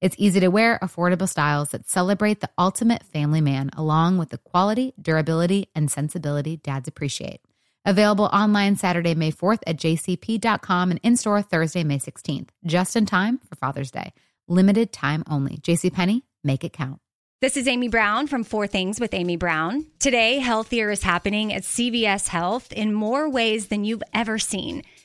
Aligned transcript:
It's 0.00 0.14
easy 0.16 0.38
to 0.40 0.48
wear, 0.48 0.78
affordable 0.80 1.28
styles 1.28 1.70
that 1.70 1.88
celebrate 1.88 2.40
the 2.40 2.50
ultimate 2.56 3.02
family 3.02 3.40
man, 3.40 3.70
along 3.76 4.18
with 4.18 4.30
the 4.30 4.38
quality, 4.38 4.94
durability, 5.00 5.68
and 5.74 5.90
sensibility 5.90 6.56
dads 6.56 6.86
appreciate. 6.86 7.40
Available 7.84 8.26
online 8.26 8.76
Saturday, 8.76 9.16
May 9.16 9.32
4th 9.32 9.60
at 9.66 9.76
jcp.com 9.76 10.92
and 10.92 11.00
in 11.02 11.16
store 11.16 11.42
Thursday, 11.42 11.82
May 11.82 11.98
16th, 11.98 12.50
just 12.64 12.94
in 12.94 13.06
time 13.06 13.38
for 13.48 13.56
Father's 13.56 13.90
Day. 13.90 14.12
Limited 14.46 14.92
time 14.92 15.24
only. 15.28 15.56
JCPenney, 15.56 16.22
make 16.44 16.62
it 16.62 16.72
count. 16.72 17.00
This 17.40 17.56
is 17.56 17.66
Amy 17.66 17.88
Brown 17.88 18.26
from 18.26 18.44
Four 18.44 18.66
Things 18.66 19.00
with 19.00 19.14
Amy 19.14 19.36
Brown. 19.36 19.86
Today, 19.98 20.38
healthier 20.38 20.90
is 20.90 21.02
happening 21.02 21.52
at 21.52 21.62
CVS 21.62 22.28
Health 22.28 22.72
in 22.72 22.92
more 22.92 23.28
ways 23.28 23.68
than 23.68 23.84
you've 23.84 24.02
ever 24.12 24.38
seen. 24.38 24.82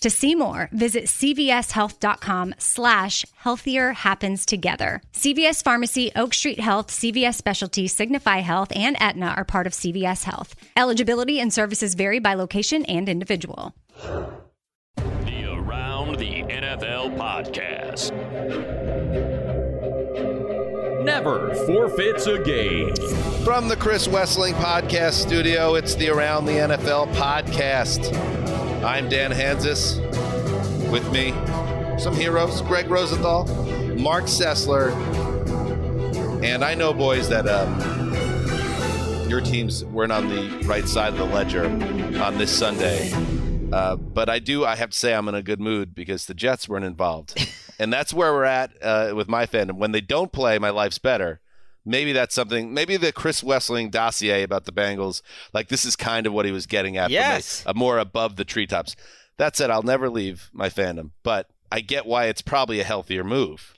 To 0.00 0.10
see 0.10 0.34
more, 0.36 0.68
visit 0.72 1.04
cvshealth.com 1.04 2.54
slash 2.58 3.24
healthier 3.36 3.92
happens 3.92 4.46
together. 4.46 5.02
CVS 5.12 5.62
Pharmacy, 5.62 6.12
Oak 6.14 6.34
Street 6.34 6.60
Health, 6.60 6.88
CVS 6.88 7.34
Specialty, 7.34 7.88
Signify 7.88 8.38
Health, 8.38 8.70
and 8.76 8.96
Aetna 9.00 9.34
are 9.36 9.44
part 9.44 9.66
of 9.66 9.72
CVS 9.72 10.22
Health. 10.24 10.54
Eligibility 10.76 11.40
and 11.40 11.52
services 11.52 11.94
vary 11.94 12.20
by 12.20 12.34
location 12.34 12.84
and 12.84 13.08
individual. 13.08 13.74
The 14.02 15.44
Around 15.52 16.16
the 16.18 16.42
NFL 16.44 17.16
podcast. 17.18 18.12
Never 21.04 21.54
forfeits 21.66 22.26
a 22.26 22.38
game. 22.38 22.94
From 23.44 23.66
the 23.68 23.76
Chris 23.76 24.06
Wesseling 24.06 24.52
Podcast 24.54 25.14
Studio, 25.14 25.74
it's 25.74 25.94
the 25.96 26.08
Around 26.10 26.44
the 26.46 26.52
NFL 26.52 27.12
podcast. 27.14 28.14
I'm 28.84 29.08
Dan 29.08 29.32
Hanzus. 29.32 29.98
With 30.90 31.10
me, 31.12 31.32
some 31.98 32.14
heroes 32.14 32.60
Gregg 32.62 32.88
Rosenthal, 32.88 33.44
Marc 33.96 34.24
Sessler, 34.24 34.92
and 36.44 36.64
I 36.64 36.74
know, 36.74 36.94
boys, 36.94 37.28
that 37.28 37.48
um, 37.48 39.28
your 39.28 39.40
teams 39.40 39.84
weren't 39.84 40.12
on 40.12 40.28
the 40.28 40.64
right 40.64 40.86
side 40.86 41.12
of 41.12 41.18
the 41.18 41.24
ledger 41.24 41.64
on 42.22 42.38
this 42.38 42.56
Sunday. 42.56 43.10
Uh, 43.72 43.96
but 43.96 44.28
I 44.28 44.38
do, 44.38 44.64
I 44.64 44.76
have 44.76 44.90
to 44.90 44.96
say, 44.96 45.12
I'm 45.12 45.26
in 45.26 45.34
a 45.34 45.42
good 45.42 45.60
mood 45.60 45.94
because 45.94 46.26
the 46.26 46.34
Jets 46.34 46.68
weren't 46.68 46.84
involved. 46.84 47.50
and 47.80 47.92
that's 47.92 48.14
where 48.14 48.32
we're 48.32 48.44
at 48.44 48.70
uh, 48.80 49.12
with 49.14 49.28
my 49.28 49.46
fandom. 49.46 49.78
When 49.78 49.90
they 49.90 50.00
don't 50.00 50.30
play, 50.30 50.58
my 50.58 50.70
life's 50.70 50.98
better. 50.98 51.40
Maybe 51.88 52.12
that's 52.12 52.34
something. 52.34 52.74
Maybe 52.74 52.98
the 52.98 53.12
Chris 53.12 53.42
Wesseling 53.42 53.90
dossier 53.90 54.42
about 54.42 54.66
the 54.66 54.72
Bengals, 54.72 55.22
like 55.54 55.68
this 55.68 55.86
is 55.86 55.96
kind 55.96 56.26
of 56.26 56.34
what 56.34 56.44
he 56.44 56.52
was 56.52 56.66
getting 56.66 56.98
at. 56.98 57.10
Yes. 57.10 57.64
a 57.66 57.72
more 57.72 57.98
above 57.98 58.36
the 58.36 58.44
treetops. 58.44 58.94
That 59.38 59.56
said, 59.56 59.70
I'll 59.70 59.82
never 59.82 60.10
leave 60.10 60.50
my 60.52 60.68
fandom, 60.68 61.12
but 61.22 61.48
I 61.72 61.80
get 61.80 62.04
why 62.04 62.26
it's 62.26 62.42
probably 62.42 62.78
a 62.80 62.84
healthier 62.84 63.24
move. 63.24 63.74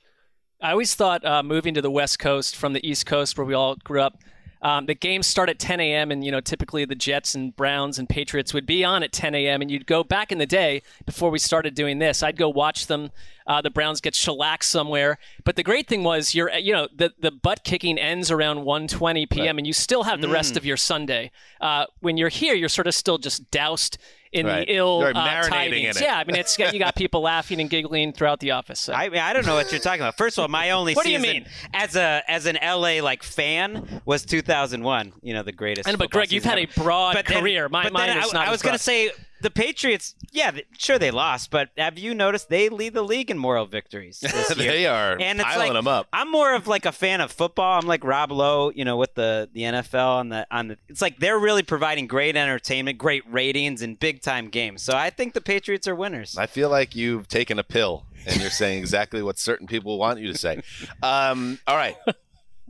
I 0.61 0.73
always 0.73 0.95
thought 0.95 1.25
uh, 1.25 1.43
moving 1.43 1.73
to 1.75 1.83
the 1.83 1.91
West 1.91 2.19
Coast 2.19 2.57
from 2.57 2.73
the 2.73 2.87
East 2.87 3.07
Coast, 3.07 3.39
where 3.39 3.47
we 3.47 3.55
all 3.55 3.77
grew 3.77 4.01
up, 4.01 4.19
um, 4.63 4.87
the 4.87 4.95
games 4.95 5.27
start 5.27 5.49
at 5.49 5.59
10 5.59 5.81
a.m. 5.81 6.11
and 6.11 6.25
you 6.25 6.31
know 6.31 6.41
typically 6.41 6.85
the 6.85 6.95
Jets 6.95 7.35
and 7.35 7.55
Browns 7.57 7.99
and 7.99 8.09
Patriots 8.09 8.53
would 8.53 8.67
be 8.67 8.85
on 8.85 9.03
at 9.03 9.13
10 9.13 9.35
a.m. 9.35 9.63
and 9.63 9.71
you'd 9.71 9.87
go 9.87 10.05
back 10.05 10.31
in 10.31 10.39
the 10.39 10.47
day 10.47 10.83
before 11.07 11.31
we 11.31 11.39
started 11.39 11.75
doing 11.75 11.99
this. 11.99 12.23
I'd 12.23 12.37
go 12.37 12.49
watch 12.49 12.87
them. 12.87 13.11
Uh, 13.47 13.61
the 13.61 13.71
Browns 13.71 14.01
get 14.01 14.15
shellacked 14.15 14.65
somewhere, 14.65 15.19
but 15.45 15.57
the 15.57 15.63
great 15.63 15.89
thing 15.89 16.05
was 16.05 16.35
you're 16.35 16.51
you 16.53 16.73
know 16.73 16.89
the 16.95 17.13
the 17.19 17.31
butt 17.31 17.65
kicking 17.65 17.99
ends 17.99 18.31
around 18.31 18.59
1:20 18.59 19.31
p.m. 19.31 19.47
Right. 19.47 19.59
and 19.59 19.67
you 19.67 19.73
still 19.73 20.05
have 20.05 20.21
the 20.21 20.29
rest 20.29 20.57
of 20.57 20.65
your 20.65 20.77
Sunday. 20.77 21.31
Uh, 21.61 21.87
when 22.01 22.17
you're 22.17 22.29
here, 22.29 22.55
you're 22.55 22.69
sort 22.69 22.87
of 22.87 22.95
still 22.95 23.19
just 23.19 23.51
doused 23.51 23.99
in 24.33 24.47
Right. 24.47 24.67
the 24.67 24.75
ill 24.77 25.03
uh, 25.03 25.13
tidings. 25.49 26.01
Yeah, 26.01 26.17
I 26.17 26.25
mean 26.25 26.37
it's 26.37 26.57
you 26.59 26.79
got 26.79 26.95
people 26.95 27.21
laughing 27.23 27.61
and 27.61 27.69
giggling 27.69 28.13
throughout 28.13 28.39
the 28.41 28.53
office. 28.53 28.81
So. 28.81 28.93
I 28.93 29.09
mean, 29.09 29.21
I 29.21 29.33
don't 29.33 29.45
know 29.45 29.55
what 29.55 29.71
you're 29.73 29.81
talking 29.81 30.01
about. 30.01 30.17
First 30.17 30.39
of 30.39 30.43
all, 30.43 30.49
my 30.49 30.71
only 30.73 30.95
What 30.95 31.05
do 31.05 31.11
you 31.13 31.19
mean? 31.19 31.47
as 31.75 31.97
a 31.97 32.23
as 32.29 32.47
an 32.47 32.57
LA 32.63 33.03
like 33.03 33.23
fan 33.23 34.01
was 34.05 34.25
2001. 34.25 35.13
You 35.23 35.35
know, 35.35 35.43
the 35.43 35.53
greatest. 35.53 35.89
Know, 35.89 35.97
but 35.97 36.11
Gregg, 36.11 36.31
you've 36.33 36.45
season 36.45 36.59
had 36.59 36.69
a 36.71 36.81
broad 36.81 37.15
But 37.15 37.27
then- 37.27 37.41
career. 37.41 37.69
My- 37.69 37.85
but 37.85 37.93
mine 37.93 38.11
is 38.11 38.33
I, 38.33 38.39
not 38.39 38.49
I 38.49 38.51
was 38.51 38.63
going 38.63 38.77
to 38.77 38.83
say 38.83 39.11
the 39.41 39.51
Patriots. 39.51 40.15
Yeah, 40.33 40.53
sure 40.79 40.99
they 40.99 41.11
lost, 41.11 41.51
but 41.51 41.71
have 41.77 41.99
you 41.99 42.15
noticed 42.15 42.49
they 42.49 42.69
lead 42.69 42.95
the 42.95 43.03
league 43.03 43.31
in 43.31 43.39
moral 43.39 43.67
victories? 43.67 44.23
They 44.61 44.87
are 44.87 45.17
and 45.19 45.41
it's 45.41 45.49
piling 45.49 45.69
like, 45.69 45.73
them 45.73 45.89
up. 45.89 46.09
I'm 46.13 46.31
more 46.31 46.55
of 46.55 46.67
like 46.67 46.85
a 46.85 46.93
fan 46.93 47.21
of 47.21 47.31
football. 47.33 47.79
I'm 47.79 47.87
like 47.87 48.05
Rob 48.05 48.31
Lowe, 48.31 48.71
you 48.71 48.85
know, 48.85 48.97
with 48.97 49.15
the 49.15 49.49
the 49.53 49.63
NFL 49.63 50.17
on 50.17 50.29
the 50.29 50.47
on 50.51 50.69
the. 50.69 50.79
It's 50.89 51.01
like 51.01 51.19
they're 51.19 51.39
really 51.39 51.63
providing 51.63 52.07
great 52.07 52.37
entertainment, 52.37 52.99
great 52.99 53.23
ratings, 53.31 53.81
and 53.81 53.99
big 53.99 54.23
time 54.23 54.49
games. 54.49 54.83
So 54.83 54.95
I 54.95 55.11
think 55.11 55.35
the 55.35 55.41
Patriots 55.41 55.89
are 55.89 55.95
winners. 55.95 56.37
I 56.37 56.47
feel 56.47 56.69
like 56.69 56.95
you've 56.95 57.29
taken 57.29 57.59
a 57.59 57.65
pill 57.65 58.07
and 58.27 58.41
you're 58.41 58.51
saying 58.51 58.79
exactly 58.79 59.23
what 59.23 59.39
certain 59.39 59.67
people 59.67 59.99
want 59.99 60.21
you 60.21 60.33
to 60.33 60.39
say. 60.39 60.63
Um, 61.03 61.59
all 61.67 61.77
right. 61.77 61.97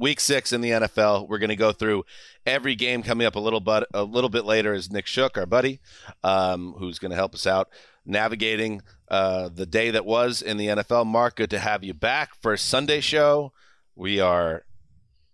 Week 0.00 0.18
six 0.18 0.52
in 0.52 0.62
the 0.62 0.70
NFL. 0.70 1.28
We're 1.28 1.38
going 1.38 1.50
to 1.50 1.56
go 1.56 1.72
through 1.72 2.04
every 2.46 2.74
game 2.74 3.02
coming 3.02 3.26
up 3.26 3.36
a 3.36 3.38
little 3.38 3.60
but 3.60 3.86
a 3.92 4.02
little 4.02 4.30
bit 4.30 4.46
later 4.46 4.72
is 4.72 4.90
Nick 4.90 5.06
Shook, 5.06 5.36
our 5.36 5.44
buddy, 5.44 5.78
um, 6.24 6.74
who's 6.78 6.98
going 6.98 7.10
to 7.10 7.16
help 7.16 7.34
us 7.34 7.46
out 7.46 7.68
navigating 8.06 8.80
uh, 9.08 9.50
the 9.54 9.66
day 9.66 9.90
that 9.90 10.06
was 10.06 10.40
in 10.40 10.56
the 10.56 10.68
NFL. 10.68 11.06
Marc, 11.06 11.36
good 11.36 11.50
to 11.50 11.58
have 11.58 11.84
you 11.84 11.92
back 11.92 12.34
for 12.40 12.54
a 12.54 12.58
Sunday 12.58 13.00
show. 13.00 13.52
We 13.94 14.20
are 14.20 14.64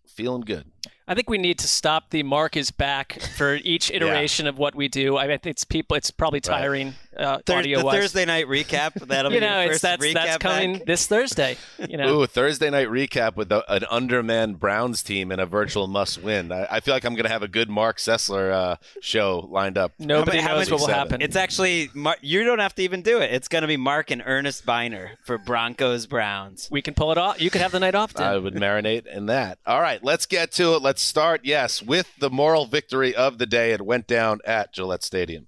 feeling 0.04 0.40
good. 0.40 0.64
I 1.06 1.14
think 1.14 1.30
we 1.30 1.38
need 1.38 1.60
to 1.60 1.68
stop 1.68 2.10
the 2.10 2.24
mark 2.24 2.56
is 2.56 2.72
back 2.72 3.20
for 3.36 3.54
each 3.62 3.90
iteration 3.94 4.48
of 4.48 4.58
what 4.58 4.74
we 4.74 4.88
do. 4.88 5.16
I 5.16 5.28
mean, 5.28 5.38
it's 5.44 5.62
people. 5.62 5.96
It's 5.96 6.10
probably 6.10 6.40
tiring 6.40 6.94
uh, 7.18 7.38
Thur- 7.46 7.56
audio 7.58 7.82
the. 7.82 7.90
Thursday 7.90 8.24
night 8.24 8.46
recap. 8.46 8.94
That'll 9.06 9.32
you 9.32 9.40
be 9.40 9.46
know, 9.46 9.62
your 9.62 9.72
it's 9.72 9.80
first 9.80 9.82
that's 9.82 10.04
recap 10.04 10.12
that's 10.14 10.36
coming 10.38 10.72
back. 10.74 10.86
this 10.86 11.06
Thursday. 11.06 11.56
You 11.88 11.96
know, 11.96 12.20
Ooh, 12.22 12.26
Thursday 12.26 12.70
night 12.70 12.88
recap 12.88 13.36
with 13.36 13.50
a, 13.52 13.70
an 13.72 13.84
undermanned 13.90 14.58
Browns 14.60 15.02
team 15.02 15.30
and 15.30 15.40
a 15.40 15.46
virtual 15.46 15.86
must 15.86 16.22
win. 16.22 16.52
I, 16.52 16.66
I 16.70 16.80
feel 16.80 16.94
like 16.94 17.04
I'm 17.04 17.14
going 17.14 17.24
to 17.24 17.30
have 17.30 17.42
a 17.42 17.48
good 17.48 17.68
Marc 17.70 17.98
Sessler 17.98 18.52
uh, 18.52 18.76
show 19.00 19.48
lined 19.50 19.78
up. 19.78 19.92
nobody 19.98 20.38
how 20.38 20.54
knows 20.56 20.70
many- 20.70 20.72
what 20.72 20.80
will 20.88 20.94
happen. 20.94 21.22
It's 21.22 21.36
actually 21.36 21.90
Mar- 21.94 22.16
you 22.20 22.44
don't 22.44 22.58
have 22.58 22.74
to 22.76 22.82
even 22.82 23.02
do 23.02 23.18
it. 23.20 23.32
It's 23.32 23.48
going 23.48 23.62
to 23.62 23.68
be 23.68 23.76
Marc 23.76 24.10
and 24.10 24.22
Ernest 24.24 24.66
Byner 24.66 25.12
for 25.24 25.38
Broncos 25.38 26.06
Browns. 26.06 26.68
we 26.70 26.82
can 26.82 26.94
pull 26.94 27.12
it 27.12 27.18
off. 27.18 27.40
You 27.40 27.50
could 27.50 27.60
have 27.60 27.72
the 27.72 27.80
night 27.80 27.94
off. 27.94 28.14
Dan. 28.14 28.26
I 28.26 28.36
would 28.38 28.54
marinate 28.54 29.06
in 29.06 29.26
that. 29.26 29.58
All 29.66 29.80
right, 29.80 30.02
let's 30.02 30.26
get 30.26 30.52
to 30.52 30.74
it. 30.74 30.82
Let's 30.82 31.02
start, 31.02 31.42
yes, 31.44 31.82
with 31.82 32.10
the 32.18 32.30
moral 32.30 32.66
victory 32.66 33.14
of 33.14 33.38
the 33.38 33.46
day. 33.46 33.72
It 33.72 33.80
went 33.84 34.06
down 34.06 34.40
at 34.44 34.72
Gillette 34.72 35.02
Stadium. 35.02 35.46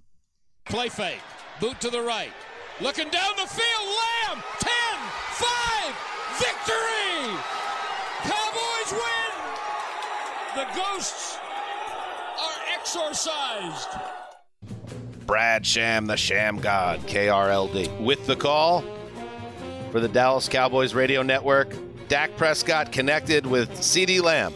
Play 0.64 0.88
fake. 0.88 1.18
Boot 1.60 1.80
to 1.80 1.90
the 1.90 2.00
right. 2.00 2.32
Looking 2.80 3.08
down 3.10 3.32
the 3.36 3.46
field. 3.46 3.96
Lamb. 4.28 4.42
10, 4.60 4.70
5. 5.32 5.94
Victory. 6.38 7.38
Cowboys 8.22 8.92
win. 8.92 9.32
The 10.54 10.66
ghosts 10.76 11.38
are 12.40 12.74
exorcised. 12.74 13.88
Brad 15.26 15.66
Sham, 15.66 16.06
the 16.06 16.16
Sham 16.16 16.58
God, 16.58 17.00
KRLD. 17.00 18.02
With 18.02 18.26
the 18.26 18.36
call, 18.36 18.82
for 19.90 20.00
the 20.00 20.08
Dallas 20.08 20.48
Cowboys 20.48 20.94
radio 20.94 21.22
network. 21.22 21.74
Dak 22.08 22.36
Prescott 22.36 22.92
connected 22.92 23.46
with 23.46 23.70
CeeDee 23.72 24.22
Lamb 24.22 24.54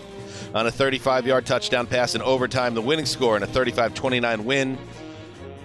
on 0.54 0.66
a 0.66 0.70
35 0.70 1.26
yard 1.26 1.46
touchdown 1.46 1.86
pass 1.86 2.14
in 2.14 2.22
overtime, 2.22 2.74
the 2.74 2.82
winning 2.82 3.06
score 3.06 3.36
in 3.36 3.42
a 3.42 3.46
35 3.46 3.94
29 3.94 4.44
win. 4.44 4.78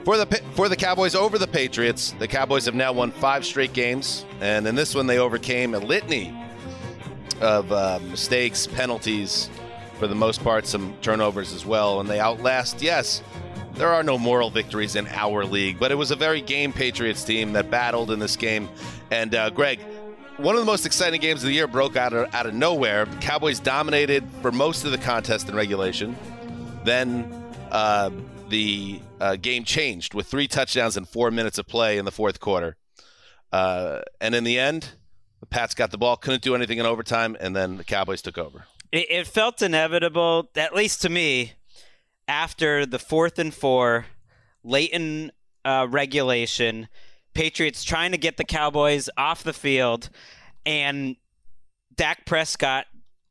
For 0.07 0.15
the, 0.15 0.41
for 0.53 0.69
the 0.69 0.77
Cowboys 0.77 1.15
over 1.15 1.37
the 1.37 1.47
Patriots, 1.47 2.15
the 2.17 2.29
Cowboys 2.29 2.63
have 2.63 2.73
now 2.73 2.93
won 2.93 3.11
five 3.11 3.43
straight 3.43 3.73
games, 3.73 4.25
and 4.39 4.65
in 4.65 4.73
this 4.73 4.95
one 4.95 5.05
they 5.05 5.17
overcame 5.17 5.73
a 5.73 5.79
litany 5.79 6.33
of 7.41 7.69
uh, 7.73 7.99
mistakes, 8.09 8.67
penalties, 8.67 9.49
for 9.99 10.07
the 10.07 10.15
most 10.15 10.41
part, 10.45 10.65
some 10.65 10.95
turnovers 11.01 11.51
as 11.51 11.65
well, 11.65 11.99
and 11.99 12.09
they 12.09 12.21
outlast, 12.21 12.81
yes, 12.81 13.21
there 13.73 13.89
are 13.89 14.01
no 14.01 14.17
moral 14.17 14.49
victories 14.49 14.95
in 14.95 15.07
our 15.07 15.43
league, 15.43 15.77
but 15.77 15.91
it 15.91 15.95
was 15.95 16.11
a 16.11 16.15
very 16.15 16.39
game 16.39 16.71
Patriots 16.71 17.25
team 17.25 17.51
that 17.51 17.69
battled 17.69 18.09
in 18.09 18.17
this 18.17 18.37
game. 18.37 18.69
And 19.11 19.35
uh, 19.35 19.49
Gregg, 19.49 19.81
one 20.37 20.55
of 20.55 20.61
the 20.61 20.65
most 20.65 20.85
exciting 20.85 21.19
games 21.19 21.43
of 21.43 21.47
the 21.47 21.53
year 21.53 21.67
broke 21.67 21.97
out 21.97 22.13
of, 22.13 22.33
out 22.33 22.45
of 22.45 22.53
nowhere. 22.53 23.03
The 23.03 23.17
Cowboys 23.17 23.59
dominated 23.59 24.23
for 24.41 24.53
most 24.53 24.85
of 24.85 24.91
the 24.91 24.99
contest 24.99 25.49
in 25.49 25.55
regulation. 25.55 26.15
Then 26.85 27.29
uh, 27.71 28.09
the 28.49 29.01
uh, 29.19 29.35
game 29.35 29.63
changed 29.63 30.13
with 30.13 30.27
three 30.27 30.47
touchdowns 30.47 30.97
and 30.97 31.07
four 31.07 31.31
minutes 31.31 31.57
of 31.57 31.67
play 31.67 31.97
in 31.97 32.05
the 32.05 32.11
fourth 32.11 32.39
quarter. 32.39 32.77
Uh, 33.51 34.01
and 34.19 34.35
in 34.35 34.43
the 34.43 34.59
end, 34.59 34.89
the 35.39 35.45
Pats 35.45 35.73
got 35.73 35.91
the 35.91 35.97
ball, 35.97 36.17
couldn't 36.17 36.41
do 36.41 36.55
anything 36.55 36.77
in 36.77 36.85
overtime, 36.85 37.37
and 37.39 37.55
then 37.55 37.77
the 37.77 37.83
Cowboys 37.83 38.21
took 38.21 38.37
over. 38.37 38.65
It, 38.91 39.09
it 39.09 39.27
felt 39.27 39.61
inevitable, 39.61 40.49
at 40.55 40.73
least 40.73 41.01
to 41.03 41.09
me, 41.09 41.53
after 42.27 42.85
the 42.85 42.99
fourth 42.99 43.39
and 43.39 43.53
four, 43.53 44.05
late 44.63 44.91
in 44.91 45.31
uh, 45.63 45.87
regulation, 45.89 46.87
Patriots 47.33 47.83
trying 47.83 48.11
to 48.11 48.17
get 48.17 48.37
the 48.37 48.43
Cowboys 48.43 49.09
off 49.17 49.43
the 49.43 49.53
field, 49.53 50.09
and 50.65 51.15
Dak 51.95 52.25
Prescott 52.25 52.85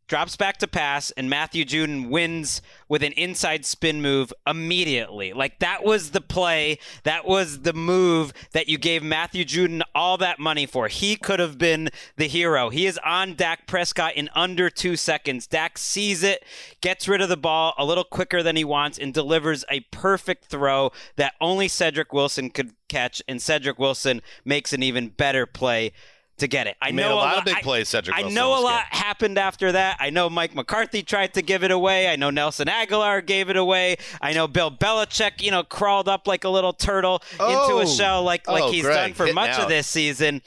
drops 0.08 0.36
back 0.36 0.58
to 0.58 0.68
pass, 0.68 1.10
and 1.12 1.28
Matthew 1.28 1.64
Judon 1.64 2.08
wins 2.08 2.62
with 2.88 3.02
an 3.02 3.12
inside 3.12 3.64
spin 3.64 4.00
move 4.00 4.32
immediately. 4.46 5.32
Like 5.32 5.58
that 5.58 5.84
was 5.84 6.10
the 6.10 6.20
play, 6.20 6.78
that 7.02 7.26
was 7.26 7.60
the 7.60 7.72
move 7.72 8.32
that 8.52 8.68
you 8.68 8.78
gave 8.78 9.02
Matthew 9.02 9.44
Judon 9.44 9.82
all 9.94 10.16
that 10.18 10.38
money 10.38 10.66
for. 10.66 10.88
He 10.88 11.16
could 11.16 11.40
have 11.40 11.58
been 11.58 11.90
the 12.16 12.28
hero. 12.28 12.70
He 12.70 12.86
is 12.86 12.98
on 13.04 13.34
Dak 13.34 13.66
Prescott 13.66 14.14
in 14.14 14.30
under 14.34 14.70
two 14.70 14.96
seconds. 14.96 15.46
Dak 15.46 15.78
sees 15.78 16.22
it, 16.22 16.44
gets 16.80 17.08
rid 17.08 17.20
of 17.20 17.28
the 17.28 17.36
ball 17.36 17.74
a 17.76 17.84
little 17.84 18.04
quicker 18.04 18.42
than 18.42 18.56
he 18.56 18.64
wants, 18.64 18.98
and 18.98 19.12
delivers 19.12 19.64
a 19.70 19.80
perfect 19.90 20.44
throw 20.44 20.92
that 21.16 21.34
only 21.40 21.68
Cedric 21.68 22.12
Wilson 22.12 22.50
could 22.50 22.72
catch, 22.88 23.20
and 23.26 23.42
Cedric 23.42 23.78
Wilson 23.78 24.22
makes 24.44 24.72
an 24.72 24.82
even 24.82 25.08
better 25.08 25.46
play 25.46 25.92
to 26.38 26.46
get 26.48 26.66
it. 26.66 26.76
I 26.82 26.90
made 26.90 27.02
know 27.02 27.14
a 27.14 27.16
lot 27.16 27.24
lot 27.36 27.38
of 27.38 27.44
big 27.44 27.56
plays, 27.62 27.88
Cedric 27.88 28.14
I 28.16 28.20
Wilson 28.20 28.34
know 28.34 28.52
a 28.52 28.56
this 28.56 28.64
lot 28.64 28.84
happened 28.90 29.38
after 29.38 29.72
that. 29.72 29.96
I 30.00 30.10
know 30.10 30.28
Mike 30.28 30.54
McCarthy 30.54 31.02
tried 31.02 31.32
to 31.34 31.42
give 31.42 31.64
it 31.64 31.70
away. 31.70 32.08
I 32.08 32.16
know 32.16 32.30
Nelson 32.30 32.68
Agholor 32.68 33.24
gave 33.24 33.48
it 33.48 33.56
away. 33.56 33.96
I 34.20 34.32
know 34.32 34.46
Bill 34.46 34.70
Belichick, 34.70 35.40
you 35.42 35.50
know, 35.50 35.62
crawled 35.62 36.08
up 36.08 36.26
like 36.26 36.44
a 36.44 36.48
little 36.50 36.72
turtle 36.72 37.22
into 37.32 37.42
Oh. 37.42 37.78
a 37.80 37.86
shell, 37.86 38.22
like 38.22 38.46
like 38.48 38.64
Oh, 38.64 38.70
he's 38.70 38.82
Gregg, 38.84 38.96
done 38.96 39.12
for 39.14 39.32
much 39.32 39.50
out. 39.50 39.60
of 39.62 39.68
this 39.68 39.86
season. 39.86 40.42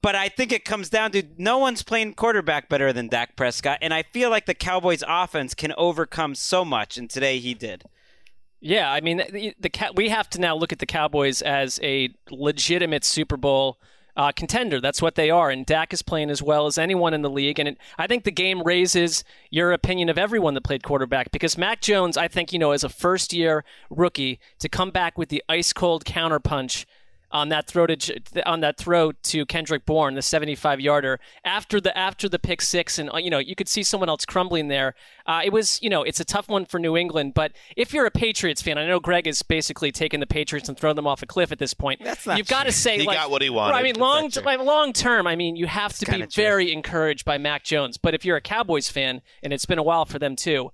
But 0.00 0.14
I 0.14 0.28
think 0.28 0.52
it 0.52 0.64
comes 0.66 0.90
down 0.90 1.12
to 1.12 1.22
no 1.38 1.56
one's 1.58 1.82
playing 1.82 2.12
quarterback 2.14 2.68
better 2.68 2.92
than 2.92 3.08
Dak 3.08 3.36
Prescott, 3.36 3.78
and 3.80 3.92
I 3.94 4.02
feel 4.02 4.28
like 4.28 4.44
the 4.46 4.52
Cowboys' 4.54 5.02
offense 5.06 5.54
can 5.54 5.72
overcome 5.78 6.34
so 6.34 6.62
much, 6.64 6.98
and 6.98 7.08
today 7.08 7.38
he 7.38 7.54
did. 7.54 7.84
Yeah, 8.60 8.90
I 8.90 9.00
mean, 9.02 9.18
the, 9.30 9.54
the 9.60 9.70
we 9.94 10.08
have 10.10 10.28
to 10.30 10.40
now 10.40 10.56
look 10.56 10.72
at 10.72 10.78
the 10.78 10.86
Cowboys 10.86 11.42
as 11.42 11.78
a 11.82 12.10
legitimate 12.30 13.04
Super 13.04 13.36
Bowl 13.36 13.78
uh, 14.16 14.32
contender. 14.32 14.80
That's 14.80 15.02
what 15.02 15.14
they 15.14 15.30
are, 15.30 15.50
and 15.50 15.66
Dak 15.66 15.92
is 15.92 16.02
playing 16.02 16.30
as 16.30 16.42
well 16.42 16.66
as 16.66 16.78
anyone 16.78 17.14
in 17.14 17.22
the 17.22 17.30
league. 17.30 17.58
And 17.58 17.68
it, 17.68 17.78
I 17.98 18.06
think 18.06 18.24
the 18.24 18.30
game 18.30 18.62
raises 18.62 19.24
your 19.50 19.72
opinion 19.72 20.08
of 20.08 20.18
everyone 20.18 20.54
that 20.54 20.64
played 20.64 20.82
quarterback 20.82 21.30
because 21.30 21.58
Mac 21.58 21.80
Jones, 21.80 22.16
I 22.16 22.28
think, 22.28 22.52
you 22.52 22.58
know, 22.58 22.72
as 22.72 22.84
a 22.84 22.88
first-year 22.88 23.64
rookie, 23.90 24.38
to 24.58 24.68
come 24.68 24.90
back 24.90 25.18
with 25.18 25.28
the 25.28 25.42
ice-cold 25.48 26.04
counterpunch 26.04 26.84
on 27.34 27.48
that 27.48 27.66
throw 27.66 27.84
to 27.84 28.20
on 28.46 28.60
that 28.60 28.78
throw 28.78 29.10
to 29.10 29.44
Kendrick 29.44 29.84
Bourne, 29.84 30.14
the 30.14 30.22
75 30.22 30.80
yarder 30.80 31.18
after 31.44 31.80
the 31.80 31.96
after 31.98 32.28
the 32.28 32.38
pick 32.38 32.62
six, 32.62 32.98
and 32.98 33.10
uh, 33.12 33.18
you 33.18 33.28
know 33.28 33.40
you 33.40 33.56
could 33.56 33.68
see 33.68 33.82
someone 33.82 34.08
else 34.08 34.24
crumbling 34.24 34.68
there. 34.68 34.94
Uh, 35.26 35.40
it 35.44 35.52
was 35.52 35.82
you 35.82 35.90
know 35.90 36.04
it's 36.04 36.20
a 36.20 36.24
tough 36.24 36.48
one 36.48 36.64
for 36.64 36.78
New 36.78 36.96
England, 36.96 37.34
but 37.34 37.52
if 37.76 37.92
you're 37.92 38.06
a 38.06 38.10
Patriots 38.10 38.62
fan, 38.62 38.78
I 38.78 38.86
know 38.86 39.00
Gregg 39.00 39.26
is 39.26 39.42
basically 39.42 39.90
taking 39.90 40.20
the 40.20 40.26
Patriots 40.26 40.68
and 40.68 40.78
throwing 40.78 40.94
them 40.94 41.08
off 41.08 41.22
a 41.22 41.26
cliff 41.26 41.50
at 41.50 41.58
this 41.58 41.74
point. 41.74 42.00
That's 42.04 42.24
not 42.24 42.38
You've 42.38 42.46
got 42.46 42.64
to 42.64 42.72
say 42.72 42.98
He 42.98 43.06
like, 43.06 43.16
got 43.16 43.30
what 43.30 43.42
he 43.42 43.50
wanted. 43.50 43.74
I 43.74 43.82
mean, 43.82 43.96
long 43.96 44.30
like, 44.44 44.60
long 44.60 44.92
term, 44.92 45.26
I 45.26 45.34
mean 45.34 45.56
you 45.56 45.66
have 45.66 45.92
to 45.94 46.06
be 46.06 46.12
kinda 46.12 46.26
true. 46.28 46.42
very 46.42 46.72
encouraged 46.72 47.24
by 47.24 47.36
Mac 47.36 47.64
Jones. 47.64 47.98
But 47.98 48.14
if 48.14 48.24
you're 48.24 48.36
a 48.36 48.40
Cowboys 48.40 48.88
fan, 48.88 49.22
and 49.42 49.52
it's 49.52 49.66
been 49.66 49.78
a 49.78 49.82
while 49.82 50.04
for 50.04 50.20
them 50.20 50.36
too, 50.36 50.70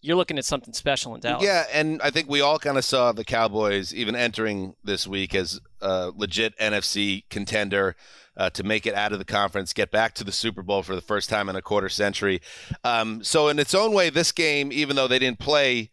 you're 0.00 0.16
looking 0.16 0.38
at 0.38 0.44
something 0.44 0.72
special 0.74 1.14
in 1.14 1.20
Dallas. 1.20 1.42
Yeah, 1.42 1.64
and 1.72 2.00
I 2.02 2.10
think 2.10 2.28
we 2.28 2.40
all 2.40 2.58
kind 2.58 2.78
of 2.78 2.84
saw 2.84 3.12
the 3.12 3.24
Cowboys 3.24 3.92
even 3.94 4.14
entering 4.14 4.74
this 4.84 5.06
week 5.06 5.34
as 5.34 5.60
a 5.80 6.12
legit 6.14 6.56
NFC 6.58 7.24
contender 7.30 7.96
uh, 8.36 8.50
to 8.50 8.62
make 8.62 8.86
it 8.86 8.94
out 8.94 9.12
of 9.12 9.18
the 9.18 9.24
conference, 9.24 9.72
get 9.72 9.90
back 9.90 10.14
to 10.14 10.24
the 10.24 10.32
Super 10.32 10.62
Bowl 10.62 10.82
for 10.82 10.94
the 10.94 11.00
first 11.00 11.28
time 11.28 11.48
in 11.48 11.56
a 11.56 11.62
quarter 11.62 11.88
century. 11.88 12.40
Um, 12.84 13.24
so, 13.24 13.48
in 13.48 13.58
its 13.58 13.74
own 13.74 13.92
way, 13.92 14.10
this 14.10 14.30
game, 14.30 14.70
even 14.72 14.94
though 14.94 15.08
they 15.08 15.18
didn't 15.18 15.40
play, 15.40 15.90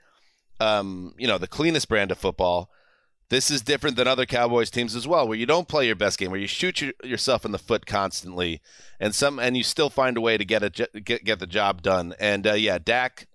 um, 0.60 1.16
you 1.18 1.28
know, 1.28 1.40
the 1.40 1.48
cleanest 1.48 1.90
brand 1.90 2.12
of 2.12 2.18
football. 2.18 2.69
This 3.30 3.50
is 3.50 3.63
different 3.63 3.96
than 3.96 4.07
other 4.07 4.28
Cowboys 4.28 4.69
teams 4.69 4.96
as 4.96 5.07
well, 5.07 5.28
where 5.28 5.36
you 5.36 5.48
don't 5.48 5.68
play 5.68 5.88
your 5.88 5.96
best 5.96 6.19
game, 6.19 6.30
where 6.30 6.40
you 6.40 6.46
shoot 6.46 6.80
your, 6.80 6.94
yourself 7.04 7.44
in 7.44 7.52
the 7.52 7.57
foot 7.57 7.88
constantly, 7.88 8.62
and 9.00 9.16
some, 9.16 9.40
and 9.40 9.57
you 9.57 9.63
still 9.63 9.90
find 9.90 10.16
a 10.16 10.22
way 10.22 10.38
to 10.38 10.46
get 10.46 10.62
a 10.62 10.69
get 10.69 11.24
get 11.24 11.40
the 11.40 11.48
job 11.48 11.81
done. 11.81 12.13
And 12.19 12.46
uh, 12.46 12.54
yeah, 12.54 12.78
Dak, 12.78 13.25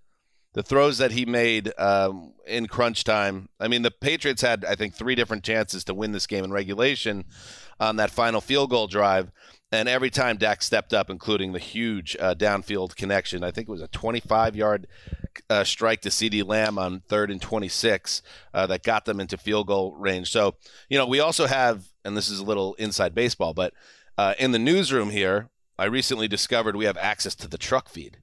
the 0.52 0.62
throws 0.62 0.98
that 0.98 1.12
he 1.12 1.24
made 1.24 1.72
um, 1.78 2.32
in 2.46 2.66
crunch 2.66 3.04
time. 3.04 3.48
I 3.60 3.68
mean, 3.68 3.82
the 3.82 3.90
Patriots 3.90 4.42
had, 4.42 4.64
I 4.64 4.74
think, 4.74 4.94
three 4.94 5.14
different 5.14 5.44
chances 5.44 5.84
to 5.84 5.94
win 5.94 6.12
this 6.12 6.26
game 6.26 6.44
in 6.44 6.50
regulation 6.50 7.24
on 7.78 7.96
that 7.96 8.10
final 8.10 8.40
field 8.40 8.70
goal 8.70 8.88
drive. 8.88 9.30
And 9.72 9.88
every 9.88 10.10
time 10.10 10.36
Dak 10.36 10.62
stepped 10.62 10.92
up, 10.92 11.10
including 11.10 11.52
the 11.52 11.60
huge 11.60 12.16
uh, 12.18 12.34
downfield 12.34 12.96
connection, 12.96 13.44
I 13.44 13.52
think 13.52 13.68
it 13.68 13.72
was 13.72 13.82
a 13.82 13.88
25 13.88 14.56
yard 14.56 14.88
uh, 15.48 15.62
strike 15.62 16.00
to 16.00 16.08
CeeDee 16.08 16.44
Lamb 16.44 16.76
on 16.76 17.00
third 17.06 17.30
and 17.30 17.40
26 17.40 18.22
uh, 18.52 18.66
that 18.66 18.82
got 18.82 19.04
them 19.04 19.20
into 19.20 19.36
field 19.36 19.68
goal 19.68 19.94
range. 19.94 20.30
So, 20.32 20.56
you 20.88 20.98
know, 20.98 21.06
we 21.06 21.20
also 21.20 21.46
have, 21.46 21.84
and 22.04 22.16
this 22.16 22.28
is 22.28 22.40
a 22.40 22.44
little 22.44 22.74
inside 22.74 23.14
baseball, 23.14 23.54
but 23.54 23.72
uh, 24.18 24.34
in 24.40 24.50
the 24.50 24.58
newsroom 24.58 25.10
here, 25.10 25.48
I 25.78 25.84
recently 25.84 26.26
discovered 26.26 26.74
we 26.74 26.84
have 26.86 26.98
access 26.98 27.36
to 27.36 27.48
the 27.48 27.56
truck 27.56 27.88
feed 27.88 28.18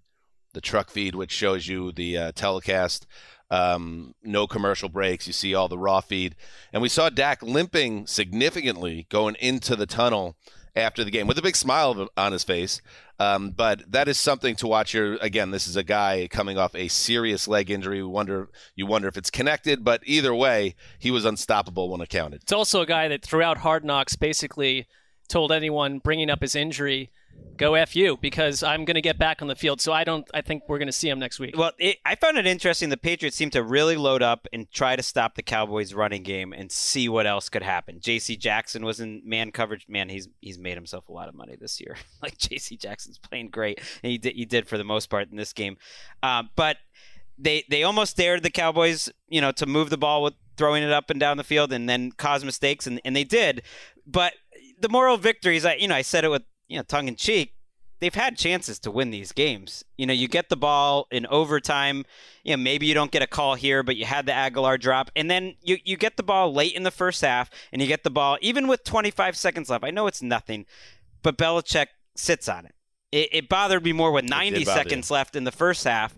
the 0.57 0.61
truck 0.61 0.89
feed, 0.89 1.13
which 1.13 1.31
shows 1.31 1.67
you 1.67 1.91
the 1.91 2.17
uh, 2.17 2.31
telecast, 2.31 3.05
um, 3.51 4.15
no 4.23 4.47
commercial 4.47 4.89
breaks. 4.89 5.27
You 5.27 5.33
see 5.33 5.53
all 5.53 5.67
the 5.67 5.77
raw 5.77 6.01
feed. 6.01 6.35
And 6.73 6.81
we 6.81 6.89
saw 6.89 7.09
Dak 7.09 7.43
limping 7.43 8.07
significantly 8.07 9.05
going 9.09 9.35
into 9.39 9.75
the 9.75 9.85
tunnel 9.85 10.35
after 10.75 11.03
the 11.03 11.11
game 11.11 11.27
with 11.27 11.37
a 11.37 11.43
big 11.43 11.55
smile 11.55 12.09
on 12.17 12.31
his 12.31 12.43
face. 12.43 12.81
Um, 13.19 13.51
but 13.51 13.83
that 13.91 14.07
is 14.07 14.17
something 14.17 14.55
to 14.55 14.67
watch 14.67 14.93
here. 14.93 15.19
Again, 15.21 15.51
this 15.51 15.67
is 15.67 15.75
a 15.75 15.83
guy 15.83 16.27
coming 16.31 16.57
off 16.57 16.73
a 16.73 16.87
serious 16.87 17.47
leg 17.47 17.69
injury. 17.69 17.97
You 17.97 18.09
wonder, 18.09 18.49
you 18.75 18.87
wonder 18.87 19.07
if 19.07 19.15
it's 19.15 19.29
connected, 19.29 19.83
but 19.83 20.01
either 20.05 20.33
way, 20.33 20.73
he 20.97 21.11
was 21.11 21.23
unstoppable 21.23 21.91
when 21.91 22.01
it 22.01 22.09
counted. 22.09 22.41
It's 22.41 22.51
also 22.51 22.81
a 22.81 22.87
guy 22.87 23.07
that 23.09 23.23
throughout 23.23 23.59
Hard 23.59 23.85
Knocks 23.85 24.15
basically 24.15 24.87
told 25.29 25.51
anyone 25.51 25.99
bringing 25.99 26.31
up 26.31 26.41
his 26.41 26.55
injury, 26.55 27.11
"Go 27.57 27.75
f 27.75 27.95
you," 27.95 28.17
because 28.17 28.63
I'm 28.63 28.85
going 28.85 28.95
to 28.95 29.01
get 29.01 29.17
back 29.17 29.41
on 29.41 29.47
the 29.47 29.55
field. 29.55 29.81
So 29.81 29.91
I 29.91 30.03
don't. 30.03 30.27
I 30.33 30.41
think 30.41 30.63
we're 30.67 30.77
going 30.77 30.87
to 30.87 30.93
see 30.93 31.09
him 31.09 31.19
next 31.19 31.39
week. 31.39 31.55
Well, 31.57 31.71
it, 31.79 31.97
I 32.05 32.15
found 32.15 32.37
it 32.37 32.45
interesting. 32.45 32.89
The 32.89 32.97
Patriots 32.97 33.35
seem 33.35 33.49
to 33.51 33.63
really 33.63 33.97
load 33.97 34.21
up 34.21 34.47
and 34.53 34.71
try 34.71 34.95
to 34.95 35.03
stop 35.03 35.35
the 35.35 35.43
Cowboys' 35.43 35.93
running 35.93 36.23
game 36.23 36.53
and 36.53 36.71
see 36.71 37.09
what 37.09 37.25
else 37.25 37.49
could 37.49 37.63
happen. 37.63 37.99
J.C. 37.99 38.37
Jackson 38.37 38.85
was 38.85 38.99
in 38.99 39.21
man 39.25 39.51
coverage. 39.51 39.85
Man, 39.87 40.09
he's 40.09 40.27
he's 40.41 40.59
made 40.59 40.75
himself 40.75 41.09
a 41.09 41.13
lot 41.13 41.29
of 41.29 41.35
money 41.35 41.55
this 41.59 41.79
year. 41.79 41.97
like 42.21 42.37
J.C. 42.37 42.77
Jackson's 42.77 43.17
playing 43.17 43.49
great, 43.49 43.79
and 44.03 44.11
he 44.11 44.17
did 44.17 44.35
he 44.35 44.45
did 44.45 44.67
for 44.67 44.77
the 44.77 44.83
most 44.83 45.09
part 45.09 45.29
in 45.31 45.37
this 45.37 45.53
game. 45.53 45.77
Uh, 46.21 46.43
but 46.55 46.77
they 47.37 47.63
they 47.69 47.83
almost 47.83 48.17
dared 48.17 48.43
the 48.43 48.49
Cowboys, 48.49 49.09
you 49.27 49.41
know, 49.41 49.51
to 49.53 49.65
move 49.65 49.89
the 49.89 49.97
ball 49.97 50.23
with 50.23 50.33
throwing 50.57 50.83
it 50.83 50.91
up 50.91 51.09
and 51.09 51.19
down 51.19 51.37
the 51.37 51.43
field 51.43 51.71
and 51.71 51.87
then 51.87 52.11
cause 52.11 52.43
mistakes, 52.43 52.87
and, 52.87 52.99
and 53.05 53.15
they 53.15 53.23
did. 53.23 53.61
But 54.05 54.33
the 54.79 54.89
moral 54.89 55.17
victories, 55.17 55.65
I 55.65 55.75
you 55.75 55.87
know, 55.87 55.95
I 55.95 56.01
said 56.01 56.23
it 56.23 56.29
with 56.29 56.43
you 56.67 56.77
know 56.77 56.83
tongue 56.83 57.07
in 57.07 57.15
cheek. 57.15 57.53
They've 57.99 58.13
had 58.13 58.37
chances 58.37 58.77
to 58.81 58.91
win 58.91 59.09
these 59.09 59.31
games. 59.31 59.83
You 59.97 60.05
know, 60.05 60.13
you 60.13 60.27
get 60.27 60.49
the 60.49 60.55
ball 60.55 61.07
in 61.09 61.25
overtime. 61.25 62.05
You 62.43 62.55
know, 62.55 62.61
maybe 62.61 62.85
you 62.85 62.93
don't 62.93 63.09
get 63.09 63.23
a 63.23 63.27
call 63.27 63.55
here, 63.55 63.81
but 63.81 63.95
you 63.95 64.05
had 64.05 64.27
the 64.27 64.33
Agholor 64.33 64.79
drop, 64.79 65.09
and 65.15 65.31
then 65.31 65.55
you 65.63 65.77
you 65.83 65.97
get 65.97 66.17
the 66.17 66.23
ball 66.23 66.53
late 66.53 66.73
in 66.73 66.83
the 66.83 66.91
first 66.91 67.21
half, 67.21 67.49
and 67.71 67.81
you 67.81 67.87
get 67.87 68.03
the 68.03 68.11
ball 68.11 68.37
even 68.41 68.67
with 68.67 68.83
25 68.83 69.35
seconds 69.35 69.69
left. 69.69 69.83
I 69.83 69.91
know 69.91 70.05
it's 70.07 70.21
nothing, 70.21 70.65
but 71.23 71.37
Belichick 71.37 71.87
sits 72.15 72.47
on 72.47 72.65
it. 72.65 72.75
It, 73.11 73.29
it 73.31 73.49
bothered 73.49 73.83
me 73.83 73.93
more 73.93 74.11
with 74.11 74.25
90 74.25 74.59
did 74.59 74.65
bother 74.65 74.83
seconds 74.83 75.09
left 75.09 75.35
in 75.35 75.43
the 75.43 75.51
first 75.51 75.83
half. 75.85 76.13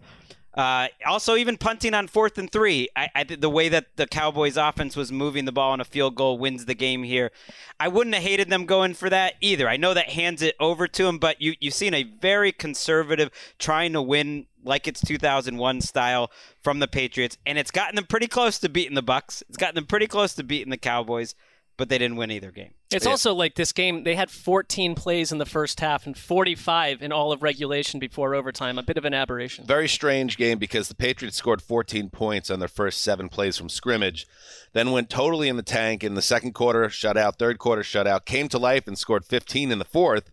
Uh, 0.60 0.90
also, 1.06 1.38
even 1.38 1.56
punting 1.56 1.94
on 1.94 2.06
fourth 2.06 2.38
and 2.38 2.52
three, 2.52 2.90
I, 2.94 3.08
I 3.16 3.24
the 3.24 3.50
way 3.50 3.70
that 3.70 3.96
the 3.96 4.06
Cowboys' 4.06 4.58
offense 4.58 4.98
was 4.98 5.10
moving 5.10 5.46
the 5.46 5.54
ball 5.54 5.72
on 5.72 5.80
a 5.80 5.86
field 5.86 6.16
goal 6.16 6.38
wins 6.38 6.66
the 6.66 6.76
game 6.76 7.04
here. 7.04 7.32
I 7.80 7.88
wouldn't 7.88 8.14
have 8.14 8.26
hated 8.26 8.50
them 8.50 8.66
going 8.66 8.94
for 8.94 9.10
that 9.10 9.36
either. 9.40 9.70
I 9.70 9.78
know 9.78 9.94
that 9.94 10.10
hands 10.10 10.42
it 10.42 10.58
over 10.60 10.86
to 10.86 11.04
them, 11.04 11.18
but 11.18 11.42
you 11.42 11.54
you've 11.62 11.74
seen 11.74 11.94
a 11.94 12.04
very 12.04 12.52
conservative 12.52 13.30
trying 13.58 13.94
to 13.94 14.02
win 14.02 14.48
like 14.66 14.86
it's 14.86 15.00
2001 15.00 15.80
style 15.80 16.30
from 16.62 16.80
the 16.80 16.90
Patriots, 16.90 17.38
and 17.46 17.58
it's 17.58 17.72
gotten 17.72 17.96
them 17.96 18.08
pretty 18.08 18.28
close 18.28 18.60
to 18.60 18.68
beating 18.68 18.96
the 18.96 19.02
Bucks. 19.02 19.42
It's 19.48 19.58
gotten 19.58 19.76
them 19.76 19.86
pretty 19.86 20.08
close 20.08 20.34
to 20.34 20.44
beating 20.44 20.72
the 20.72 20.78
Cowboys, 20.78 21.36
but 21.80 21.88
they 21.88 21.98
didn't 21.98 22.18
win 22.18 22.30
either 22.30 22.52
game. 22.52 22.74
It's 22.92 23.06
also 23.06 23.34
like 23.34 23.56
this 23.56 23.72
game, 23.72 24.04
they 24.04 24.16
had 24.16 24.30
14 24.30 24.96
plays 24.96 25.32
in 25.32 25.38
the 25.38 25.46
first 25.46 25.80
half 25.80 26.06
and 26.06 26.18
45 26.18 27.02
in 27.02 27.14
all 27.14 27.32
of 27.32 27.42
regulation 27.42 28.02
before 28.02 28.36
overtime. 28.36 28.78
A 28.78 28.84
bit 28.84 28.98
of 28.98 29.06
an 29.06 29.14
aberration. 29.14 29.66
Very 29.66 29.88
strange 29.88 30.36
game 30.36 30.60
because 30.60 30.90
the 30.90 30.96
Patriots 30.96 31.38
scored 31.38 31.62
14 31.62 32.10
points 32.10 32.50
on 32.50 32.60
their 32.60 32.68
first 32.68 33.02
seven 33.02 33.30
plays 33.30 33.58
from 33.58 33.70
scrimmage, 33.70 34.28
then 34.74 34.92
went 34.92 35.10
totally 35.10 35.48
in 35.48 35.56
the 35.56 35.64
tank 35.64 36.04
in 36.04 36.16
the 36.16 36.22
second 36.22 36.52
quarter, 36.52 36.90
shutout, 36.90 37.40
third 37.40 37.60
quarter, 37.60 37.82
shutout, 37.82 38.26
came 38.26 38.50
to 38.50 38.60
life 38.60 38.86
and 38.86 39.00
scored 39.00 39.24
15 39.24 39.72
in 39.72 39.80
the 39.80 39.86
fourth 39.86 40.32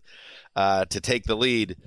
uh, 0.53 0.83
to 0.85 0.99
take 0.99 1.23
the 1.23 1.37
lead, 1.37 1.77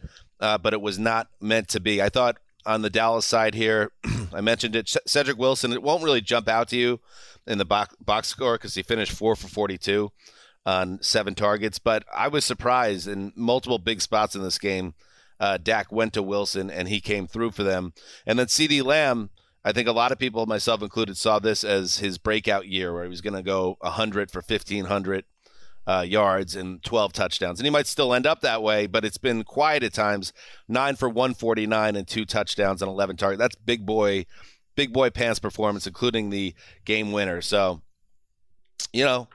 uh, 0.40 0.56
but 0.56 0.72
it 0.72 0.80
was 0.80 0.98
not 0.98 1.28
meant 1.38 1.68
to 1.68 1.80
be. 1.80 2.00
I 2.00 2.08
thought 2.08 2.38
on 2.66 2.82
the 2.82 2.90
Dallas 2.90 3.26
side 3.26 3.54
here, 3.54 3.92
I 4.34 4.40
mentioned 4.40 4.76
it, 4.76 4.94
Cedric 5.06 5.38
Wilson, 5.38 5.72
it 5.72 5.82
won't 5.82 6.04
really 6.04 6.20
jump 6.20 6.48
out 6.48 6.68
to 6.68 6.76
you 6.76 7.00
in 7.46 7.58
the 7.58 7.64
box, 7.64 7.94
box 7.96 8.28
score 8.28 8.54
because 8.54 8.74
he 8.74 8.82
finished 8.82 9.12
four 9.12 9.36
for 9.36 9.48
42 9.48 10.12
on 10.66 11.02
seven 11.02 11.34
targets. 11.34 11.78
But 11.78 12.04
I 12.14 12.28
was 12.28 12.44
surprised 12.44 13.08
in 13.08 13.32
multiple 13.34 13.78
big 13.78 14.00
spots 14.00 14.34
in 14.34 14.42
this 14.42 14.58
game. 14.58 14.94
Uh, 15.38 15.56
Dak 15.56 15.90
went 15.90 16.12
to 16.14 16.22
Wilson 16.22 16.70
and 16.70 16.88
he 16.88 17.00
came 17.00 17.26
through 17.26 17.52
for 17.52 17.62
them. 17.62 17.94
And 18.26 18.38
then 18.38 18.46
CeeDee 18.46 18.84
Lamb, 18.84 19.30
I 19.64 19.72
think 19.72 19.88
a 19.88 19.92
lot 19.92 20.12
of 20.12 20.18
people, 20.18 20.44
myself 20.46 20.82
included, 20.82 21.16
saw 21.16 21.38
this 21.38 21.64
as 21.64 21.98
his 21.98 22.18
breakout 22.18 22.66
year 22.66 22.92
where 22.92 23.04
he 23.04 23.08
was 23.08 23.22
going 23.22 23.34
to 23.34 23.42
go 23.42 23.76
100 23.80 24.30
for 24.30 24.42
1,500 24.46 25.24
uh, 25.86 26.04
yards 26.06 26.56
and 26.56 26.82
12 26.82 27.12
touchdowns. 27.12 27.58
And 27.58 27.66
he 27.66 27.70
might 27.70 27.86
still 27.86 28.14
end 28.14 28.26
up 28.26 28.40
that 28.42 28.62
way, 28.62 28.86
but 28.86 29.04
it's 29.04 29.18
been 29.18 29.44
quiet 29.44 29.82
at 29.82 29.92
times. 29.92 30.32
Nine 30.68 30.96
for 30.96 31.08
149 31.08 31.96
and 31.96 32.06
two 32.06 32.24
touchdowns 32.24 32.82
and 32.82 32.88
11 32.88 33.16
targets. 33.16 33.40
That's 33.40 33.56
big 33.56 33.86
boy 33.86 34.26
big 34.76 34.92
boy 34.92 35.10
pants 35.10 35.38
performance, 35.40 35.86
including 35.86 36.30
the 36.30 36.54
game 36.84 37.12
winner. 37.12 37.42
So, 37.42 37.82
you 38.92 39.04
know, 39.04 39.28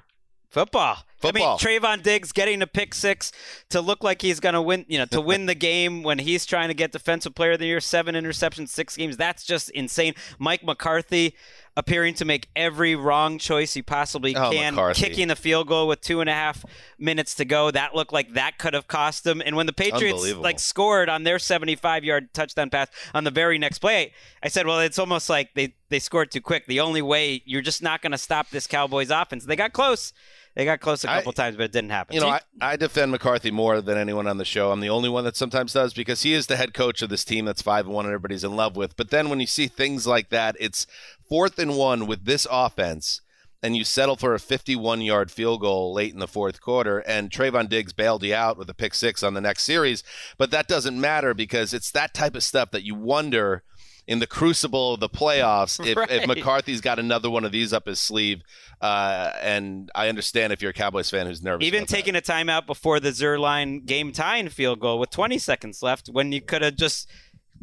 Football. 0.56 1.00
Football. 1.26 1.58
I 1.62 1.66
mean, 1.66 1.82
Trevon 1.82 2.04
Diggs 2.04 2.32
getting 2.32 2.62
a 2.62 2.68
pick 2.68 2.94
six 2.94 3.32
to 3.70 3.82
look 3.82 4.04
like 4.04 4.22
he's 4.22 4.40
going 4.40 4.54
to 4.54 4.62
win, 4.62 4.86
you 4.88 4.98
know, 4.98 5.06
to 5.08 5.22
win 5.22 5.46
the 5.46 5.56
game 5.56 6.04
when 6.04 6.20
he's 6.20 6.46
trying 6.46 6.68
to 6.70 6.74
get 6.74 6.92
Defensive 6.92 7.36
Player 7.36 7.54
of 7.54 7.60
the 7.60 7.66
Year, 7.68 7.80
seven 7.80 8.16
interceptions, 8.16 8.70
six 8.70 8.96
games. 8.98 9.18
That's 9.18 9.44
just 9.44 9.70
insane. 9.72 10.14
Mike 10.40 10.64
McCarthy 10.64 11.36
appearing 11.78 12.14
to 12.14 12.24
make 12.24 12.48
every 12.56 12.96
wrong 12.96 13.38
choice 13.38 13.74
he 13.74 13.82
possibly 13.82 14.34
Oh, 14.34 14.50
can, 14.50 14.76
McCarthy. 14.76 15.02
kicking 15.02 15.28
the 15.28 15.36
field 15.36 15.68
goal 15.68 15.90
with 15.90 16.00
two 16.00 16.22
and 16.22 16.30
a 16.30 16.34
half 16.34 16.64
minutes 16.98 17.36
to 17.36 17.44
go. 17.44 17.70
That 17.70 17.94
looked 17.94 18.14
like 18.14 18.34
that 18.36 18.58
could 18.58 18.74
have 18.74 18.88
cost 18.88 19.26
them. 19.26 19.42
And 19.46 19.58
when 19.58 19.66
the 19.66 19.74
Patriots 19.74 20.34
like 20.36 20.58
scored 20.60 21.10
on 21.10 21.24
their 21.24 21.38
75 21.38 22.06
yard 22.06 22.34
touchdown 22.34 22.70
pass 22.70 22.88
on 23.14 23.26
the 23.26 23.32
very 23.32 23.58
next 23.58 23.80
play, 23.80 24.14
I 24.42 24.48
said, 24.48 24.68
well, 24.68 24.80
it's 24.80 24.98
almost 24.98 25.30
like 25.30 25.54
they, 25.54 25.76
they 25.90 26.00
scored 26.00 26.32
too 26.32 26.40
quick. 26.40 26.66
The 26.66 26.80
only 26.80 27.02
way 27.02 27.42
you're 27.46 27.62
just 27.62 27.84
not 27.84 28.02
going 28.02 28.14
to 28.14 28.18
stop 28.18 28.52
this 28.52 28.68
Cowboys 28.68 29.10
offense. 29.10 29.44
They 29.44 29.58
got 29.58 29.74
close. 29.74 30.14
They 30.56 30.64
got 30.64 30.80
close 30.80 31.04
a 31.04 31.08
couple 31.08 31.34
times, 31.34 31.58
but 31.58 31.64
it 31.64 31.74
didn't 31.74 31.90
happen. 31.90 32.16
You 32.16 32.22
know, 32.22 32.30
I, 32.30 32.40
I 32.62 32.76
defend 32.78 33.12
McCarthy 33.12 33.52
more 33.52 33.82
than 33.82 33.98
anyone 33.98 34.26
on 34.26 34.38
the 34.38 34.46
show. 34.46 34.72
I'm 34.72 34.80
the 34.80 34.90
only 34.90 35.10
one 35.10 35.26
that 35.26 35.36
sometimes 35.36 35.74
does 35.74 35.94
because 35.94 36.22
he 36.22 36.34
is 36.34 36.48
the 36.48 36.56
head 36.56 36.74
coach 36.74 37.02
of 37.02 37.10
this 37.10 37.26
team 37.26 37.44
that's 37.44 37.62
five 37.62 37.86
and 37.86 37.94
one 37.94 38.06
and 38.06 38.14
everybody's 38.14 38.46
in 38.46 38.56
love 38.56 38.78
with. 38.78 38.96
But 38.96 39.10
then 39.10 39.28
when 39.28 39.42
you 39.42 39.48
see 39.48 39.68
things 39.68 40.08
like 40.08 40.30
that, 40.30 40.56
it's 40.58 40.88
fourth 41.28 41.60
and 41.60 41.76
one 41.76 42.08
with 42.08 42.24
this 42.24 42.48
offense, 42.50 43.20
and 43.62 43.76
you 43.76 43.84
settle 43.84 44.16
for 44.16 44.34
a 44.34 44.40
51 44.40 45.02
yard 45.02 45.30
field 45.30 45.60
goal 45.60 45.94
late 45.94 46.14
in 46.14 46.20
the 46.20 46.28
fourth 46.28 46.62
quarter, 46.62 47.00
and 47.00 47.32
Trevon 47.32 47.68
Diggs 47.68 47.92
bailed 47.92 48.24
you 48.24 48.34
out 48.34 48.58
with 48.58 48.70
a 48.70 48.74
pick 48.74 48.94
six 48.94 49.24
on 49.24 49.34
the 49.34 49.42
next 49.42 49.64
series. 49.64 50.04
But 50.38 50.52
that 50.52 50.70
doesn't 50.70 51.00
matter 51.00 51.34
because 51.34 51.74
it's 51.74 51.92
that 51.92 52.14
type 52.14 52.36
of 52.36 52.44
stuff 52.44 52.72
that 52.72 52.84
you 52.86 52.96
wonder. 52.96 53.64
In 54.08 54.20
the 54.20 54.28
crucible 54.28 54.94
of 54.94 55.00
the 55.00 55.10
playoffs, 55.10 55.84
if, 55.84 55.98
if 56.12 56.28
McCarthy's 56.28 56.80
got 56.80 57.00
another 57.00 57.28
one 57.30 57.44
of 57.44 57.52
these 57.52 57.74
up 57.74 57.88
his 57.88 58.00
sleeve, 58.00 58.44
uh, 58.80 59.32
and 59.42 59.90
I 59.96 60.10
understand 60.10 60.54
if 60.54 60.62
you're 60.62 60.72
a 60.72 60.76
Cowboys 60.76 61.10
fan 61.10 61.26
who's 61.26 61.42
nervous, 61.42 61.66
Even 61.66 61.80
about 61.80 61.90
that. 61.90 61.96
taking 61.96 62.16
a 62.16 62.22
timeout 62.22 62.68
before 62.68 63.00
the 63.00 63.10
Zuerlein 63.10 63.84
game 63.84 64.12
tying 64.12 64.50
field 64.50 64.80
goal 64.80 65.00
with 65.00 65.10
20 65.10 65.40
seconds 65.40 65.82
left 65.82 66.08
when 66.08 66.32
you 66.32 66.40
could 66.42 66.62
have 66.62 66.76
just 66.76 67.10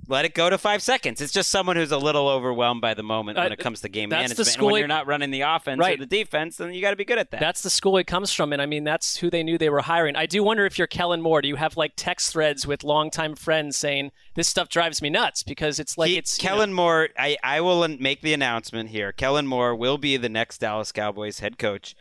let 0.09 0.25
it 0.25 0.35
go 0.35 0.51
to 0.51 0.59
five 0.59 0.83
seconds. 0.83 1.21
It's 1.21 1.33
just 1.33 1.49
someone 1.51 1.77
who's 1.77 1.93
a 1.93 1.99
little 1.99 2.29
overwhelmed 2.29 2.81
by 2.81 2.95
the 2.95 3.03
moment 3.03 3.39
when 3.39 3.49
Uh, 3.51 3.53
it 3.55 3.59
comes 3.59 3.81
to 3.83 3.89
game 3.89 4.11
that's 4.11 4.19
the 4.19 4.23
management. 4.29 4.39
And 4.49 4.53
school 4.53 4.67
when 4.67 4.75
he- 4.75 4.79
you're 4.81 4.89
not 4.89 5.07
running 5.07 5.31
the 5.31 5.43
offense 5.43 5.81
or 5.81 5.97
the 5.97 6.07
defense, 6.07 6.57
then 6.57 6.75
you 6.75 6.81
got 6.83 6.91
to 6.91 6.97
be 6.97 7.05
good 7.05 7.19
at 7.19 7.31
that. 7.31 7.41
That's 7.41 7.63
the 7.63 7.71
school 7.71 7.97
it 7.99 8.07
comes 8.07 8.33
from, 8.33 8.53
and 8.53 8.61
I 8.61 8.67
mean 8.67 8.85
that's 8.85 9.17
who 9.19 9.31
they 9.31 9.43
knew 9.43 9.59
they 9.59 9.71
were 9.71 9.83
hiring. 9.83 10.17
I 10.17 10.27
do 10.27 10.43
wonder 10.43 10.67
if 10.67 10.77
you're 10.79 10.87
Kellen 10.89 11.23
Moore, 11.23 11.41
do 11.41 11.49
you 11.49 11.57
have 11.57 11.77
like 11.77 11.93
text 11.97 12.33
threads 12.33 12.67
with 12.67 12.83
longtime 12.85 13.37
friends 13.37 13.77
saying 13.77 14.11
this 14.35 14.49
stuff 14.49 14.69
drives 14.69 15.01
me 15.01 15.09
nuts 15.11 15.43
because 15.43 15.79
it's 15.79 15.97
like 15.97 16.11
He- 16.11 16.19
it's 16.19 16.39
you 16.43 16.49
know- 16.49 16.55
Kellen 16.57 16.73
Moore. 16.73 17.09
I, 17.19 17.37
I 17.43 17.61
will 17.61 17.87
make 17.89 18.21
the 18.23 18.35
announcement 18.35 18.91
here. 18.91 19.13
Kellen 19.13 19.47
Moore 19.47 19.75
will 19.75 19.99
be 19.99 20.17
the 20.17 20.29
next 20.29 20.59
Dallas 20.59 20.93
Cowboys 20.93 21.39
head 21.39 21.59
coach. 21.59 21.95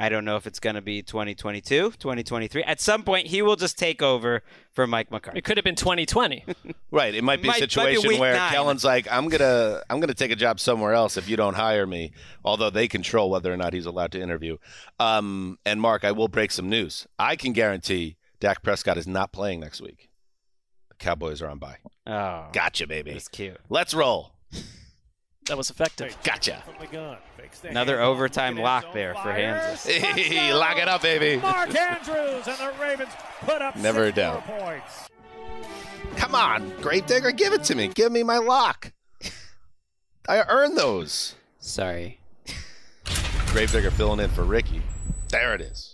I 0.00 0.08
don't 0.08 0.24
know 0.24 0.36
if 0.36 0.46
it's 0.46 0.58
going 0.58 0.76
to 0.76 0.80
be 0.80 1.02
2022, 1.02 1.92
2023. 1.92 2.62
At 2.64 2.80
some 2.80 3.02
point, 3.02 3.26
he 3.26 3.42
will 3.42 3.56
just 3.56 3.78
take 3.78 4.00
over 4.02 4.42
for 4.72 4.86
Mike 4.86 5.10
McCarthy. 5.10 5.38
It 5.38 5.44
could 5.44 5.58
have 5.58 5.64
been 5.64 5.76
2020. 5.76 6.44
Right. 6.92 7.14
It 7.14 7.22
might 7.22 7.40
be 7.40 7.46
a 7.46 7.52
might 7.52 7.60
be 7.60 7.68
situation 7.68 8.18
where 8.18 8.34
nine. 8.34 8.50
Kellen's 8.50 8.82
like, 8.84 9.06
I'm 9.08 9.28
gonna 9.28 9.80
I'm 9.88 10.00
gonna 10.00 10.12
take 10.12 10.32
a 10.32 10.36
job 10.36 10.58
somewhere 10.58 10.92
else 10.92 11.16
if 11.16 11.28
you 11.28 11.36
don't 11.36 11.54
hire 11.54 11.86
me. 11.86 12.10
Although 12.44 12.70
they 12.70 12.88
control 12.88 13.30
whether 13.30 13.52
or 13.52 13.56
not 13.56 13.74
he's 13.74 13.86
allowed 13.86 14.10
to 14.12 14.20
interview. 14.20 14.56
Um, 14.98 15.58
and 15.64 15.80
Marc, 15.80 16.04
I 16.04 16.10
will 16.10 16.26
break 16.26 16.50
some 16.50 16.68
news. 16.68 17.06
I 17.16 17.36
can 17.36 17.52
guarantee 17.52 18.16
Dak 18.40 18.64
Prescott 18.64 18.98
is 18.98 19.06
not 19.06 19.32
playing 19.32 19.60
next 19.60 19.80
week. 19.80 20.10
The 20.88 20.96
Cowboys 20.96 21.40
are 21.42 21.48
on 21.48 21.58
bye. 21.60 21.76
Oh, 22.08 22.48
Gotcha, 22.52 22.88
baby. 22.88 23.12
that's 23.12 23.28
cute. 23.28 23.58
Let's 23.68 23.94
roll. 23.94 24.32
That 25.50 25.56
was 25.56 25.68
effective. 25.68 26.16
Gotcha. 26.22 26.62
From 26.64 26.74
the 26.78 26.86
gun. 26.86 27.16
Another 27.64 27.96
handoff. 27.96 28.04
overtime 28.04 28.54
Get 28.54 28.62
lock 28.62 28.82
zone, 28.84 28.92
there 28.94 29.14
for 29.14 29.22
fires. 29.24 29.84
Hanzus. 29.84 29.90
Hey, 29.98 30.54
lock 30.54 30.76
it 30.76 30.86
up, 30.86 31.02
baby. 31.02 31.42
Mark 31.42 31.74
Andrews 31.74 32.46
and 32.46 32.56
the 32.56 32.72
Ravens 32.80 33.10
put 33.40 33.60
up 33.60 33.74
Never 33.74 34.06
six 34.06 34.16
a 34.16 34.20
doubt. 34.20 34.46
more 34.46 34.60
points. 34.60 35.08
Come 36.14 36.36
on, 36.36 36.70
Gravedigger, 36.80 37.32
give 37.32 37.52
it 37.52 37.64
to 37.64 37.74
me. 37.74 37.88
Give 37.88 38.12
me 38.12 38.22
my 38.22 38.38
lock. 38.38 38.92
I 40.28 40.44
earned 40.48 40.78
those. 40.78 41.34
Sorry. 41.58 42.20
Gravedigger 43.46 43.90
filling 43.90 44.20
in 44.20 44.30
for 44.30 44.44
Ricky. 44.44 44.82
There 45.30 45.52
it 45.52 45.60
is. 45.60 45.89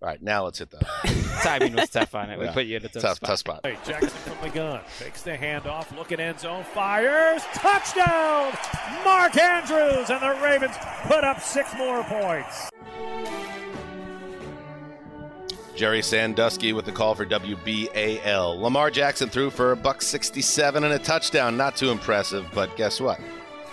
All 0.00 0.08
right, 0.08 0.22
now 0.22 0.44
let's 0.44 0.60
hit 0.60 0.70
the 0.70 0.78
Timing 1.42 1.74
was 1.74 1.90
tough 1.90 2.14
on 2.14 2.30
it. 2.30 2.38
We 2.38 2.44
Yeah. 2.44 2.52
put 2.52 2.66
you 2.66 2.76
in 2.76 2.84
a 2.84 2.88
tough, 2.88 3.02
tough, 3.02 3.16
spot. 3.16 3.28
tough 3.28 3.38
spot. 3.40 3.60
Hey, 3.64 3.76
Jackson 3.84 4.08
from 4.10 4.36
the 4.48 4.54
gun. 4.54 4.80
Takes 4.98 5.22
the 5.22 5.32
handoff. 5.32 5.96
Looking 5.96 6.20
end 6.20 6.38
zone. 6.38 6.62
Fires. 6.72 7.42
Touchdown. 7.54 8.52
Mark 9.04 9.36
Andrews 9.36 10.08
and 10.10 10.20
the 10.22 10.40
Ravens 10.42 10.76
put 11.06 11.24
up 11.24 11.40
six 11.40 11.74
more 11.76 12.04
points. 12.04 12.70
Gerry 15.74 16.02
Sandusky 16.02 16.72
with 16.72 16.84
the 16.86 16.92
call 16.92 17.14
for 17.14 17.24
WBAL. 17.26 18.60
Lamar 18.60 18.90
Jackson 18.90 19.28
threw 19.28 19.48
for 19.50 19.70
a 19.72 19.76
buck 19.76 20.02
67 20.02 20.82
and 20.84 20.92
a 20.92 20.98
touchdown. 20.98 21.56
Not 21.56 21.76
too 21.76 21.90
impressive, 21.90 22.46
but 22.52 22.76
guess 22.76 23.00
what? 23.00 23.20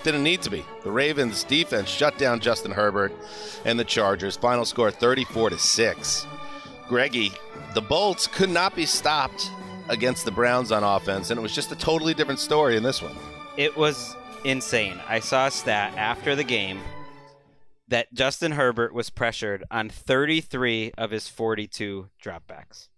Didn't 0.05 0.21
need 0.21 0.43
to 0.43 0.51
be. 0.51 0.63
The 0.83 0.91
Ravens 0.91 1.43
defense 1.43 1.89
shut 1.89 2.19
down 2.19 2.39
Justin 2.39 2.69
Herbert 2.69 3.11
and 3.65 3.79
the 3.79 3.83
Chargers. 3.83 4.37
Final 4.37 4.63
score 4.63 4.91
34 4.91 5.49
to 5.49 5.57
6. 5.57 6.27
Greggy, 6.87 7.31
the 7.73 7.81
Bolts 7.81 8.27
could 8.27 8.51
not 8.51 8.75
be 8.75 8.85
stopped 8.85 9.49
against 9.89 10.23
the 10.23 10.29
Browns 10.29 10.71
on 10.71 10.83
offense, 10.83 11.31
and 11.31 11.39
it 11.39 11.41
was 11.41 11.55
just 11.55 11.71
a 11.71 11.75
totally 11.75 12.13
different 12.13 12.39
story 12.39 12.77
in 12.77 12.83
this 12.83 13.01
one. 13.01 13.15
It 13.57 13.75
was 13.75 14.15
insane. 14.43 15.01
I 15.07 15.21
saw 15.21 15.47
a 15.47 15.51
stat 15.51 15.97
after 15.97 16.35
the 16.35 16.43
game 16.43 16.81
that 17.87 18.13
Justin 18.13 18.51
Herbert 18.51 18.93
was 18.93 19.09
pressured 19.09 19.63
on 19.71 19.89
33 19.89 20.91
of 20.99 21.09
his 21.09 21.27
42 21.27 22.09
dropbacks. 22.23 22.89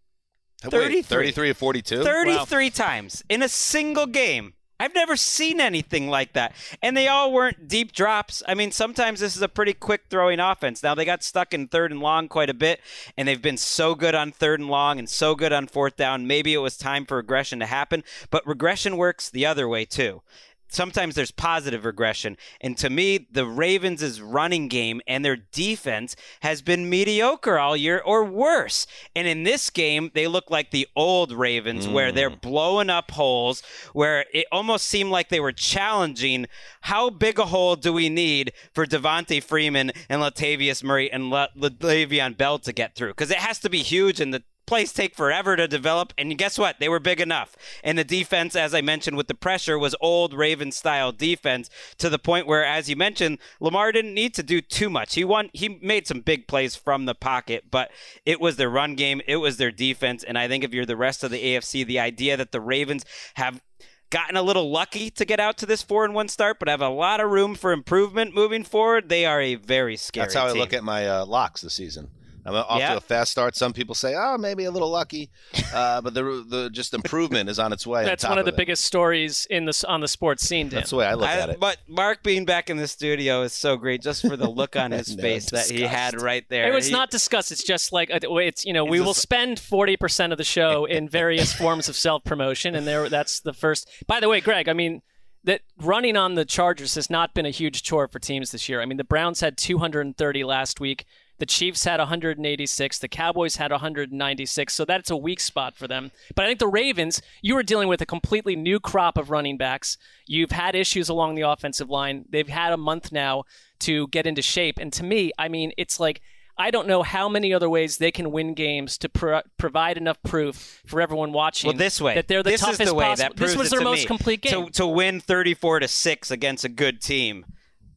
Wait, 0.62 0.72
33. 0.72 1.04
33 1.04 1.50
of 1.52 1.58
42? 1.58 2.04
33 2.04 2.70
times 2.70 3.24
in 3.30 3.42
a 3.42 3.48
single 3.48 4.08
game. 4.08 4.56
I've 4.80 4.94
never 4.94 5.16
seen 5.16 5.60
anything 5.60 6.08
like 6.08 6.34
that. 6.34 6.54
And 6.82 6.96
they 6.96 7.08
all 7.08 7.32
weren't 7.32 7.68
deep 7.68 7.92
drops. 7.92 8.44
I 8.48 8.54
mean, 8.54 8.72
sometimes 8.72 9.20
this 9.20 9.36
is 9.36 9.42
a 9.42 9.50
pretty 9.50 9.74
quick 9.74 10.04
throwing 10.10 10.40
offense. 10.40 10.84
Now, 10.84 10.94
they 10.94 11.06
got 11.06 11.24
stuck 11.24 11.54
in 11.54 11.68
third 11.68 11.92
and 11.92 12.00
long 12.00 12.28
quite 12.28 12.50
a 12.50 12.54
bit, 12.54 12.80
and 13.18 13.28
they've 13.28 13.42
been 13.42 13.58
so 13.58 13.96
good 13.96 14.14
on 14.14 14.32
third 14.32 14.60
and 14.60 14.70
long 14.70 15.00
and 15.00 15.10
so 15.10 15.36
good 15.36 15.52
on 15.52 15.68
fourth 15.68 15.96
down. 15.96 16.28
Maybe 16.28 16.54
it 16.54 16.60
was 16.60 16.78
time 16.78 17.06
for 17.06 17.18
regression 17.18 17.60
to 17.60 17.66
happen, 17.66 18.04
but 18.30 18.46
regression 18.46 18.98
works 18.98 19.30
the 19.30 19.46
other 19.46 19.68
way, 19.68 19.86
too. 19.86 20.22
Sometimes 20.70 21.16
there's 21.16 21.32
positive 21.32 21.86
regression. 21.86 22.38
And 22.62 22.78
to 22.78 22.90
me, 22.90 23.28
the 23.32 23.46
Ravens' 23.46 24.22
running 24.22 24.68
game 24.68 25.02
and 25.08 25.24
their 25.24 25.38
defense 25.38 26.16
has 26.42 26.62
been 26.62 26.90
mediocre 26.90 27.58
all 27.58 27.78
year 27.78 28.02
or 28.06 28.26
worse. 28.26 28.86
And 29.16 29.28
in 29.28 29.44
this 29.44 29.70
game, 29.70 30.12
they 30.14 30.28
look 30.28 30.50
like 30.50 30.72
the 30.72 30.88
old 30.96 31.32
Ravens 31.32 31.88
where 31.88 32.12
they're 32.12 32.30
mm. 32.30 32.42
blowing 32.42 32.90
up 32.90 33.12
holes, 33.12 33.64
where 33.94 34.26
it 34.34 34.48
almost 34.52 34.88
seemed 34.88 35.12
like 35.12 35.30
they 35.30 35.40
were 35.40 35.52
challenging 35.52 36.48
how 36.82 37.10
big 37.10 37.40
a 37.40 37.46
hole 37.46 37.76
do 37.76 37.94
we 37.94 38.10
need 38.10 38.52
for 38.74 38.86
Devonta 38.86 39.42
Freeman 39.42 39.92
and 40.10 40.22
Latavius 40.22 40.84
Murray 40.84 41.12
and 41.12 41.30
Le- 41.30 41.50
Le'Veon 41.58 42.38
Bell 42.38 42.60
to 42.60 42.74
get 42.74 42.96
through? 42.96 43.10
Because 43.10 43.32
it 43.32 43.38
has 43.38 43.60
to 43.60 43.70
be 43.70 43.80
huge 43.80 44.20
and 44.20 44.34
the 44.34 44.44
plays 44.68 44.94
take 44.94 45.16
forever 45.16 45.56
to 45.56 45.68
develop. 45.68 46.14
And 46.18 46.38
guess 46.38 46.60
what? 46.60 46.80
They 46.80 46.90
were 46.90 47.00
big 47.00 47.20
enough. 47.20 47.56
And 47.84 47.98
the 47.98 48.04
defense, 48.04 48.56
as 48.56 48.76
I 48.76 48.82
mentioned 48.82 49.18
with 49.18 49.28
the 49.28 49.34
pressure, 49.34 49.80
was 49.80 49.96
old 50.00 50.34
Raven 50.34 50.72
style 50.72 51.12
defense 51.12 51.70
to 51.98 52.10
the 52.10 52.20
point 52.20 52.46
where, 52.46 52.64
as 52.64 52.90
you 52.90 52.96
mentioned, 52.96 53.40
Lamar 53.60 53.92
didn't 53.92 54.14
need 54.14 54.36
to 54.36 54.44
do 54.44 54.62
too 54.62 54.90
much. 54.90 55.16
He 55.16 55.24
won. 55.24 55.50
He 55.54 55.80
made 55.82 56.06
some 56.06 56.22
big 56.22 56.48
plays 56.48 56.76
from 56.76 57.06
the 57.06 57.16
pocket, 57.16 57.66
but 57.72 57.90
it 58.26 58.40
was 58.40 58.58
their 58.58 58.70
run 58.70 58.96
game. 58.96 59.22
It 59.28 59.38
was 59.38 59.58
their 59.58 59.72
defense. 59.72 60.24
And 60.24 60.38
I 60.38 60.48
think 60.48 60.64
if 60.64 60.74
you're 60.74 60.86
the 60.86 60.98
rest 60.98 61.24
of 61.24 61.32
the 61.32 61.42
AFC, 61.42 61.86
the 61.86 62.00
idea 62.00 62.38
that 62.38 62.52
the 62.52 62.62
Ravens 62.62 63.06
have 63.36 63.62
gotten 64.10 64.38
a 64.38 64.42
little 64.42 64.72
lucky 64.72 65.10
to 65.12 65.26
get 65.26 65.40
out 65.40 65.58
to 65.58 65.66
this 65.66 65.82
four 65.82 66.06
and 66.06 66.14
one 66.14 66.28
start, 66.28 66.60
but 66.60 66.68
have 66.68 66.82
a 66.82 66.90
lot 66.90 67.20
of 67.20 67.30
room 67.30 67.56
for 67.56 67.72
improvement 67.72 68.34
moving 68.34 68.64
forward. 68.64 69.10
They 69.10 69.26
are 69.26 69.42
a 69.42 69.56
very 69.56 69.98
scary. 69.98 70.26
That's 70.26 70.36
how 70.36 70.48
I 70.48 70.52
look 70.52 70.74
at 70.74 70.84
my 70.84 71.08
uh, 71.08 71.26
locks 71.26 71.62
this 71.62 71.74
season. 71.74 72.10
I'm 72.48 72.56
off 72.56 72.80
Yeah. 72.80 72.92
to 72.92 72.98
a 72.98 73.02
fast 73.02 73.32
start. 73.32 73.56
Some 73.56 73.74
people 73.74 73.94
say, 73.94 74.16
"Oh, 74.18 74.38
maybe 74.38 74.64
a 74.64 74.72
little 74.72 74.90
lucky," 74.90 75.30
uh, 75.74 76.02
but 76.02 76.14
the 76.14 76.46
the 76.48 76.70
just 76.70 76.94
improvement 76.94 77.50
is 77.50 77.60
on 77.60 77.74
its 77.74 77.86
way. 77.86 78.00
on 78.02 78.06
That's 78.06 78.24
top 78.24 78.32
one 78.32 78.40
of 78.40 78.46
the 78.46 78.52
it. 78.54 78.58
biggest 78.58 78.86
stories 78.86 79.46
in 79.50 79.66
the 79.66 79.86
on 79.88 80.02
the 80.02 80.08
sports 80.08 80.44
scene. 80.48 80.70
Dan. 80.70 80.78
That's 80.78 80.92
the 80.92 80.96
way 80.96 81.06
I 81.06 81.14
look 81.16 81.30
I- 81.30 81.40
at 81.40 81.50
it. 81.50 81.60
But 81.60 81.78
Marc 81.88 82.24
being 82.24 82.46
back 82.46 82.70
in 82.70 82.78
the 82.78 82.88
studio 82.88 83.42
is 83.44 83.54
so 83.54 83.76
great 83.78 84.02
just 84.02 84.22
for 84.22 84.38
the 84.38 84.50
look 84.50 84.76
on 84.76 84.92
his 84.94 85.16
No, 85.16 85.22
face 85.22 85.50
that 85.52 85.70
he 85.70 85.82
had 85.82 86.22
right 86.22 86.46
there. 86.50 86.68
It 86.72 86.74
was 86.74 86.88
He- 86.88 86.92
not 86.94 87.12
discussed. 87.12 87.52
It's 87.52 87.64
just 87.64 87.92
like 87.92 88.10
uh, 88.12 88.20
it's 88.38 88.64
you 88.66 88.74
know 88.74 88.86
we 88.86 89.00
will 89.00 89.08
just- 89.14 89.22
spend 89.22 89.60
forty 89.60 89.98
percent 89.98 90.32
of 90.32 90.38
the 90.38 90.44
show 90.46 90.86
in 90.98 91.10
various 91.10 91.54
forms 91.54 91.90
of 91.90 91.96
self 91.96 92.24
promotion, 92.24 92.76
and 92.76 92.88
there 92.88 93.10
that's 93.10 93.40
the 93.42 93.54
first. 93.54 93.90
By 94.08 94.20
the 94.20 94.30
way, 94.30 94.40
Gregg, 94.42 94.70
I 94.70 94.74
mean 94.74 95.02
that 95.44 95.62
running 95.80 96.18
on 96.18 96.36
the 96.36 96.44
Chargers 96.44 96.96
has 96.96 97.10
not 97.10 97.34
been 97.34 97.46
a 97.46 97.50
huge 97.52 97.82
chore 97.84 98.08
for 98.08 98.20
teams 98.20 98.52
this 98.52 98.68
year. 98.68 98.82
I 98.82 98.86
mean 98.86 98.98
the 98.98 99.04
Browns 99.04 99.40
had 99.42 99.58
230 99.58 100.44
last 100.44 100.80
week. 100.80 101.06
The 101.40 101.46
Chiefs 101.46 101.86
had 101.86 102.00
186. 102.00 103.00
The 103.00 103.08
Cowboys 103.08 103.58
had 103.58 103.72
196. 103.72 104.74
So 104.74 104.86
that's 104.86 105.10
a 105.10 105.18
weak 105.18 105.40
spot 105.40 105.76
for 105.76 105.88
them. 105.88 106.12
But 106.36 106.46
I 106.46 106.48
think 106.48 106.60
the 106.60 106.68
Ravens, 106.68 107.22
you 107.42 107.56
were 107.56 107.64
dealing 107.64 107.88
with 107.88 108.02
a 108.02 108.06
completely 108.06 108.56
new 108.56 108.80
crop 108.80 109.18
of 109.18 109.30
running 109.30 109.58
backs. 109.58 109.98
You've 110.26 110.52
had 110.52 110.76
issues 110.76 111.10
along 111.10 111.36
the 111.36 111.42
offensive 111.42 111.90
line. 111.90 112.26
They've 112.30 112.48
had 112.48 112.74
a 112.74 112.78
month 112.78 113.12
now 113.12 113.44
to 113.80 114.08
get 114.08 114.26
into 114.26 114.42
shape. 114.42 114.80
And 114.80 114.92
to 114.94 115.04
me, 115.04 115.32
I 115.38 115.48
mean, 115.48 115.72
it's 115.78 116.00
like 116.00 116.22
I 116.60 116.72
don't 116.72 116.88
know 116.88 117.04
how 117.04 117.30
many 117.30 117.54
other 117.54 117.70
ways 117.70 117.98
they 117.98 118.12
can 118.12 118.32
win 118.32 118.56
games 118.56 118.98
to 119.00 119.10
pro- 119.10 119.44
provide 119.58 119.98
enough 119.98 120.18
proof 120.24 120.82
for 120.88 121.00
everyone 121.02 121.32
watching. 121.32 121.68
well 121.68 121.78
this 121.78 122.02
way 122.02 122.16
that 122.16 122.28
they're 122.28 122.42
the 122.42 122.52
this 122.52 122.62
toughest 122.62 122.82
is 122.82 122.90
the 122.90 122.96
way 122.96 123.06
possible. 123.06 123.30
that 123.30 123.36
proves 123.38 123.54
this 123.54 123.60
was 123.60 123.70
their 123.70 123.82
most 123.82 124.02
me. 124.02 124.06
complete 124.06 124.42
game. 124.42 124.66
to 124.66 124.72
to 124.72 124.88
win 124.88 125.20
34 125.20 125.82
to 125.82 125.88
6 125.88 126.32
against 126.32 126.66
a 126.66 126.70
good 126.70 127.00
team 127.00 127.46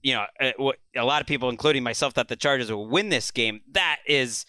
you 0.02 0.14
know 0.14 0.24
uh, 0.40 0.72
a 0.96 1.04
lot 1.04 1.20
of 1.20 1.26
people 1.26 1.48
including 1.50 1.82
myself 1.82 2.14
thought 2.14 2.28
the 2.28 2.36
chargers 2.36 2.70
would 2.72 2.88
win 2.88 3.08
this 3.08 3.30
game. 3.30 3.60
That 3.72 3.98
is 4.06 4.46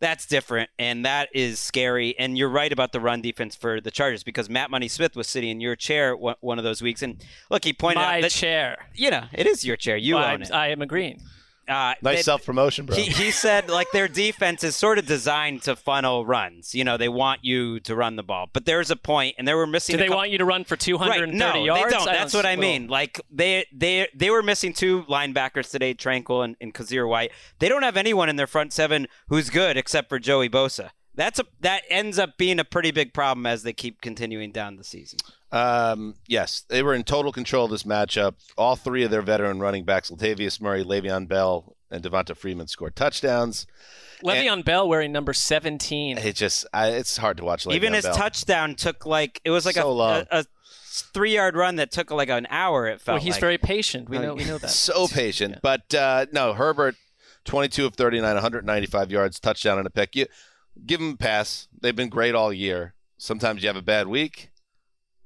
that's 0.00 0.26
different 0.26 0.68
and 0.80 1.04
that 1.04 1.28
is 1.32 1.60
scary. 1.60 2.18
And 2.18 2.36
you're 2.36 2.48
right 2.48 2.72
about 2.72 2.90
the 2.92 2.98
run 2.98 3.20
defense 3.22 3.54
for 3.54 3.80
the 3.80 3.90
chargers 3.92 4.24
because 4.24 4.50
matt 4.50 4.70
money 4.70 4.88
smith 4.88 5.14
was 5.14 5.28
sitting 5.28 5.50
in 5.50 5.60
your 5.60 5.76
chair 5.76 6.16
one, 6.16 6.34
one 6.40 6.58
of 6.58 6.64
those 6.64 6.82
weeks. 6.82 7.02
And 7.02 7.24
look 7.50 7.64
he 7.64 7.72
pointed 7.72 8.00
My 8.00 8.16
out 8.16 8.22
that 8.22 8.30
chair. 8.32 8.86
you 8.94 9.10
know 9.10 9.24
it 9.32 9.46
is 9.46 9.64
your 9.64 9.76
chair. 9.76 9.96
You 9.96 10.16
Well, 10.16 10.24
own 10.24 10.30
I'm- 10.30 10.42
it. 10.42 10.50
I 10.52 10.68
am 10.68 10.82
agreeing. 10.82 11.20
Uh, 11.68 11.94
nice 12.02 12.18
that- 12.18 12.24
self 12.24 12.44
promotion, 12.44 12.86
bro. 12.86 12.96
he, 12.96 13.04
he 13.04 13.30
said 13.30 13.70
like 13.70 13.86
their 13.92 14.08
defense 14.08 14.64
is 14.64 14.74
sort 14.74 14.98
of 14.98 15.06
designed 15.06 15.62
to 15.62 15.76
funnel 15.76 16.26
runs. 16.26 16.74
You 16.74 16.82
know, 16.82 16.96
they 16.96 17.08
want 17.08 17.44
you 17.44 17.78
to 17.80 17.94
run 17.94 18.16
the 18.16 18.22
ball, 18.22 18.48
but 18.52 18.64
there's 18.64 18.90
a 18.90 18.96
point, 18.96 19.36
and 19.38 19.46
they 19.46 19.54
were 19.54 19.66
missing. 19.66 19.94
Do 19.94 19.98
they 19.98 20.06
couple- 20.06 20.16
want 20.18 20.30
you 20.30 20.38
to 20.38 20.44
run 20.44 20.64
for 20.64 20.76
230 20.76 21.20
right, 21.20 21.34
no, 21.34 21.64
yards? 21.64 21.84
They 21.84 21.90
don't. 21.96 22.04
That's 22.06 22.34
what 22.34 22.46
I 22.46 22.54
well, 22.54 22.60
mean. 22.62 22.88
Like 22.88 23.20
they 23.30 23.66
they 23.72 24.08
they 24.14 24.30
were 24.30 24.42
missing 24.42 24.72
two 24.72 25.04
linebackers 25.04 25.70
today, 25.70 25.94
Tranquill 25.94 26.44
and, 26.44 26.56
and 26.60 26.74
Kyzir 26.74 27.08
White. 27.08 27.30
They 27.60 27.68
don't 27.68 27.82
have 27.84 27.96
anyone 27.96 28.28
in 28.28 28.36
their 28.36 28.46
front 28.48 28.72
seven 28.72 29.06
who's 29.28 29.48
good 29.48 29.76
except 29.76 30.08
for 30.08 30.18
Joey 30.18 30.48
Bosa. 30.48 30.90
That's 31.14 31.38
a 31.38 31.44
that 31.60 31.82
ends 31.90 32.18
up 32.18 32.38
being 32.38 32.58
a 32.58 32.64
pretty 32.64 32.90
big 32.90 33.12
problem 33.12 33.44
as 33.46 33.62
they 33.62 33.72
keep 33.72 34.00
continuing 34.00 34.50
down 34.52 34.76
the 34.76 34.84
season. 34.84 35.18
Um, 35.50 36.14
yes, 36.26 36.64
they 36.68 36.82
were 36.82 36.94
in 36.94 37.04
total 37.04 37.32
control 37.32 37.66
of 37.66 37.70
this 37.70 37.82
matchup. 37.82 38.34
All 38.56 38.76
three 38.76 39.02
of 39.04 39.10
their 39.10 39.20
veteran 39.20 39.60
running 39.60 39.84
backs, 39.84 40.10
Latavius 40.10 40.60
Murray, 40.60 40.82
Le'Veon 40.82 41.28
Bell, 41.28 41.76
and 41.90 42.02
Devonta 42.02 42.34
Freeman, 42.34 42.66
scored 42.68 42.96
touchdowns. 42.96 43.66
Le'Veon 44.24 44.64
Bell 44.64 44.88
wearing 44.88 45.12
number 45.12 45.34
17. 45.34 46.16
It 46.16 46.36
just, 46.36 46.64
I, 46.72 46.88
it's 46.90 47.18
hard 47.18 47.36
to 47.36 47.44
watch. 47.44 47.64
Le'Veon 47.66 47.74
Even 47.74 47.92
his 47.92 48.04
Bell. 48.06 48.14
touchdown 48.14 48.74
took 48.76 49.04
like 49.04 49.40
it 49.44 49.50
was 49.50 49.66
like 49.66 49.74
So 49.74 49.90
a, 49.90 49.92
long. 49.92 50.20
a, 50.30 50.38
a 50.38 50.44
three 51.12 51.34
yard 51.34 51.54
run 51.56 51.76
that 51.76 51.90
took 51.90 52.10
like 52.10 52.30
an 52.30 52.46
hour. 52.48 52.86
It 52.86 53.02
felt 53.02 53.16
Well, 53.16 53.22
he's 53.24 53.34
like. 53.34 53.40
very 53.40 53.58
patient. 53.58 54.08
We 54.08 54.18
know 54.18 54.32
we 54.34 54.44
know 54.44 54.56
that. 54.56 54.70
so 54.70 55.06
patient. 55.08 55.58
But 55.60 55.92
uh, 55.94 56.26
no, 56.32 56.54
Herbert, 56.54 56.94
22 57.44 57.84
of 57.84 57.94
39, 57.96 58.22
195 58.32 59.10
yards, 59.10 59.38
touchdown 59.38 59.76
and 59.76 59.86
a 59.86 59.90
pick. 59.90 60.16
You 60.16 60.26
give 60.86 61.00
them 61.00 61.12
a 61.12 61.16
pass. 61.16 61.68
They've 61.80 61.96
been 61.96 62.08
great 62.08 62.34
all 62.34 62.52
year. 62.52 62.94
Sometimes 63.18 63.62
you 63.62 63.68
have 63.68 63.76
a 63.76 63.82
bad 63.82 64.08
week. 64.08 64.50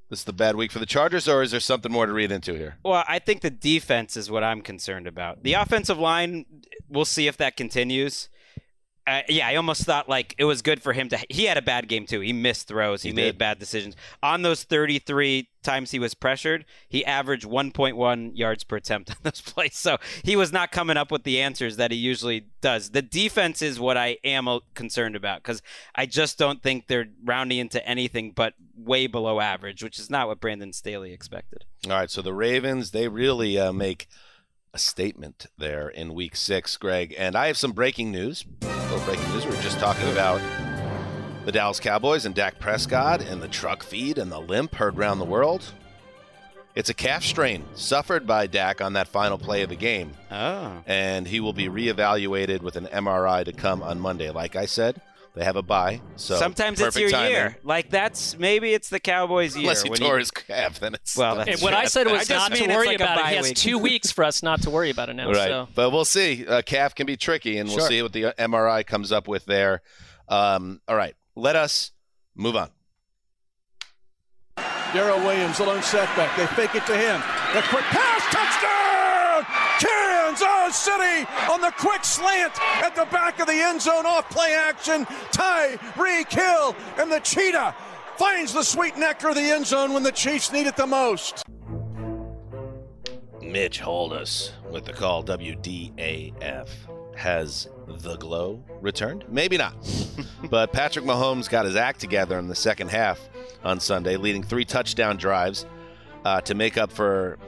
This 0.09 0.20
is 0.20 0.24
the 0.24 0.32
bad 0.32 0.54
week 0.54 0.70
for 0.70 0.78
the 0.78 0.87
Chargers, 0.87 1.26
or 1.26 1.42
is 1.42 1.50
there 1.50 1.59
something 1.59 1.90
more 1.90 2.06
to 2.06 2.12
read 2.12 2.30
into 2.30 2.54
here? 2.54 2.76
Well, 2.85 3.04
I 3.09 3.18
think 3.18 3.40
the 3.40 3.50
defense 3.50 4.16
is 4.16 4.30
what 4.30 4.44
I'm 4.44 4.61
concerned 4.61 5.09
about. 5.09 5.42
The 5.42 5.54
offensive 5.54 5.98
line, 5.98 6.46
we'll 6.88 7.04
see 7.04 7.26
if 7.26 7.37
that 7.38 7.56
continues. 7.56 8.28
Uh, 9.07 9.23
yeah, 9.29 9.47
I 9.47 9.55
almost 9.55 9.85
thought 9.85 10.09
like 10.09 10.35
it 10.37 10.45
was 10.45 10.62
good 10.62 10.83
for 10.83 10.92
him 10.92 11.09
to. 11.11 11.19
He 11.31 11.45
had 11.45 11.57
a 11.57 11.62
bad 11.62 11.87
game 11.87 12.07
too. 12.07 12.21
He 12.21 12.33
missed 12.33 12.66
throws. 12.66 13.03
He, 13.03 13.11
He 13.11 13.14
made 13.14 13.23
did. 13.33 13.38
bad 13.38 13.59
decisions. 13.61 13.95
On 14.21 14.42
those 14.42 14.64
33 14.64 15.49
times 15.62 15.92
he 15.92 16.01
was 16.01 16.14
pressured, 16.14 16.64
he 16.88 17.05
averaged 17.05 17.45
1.1 17.47 18.33
yards 18.35 18.64
per 18.64 18.77
attempt 18.77 19.11
on 19.12 19.16
those 19.23 19.40
plays. 19.40 19.77
So 19.77 19.99
he 20.25 20.35
was 20.35 20.53
not 20.53 20.73
coming 20.73 20.97
up 20.97 21.12
with 21.12 21.23
the 21.23 21.40
answers 21.40 21.77
that 21.77 21.92
he 21.92 21.97
usually 21.97 22.47
does. 22.61 22.90
The 22.90 23.03
defense 23.03 23.62
is 23.62 23.79
what 23.79 23.97
I 23.97 24.19
am 24.25 24.49
uh, 24.49 24.59
concerned 24.75 25.14
about 25.14 25.40
because 25.42 25.62
I 25.95 26.07
just 26.07 26.37
don't 26.37 26.61
think 26.61 26.88
they're 26.88 27.07
rounding 27.25 27.59
into 27.59 27.87
anything 27.87 28.33
but 28.33 28.55
way 28.77 29.07
below 29.07 29.38
average, 29.38 29.85
which 29.85 30.01
is 30.01 30.11
not 30.11 30.27
what 30.27 30.40
Brandon 30.40 30.73
Staley 30.73 31.12
expected. 31.12 31.64
All 31.87 31.92
right, 31.92 32.11
so 32.11 32.23
the 32.23 32.35
Ravens, 32.35 32.90
they 32.90 33.07
really 33.07 33.57
uh, 33.57 33.73
make 33.73 34.09
a 34.75 34.79
statement 34.79 35.47
there 35.57 35.88
in 35.88 36.12
week 36.12 36.35
six, 36.35 36.77
Gregg. 36.77 37.14
And 37.16 37.37
I 37.37 37.47
have 37.47 37.57
some 37.57 37.71
breaking 37.73 38.11
news. 38.11 38.45
Little 38.90 39.05
breaking 39.05 39.29
news. 39.33 39.44
We 39.44 39.51
were 39.55 39.62
just 39.62 39.79
talking 39.79 40.09
about 40.12 40.40
the 41.44 41.53
Dallas 41.53 41.81
Cowboys 41.81 42.25
and 42.25 42.35
Dak 42.35 42.59
Prescott 42.59 43.20
and 43.20 43.42
the 43.42 43.49
truck 43.49 43.83
feed 43.83 44.16
and 44.18 44.31
the 44.31 44.38
limp 44.40 44.75
heard 44.77 44.96
around 44.99 45.18
the 45.18 45.25
world. 45.25 45.72
It's 46.75 46.90
a 46.90 46.94
calf 46.94 47.25
strain 47.25 47.64
suffered 47.75 48.27
by 48.27 48.46
Dak 48.46 48.81
on 48.81 48.92
that 48.92 49.09
final 49.09 49.38
play 49.38 49.62
of 49.62 49.70
the 49.70 49.77
game, 49.77 50.12
Oh. 50.31 50.83
and 50.87 51.27
he 51.27 51.40
will 51.40 51.53
be 51.55 51.68
reevaluated 51.68 52.61
with 52.61 52.77
an 52.77 52.87
MRI 52.87 53.44
to 53.44 53.53
come 53.53 53.83
on 53.83 53.99
Monday. 53.99 54.31
Like 54.31 54.57
I 54.57 54.66
said, 54.66 55.01
they 55.37 55.44
have 55.44 55.57
a 55.57 55.62
bye, 55.62 56.01
so 56.16 56.37
Sometimes 56.37 56.81
it's 56.81 56.96
your 56.96 57.11
timing. 57.11 57.31
year. 57.33 57.57
Like 57.62 57.90
that's 57.90 58.38
maybe 58.38 58.72
it's 58.72 58.88
the 58.88 58.99
Cowboys' 58.99 59.55
year. 59.57 59.64
Unless 59.64 59.83
he 59.83 59.90
when 59.90 59.99
tore 59.99 60.14
you- 60.14 60.18
his 60.20 60.31
calf, 60.31 60.81
then 60.81 60.94
it's 60.94 61.14
Well, 61.16 61.37
that's 61.37 61.46
that's 61.51 61.61
And 61.61 61.64
what 61.64 61.75
I 61.75 61.85
said 61.85 62.09
I 62.09 62.12
was 62.12 62.27
just 62.27 62.51
not 62.51 62.57
to 62.57 62.66
worry 62.75 62.87
like 62.87 62.96
about 62.96 63.18
it. 63.18 63.22
bye 63.22 63.31
He 63.31 63.37
has 63.37 63.53
two 63.53 63.77
weeks 63.79 64.11
for 64.11 64.25
us 64.25 64.42
not 64.42 64.62
to 64.62 64.70
worry 64.70 64.88
about 64.90 65.11
it 65.11 65.14
now. 65.14 65.29
Right. 65.29 65.49
So 65.49 65.68
But 65.75 65.90
we'll 65.90 66.07
see. 66.07 66.44
A 66.49 66.62
calf 66.62 66.94
can 66.94 67.07
be 67.07 67.16
tricky, 67.18 67.59
and 67.59 67.68
we'll 67.68 67.79
Sure. 67.81 67.88
see 67.88 68.03
what 68.03 68.14
the 68.14 68.35
MRI 68.38 68.83
comes 68.87 69.12
up 69.12 69.29
with 69.29 69.44
there. 69.44 69.83
Um, 70.29 70.81
all 70.88 70.96
right. 70.96 71.14
Let 71.35 71.55
us 71.55 71.92
move 72.35 72.57
on. 72.57 72.70
Darrell 74.94 75.18
Williams, 75.20 75.59
a 75.61 75.64
lone 75.64 75.83
setback. 75.83 76.35
They 76.38 76.46
fake 76.46 76.75
it 76.75 76.87
to 76.87 76.96
him. 76.96 77.20
The 77.55 77.61
quick 77.68 77.85
pass, 77.85 78.22
touchdown! 78.33 78.86
Kansas 80.37 80.77
City 80.77 81.27
on 81.51 81.61
the 81.61 81.72
quick 81.79 82.05
slant 82.05 82.53
at 82.83 82.94
the 82.94 83.07
back 83.07 83.40
of 83.40 83.46
the 83.46 83.55
end 83.55 83.81
zone 83.81 84.05
off 84.05 84.29
play 84.31 84.55
action. 84.55 85.07
Tyreek 85.33 86.31
Hill 86.31 86.77
and 86.99 87.11
the 87.11 87.20
Cheetah 87.20 87.75
finds 88.16 88.53
the 88.53 88.62
sweet 88.62 88.96
necker 88.96 89.31
of 89.31 89.35
the 89.35 89.40
end 89.40 89.66
zone 89.66 89.94
when 89.94 90.03
the 90.03 90.12
Chiefs 90.12 90.53
need 90.53 90.66
it 90.66 90.77
the 90.77 90.87
most. 90.87 91.42
Mitch 93.40 93.81
Holthus 93.81 94.53
with 94.70 94.85
the 94.85 94.92
call 94.92 95.25
WDAF. 95.25 96.68
Has 97.14 97.68
the 97.87 98.16
glow 98.16 98.62
returned? 98.83 99.25
Maybe 99.29 99.57
not. 99.57 99.75
but 100.51 100.70
Patrick 100.70 101.07
Mahomes 101.07 101.49
got 101.49 101.64
his 101.64 101.77
act 101.77 101.99
together 101.99 102.38
in 102.38 102.49
the 102.49 102.55
second 102.55 102.88
half 102.88 103.18
on 103.64 103.81
Sunday, 103.81 104.18
leading 104.18 104.42
three 104.42 104.66
touchdown 104.66 105.16
drives 105.16 105.64
uh, 106.27 106.42
to 106.42 106.55
make 106.55 106.77
up 106.77 106.92
for 106.92 107.38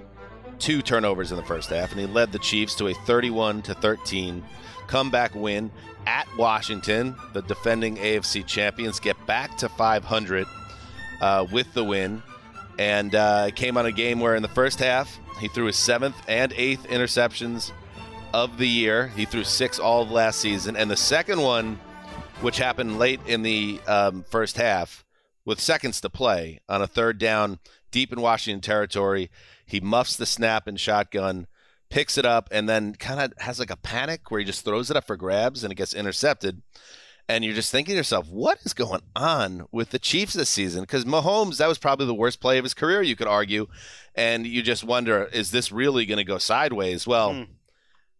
two 0.59 0.83
turnovers 0.83 1.31
in 1.31 1.37
the 1.37 1.45
first 1.45 1.71
half, 1.71 1.93
and 1.93 2.01
he 2.01 2.07
led 2.07 2.33
the 2.33 2.39
Chiefs 2.39 2.75
to 2.77 2.89
a 2.89 2.95
31 2.95 3.63
to 3.63 3.75
13 3.75 4.45
comeback 4.87 5.35
win 5.35 5.71
at 6.07 6.27
Washington. 6.37 7.15
The 7.33 7.43
defending 7.43 7.97
AFC 7.97 8.47
champions 8.47 9.01
get 9.01 9.17
back 9.27 9.57
to 9.59 9.69
500 9.69 10.47
uh, 11.21 11.47
with 11.51 11.73
the 11.75 11.85
win. 11.85 12.23
and 12.79 13.15
uh, 13.15 13.51
came 13.51 13.77
on 13.77 13.87
a 13.87 13.93
game 13.93 14.21
where 14.21 14.37
in 14.37 14.43
the 14.43 14.49
first 14.49 14.79
half 14.79 15.19
he 15.41 15.49
threw 15.49 15.67
his 15.67 15.77
seventh 15.77 16.17
and 16.29 16.53
eighth 16.57 16.87
interceptions 16.89 17.73
of 18.33 18.59
the 18.59 18.69
year. 18.69 19.09
He 19.09 19.25
threw 19.25 19.45
six 19.45 19.79
all 19.79 20.03
of 20.03 20.11
last 20.11 20.41
season, 20.41 20.77
and 20.77 20.91
the 20.91 20.97
second 20.97 21.41
one, 21.41 21.79
which 22.41 22.59
happened 22.59 22.99
late 22.99 23.21
in 23.27 23.43
the 23.43 23.81
um, 23.87 24.25
first 24.31 24.57
half, 24.57 25.05
with 25.45 25.61
seconds 25.61 26.01
to 26.03 26.11
play 26.11 26.61
on 26.69 26.83
a 26.83 26.87
third 26.87 27.19
down 27.19 27.59
deep 27.91 28.13
in 28.13 28.21
Washington 28.21 28.61
territory, 28.61 29.31
he 29.69 29.81
muffs 29.81 30.17
the 30.17 30.27
snap 30.27 30.67
and 30.67 30.81
shotgun. 30.81 31.47
Picks 31.91 32.19
it 32.19 32.27
up 32.27 32.49
and 32.53 32.69
then 32.69 32.95
kind 32.95 33.19
of 33.19 33.33
has 33.39 33.59
like 33.59 33.71
a 33.71 33.77
panic 33.77 34.31
where 34.31 34.41
he 34.41 34.45
just 34.45 34.63
throws 34.63 34.91
it 34.91 34.97
up 34.97 35.07
for 35.07 35.17
grabs 35.17 35.65
and 35.65 35.73
it 35.73 35.77
gets 35.77 35.95
intercepted 35.95 36.61
and 37.29 37.45
you're 37.45 37.55
just 37.55 37.71
thinking 37.71 37.93
to 37.93 37.97
yourself, 37.99 38.29
what 38.31 38.59
is 38.65 38.73
going 38.73 39.03
on 39.15 39.67
with 39.71 39.91
the 39.91 39.99
Chiefs 39.99 40.33
this 40.33 40.49
season? 40.49 40.83
Because 40.83 41.05
Mahomes, 41.05 41.59
that 41.59 41.69
was 41.69 41.79
probably 41.79 42.07
the 42.07 42.15
worst 42.15 42.41
play 42.41 42.57
of 42.57 42.65
his 42.65 42.73
career, 42.73 43.03
you 43.03 43.17
could 43.17 43.27
argue. 43.27 43.67
And 44.15 44.47
you 44.47 44.63
just 44.63 44.83
wonder, 44.83 45.25
is 45.25 45.51
this 45.51 45.71
really 45.71 46.07
going 46.07 46.19
to 46.19 46.25
go 46.25 46.39
sideways? 46.39 47.07
Well, 47.07 47.33
mm 47.35 47.47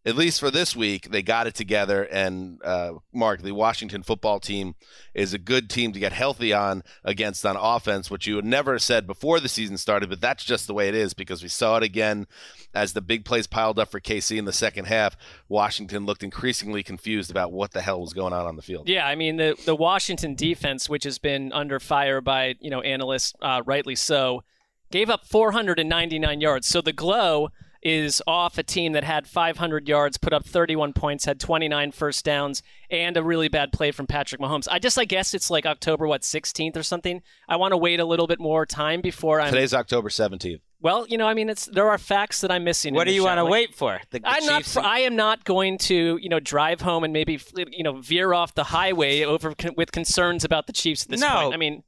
at 0.07 0.17
least 0.17 0.41
for 0.41 0.51
this 0.51 0.77
week, 0.77 1.11
they 1.11 1.23
got 1.23 1.47
it 1.47 1.55
together. 1.55 2.05
And 2.05 2.63
uh, 2.65 2.95
Marc, 3.13 3.43
the 3.43 3.53
Washington 3.53 4.03
football 4.03 4.41
team 4.41 4.75
is 5.13 5.35
a 5.35 5.39
good 5.39 5.69
team 5.69 5.93
to 5.93 5.99
get 5.99 6.13
healthy 6.13 6.53
on 6.53 6.83
against 7.05 7.45
on 7.45 7.57
offense, 7.57 8.11
which 8.11 8.27
you 8.27 8.37
had 8.37 8.45
never 8.45 8.79
said 8.79 9.07
before 9.07 9.41
the 9.41 9.49
season 9.49 9.77
started, 9.77 10.09
but 10.09 10.21
that's 10.21 10.45
just 10.45 10.67
the 10.67 10.75
way 10.75 10.89
it 10.89 10.95
is 10.95 11.15
because 11.15 11.43
we 11.43 11.49
saw 11.49 11.77
it 11.77 11.83
again 11.83 12.27
as 12.75 12.93
the 12.93 13.01
big 13.01 13.25
plays 13.25 13.47
piled 13.47 13.79
up 13.79 13.91
for 13.91 14.01
KC 14.01 14.39
in 14.39 14.45
the 14.45 14.53
second 14.53 14.87
half. 14.87 15.17
Washington 15.49 16.07
looked 16.07 16.23
increasingly 16.23 16.83
confused 16.83 17.31
about 17.31 17.53
what 17.53 17.73
the 17.73 17.83
hell 17.83 18.01
was 18.01 18.13
going 18.13 18.33
on 18.33 18.47
on 18.47 18.57
the 18.57 18.63
field. 18.63 18.89
Yeah, 18.89 19.07
I 19.07 19.15
mean 19.15 19.37
the 19.37 19.57
the 19.65 19.77
Washington 19.77 20.35
defense, 20.35 20.89
which 20.89 21.05
has 21.05 21.19
been 21.19 21.53
under 21.53 21.81
fire 21.81 22.21
by 22.21 22.55
you 22.61 22.71
know 22.71 22.81
analysts, 22.83 23.35
uh, 23.43 23.63
rightly 23.67 23.97
so, 23.97 24.45
gave 24.91 25.11
up 25.11 25.27
499 25.27 26.41
yards. 26.41 26.67
So 26.67 26.81
the 26.81 26.93
glow 26.93 27.51
is 27.89 28.23
off 28.27 28.59
a 28.59 28.63
team 28.63 28.93
that 28.93 29.03
had 29.03 29.27
500 29.27 29.89
yards, 29.89 30.19
put 30.19 30.35
up 30.35 30.45
31 30.45 30.93
points, 30.93 31.25
had 31.25 31.41
29 31.41 31.93
first 31.93 32.25
downs, 32.25 32.63
and 32.91 33.17
a 33.17 33.23
really 33.23 33.49
bad 33.49 33.73
play 33.73 33.91
from 33.91 34.07
Patrick 34.07 34.41
Mahomes. 34.41 34.69
I 34.71 34.79
just, 34.79 34.99
I 34.99 35.07
guess 35.07 35.33
it's 35.33 35.51
like 35.51 35.65
October, 35.65 36.07
what, 36.07 36.21
16th 36.21 36.77
or 36.77 36.83
something. 36.83 37.23
I 37.49 37.57
want 37.57 37.73
to 37.73 37.79
wait 37.79 37.99
a 37.99 38.05
little 38.05 38.27
bit 38.27 38.41
more 38.41 38.67
time 38.67 39.01
before 39.01 39.41
I'm. 39.41 39.53
Today's 39.53 39.73
October 39.73 40.11
17th. 40.11 40.61
Well, 40.81 41.07
you 41.09 41.19
know, 41.19 41.27
I 41.27 41.35
mean, 41.35 41.49
it's 41.49 41.67
there 41.67 41.89
are 41.89 41.99
facts 41.99 42.41
that 42.43 42.53
I'm 42.53 42.63
missing. 42.63 42.95
What 42.95 43.09
do 43.09 43.13
you 43.13 43.25
want 43.25 43.39
to 43.39 43.43
like, 43.43 43.51
wait 43.51 43.75
for? 43.75 44.01
The, 44.11 44.21
the 44.21 44.29
I'm 44.29 44.43
Chiefs 44.43 44.77
not. 44.77 44.85
I 44.85 45.01
am 45.01 45.17
not 45.17 45.43
going 45.45 45.77
to, 45.79 46.19
you 46.23 46.29
know, 46.29 46.39
drive 46.39 46.81
home 46.81 47.03
and 47.03 47.13
maybe, 47.13 47.41
you 47.57 47.83
know, 47.83 48.01
veer 48.01 48.33
off 48.33 48.55
the 48.55 48.63
highway 48.63 49.25
over 49.25 49.55
with 49.77 49.91
concerns 49.91 50.45
about 50.45 50.69
the 50.69 50.73
Chiefs 50.73 51.03
at 51.03 51.09
this 51.09 51.21
no. 51.21 51.29
point. 51.29 51.55
I 51.55 51.57
mean, 51.57 51.83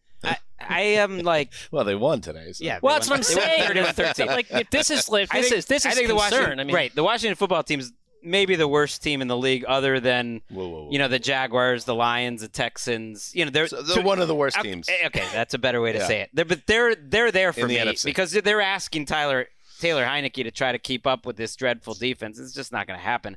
I, 0.60 0.66
I 0.68 0.80
am 0.80 1.20
like, 1.20 1.52
well, 1.70 1.84
they 1.84 1.94
won 1.94 2.20
today. 2.20 2.52
So. 2.52 2.64
Yeah, 2.64 2.78
well, 2.82 2.94
that's 2.94 3.08
what 3.08 3.16
I'm 3.16 3.22
saying. 3.22 3.66
Thirty 3.66 3.82
thirteen. 3.82 4.26
Like, 4.26 4.50
if 4.50 4.70
this 4.70 4.90
is 4.90 5.08
like, 5.08 5.28
this 5.30 5.48
think, 5.48 5.58
is 5.58 5.66
this 5.66 5.86
is 5.86 5.94
think 5.94 6.08
concern. 6.08 6.30
The 6.30 6.36
Washington, 6.36 6.60
I 6.60 6.64
mean, 6.64 6.74
right? 6.74 6.94
The 6.94 7.04
Washington 7.04 7.36
football 7.36 7.62
team's 7.62 7.92
maybe 8.22 8.56
the 8.56 8.68
worst 8.68 9.02
team 9.02 9.22
in 9.22 9.28
the 9.28 9.36
league, 9.36 9.64
other 9.66 10.00
than 10.00 10.42
whoa, 10.50 10.68
whoa, 10.68 10.84
whoa. 10.84 10.90
you 10.90 10.98
know 10.98 11.08
the 11.08 11.18
Jaguars, 11.18 11.84
the 11.84 11.94
Lions, 11.94 12.42
the 12.42 12.48
Texans. 12.48 13.34
You 13.34 13.44
know, 13.44 13.50
they're 13.50 13.68
so 13.68 13.82
they're 13.82 14.02
one 14.02 14.20
of 14.20 14.28
the 14.28 14.34
worst 14.34 14.60
teams. 14.60 14.88
Okay, 15.06 15.24
that's 15.32 15.54
a 15.54 15.58
better 15.58 15.80
way 15.80 15.92
to 15.92 15.98
yeah. 15.98 16.06
say 16.06 16.20
it. 16.22 16.30
They're, 16.32 16.44
but 16.44 16.66
they're 16.66 16.94
they're 16.94 17.32
there 17.32 17.52
for 17.52 17.62
in 17.62 17.68
me 17.68 17.78
the 17.78 18.00
because 18.04 18.32
they're 18.32 18.60
asking 18.60 19.06
Tyler 19.06 19.46
Taylor 19.80 20.04
Heinicke 20.04 20.44
to 20.44 20.50
try 20.50 20.72
to 20.72 20.78
keep 20.78 21.06
up 21.06 21.26
with 21.26 21.36
this 21.36 21.56
dreadful 21.56 21.94
defense. 21.94 22.38
It's 22.38 22.52
just 22.52 22.72
not 22.72 22.86
going 22.86 22.98
to 22.98 23.04
happen. 23.04 23.36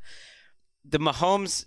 The 0.86 1.00
Mahomes 1.00 1.66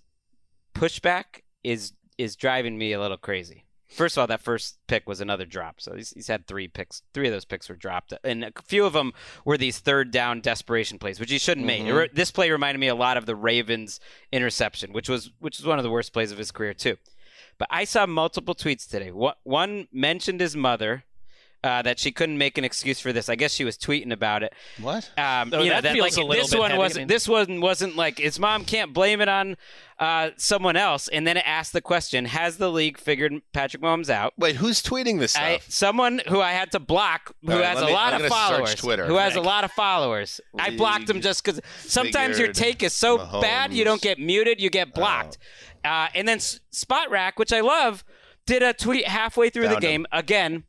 pushback 0.75 1.43
is 1.65 1.93
is 2.19 2.37
driving 2.37 2.79
me 2.79 2.93
a 2.93 3.01
little 3.01 3.17
crazy. 3.17 3.66
First 3.89 4.17
of 4.17 4.23
all, 4.23 4.27
that 4.27 4.41
first 4.41 4.79
pick 4.89 5.09
was 5.09 5.21
another 5.21 5.45
drop. 5.45 5.81
So 5.81 5.95
he's, 5.95 6.11
he's, 6.11 6.27
had 6.27 6.47
three 6.47 6.67
picks. 6.67 7.03
Three 7.15 7.29
of 7.29 7.33
those 7.33 7.45
picks 7.45 7.69
were 7.69 7.77
dropped, 7.77 8.13
and 8.25 8.45
a 8.45 8.53
few 8.65 8.85
of 8.85 8.93
them 8.93 9.13
were 9.45 9.57
these 9.57 9.79
third 9.79 10.11
down 10.11 10.41
desperation 10.41 10.99
plays, 10.99 11.21
which 11.21 11.31
he 11.31 11.39
shouldn't 11.39 11.67
mm-hmm. 11.67 11.97
make. 11.97 12.15
This 12.15 12.31
play 12.31 12.51
reminded 12.51 12.81
me 12.81 12.89
a 12.89 12.95
lot 12.95 13.17
of 13.17 13.27
the 13.27 13.37
Ravens 13.37 14.01
interception, 14.33 14.93
which 14.93 15.09
was 15.09 15.31
which 15.39 15.59
was 15.59 15.67
one 15.67 15.79
of 15.79 15.85
the 15.85 15.91
worst 15.91 16.13
plays 16.13 16.33
of 16.33 16.39
his 16.39 16.51
career 16.51 16.75
too. 16.75 16.97
But 17.59 17.69
I 17.71 17.85
saw 17.85 18.07
multiple 18.07 18.55
tweets 18.55 18.89
today. 18.89 19.11
One 19.11 19.89
mentioned 19.93 20.41
his 20.41 20.57
mother, 20.57 21.05
uh, 21.65 21.83
that 21.83 21.99
she 21.99 22.13
couldn't 22.13 22.39
make 22.39 22.59
an 22.59 22.65
excuse 22.65 23.01
for 23.01 23.13
this. 23.13 23.29
I 23.29 23.35
guess 23.35 23.53
she 23.53 23.65
was 23.65 23.77
tweeting 23.77 24.13
about 24.13 24.43
it. 24.43 24.53
What? 24.81 25.11
Um, 25.19 25.51
oh, 25.53 25.63
you 25.63 25.71
know, 25.71 25.81
that, 25.81 25.95
that 25.95 25.99
like, 25.99 26.15
this 26.15 26.55
one 26.55 26.71
heavy, 26.71 26.79
wasn't. 26.79 26.99
I 26.99 27.01
mean. 27.01 27.09
This 27.09 27.29
one 27.29 27.61
wasn't 27.61 27.97
like 27.97 28.19
his 28.19 28.39
mom 28.39 28.65
can't 28.65 28.93
blame 28.93 29.21
it 29.21 29.29
on 29.29 29.57
uh, 29.99 30.31
someone 30.37 30.77
else. 30.77 31.09
And 31.09 31.27
then 31.27 31.37
it 31.37 31.45
asked 31.47 31.73
the 31.73 31.81
question: 31.81 32.27
Has 32.27 32.59
the 32.59 32.71
league 32.71 32.99
figured 32.99 33.35
Patrick 33.53 33.83
Mahomes 33.83 34.09
out? 34.09 34.35
Wait, 34.39 34.57
who's 34.57 34.83
tweeting 34.83 35.19
this 35.19 35.33
stuff? 35.33 35.43
I, 35.43 35.61
someone 35.69 36.21
who 36.29 36.41
I 36.41 36.53
had 36.53 36.71
to 36.73 36.79
block, 36.79 37.35
who 37.43 37.53
right, 37.53 37.65
has 37.65 37.83
a 37.83 37.87
me, 37.87 37.93
lot 37.93 38.15
I'm 38.15 38.25
of 38.25 38.29
followers, 38.29 38.75
Twitter, 38.77 39.07
who 39.07 39.17
has 39.17 39.35
a 39.35 39.41
lot 39.41 39.65
of 39.65 39.73
followers. 39.73 40.41
League 40.55 40.75
I 40.75 40.77
blocked 40.77 41.11
him 41.11 41.21
just 41.21 41.45
because 41.45 41.61
sometimes 41.79 42.39
your 42.39 42.53
take 42.53 42.83
is 42.83 42.93
so 42.93 43.19
Mahomes. 43.19 43.43
bad 43.43 43.73
you 43.73 43.85
don't 43.85 44.03
get 44.03 44.19
muted, 44.19 44.61
you 44.61 44.71
get 44.71 44.95
blocked. 44.95 45.39
Oh. 45.85 45.89
Uh, 45.89 46.09
and 46.15 46.27
then 46.27 46.39
Spotrac, 46.39 47.33
which 47.37 47.53
I 47.53 47.61
love, 47.61 48.05
did 48.47 48.63
a 48.63 48.73
tweet 48.73 49.07
halfway 49.07 49.51
through 49.51 49.65
Found 49.65 49.77
the 49.77 49.81
game 49.81 50.01
him. 50.03 50.07
again 50.13 50.65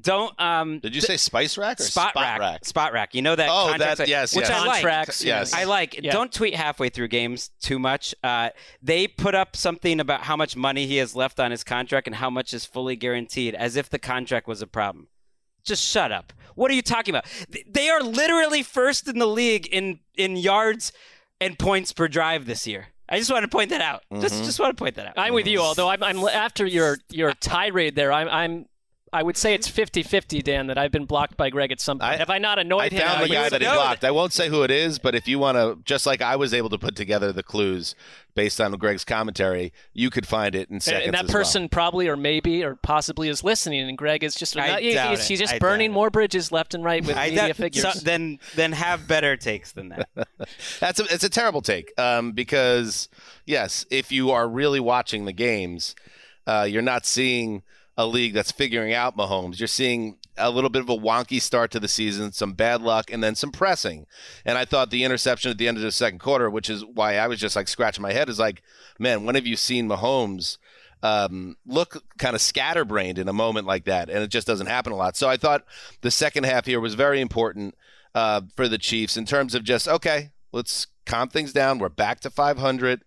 don't 0.00 0.38
um 0.40 0.78
did 0.78 0.94
you 0.94 1.00
say 1.00 1.16
spice 1.16 1.58
rack 1.58 1.80
or 1.80 1.82
spot, 1.82 2.10
spot 2.10 2.22
rack, 2.22 2.40
rack? 2.40 2.64
Spot 2.64 2.92
rack. 2.92 3.14
You 3.14 3.22
know 3.22 3.34
that 3.34 3.48
oh 3.50 3.76
that 3.76 3.98
that 3.98 4.08
yes 4.08 4.34
which 4.34 4.48
yes. 4.48 4.52
I 4.52 4.66
like. 4.66 4.74
Contracts, 4.74 5.24
yes. 5.24 5.52
I 5.52 5.64
like. 5.64 6.00
Yeah. 6.00 6.12
Don't 6.12 6.32
tweet 6.32 6.54
halfway 6.54 6.90
through 6.90 7.08
games 7.08 7.50
too 7.60 7.78
much. 7.78 8.14
Uh, 8.22 8.50
they 8.80 9.08
put 9.08 9.34
up 9.34 9.56
something 9.56 9.98
about 9.98 10.22
how 10.22 10.36
much 10.36 10.56
money 10.56 10.86
he 10.86 10.98
has 10.98 11.16
left 11.16 11.40
on 11.40 11.50
his 11.50 11.64
contract 11.64 12.06
and 12.06 12.16
how 12.16 12.30
much 12.30 12.54
is 12.54 12.64
fully 12.64 12.94
guaranteed, 12.94 13.54
as 13.54 13.74
if 13.74 13.90
the 13.90 13.98
contract 13.98 14.46
was 14.46 14.62
a 14.62 14.66
problem. 14.66 15.08
Just 15.64 15.84
shut 15.84 16.12
up. 16.12 16.32
What 16.54 16.70
are 16.70 16.74
you 16.74 16.82
talking 16.82 17.14
about? 17.14 17.26
They 17.66 17.88
are 17.88 18.02
literally 18.02 18.62
first 18.62 19.08
in 19.08 19.18
the 19.18 19.26
league 19.26 19.66
in 19.66 20.00
in 20.16 20.36
yards 20.36 20.92
and 21.40 21.58
points 21.58 21.92
per 21.92 22.06
drive 22.06 22.46
this 22.46 22.66
year. 22.66 22.88
I 23.08 23.18
just 23.18 23.30
want 23.30 23.42
to 23.42 23.48
point 23.48 23.70
that 23.70 23.80
out. 23.80 24.04
Mm-hmm. 24.12 24.22
Just 24.22 24.44
just 24.44 24.60
want 24.60 24.76
to 24.76 24.80
point 24.80 24.94
that 24.94 25.06
out. 25.06 25.14
I'm 25.16 25.34
with 25.34 25.48
you, 25.48 25.58
although 25.58 25.88
I'm, 25.88 26.02
I'm 26.02 26.18
after 26.28 26.64
your 26.64 26.98
your 27.08 27.32
tirade 27.32 27.96
there. 27.96 28.12
I'm 28.12 28.28
I'm 28.28 28.66
I 29.12 29.24
would 29.24 29.36
say 29.36 29.54
it's 29.54 29.68
50-50, 29.68 30.42
Dan, 30.42 30.68
that 30.68 30.78
I've 30.78 30.92
been 30.92 31.04
blocked 31.04 31.36
by 31.36 31.50
Gregg 31.50 31.72
at 31.72 31.80
some 31.80 31.98
point. 31.98 32.12
I, 32.12 32.16
Have 32.16 32.30
I 32.30 32.38
not 32.38 32.60
annoyed 32.60 32.92
I 32.92 32.96
him? 32.96 33.02
I 33.02 33.06
found 33.06 33.24
the 33.24 33.34
guy 33.34 33.48
that 33.48 33.60
he 33.60 33.66
blocked. 33.66 34.04
I 34.04 34.12
won't 34.12 34.32
say 34.32 34.48
who 34.48 34.62
it 34.62 34.70
is, 34.70 35.00
but 35.00 35.16
if 35.16 35.26
you 35.26 35.40
want 35.40 35.56
to, 35.56 35.78
just 35.84 36.06
like 36.06 36.22
I 36.22 36.36
was 36.36 36.54
able 36.54 36.68
to 36.68 36.78
put 36.78 36.94
together 36.94 37.32
the 37.32 37.42
clues 37.42 37.96
based 38.36 38.60
on 38.60 38.70
Gregg's 38.72 39.04
commentary, 39.04 39.72
you 39.92 40.10
could 40.10 40.28
find 40.28 40.54
it 40.54 40.70
in 40.70 40.78
seconds. 40.78 41.06
And, 41.06 41.14
that 41.14 41.28
person 41.28 41.62
well. 41.62 41.68
probably 41.70 42.06
or 42.06 42.16
maybe 42.16 42.62
or 42.62 42.76
possibly 42.76 43.28
is 43.28 43.42
listening, 43.42 43.88
and 43.88 43.98
Gregg 43.98 44.22
is 44.22 44.36
just 44.36 44.56
I 44.56 44.80
he, 44.80 44.94
doubt 44.94 45.10
he's, 45.10 45.26
he's 45.26 45.40
just 45.40 45.54
I 45.54 45.58
burning 45.58 45.90
more 45.90 46.10
bridges 46.10 46.52
left 46.52 46.74
and 46.74 46.84
right 46.84 47.04
with 47.04 47.16
I 47.16 47.30
media 47.30 47.48
doubt, 47.48 47.56
figures. 47.56 47.82
So, 47.82 47.98
then, 47.98 48.38
then 48.54 48.70
have 48.72 49.08
better 49.08 49.36
takes 49.36 49.72
than 49.72 49.88
that. 49.88 50.08
That's 50.78 51.00
a, 51.00 51.04
it's 51.12 51.24
a 51.24 51.30
terrible 51.30 51.62
take 51.62 51.92
um, 51.98 52.30
because 52.30 53.08
yes, 53.44 53.86
if 53.90 54.12
you 54.12 54.30
are 54.30 54.48
really 54.48 54.78
watching 54.78 55.24
the 55.24 55.32
games, 55.32 55.96
uh, 56.46 56.66
you're 56.70 56.80
not 56.80 57.06
seeing– 57.06 57.64
a 57.96 58.06
league 58.06 58.34
that's 58.34 58.52
figuring 58.52 58.94
out 58.94 59.16
Mahomes. 59.16 59.58
You're 59.58 59.68
seeing 59.68 60.16
a 60.36 60.50
little 60.50 60.70
bit 60.70 60.82
of 60.82 60.88
a 60.88 60.96
wonky 60.96 61.40
start 61.40 61.70
to 61.72 61.80
the 61.80 61.88
season, 61.88 62.32
some 62.32 62.52
bad 62.52 62.80
luck, 62.80 63.12
and 63.12 63.22
then 63.22 63.34
some 63.34 63.52
pressing. 63.52 64.06
And 64.44 64.56
I 64.56 64.64
thought 64.64 64.90
the 64.90 65.04
interception 65.04 65.50
at 65.50 65.58
the 65.58 65.68
end 65.68 65.76
of 65.76 65.82
the 65.82 65.92
second 65.92 66.18
quarter, 66.18 66.48
which 66.48 66.70
is 66.70 66.84
why 66.84 67.16
I 67.16 67.26
was 67.26 67.40
just 67.40 67.56
like 67.56 67.68
scratching 67.68 68.02
my 68.02 68.12
head, 68.12 68.28
is 68.28 68.38
like, 68.38 68.62
man, 68.98 69.24
when 69.24 69.34
have 69.34 69.46
you 69.46 69.56
seen 69.56 69.88
Mahomes 69.88 70.56
um, 71.02 71.56
look 71.66 72.02
kind 72.18 72.34
of 72.34 72.40
scatterbrained 72.40 73.18
in 73.18 73.28
a 73.28 73.32
moment 73.32 73.66
like 73.66 73.84
that? 73.84 74.08
And 74.08 74.22
it 74.22 74.30
just 74.30 74.46
doesn't 74.46 74.66
happen 74.66 74.92
a 74.92 74.96
lot. 74.96 75.16
So 75.16 75.28
I 75.28 75.36
thought 75.36 75.64
the 76.00 76.10
second 76.10 76.44
half 76.44 76.66
here 76.66 76.80
was 76.80 76.94
very 76.94 77.20
important 77.20 77.74
uh, 78.14 78.42
for 78.56 78.68
the 78.68 78.78
Chiefs 78.78 79.16
in 79.16 79.26
terms 79.26 79.54
of 79.54 79.64
just, 79.64 79.86
okay, 79.86 80.30
let's 80.52 80.86
calm 81.06 81.28
things 81.28 81.52
down. 81.52 81.78
We're 81.78 81.88
back 81.88 82.20
to 82.20 82.30
500. 82.30 83.04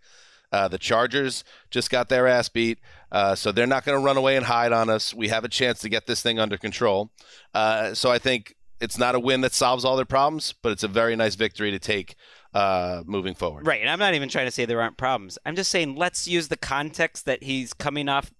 Uh, 0.51 0.67
the 0.67 0.77
Chargers 0.77 1.43
just 1.71 1.89
got 1.89 2.09
their 2.09 2.27
ass 2.27 2.47
beat, 2.47 2.77
uh, 3.13 3.35
so 3.35 3.51
they're 3.51 3.67
not 3.67 3.85
going 3.85 3.97
to 3.97 4.03
run 4.03 4.17
away 4.17 4.35
and 4.35 4.45
hide 4.45 4.73
on 4.73 4.89
us. 4.89 5.13
We 5.13 5.27
have 5.29 5.45
a 5.45 5.49
chance 5.49 5.79
to 5.81 5.89
get 5.89 6.07
this 6.07 6.21
thing 6.21 6.39
under 6.39 6.57
control. 6.57 7.11
Uh, 7.53 7.93
so 7.93 8.11
I 8.11 8.17
think 8.17 8.55
it's 8.81 8.97
not 8.97 9.15
a 9.15 9.19
win 9.19 9.41
that 9.41 9.53
solves 9.53 9.85
all 9.85 9.95
their 9.95 10.03
problems, 10.03 10.53
but 10.63 10.71
it's 10.71 10.83
a 10.83 10.87
very 10.87 11.15
nice 11.15 11.35
victory 11.35 11.71
to 11.71 11.79
take 11.79 12.15
uh, 12.53 13.03
moving 13.05 13.35
forward. 13.35 13.65
Right, 13.65 13.79
and 13.81 13.89
I'm 13.89 13.99
not 13.99 14.15
even 14.15 14.29
trying 14.29 14.45
to 14.45 14.51
say 14.51 14.65
there 14.65 14.81
aren't 14.81 14.97
problems. 14.97 15.37
I'm 15.45 15.55
just 15.55 15.71
saying 15.71 15.95
let's 15.95 16.27
use 16.27 16.47
the 16.47 16.57
context 16.57 17.25
that 17.25 17.43
he's 17.43 17.73
coming 17.73 18.09
off 18.09 18.31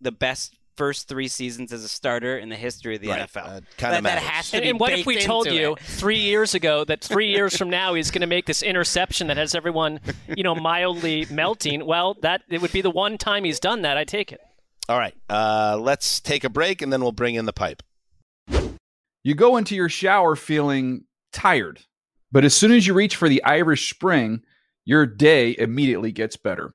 the 0.00 0.12
best 0.12 0.56
first 0.76 1.08
three 1.08 1.28
seasons 1.28 1.72
as 1.72 1.84
a 1.84 1.88
starter 1.88 2.38
in 2.38 2.48
the 2.48 2.56
history 2.56 2.96
of 2.96 3.02
the 3.02 3.08
right. 3.08 3.28
NFL. 3.28 3.46
Uh, 3.46 3.60
that, 3.78 4.02
that 4.02 4.18
has 4.18 4.50
to 4.50 4.56
and, 4.56 4.64
be 4.64 4.70
and 4.70 4.80
what 4.80 4.92
if 4.92 5.06
we 5.06 5.20
told 5.20 5.46
you 5.46 5.72
it. 5.72 5.80
three 5.80 6.18
years 6.18 6.54
ago 6.54 6.84
that 6.84 7.00
three 7.00 7.28
years 7.28 7.56
from 7.56 7.70
now 7.70 7.94
he's 7.94 8.10
going 8.10 8.20
to 8.20 8.26
make 8.26 8.46
this 8.46 8.62
interception 8.62 9.26
that 9.28 9.36
has 9.36 9.54
everyone, 9.54 10.00
you 10.36 10.42
know, 10.42 10.54
mildly 10.54 11.26
melting? 11.30 11.86
Well, 11.86 12.16
that 12.22 12.42
it 12.48 12.60
would 12.60 12.72
be 12.72 12.80
the 12.80 12.90
one 12.90 13.18
time 13.18 13.44
he's 13.44 13.60
done 13.60 13.82
that. 13.82 13.96
I 13.96 14.04
take 14.04 14.32
it. 14.32 14.40
All 14.88 14.98
right, 14.98 15.14
uh, 15.30 15.78
let's 15.80 16.20
take 16.20 16.42
a 16.44 16.50
break 16.50 16.82
and 16.82 16.92
then 16.92 17.00
we'll 17.02 17.12
bring 17.12 17.36
in 17.36 17.46
the 17.46 17.52
pipe. 17.52 17.82
You 19.24 19.34
go 19.36 19.56
into 19.56 19.76
your 19.76 19.88
shower 19.88 20.34
feeling 20.34 21.04
tired, 21.32 21.80
but 22.32 22.44
as 22.44 22.54
soon 22.54 22.72
as 22.72 22.86
you 22.86 22.94
reach 22.94 23.14
for 23.14 23.28
the 23.28 23.42
Irish 23.44 23.88
Spring, 23.88 24.42
your 24.84 25.06
day 25.06 25.54
immediately 25.56 26.10
gets 26.10 26.36
better. 26.36 26.74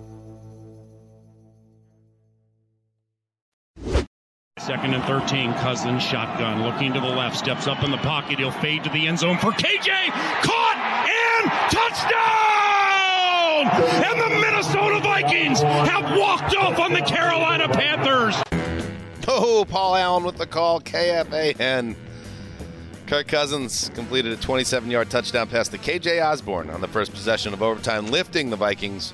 Second 4.71 4.93
and 4.93 5.03
13, 5.03 5.53
Cousins 5.55 6.01
shotgun, 6.01 6.63
looking 6.63 6.93
to 6.93 7.01
the 7.01 7.05
left, 7.05 7.35
steps 7.35 7.67
up 7.67 7.83
in 7.83 7.91
the 7.91 7.97
pocket. 7.97 8.39
He'll 8.39 8.51
fade 8.51 8.85
to 8.85 8.89
the 8.91 9.05
end 9.05 9.19
zone 9.19 9.37
for 9.37 9.51
KJ. 9.51 10.07
Caught 10.43 10.77
and 11.11 11.51
touchdown! 11.69 12.71
And 14.05 14.21
the 14.21 14.29
Minnesota 14.39 15.01
Vikings 15.01 15.59
have 15.59 16.17
walked 16.17 16.55
off 16.55 16.79
on 16.79 16.93
the 16.93 17.01
Carolina 17.01 17.67
Panthers. 17.67 18.41
Oh, 19.27 19.65
Paul 19.67 19.97
Allen 19.97 20.23
with 20.23 20.37
the 20.37 20.47
call. 20.47 20.79
KFAN. 20.79 21.97
Kirk 23.07 23.27
Cousins 23.27 23.91
completed 23.93 24.31
a 24.31 24.37
27 24.37 24.89
yard 24.89 25.09
touchdown 25.09 25.49
pass 25.49 25.67
to 25.67 25.77
KJ 25.77 26.25
Osborn 26.25 26.69
on 26.69 26.79
the 26.79 26.87
first 26.87 27.11
possession 27.11 27.53
of 27.53 27.61
overtime, 27.61 28.07
lifting 28.07 28.49
the 28.49 28.55
Vikings 28.55 29.11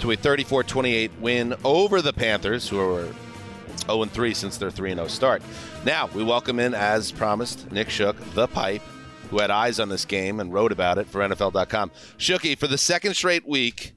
to 0.00 0.10
a 0.10 0.16
34 0.16 0.64
28 0.64 1.12
win 1.20 1.54
over 1.62 2.02
the 2.02 2.12
Panthers, 2.12 2.68
who 2.68 2.80
are 3.88 3.94
0 3.94 4.04
3 4.06 4.34
since 4.34 4.56
their 4.56 4.70
3 4.70 4.94
0 4.94 5.06
start. 5.08 5.42
Now, 5.84 6.08
we 6.14 6.22
welcome 6.22 6.58
in, 6.58 6.74
as 6.74 7.12
promised, 7.12 7.70
Nick 7.72 7.90
Shook, 7.90 8.16
the 8.34 8.46
pipe, 8.46 8.82
who 9.30 9.38
had 9.38 9.50
eyes 9.50 9.80
on 9.80 9.88
this 9.88 10.04
game 10.04 10.40
and 10.40 10.52
wrote 10.52 10.72
about 10.72 10.98
it 10.98 11.06
for 11.06 11.20
NFL.com. 11.20 11.90
Shooky, 12.18 12.56
for 12.56 12.66
the 12.66 12.78
second 12.78 13.14
straight 13.14 13.46
week, 13.46 13.92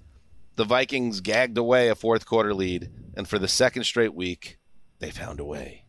the 0.56 0.66
Vikings 0.66 1.22
gagged 1.22 1.58
away 1.58 1.90
a 1.90 1.96
fourth 1.96 2.26
quarter 2.26 2.54
lead, 2.54 2.90
and 3.16 3.28
for 3.28 3.40
the 3.40 3.48
second 3.48 3.84
straight 3.84 4.14
week, 4.14 4.58
they 5.00 5.12
found 5.12 5.40
a 5.40 5.46
way. 5.46 5.84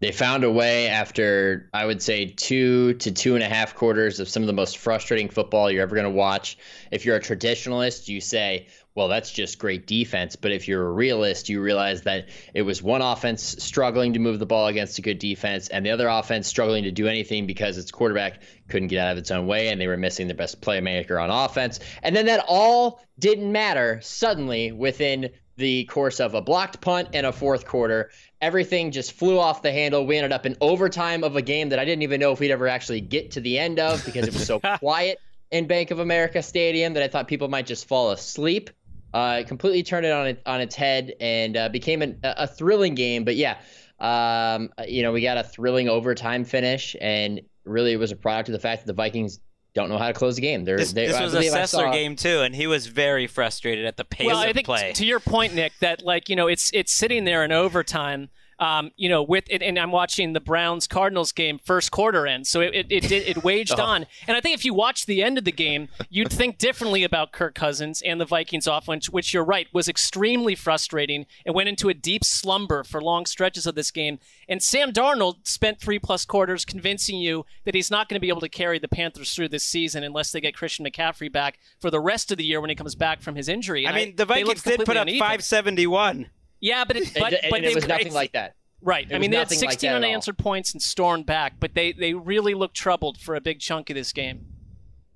They 0.00 0.12
found 0.12 0.44
a 0.44 0.50
way 0.50 0.86
after, 0.86 1.68
I 1.74 1.84
would 1.84 2.00
say, 2.00 2.26
two 2.26 2.94
to 2.94 3.10
two 3.10 3.34
and 3.34 3.42
a 3.42 3.48
half 3.48 3.74
quarters 3.74 4.20
of 4.20 4.28
some 4.28 4.44
of 4.44 4.46
the 4.46 4.52
most 4.52 4.78
frustrating 4.78 5.28
football 5.28 5.70
you're 5.72 5.82
ever 5.82 5.96
going 5.96 6.04
to 6.04 6.10
watch. 6.10 6.56
If 6.92 7.04
you're 7.04 7.16
a 7.16 7.20
traditionalist, 7.20 8.06
you 8.06 8.20
say, 8.20 8.68
well, 8.98 9.06
that's 9.06 9.30
just 9.30 9.60
great 9.60 9.86
defense. 9.86 10.34
But 10.34 10.50
if 10.50 10.66
you're 10.66 10.84
a 10.84 10.90
realist, 10.90 11.48
you 11.48 11.60
realize 11.60 12.02
that 12.02 12.30
it 12.52 12.62
was 12.62 12.82
one 12.82 13.00
offense 13.00 13.54
struggling 13.60 14.14
to 14.14 14.18
move 14.18 14.40
the 14.40 14.44
ball 14.44 14.66
against 14.66 14.98
a 14.98 15.02
good 15.02 15.20
defense, 15.20 15.68
and 15.68 15.86
the 15.86 15.90
other 15.90 16.08
offense 16.08 16.48
struggling 16.48 16.82
to 16.82 16.90
do 16.90 17.06
anything 17.06 17.46
because 17.46 17.78
its 17.78 17.92
quarterback 17.92 18.42
couldn't 18.68 18.88
get 18.88 18.98
out 18.98 19.12
of 19.12 19.18
its 19.18 19.30
own 19.30 19.46
way, 19.46 19.68
and 19.68 19.80
they 19.80 19.86
were 19.86 19.96
missing 19.96 20.26
their 20.26 20.34
best 20.34 20.60
playmaker 20.60 21.22
on 21.22 21.30
offense. 21.30 21.78
And 22.02 22.16
then 22.16 22.26
that 22.26 22.44
all 22.48 23.00
didn't 23.20 23.52
matter 23.52 24.00
suddenly 24.02 24.72
within 24.72 25.30
the 25.56 25.84
course 25.84 26.18
of 26.18 26.34
a 26.34 26.42
blocked 26.42 26.80
punt 26.80 27.10
and 27.14 27.24
a 27.24 27.30
fourth 27.30 27.66
quarter. 27.66 28.10
Everything 28.40 28.90
just 28.90 29.12
flew 29.12 29.38
off 29.38 29.62
the 29.62 29.70
handle. 29.70 30.06
We 30.06 30.16
ended 30.16 30.32
up 30.32 30.44
in 30.44 30.56
overtime 30.60 31.22
of 31.22 31.36
a 31.36 31.42
game 31.42 31.68
that 31.68 31.78
I 31.78 31.84
didn't 31.84 32.02
even 32.02 32.18
know 32.18 32.32
if 32.32 32.40
we'd 32.40 32.50
ever 32.50 32.66
actually 32.66 33.00
get 33.00 33.30
to 33.32 33.40
the 33.40 33.60
end 33.60 33.78
of 33.78 34.04
because 34.04 34.26
it 34.26 34.34
was 34.34 34.44
so 34.44 34.58
quiet 34.80 35.20
in 35.50 35.66
Bank 35.66 35.90
of 35.90 35.98
America 35.98 36.42
Stadium 36.42 36.94
that 36.94 37.02
I 37.02 37.08
thought 37.08 37.28
people 37.28 37.48
might 37.48 37.66
just 37.66 37.86
fall 37.86 38.10
asleep. 38.10 38.70
Uh, 39.14 39.38
it 39.40 39.48
completely 39.48 39.82
turned 39.82 40.04
it 40.04 40.12
on 40.12 40.26
it, 40.26 40.42
on 40.44 40.60
its 40.60 40.74
head 40.74 41.14
and 41.20 41.56
uh, 41.56 41.68
became 41.68 42.02
an, 42.02 42.18
a 42.22 42.46
thrilling 42.46 42.94
game. 42.94 43.24
But 43.24 43.36
yeah, 43.36 43.58
um, 44.00 44.70
you 44.86 45.02
know, 45.02 45.12
we 45.12 45.22
got 45.22 45.38
a 45.38 45.42
thrilling 45.42 45.88
overtime 45.88 46.44
finish, 46.44 46.94
and 47.00 47.40
really 47.64 47.92
it 47.92 47.96
was 47.98 48.12
a 48.12 48.16
product 48.16 48.48
of 48.48 48.52
the 48.52 48.58
fact 48.58 48.82
that 48.82 48.86
the 48.86 48.96
Vikings 48.96 49.40
don't 49.74 49.88
know 49.88 49.98
how 49.98 50.08
to 50.08 50.12
close 50.12 50.36
the 50.36 50.42
game. 50.42 50.64
They're, 50.64 50.76
This, 50.76 50.92
they, 50.92 51.06
this 51.06 51.20
was 51.20 51.34
a 51.34 51.38
believe 51.38 51.52
Sessler 51.52 51.66
saw- 51.66 51.92
game 51.92 52.16
too, 52.16 52.40
and 52.40 52.54
he 52.54 52.66
was 52.66 52.86
very 52.86 53.26
frustrated 53.26 53.84
at 53.84 53.96
the 53.96 54.04
pace 54.04 54.26
well, 54.26 54.42
of 54.42 54.48
I 54.48 54.52
think 54.52 54.66
play. 54.66 54.92
to 54.92 55.06
your 55.06 55.20
point, 55.20 55.54
Nick, 55.54 55.72
that 55.80 56.02
like 56.02 56.28
you 56.28 56.36
know 56.36 56.46
it's 56.46 56.70
it's 56.74 56.92
sitting 56.92 57.24
there 57.24 57.44
in 57.44 57.52
overtime. 57.52 58.28
Um, 58.60 58.90
you 58.96 59.08
know, 59.08 59.22
with 59.22 59.44
it, 59.48 59.62
and 59.62 59.78
I'm 59.78 59.92
watching 59.92 60.32
the 60.32 60.40
Browns 60.40 60.88
Cardinals 60.88 61.30
game 61.30 61.60
first 61.64 61.92
quarter 61.92 62.26
end, 62.26 62.46
so 62.48 62.60
it 62.60 62.86
it 62.90 63.10
it, 63.12 63.12
it 63.36 63.44
waged 63.44 63.78
Oh. 63.78 63.84
on. 63.84 64.06
And 64.26 64.36
I 64.36 64.40
think 64.40 64.54
if 64.56 64.64
you 64.64 64.74
watch 64.74 65.06
the 65.06 65.22
end 65.22 65.38
of 65.38 65.44
the 65.44 65.52
game, 65.52 65.88
you'd 66.10 66.32
think 66.32 66.58
differently 66.58 67.04
about 67.04 67.30
Kirk 67.30 67.54
Cousins 67.54 68.02
and 68.02 68.20
the 68.20 68.24
Vikings 68.24 68.66
offense, 68.66 69.08
which 69.10 69.32
you're 69.32 69.44
right 69.44 69.68
was 69.72 69.88
extremely 69.88 70.56
frustrating 70.56 71.26
and 71.46 71.54
went 71.54 71.68
into 71.68 71.88
a 71.88 71.94
deep 71.94 72.24
slumber 72.24 72.82
for 72.82 73.00
long 73.00 73.26
stretches 73.26 73.64
of 73.64 73.76
this 73.76 73.92
game. 73.92 74.18
And 74.48 74.60
Sam 74.60 74.92
Darnold 74.92 75.46
spent 75.46 75.80
three 75.80 76.00
plus 76.00 76.24
quarters 76.24 76.64
convincing 76.64 77.18
you 77.18 77.46
that 77.64 77.76
he's 77.76 77.92
not 77.92 78.08
going 78.08 78.16
to 78.16 78.20
be 78.20 78.28
able 78.28 78.40
to 78.40 78.48
carry 78.48 78.80
the 78.80 78.88
Panthers 78.88 79.32
through 79.34 79.50
this 79.50 79.64
season 79.64 80.02
unless 80.02 80.32
they 80.32 80.40
get 80.40 80.56
Christian 80.56 80.84
McCaffrey 80.84 81.30
back 81.30 81.58
for 81.80 81.90
the 81.92 82.00
rest 82.00 82.32
of 82.32 82.38
the 82.38 82.44
year 82.44 82.60
when 82.60 82.70
he 82.70 82.76
comes 82.76 82.96
back 82.96 83.20
from 83.22 83.36
his 83.36 83.48
injury. 83.48 83.86
I 83.86 83.94
mean, 83.94 84.16
the 84.16 84.24
Vikings 84.24 84.62
did 84.64 84.80
put 84.84 84.96
up 84.96 85.02
uneven. 85.06 85.20
571. 85.20 86.30
Yeah, 86.60 86.84
but 86.84 86.96
it, 86.96 87.04
And- 87.04 87.14
but, 87.14 87.32
and 87.32 87.50
but 87.50 87.60
it 87.60 87.68
they 87.68 87.74
was 87.74 87.86
nothing 87.86 88.06
it's- 88.08 88.14
like 88.14 88.32
that. 88.32 88.54
Right. 88.80 89.10
It 89.10 89.14
I 89.14 89.18
mean, 89.18 89.32
they 89.32 89.36
had 89.38 89.46
nothing 89.50 89.60
like 89.60 89.70
16 89.72 89.90
that 89.90 89.96
at 89.96 90.02
all. 90.04 90.08
unanswered 90.08 90.38
points 90.38 90.72
and 90.72 90.80
stormed 90.80 91.26
back, 91.26 91.54
but 91.58 91.74
they 91.74 91.90
they 91.92 92.14
really 92.14 92.54
looked 92.54 92.76
troubled 92.76 93.18
for 93.18 93.34
a 93.34 93.40
big 93.40 93.58
chunk 93.58 93.90
of 93.90 93.96
this 93.96 94.12
game. 94.12 94.46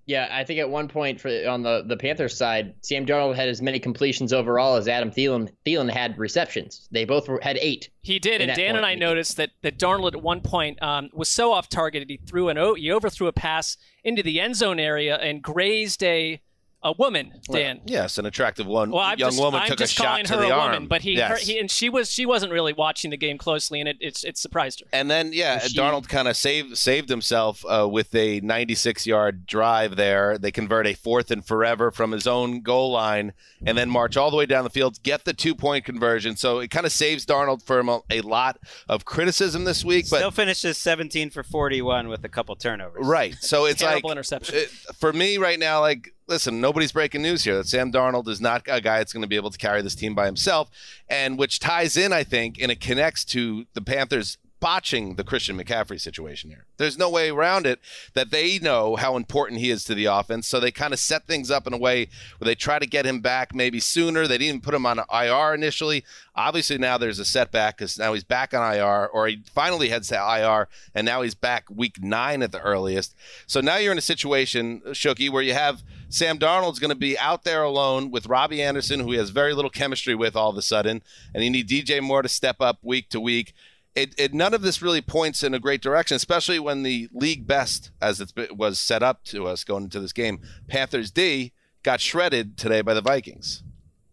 Yeah, 0.05 0.27
I 0.33 0.43
think 0.43 0.59
at 0.59 0.69
one 0.69 0.89
point 0.89 1.21
for 1.21 1.29
on 1.49 1.63
the 1.63 1.85
the 1.87 1.97
Panthers 1.97 2.37
side, 2.37 2.75
Sam 2.81 3.07
Darnold 3.07 3.37
had 3.37 3.49
as 3.49 3.63
many 3.63 3.79
completions 3.79 4.33
overall 4.33 4.75
as 4.75 4.89
Adam 4.89 5.13
Thielen. 5.13 5.49
Thielen 5.65 5.89
had 5.89 6.19
receptions. 6.19 6.89
They 6.91 7.05
both 7.05 7.29
were, 7.29 7.39
had 7.41 7.57
eight. 7.59 7.89
He 8.03 8.19
did, 8.19 8.41
and 8.41 8.53
Dan 8.57 8.75
and. 8.75 8.85
I 8.85 8.97
noticed 8.97 9.37
that 9.37 9.51
that 9.63 9.79
Darnold 9.79 10.15
at 10.15 10.23
one 10.23 10.41
point 10.41 10.83
um, 10.83 11.09
was 11.13 11.29
so 11.29 11.53
off 11.53 11.69
target 11.69 12.05
he 12.09 12.17
threw 12.17 12.49
an 12.49 12.57
he 12.77 12.91
overthrew 12.91 13.29
a 13.29 13.33
pass 13.33 13.77
into 14.03 14.25
the 14.25 14.41
end 14.41 14.57
zone 14.57 14.81
area 14.81 15.15
and 15.19 15.41
grazed 15.41 16.03
a 16.03 16.41
a 16.85 16.93
woman, 16.93 17.33
Dan. 17.51 17.81
Yes, 17.87 18.19
an 18.19 18.27
attractive 18.27 18.67
one. 18.67 18.91
Well, 18.91 19.01
I'm 19.01 19.19
young 19.19 19.31
just, 19.31 19.41
woman 19.41 19.61
I'm 19.63 19.69
took 19.69 19.79
just 19.79 19.93
a 19.93 19.97
shot 19.97 20.07
calling 20.07 20.25
to 20.27 20.37
the 20.37 20.49
a 20.49 20.51
arm. 20.51 20.73
woman, 20.73 20.89
but 20.89 21.03
he, 21.03 21.13
yes. 21.13 21.31
her, 21.31 21.37
he 21.37 21.59
and 21.59 21.71
she 21.71 21.89
was 21.89 22.11
she 22.11 22.27
wasn't 22.27 22.53
really 22.53 22.73
watching 22.73 23.11
the 23.11 23.17
game 23.17 23.39
closely, 23.39 23.81
and 23.81 23.89
it 23.89 23.97
it's 24.01 24.25
it 24.25 24.37
surprised 24.37 24.81
her. 24.81 24.87
And 24.93 25.11
then, 25.11 25.33
yeah, 25.33 25.63
Was 25.63 25.71
she- 25.73 25.79
Darnold 25.79 26.09
kind 26.09 26.29
of 26.29 26.37
saved 26.37 26.77
saved 26.77 27.09
himself 27.09 27.65
uh, 27.69 27.89
with 27.91 28.15
a 28.15 28.41
96 28.41 29.07
yard 29.07 29.47
drive 29.47 29.97
there. 29.97 30.39
They 30.39 30.51
convert 30.51 30.87
a 30.87 30.95
fourth 30.95 31.31
and 31.31 31.45
forever 31.45 31.91
from 31.91 32.13
his 32.13 32.27
own 32.27 32.61
goal 32.63 32.93
line, 32.93 33.33
and 33.65 33.77
then 33.79 33.89
march 33.89 34.17
all 34.17 34.31
the 34.31 34.37
way 34.37 34.47
down 34.47 34.65
the 34.65 34.71
field, 34.71 35.03
get 35.03 35.25
the 35.25 35.33
two 35.33 35.55
point 35.55 35.85
conversion. 35.85 36.37
So 36.37 36.59
it 36.59 36.71
kind 36.71 36.87
of 36.87 36.93
saves 36.93 37.25
Darnold 37.27 37.63
from 37.63 37.89
a, 37.89 38.01
a 38.11 38.21
lot 38.23 38.59
of 38.89 39.05
criticism 39.05 39.65
this 39.65 39.85
week. 39.85 40.07
But 40.11 40.19
Still 40.19 40.31
finishes 40.31 40.79
17 40.79 41.31
for 41.31 41.43
41 41.43 42.09
with 42.09 42.25
a 42.25 42.29
couple 42.29 42.57
turnovers. 42.57 43.07
Right. 43.07 43.35
So 43.41 43.67
it's 43.67 43.81
Terrible 43.83 44.09
like 44.09 44.17
interception. 44.17 44.55
it- 44.57 44.69
for 44.99 45.13
me 45.13 45.39
right 45.39 45.59
now. 45.59 45.81
Like, 45.81 46.13
listen, 46.33 46.63
nobody's 46.63 46.93
breaking 46.93 47.21
news 47.21 47.45
here. 47.45 47.59
That 47.59 47.69
Sam 47.69 47.93
Darnold 47.93 48.27
is 48.27 48.41
not 48.41 48.63
a 48.67 48.81
guy 48.81 48.99
that's 48.99 49.13
going 49.13 49.23
to 49.23 49.29
be 49.29 49.37
able 49.37 49.51
to 49.51 49.59
carry 49.59 49.83
this 49.83 49.95
team 49.95 50.15
by 50.15 50.25
himself, 50.25 50.71
and 51.09 51.39
which 51.39 51.61
ties 51.61 51.97
in, 51.97 52.13
I 52.13 52.25
think, 52.25 52.61
and 52.61 52.73
it 52.73 52.81
connects 52.81 53.25
to 53.27 53.67
the 53.75 53.83
Panthers 53.83 54.39
botching 54.63 55.17
the 55.17 55.25
Christian 55.25 55.59
McCaffrey 55.59 56.01
situation 56.01 56.49
here. 56.49 56.67
There's 56.77 56.97
no 56.97 57.11
way 57.11 57.31
around 57.31 57.67
it 57.67 57.81
that 58.15 58.31
they 58.31 58.61
know 58.61 58.95
how 58.95 59.17
important 59.17 59.61
he 59.61 59.71
is 59.71 59.83
to 59.85 59.95
the 59.95 60.05
offense. 60.05 60.47
So 60.47 60.61
they 60.61 60.71
kind 60.71 60.93
of 60.93 61.01
set 61.01 61.27
things 61.27 61.51
up 61.51 61.67
in 61.67 61.73
a 61.73 61.77
way 61.79 62.09
where 62.39 62.47
they 62.47 62.55
try 62.55 62.79
to 62.79 62.87
get 62.87 63.05
him 63.05 63.21
back 63.21 63.57
maybe 63.57 63.81
sooner. 63.81 64.29
They 64.29 64.39
didn't 64.39 64.49
even 64.49 64.61
put 64.61 64.75
him 64.75 64.87
on 64.87 65.01
IR 65.13 65.53
initially. 65.53 66.05
Obviously 66.37 66.79
now 66.79 66.97
there's 66.97 67.19
a 67.19 67.25
setback 67.25 67.79
because 67.79 67.99
now 67.99 68.13
he's 68.13 68.23
back 68.23 68.55
on 68.55 68.75
IR, 68.75 69.09
or 69.09 69.27
he 69.27 69.43
finally 69.53 69.89
heads 69.89 70.09
to 70.09 70.15
IR, 70.15 70.69
and 70.95 71.05
now 71.05 71.23
he's 71.23 71.35
back 71.35 71.65
week 71.69 72.01
nine 72.01 72.41
at 72.41 72.53
the 72.53 72.61
earliest. 72.61 73.17
So 73.49 73.61
now 73.61 73.79
you're 73.79 73.93
in 73.93 73.99
a 73.99 74.01
situation, 74.01 74.81
Shooky, 74.91 75.29
where 75.29 75.43
you 75.43 75.55
have 75.55 75.83
Sam 76.09 76.39
Darnold's 76.39 76.79
going 76.79 76.91
to 76.91 76.95
be 76.95 77.19
out 77.19 77.43
there 77.43 77.65
alone 77.65 78.13
with 78.13 78.27
Robbie 78.27 78.63
Anderson, 78.63 79.01
who 79.01 79.11
he 79.11 79.19
has 79.19 79.31
very 79.31 79.55
little 79.55 79.71
chemistry 79.71 80.15
with 80.15 80.37
all 80.37 80.51
of 80.51 80.57
a 80.57 80.63
sudden, 80.63 81.03
and 81.35 81.43
you 81.43 81.51
need 81.51 81.69
DJ 81.69 82.01
Moore 82.01 82.23
to 82.23 82.29
step 82.29 82.61
up 82.61 82.79
week 82.83 83.09
to 83.09 83.19
week 83.19 83.55
it, 83.95 84.15
it 84.19 84.35
none 84.35 84.55
of 84.55 84.63
this 84.63 84.83
really 84.83 85.03
points 85.03 85.43
in 85.43 85.55
a 85.55 85.59
great 85.59 85.83
direction, 85.83 86.15
especially 86.15 86.59
when 86.59 86.83
the 86.83 87.09
league 87.13 87.47
best, 87.47 87.91
as 88.01 88.21
it 88.21 88.57
was 88.57 88.79
set 88.79 89.03
up 89.03 89.25
to 89.25 89.47
us 89.47 89.65
going 89.65 89.85
into 89.85 90.01
this 90.01 90.13
game, 90.13 90.41
Panthers 90.69 91.11
D 91.11 91.53
got 91.83 92.01
shredded 92.01 92.57
today 92.57 92.81
by 92.81 92.95
the 92.95 93.01
Vikings. 93.01 93.63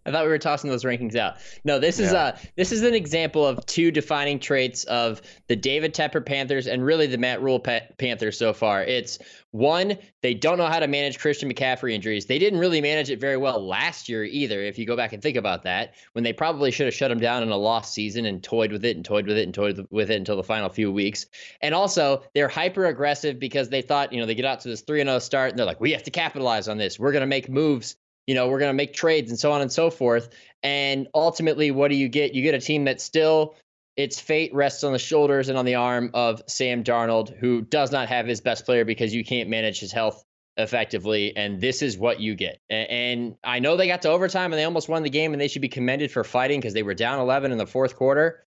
I 0.10 0.12
thought 0.12 0.24
we 0.26 0.30
were 0.32 0.38
tossing 0.39 0.69
those 0.69 0.84
rankings 0.84 1.15
out. 1.15 1.36
No, 1.63 1.80
this 1.80 2.00
is 2.00 2.12
Yeah. 2.12 2.19
uh 2.19 2.38
this 2.58 2.72
is 2.72 2.82
an 2.82 2.93
example 2.95 3.45
of 3.45 3.65
two 3.65 3.91
defining 3.91 4.39
traits 4.39 4.84
of 4.86 5.22
the 5.48 5.56
David 5.56 5.93
Tepper 5.93 6.26
Panthers 6.26 6.67
and 6.67 6.84
really 6.84 7.08
the 7.08 7.17
Matt 7.17 7.41
Rhule 7.41 7.60
pa- 7.60 7.82
Panthers 7.98 8.38
so 8.38 8.52
far. 8.54 8.84
It's 8.84 9.19
one, 9.52 9.98
they 10.22 10.36
don't 10.36 10.58
know 10.60 10.67
how 10.67 10.80
to 10.80 10.88
manage 10.88 11.17
Christian 11.17 11.52
McCaffrey 11.52 11.93
injuries. 11.93 12.28
They 12.28 12.38
didn't 12.38 12.60
really 12.60 12.82
manage 12.82 13.10
it 13.10 13.19
very 13.19 13.38
well 13.38 13.65
last 13.65 14.08
year 14.08 14.24
either. 14.24 14.62
If 14.62 14.78
you 14.78 14.86
go 14.86 14.95
back 14.95 15.12
and 15.12 15.24
think 15.24 15.38
about 15.38 15.63
that, 15.63 15.95
when 16.13 16.24
they 16.24 16.34
probably 16.34 16.69
should 16.69 16.86
have 16.86 16.93
shut 16.93 17.10
him 17.10 17.19
down 17.19 17.41
in 17.41 17.50
a 17.50 17.58
lost 17.58 17.93
season 17.93 18.26
and 18.26 18.43
toyed 18.43 18.72
with 18.72 18.86
it 18.86 18.95
and 18.95 19.04
toyed 19.04 19.26
with 19.26 19.38
it 19.38 19.43
and 19.43 19.54
toyed 19.54 19.88
with 19.89 20.12
it 20.12 20.15
until 20.17 20.36
the 20.36 20.43
final 20.43 20.69
few 20.69 20.91
weeks. 20.91 21.26
And 21.62 21.74
also, 21.74 22.22
they're 22.36 22.48
hyper 22.48 22.86
aggressive 22.86 23.39
because 23.39 23.69
they 23.69 23.82
thought, 23.82 24.13
you 24.13 24.19
know, 24.19 24.28
they 24.28 24.36
get 24.36 24.45
out 24.45 24.60
to 24.62 24.67
this 24.69 24.82
3 24.82 25.02
0 25.04 25.17
start 25.17 25.50
and 25.50 25.58
they're 25.58 25.65
like, 25.65 25.82
we 25.82 25.91
have 25.93 26.04
to 26.04 26.12
capitalize 26.12 26.67
on 26.67 26.78
this. 26.78 27.00
We're 27.00 27.12
going 27.12 27.22
to 27.22 27.28
make 27.28 27.50
moves 27.50 27.95
you 28.30 28.36
know, 28.36 28.48
we're 28.48 28.60
going 28.60 28.70
to 28.70 28.76
make 28.76 28.94
trades 28.94 29.32
and 29.32 29.39
so 29.39 29.52
on 29.54 29.62
and 29.62 29.72
so 29.72 29.89
forth. 29.89 30.30
And 30.62 31.08
ultimately, 31.15 31.72
what 31.72 31.88
do 31.88 31.96
you 31.96 32.08
get? 32.10 32.36
You 32.36 32.44
get 32.44 32.54
a 32.54 32.60
team 32.60 32.84
that 32.86 33.02
still 33.02 33.56
its 33.98 34.20
fate 34.20 34.54
rests 34.54 34.84
on 34.84 34.94
the 34.94 35.00
shoulders 35.00 35.50
and 35.50 35.58
on 35.58 35.65
the 35.65 35.74
arm 35.74 36.12
of 36.13 36.44
Sam 36.46 36.84
Darnold, 36.84 37.36
who 37.36 37.63
does 37.63 37.92
not 37.92 38.08
have 38.08 38.28
his 38.28 38.39
best 38.39 38.65
player 38.65 38.86
because 38.86 39.15
you 39.15 39.26
can't 39.26 39.50
manage 39.50 39.80
his 39.80 39.92
health 39.92 40.24
effectively. 40.58 41.36
And 41.36 41.60
this 41.60 41.82
is 41.82 41.98
what 41.98 42.20
you 42.20 42.36
get. 42.36 42.60
And 42.70 43.36
I 43.44 43.58
know 43.58 43.78
they 43.78 43.88
got 43.88 44.04
to 44.04 44.10
overtime 44.10 44.54
and 44.54 44.60
they 44.60 44.63
almost 44.63 44.89
won 44.89 45.02
the 45.02 45.10
game, 45.10 45.34
and 45.34 45.42
they 45.42 45.48
should 45.48 45.63
be 45.63 45.68
commended 45.68 46.12
for 46.12 46.24
fighting 46.24 46.60
because 46.60 46.76
they 46.76 46.84
were 46.84 46.94
down 46.94 47.20
11 47.20 47.52
in 47.52 47.58
the 47.58 47.65
fourth 47.65 47.96
quarter. 47.96 48.46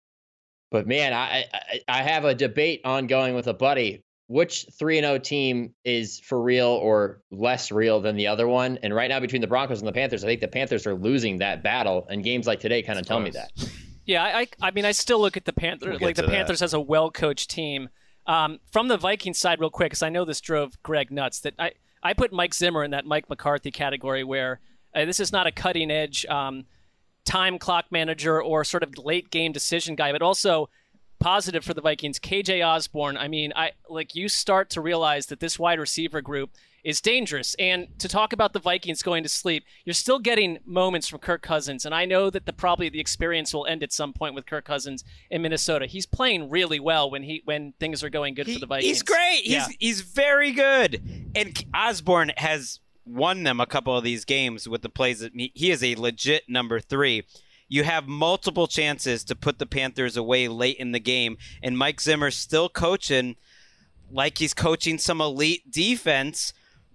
But 0.72 0.88
man, 0.88 1.12
I, 1.12 1.44
I 1.54 1.80
I 1.90 2.04
have 2.04 2.24
a 2.24 2.34
debate 2.34 2.80
ongoing 2.86 3.36
with 3.36 3.48
a 3.48 3.54
buddy. 3.54 4.05
Which 4.28 4.66
three 4.78 4.98
and 4.98 5.06
zero 5.06 5.20
team 5.20 5.76
is 5.84 6.20
for 6.20 6.42
real 6.42 6.68
or 6.68 7.22
less 7.30 7.72
real 7.72 8.02
than 8.02 8.16
the 8.16 8.28
other 8.28 8.48
one? 8.48 8.80
And 8.82 8.94
right 8.94 9.08
now, 9.08 9.20
between 9.20 9.42
the 9.42 9.48
Broncos 9.48 9.80
and 9.80 9.88
the 9.88 9.94
Panthers, 9.94 10.24
I 10.24 10.28
think 10.28 10.42
the 10.42 10.48
Panthers 10.48 10.88
are 10.88 10.96
losing 10.96 11.38
that 11.38 11.62
battle. 11.62 12.08
And 12.10 12.24
games 12.24 12.48
like 12.48 12.60
today 12.60 12.82
kind 12.82 12.98
of 12.98 13.06
tell 13.06 13.20
me 13.20 13.30
that. 13.32 13.52
Yeah, 14.06 14.24
I, 14.24 14.40
I 14.40 14.48
I 14.62 14.72
mean, 14.72 14.86
I 14.86 14.94
still 14.94 15.20
look 15.20 15.38
at 15.38 15.46
the 15.46 15.54
Panthers 15.54 16.00
We'll 16.00 16.08
like 16.08 16.16
the 16.16 16.24
to 16.24 16.28
that. 16.28 16.34
Panthers 16.34 16.62
as 16.62 16.74
a 16.74 16.80
well-coached 16.80 17.50
team. 17.50 17.90
Um, 18.28 18.60
from 18.72 18.88
the 18.88 18.98
Vikings 18.98 19.38
side, 19.38 19.60
real 19.60 19.70
quick, 19.70 19.92
because 19.92 20.02
I 20.02 20.10
know 20.10 20.26
this 20.26 20.42
drove 20.42 20.82
Gregg 20.82 21.12
nuts. 21.12 21.42
That 21.42 21.54
I 21.60 21.74
I 22.02 22.14
put 22.14 22.34
Mike 22.34 22.56
Zimmer 22.56 22.84
in 22.84 22.92
that 22.92 23.06
Mike 23.06 23.30
McCarthy 23.30 23.70
category, 23.70 24.24
where 24.24 24.60
uh, 24.96 25.06
this 25.06 25.20
is 25.20 25.32
not 25.32 25.46
a 25.46 25.52
cutting-edge 25.52 26.26
um, 26.26 26.66
time 27.26 27.60
clock 27.60 27.86
manager 27.92 28.42
or 28.42 28.64
sort 28.64 28.82
of 28.82 28.98
late 28.98 29.30
game 29.30 29.52
decision 29.52 29.96
guy, 29.96 30.12
but 30.12 30.24
also 30.24 30.70
positive 31.20 31.64
for 31.64 31.74
the 31.74 31.82
Vikings. 31.82 32.20
KJ 32.20 32.66
Osborn. 32.66 33.18
I 33.18 33.28
mean, 33.28 33.54
I 33.56 33.72
like 33.90 34.16
you 34.16 34.28
start 34.30 34.70
to 34.72 34.82
realize 34.82 35.28
that 35.28 35.40
this 35.40 35.58
wide 35.58 35.80
receiver 35.80 36.22
group 36.22 36.52
is 36.86 37.02
dangerous. 37.02 37.56
And 37.58 37.88
to 38.00 38.08
talk 38.08 38.32
about 38.32 38.54
the 38.54 38.60
Vikings 38.60 39.02
going 39.02 39.24
to 39.24 39.30
sleep, 39.30 39.66
you're 39.84 39.96
still 39.96 40.20
getting 40.20 40.60
moments 40.66 41.08
from 41.08 41.20
Kirk 41.20 41.42
Cousins, 41.42 41.84
and 41.84 41.96
I 41.96 42.06
know 42.06 42.30
that 42.30 42.46
the 42.46 42.54
probably 42.54 42.90
the 42.90 43.00
experience 43.00 43.54
will 43.54 43.66
end 43.66 43.82
at 43.82 43.92
some 43.92 44.14
point 44.14 44.36
with 44.36 44.46
Kirk 44.46 44.66
Cousins 44.66 45.04
in 45.32 45.42
Minnesota. 45.42 45.88
He's 45.88 46.06
playing 46.06 46.50
really 46.50 46.80
well 46.80 47.10
when 47.10 47.24
he 47.24 47.42
when 47.44 47.74
things 47.80 48.04
are 48.04 48.10
going 48.10 48.36
good 48.36 48.50
for 48.50 48.60
the 48.60 48.68
Vikings. 48.68 48.90
He's 48.90 49.02
great. 49.02 49.42
He's 49.44 49.68
he's 49.80 50.02
very 50.02 50.52
good. 50.52 51.02
And 51.36 51.66
Osborn 51.74 52.32
has 52.38 52.80
won 53.06 53.44
them 53.44 53.60
a 53.60 53.66
couple 53.66 53.98
of 53.98 54.04
these 54.04 54.26
games 54.26 54.70
with 54.70 54.82
the 54.82 54.90
plays 54.90 55.20
that 55.20 55.34
he, 55.36 55.52
he 55.56 55.72
is 55.72 55.84
a 55.84 55.96
legit 55.96 56.44
number 56.48 56.80
three. 56.80 57.24
You 57.68 57.84
have 57.84 58.08
multiple 58.08 58.68
chances 58.68 59.24
to 59.26 59.36
put 59.36 59.60
the 59.60 59.66
Panthers 59.66 60.18
away 60.18 60.48
late 60.48 60.78
in 60.78 60.92
the 60.92 61.00
game, 61.00 61.38
and 61.64 61.78
Mike 61.78 62.00
Zimmer's 62.00 62.36
still 62.36 62.70
coaching 62.70 63.36
like 64.12 64.38
he's 64.38 64.54
coaching 64.54 64.98
some 64.98 65.22
elite 65.22 65.72
defense. 65.72 66.54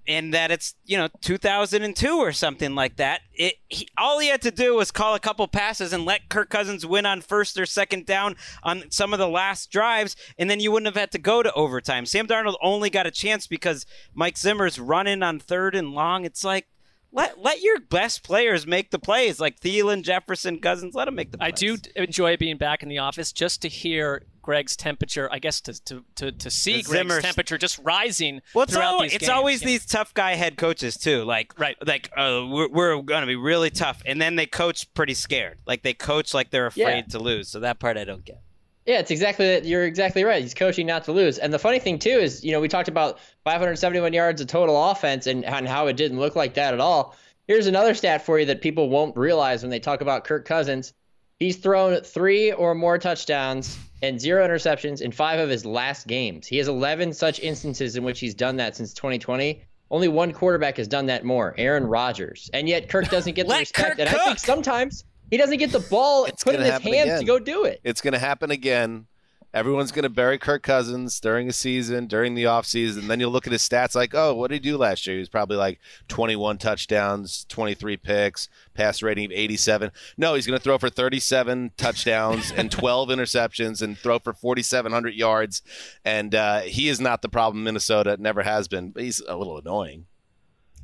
And 0.09 0.35
that 0.35 0.51
it's 0.51 0.75
you 0.87 0.97
know 0.97 1.09
2002 1.21 2.17
or 2.17 2.33
something 2.33 2.75
like 2.75 2.97
that. 2.97 3.21
It 3.35 3.57
he, 3.69 3.87
all 3.97 4.19
he 4.19 4.29
had 4.29 4.43
to 4.43 4.51
do 4.51 4.75
was 4.75 4.91
call 4.91 5.15
a 5.15 5.21
couple 5.21 5.47
passes 5.47 5.93
and 5.93 6.05
let 6.05 6.31
Kirk 6.31 6.49
Cousins 6.49 6.87
win 6.87 7.07
on 7.07 7.21
first 7.21 7.61
or 7.61 7.67
second 7.67 8.07
down 8.07 8.35
on 8.65 8.91
some 8.91 9.13
of 9.13 9.19
the 9.21 9.29
last 9.29 9.71
drives, 9.71 10.17
and 10.39 10.51
then 10.51 10.59
you 10.59 10.73
wouldn't 10.73 10.87
have 10.87 11.01
had 11.01 11.13
to 11.13 11.19
go 11.19 11.43
to 11.43 11.53
overtime. 11.53 12.07
Sam 12.07 12.27
Darnold 12.27 12.57
only 12.63 12.91
got 12.91 13.07
a 13.07 13.11
chance 13.13 13.47
because 13.47 13.87
Mike 14.15 14.39
Zimmer's 14.39 14.81
running 14.81 15.23
on 15.23 15.39
third 15.39 15.77
and 15.77 15.93
long. 15.93 16.25
It's 16.25 16.43
like 16.43 16.67
let 17.13 17.39
let 17.41 17.61
your 17.61 17.81
best 17.81 18.23
players 18.23 18.67
make 18.67 18.91
the 18.91 18.99
plays, 18.99 19.41
like 19.41 19.59
Thielen, 19.61 20.03
Jefferson, 20.03 20.59
Cousins. 20.61 20.95
Let 20.95 21.07
them 21.07 21.15
make 21.17 21.33
the 21.33 21.39
plays. 21.39 21.49
I 21.49 21.51
do 21.51 21.77
enjoy 21.97 22.37
being 22.37 22.57
back 22.57 22.83
in 22.83 22.89
the 22.89 22.99
office 22.99 23.33
just 23.33 23.63
to 23.63 23.69
hear 23.69 24.23
Gregg's 24.43 24.77
temperature. 24.77 25.29
I 25.33 25.39
guess 25.41 25.61
to 25.63 25.75
to 25.87 26.05
to, 26.17 26.33
to 26.33 26.51
see 26.51 26.79
The 26.79 26.83
Gregg's 26.85 26.91
Zimmer's- 27.09 27.23
temperature 27.25 27.59
just 27.59 27.79
rising 27.81 28.41
Well, 28.55 28.63
it's, 28.65 28.73
throughout 28.73 28.95
al- 28.95 29.01
these 29.03 29.13
it's 29.15 29.21
games. 29.27 29.31
always 29.31 29.61
Yeah. 29.63 29.67
these 29.69 29.87
tough 29.87 30.15
guy 30.15 30.35
head 30.35 30.57
coaches 30.57 30.97
too. 30.97 31.25
Like 31.25 31.59
right, 31.59 31.77
like 31.87 32.11
uh, 32.17 32.47
we're, 32.49 32.69
we're 32.69 33.03
going 33.03 33.23
to 33.23 33.27
be 33.27 33.37
really 33.37 33.71
tough, 33.71 34.03
and 34.07 34.21
then 34.23 34.37
they 34.37 34.47
coach 34.47 34.93
pretty 34.95 35.15
scared. 35.15 35.59
Like 35.67 35.83
they 35.83 35.95
coach 35.95 36.33
like 36.33 36.51
they're 36.51 36.67
afraid 36.67 36.85
Yeah. 37.09 37.13
to 37.13 37.19
lose. 37.19 37.49
So 37.49 37.61
that 37.61 37.81
part 37.81 37.97
I 37.97 38.05
don't 38.05 38.25
get. 38.25 38.41
Yeah, 38.87 38.99
it's 38.99 39.11
exactly 39.11 39.47
that. 39.47 39.65
you're 39.65 39.85
exactly 39.85 40.25
right. 40.25 40.43
He's 40.43 40.55
coaching 40.55 40.87
not 40.87 41.05
to 41.05 41.13
lose. 41.13 41.39
And 41.39 41.53
the 41.53 41.59
funny 41.59 41.79
thing 41.79 41.99
too 41.99 42.09
is, 42.11 42.43
you 42.43 42.53
know, 42.53 42.61
we 42.61 42.69
talked 42.69 42.89
about 42.89 43.19
571 43.45 44.13
yards 44.13 44.41
of 44.41 44.47
total 44.47 44.91
offense 44.91 45.27
and, 45.27 45.45
and 45.45 45.69
how 45.69 45.87
it 45.87 45.97
didn't 45.97 46.19
look 46.19 46.35
like 46.35 46.55
that 46.55 46.75
at 46.75 46.81
all. 46.81 47.17
Here's 47.47 47.67
another 47.67 47.95
stat 47.95 48.25
for 48.25 48.39
you 48.39 48.47
that 48.47 48.63
people 48.63 48.89
won't 48.89 49.17
realize 49.17 49.63
when 49.63 49.71
they 49.71 49.81
talk 49.81 50.01
about 50.01 50.25
Kirk 50.25 50.45
Cousins. 50.45 50.93
He's 51.39 51.57
thrown 51.57 52.01
three 52.03 52.53
or 52.53 52.75
more 52.75 52.99
touchdowns 52.99 53.79
and 54.03 54.21
zero 54.21 54.47
interceptions 54.47 55.01
in 55.01 55.13
five 55.13 55.41
of 55.41 55.49
his 55.49 55.65
last 55.65 56.07
games. 56.07 56.47
He 56.47 56.59
has 56.59 56.69
11 56.69 57.13
such 57.13 57.41
instances 57.41 57.97
in 57.97 58.05
which 58.05 58.21
he's 58.21 58.35
done 58.35 58.57
that 58.57 58.77
since 58.77 58.95
2020. 58.95 59.63
Only 59.91 60.09
one 60.09 60.33
quarterback 60.33 60.77
has 60.77 60.87
done 60.87 61.07
that 61.07 61.25
more, 61.25 61.55
Aaron 61.59 61.85
Rodgers. 61.85 62.51
And 62.53 62.69
yet 62.69 62.89
Kirk 62.89 63.09
doesn't 63.09 63.35
get 63.35 63.49
the 63.49 63.55
respect. 63.57 63.89
Kirk 63.89 63.99
and 63.99 64.09
I 64.09 64.25
think 64.25 64.39
sometimes 64.39 65.05
he 65.31 65.37
doesn't 65.37 65.59
get 65.59 65.73
the 65.73 65.81
ball 65.81 66.27
put 66.43 66.55
in 66.55 66.61
his 66.61 66.71
hands 66.71 66.87
again. 66.87 67.21
to 67.21 67.25
go 67.25 67.39
do 67.39 67.65
it. 67.65 67.81
It's 67.85 68.01
going 68.01 68.13
to 68.13 68.19
happen 68.19 68.51
again. 68.51 69.07
Everyone's 69.53 69.91
going 69.91 70.05
to 70.05 70.09
bury 70.09 70.39
Kirk 70.39 70.63
Cousins 70.63 71.19
during 71.19 71.49
a 71.49 71.53
season, 71.53 72.07
during 72.07 72.37
the 72.37 72.45
offseason. 72.45 73.09
Then 73.09 73.19
you'll 73.19 73.33
look 73.33 73.49
at 73.49 73.53
his 73.53 73.69
stats 73.69 73.97
like, 73.97 74.15
oh, 74.15 74.33
what 74.33 74.49
did 74.51 74.63
he 74.63 74.71
do 74.71 74.77
last 74.77 75.09
year? 75.09 75.17
He 75.17 75.19
was 75.19 75.29
probably 75.29 75.57
like 75.57 75.81
21 76.07 76.59
touchdowns, 76.59 77.47
23 77.49 77.97
picks, 77.97 78.49
pass 78.75 79.03
rating 79.03 79.25
of 79.25 79.33
87. 79.33 79.91
No, 80.17 80.35
he's 80.35 80.47
going 80.47 80.57
to 80.57 80.63
throw 80.63 80.79
for 80.79 80.89
37 80.89 81.73
touchdowns 81.77 82.53
and 82.53 82.71
12 82.71 83.09
interceptions 83.09 83.83
and 83.83 83.99
throw 83.99 84.21
for 84.21 84.33
4,700 84.33 85.15
yards. 85.15 85.63
And 86.05 86.33
uh, 86.33 86.61
he 86.61 86.89
is 86.89 87.01
not 87.01 87.23
the 87.23 87.29
problem 87.29 87.63
in 87.63 87.65
Minnesota. 87.65 88.17
Never 88.21 88.43
has 88.45 88.69
been. 88.69 88.91
But 88.91 89.03
he's 89.03 89.21
a 89.27 89.37
little 89.37 89.59
annoying. 89.59 90.07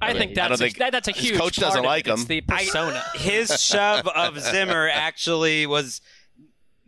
I, 0.00 0.08
mean, 0.12 0.18
think 0.18 0.30
I 0.32 0.34
that's 0.34 0.48
don't 0.48 0.54
a, 0.54 0.56
think 0.70 0.78
that, 0.78 0.92
that's 0.92 1.08
a 1.08 1.12
his 1.12 1.24
huge. 1.24 1.38
coach 1.38 1.58
part 1.58 1.68
doesn't 1.68 1.78
of 1.80 1.84
it. 1.84 1.88
like 1.88 2.06
It's 2.08 2.22
him. 2.22 2.26
the 2.28 2.40
persona. 2.42 3.02
His 3.14 3.62
shove 3.62 4.06
of 4.08 4.38
Zimmer 4.40 4.88
actually 4.92 5.66
was 5.66 6.00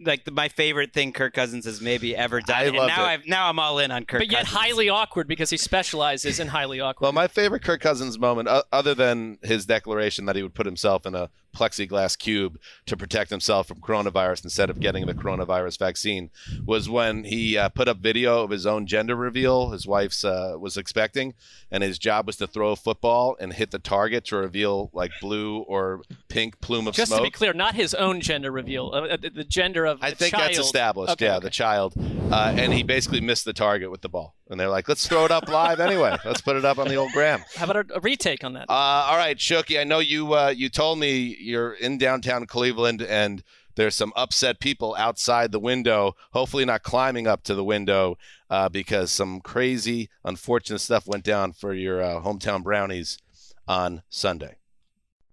like 0.05 0.25
the, 0.25 0.31
my 0.31 0.49
favorite 0.49 0.93
thing 0.93 1.13
Kirk 1.13 1.35
Cousins 1.35 1.65
has 1.65 1.81
maybe 1.81 2.15
ever 2.15 2.41
done. 2.41 2.57
I 2.57 2.63
and 2.65 2.77
loved 2.77 2.89
now 2.89 3.03
it. 3.05 3.07
I've 3.09 3.27
now 3.27 3.49
I'm 3.49 3.59
all 3.59 3.79
in 3.81 3.91
on 3.91 4.05
Kirk 4.05 4.21
but 4.21 4.31
yet 4.31 4.45
Cousins. 4.45 4.57
highly 4.61 4.89
awkward 4.89 5.27
because 5.27 5.51
he 5.51 5.57
specializes 5.57 6.39
in 6.39 6.49
highly 6.49 6.79
awkward. 6.81 7.05
Well, 7.07 7.13
my 7.13 7.27
favorite 7.27 7.63
Kirk 7.65 7.81
Cousins 7.81 8.17
moment, 8.19 8.47
o- 8.49 8.63
other 8.73 8.95
than 8.95 9.39
his 9.43 9.67
declaration 9.67 10.27
that 10.27 10.37
he 10.37 10.43
would 10.45 10.55
put 10.55 10.67
himself 10.67 11.05
in 11.05 11.15
a 11.17 11.31
plexiglass 11.55 12.19
cube 12.19 12.59
to 12.87 12.97
protect 12.97 13.31
himself 13.31 13.69
from 13.69 13.81
coronavirus 13.81 14.45
instead 14.45 14.71
of 14.71 14.81
getting 14.81 15.07
the 15.07 15.15
coronavirus 15.15 15.79
vaccine, 15.79 16.31
was 16.65 16.89
when 16.89 17.25
he 17.25 17.57
uh, 17.57 17.69
put 17.69 17.89
up 17.89 17.99
video 17.99 18.43
of 18.43 18.51
his 18.51 18.67
own 18.67 18.87
gender 18.87 19.17
reveal. 19.17 19.71
His 19.71 19.87
wife's 19.87 20.25
uh, 20.25 20.57
was 20.59 20.77
expecting, 20.77 21.35
and 21.71 21.83
his 21.83 21.99
job 21.99 22.27
was 22.27 22.37
to 22.37 22.47
throw 22.47 22.71
a 22.73 22.77
football 22.77 23.37
and 23.41 23.53
hit 23.53 23.71
the 23.71 23.79
target 23.79 24.25
to 24.27 24.37
reveal 24.37 24.91
like 24.93 25.11
blue 25.21 25.59
or 25.61 26.03
pink 26.29 26.61
plume 26.61 26.87
of 26.87 26.95
Just 26.95 27.09
smoke. 27.11 27.21
to 27.21 27.25
be 27.25 27.31
clear, 27.31 27.53
not 27.53 27.75
his 27.75 27.95
own 27.95 28.21
gender 28.21 28.51
reveal, 28.51 28.93
uh, 28.95 29.17
the, 29.17 29.31
the 29.31 29.45
gender 29.45 29.85
of 29.85 29.99
I 30.03 30.11
the 30.11 30.17
think 30.17 30.35
child. 30.35 30.49
that's 30.49 30.59
established. 30.59 31.13
Okay, 31.13 31.27
yeah, 31.27 31.37
okay. 31.37 31.45
the 31.45 31.51
child, 31.51 31.95
uh, 32.31 32.55
and 32.57 32.73
he 32.73 32.83
basically 32.83 33.21
missed 33.21 33.45
the 33.45 33.53
target 33.53 33.91
with 33.91 34.03
the 34.03 34.09
ball. 34.09 34.35
And 34.51 34.59
they're 34.59 34.69
like, 34.69 34.89
"Let's 34.89 35.07
throw 35.07 35.25
it 35.25 35.31
up 35.31 35.49
live 35.49 35.79
anyway. 35.81 36.17
Let's 36.25 36.41
put 36.41 36.57
it 36.57 36.65
up 36.65 36.79
on 36.79 36.89
the 36.89 36.97
old 36.97 37.13
gram." 37.13 37.45
How 37.55 37.65
about 37.65 37.91
a, 37.91 37.97
a 37.97 38.01
retake 38.01 38.45
on 38.45 38.55
that? 38.55 38.67
Uh, 38.69 38.73
all 38.73 39.17
right, 39.17 39.37
Shooky. 39.37 39.79
I 39.79 39.85
know 39.85 39.99
you. 39.99 40.33
Uh, 40.33 40.49
you 40.57 40.69
told 40.69 40.99
me 40.99 41.37
you're 41.39 41.75
in 41.75 41.99
downtown 41.99 42.47
Cleveland, 42.47 43.03
and 43.03 43.43
there's 43.77 43.95
some 43.95 44.13
upset 44.17 44.59
people 44.59 44.97
outside 44.99 45.53
the 45.53 45.61
window. 45.61 46.15
Hopefully, 46.33 46.65
not 46.65 46.83
climbing 46.83 47.27
up 47.27 47.43
to 47.45 47.55
the 47.55 47.65
window 47.65 48.17
uh, 48.51 48.69
because 48.69 49.13
some 49.13 49.41
crazy, 49.41 50.09
unfortunate 50.25 50.81
stuff 50.81 51.07
went 51.07 51.25
down 51.25 51.53
for 51.53 51.75
your 51.75 52.03
uh, 52.03 52.21
hometown 52.21 52.63
Brownies 52.63 53.19
on 53.67 54.03
Sunday. 54.09 54.57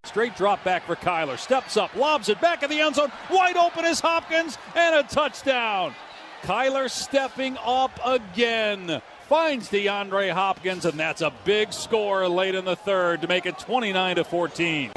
Straight 0.03 0.35
drop 0.35 0.63
back 0.63 0.85
for 0.85 0.95
Kyler. 0.95 1.39
Steps 1.39 1.77
up, 1.77 1.95
lobs 1.95 2.29
it 2.29 2.39
back 2.39 2.61
in 2.61 2.69
the 2.69 2.79
end 2.79 2.95
zone. 2.95 3.11
Wide 3.31 3.57
open 3.57 3.85
is 3.85 3.99
Hopkins, 3.99 4.57
and 4.75 4.95
a 4.95 5.03
touchdown. 5.03 5.95
Kyler 6.45 6.91
stepping 6.91 7.57
up 7.65 7.99
again. 8.05 9.01
Finds 9.27 9.67
DeAndre 9.69 10.31
Hopkins, 10.31 10.85
and 10.85 10.99
that's 10.99 11.21
a 11.21 11.33
big 11.43 11.73
score 11.73 12.29
late 12.29 12.53
in 12.53 12.65
the 12.65 12.75
third 12.75 13.23
to 13.23 13.27
make 13.27 13.47
it 13.47 13.57
29 13.57 14.17
to 14.17 14.23
14. 14.23 14.91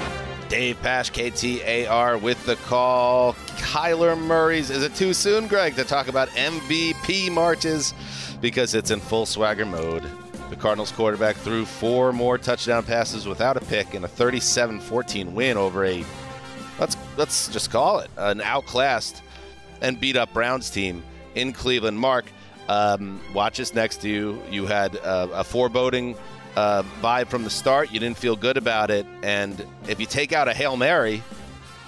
Dave 0.50 0.76
Pasch, 0.82 1.10
KTAR, 1.10 2.20
with 2.20 2.44
the 2.44 2.56
call. 2.56 3.32
Kyler 3.56 4.18
Murray's. 4.18 4.68
Is 4.68 4.82
it 4.82 4.94
too 4.94 5.14
soon, 5.14 5.46
Gregg, 5.46 5.74
to 5.76 5.84
talk 5.84 6.08
about 6.08 6.28
MVP 6.30 7.32
marches? 7.32 7.94
Because 8.42 8.74
it's 8.74 8.90
in 8.90 9.00
full 9.00 9.24
swagger 9.24 9.64
mode. 9.64 10.04
The 10.50 10.56
Cardinals 10.56 10.92
quarterback 10.92 11.36
threw 11.36 11.64
four 11.64 12.12
more 12.12 12.36
touchdown 12.36 12.84
passes 12.84 13.26
without 13.26 13.56
a 13.56 13.60
pick 13.60 13.94
in 13.94 14.04
a 14.04 14.08
37-14 14.08 15.32
win 15.32 15.56
over 15.56 15.86
a 15.86 16.04
let's 16.78 16.96
let's 17.16 17.48
just 17.48 17.70
call 17.70 18.00
it 18.00 18.10
an 18.16 18.40
outclassed 18.40 19.22
and 19.80 20.00
beat 20.00 20.16
up 20.16 20.32
Browns 20.32 20.70
team 20.70 21.02
in 21.38 21.52
Cleveland. 21.52 21.98
Marc, 21.98 22.26
um, 22.68 23.20
watch 23.32 23.60
us 23.60 23.72
next 23.72 24.02
to 24.02 24.08
you. 24.08 24.42
You 24.50 24.66
had 24.66 24.96
uh, 24.96 25.28
a 25.32 25.44
foreboding 25.44 26.16
uh, 26.56 26.82
vibe 27.00 27.28
from 27.28 27.44
the 27.44 27.50
start. 27.50 27.92
You 27.92 28.00
didn't 28.00 28.18
feel 28.18 28.36
good 28.36 28.56
about 28.56 28.90
it, 28.90 29.06
and 29.22 29.64
if 29.88 30.00
you 30.00 30.06
take 30.06 30.32
out 30.32 30.48
a 30.48 30.54
hail 30.54 30.76
mary, 30.76 31.22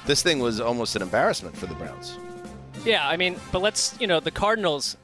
this 0.06 0.22
thing 0.22 0.38
was 0.38 0.60
almost 0.60 0.96
an 0.96 1.02
embarrassment 1.02 1.56
for 1.56 1.66
the 1.66 1.74
Browns. 1.74 2.16
Yeah, 2.84 3.06
I 3.06 3.16
mean, 3.16 3.36
but 3.52 3.60
let's, 3.60 3.94
you 4.00 4.06
know, 4.06 4.20
the 4.20 4.30
Cardinals, 4.30 4.96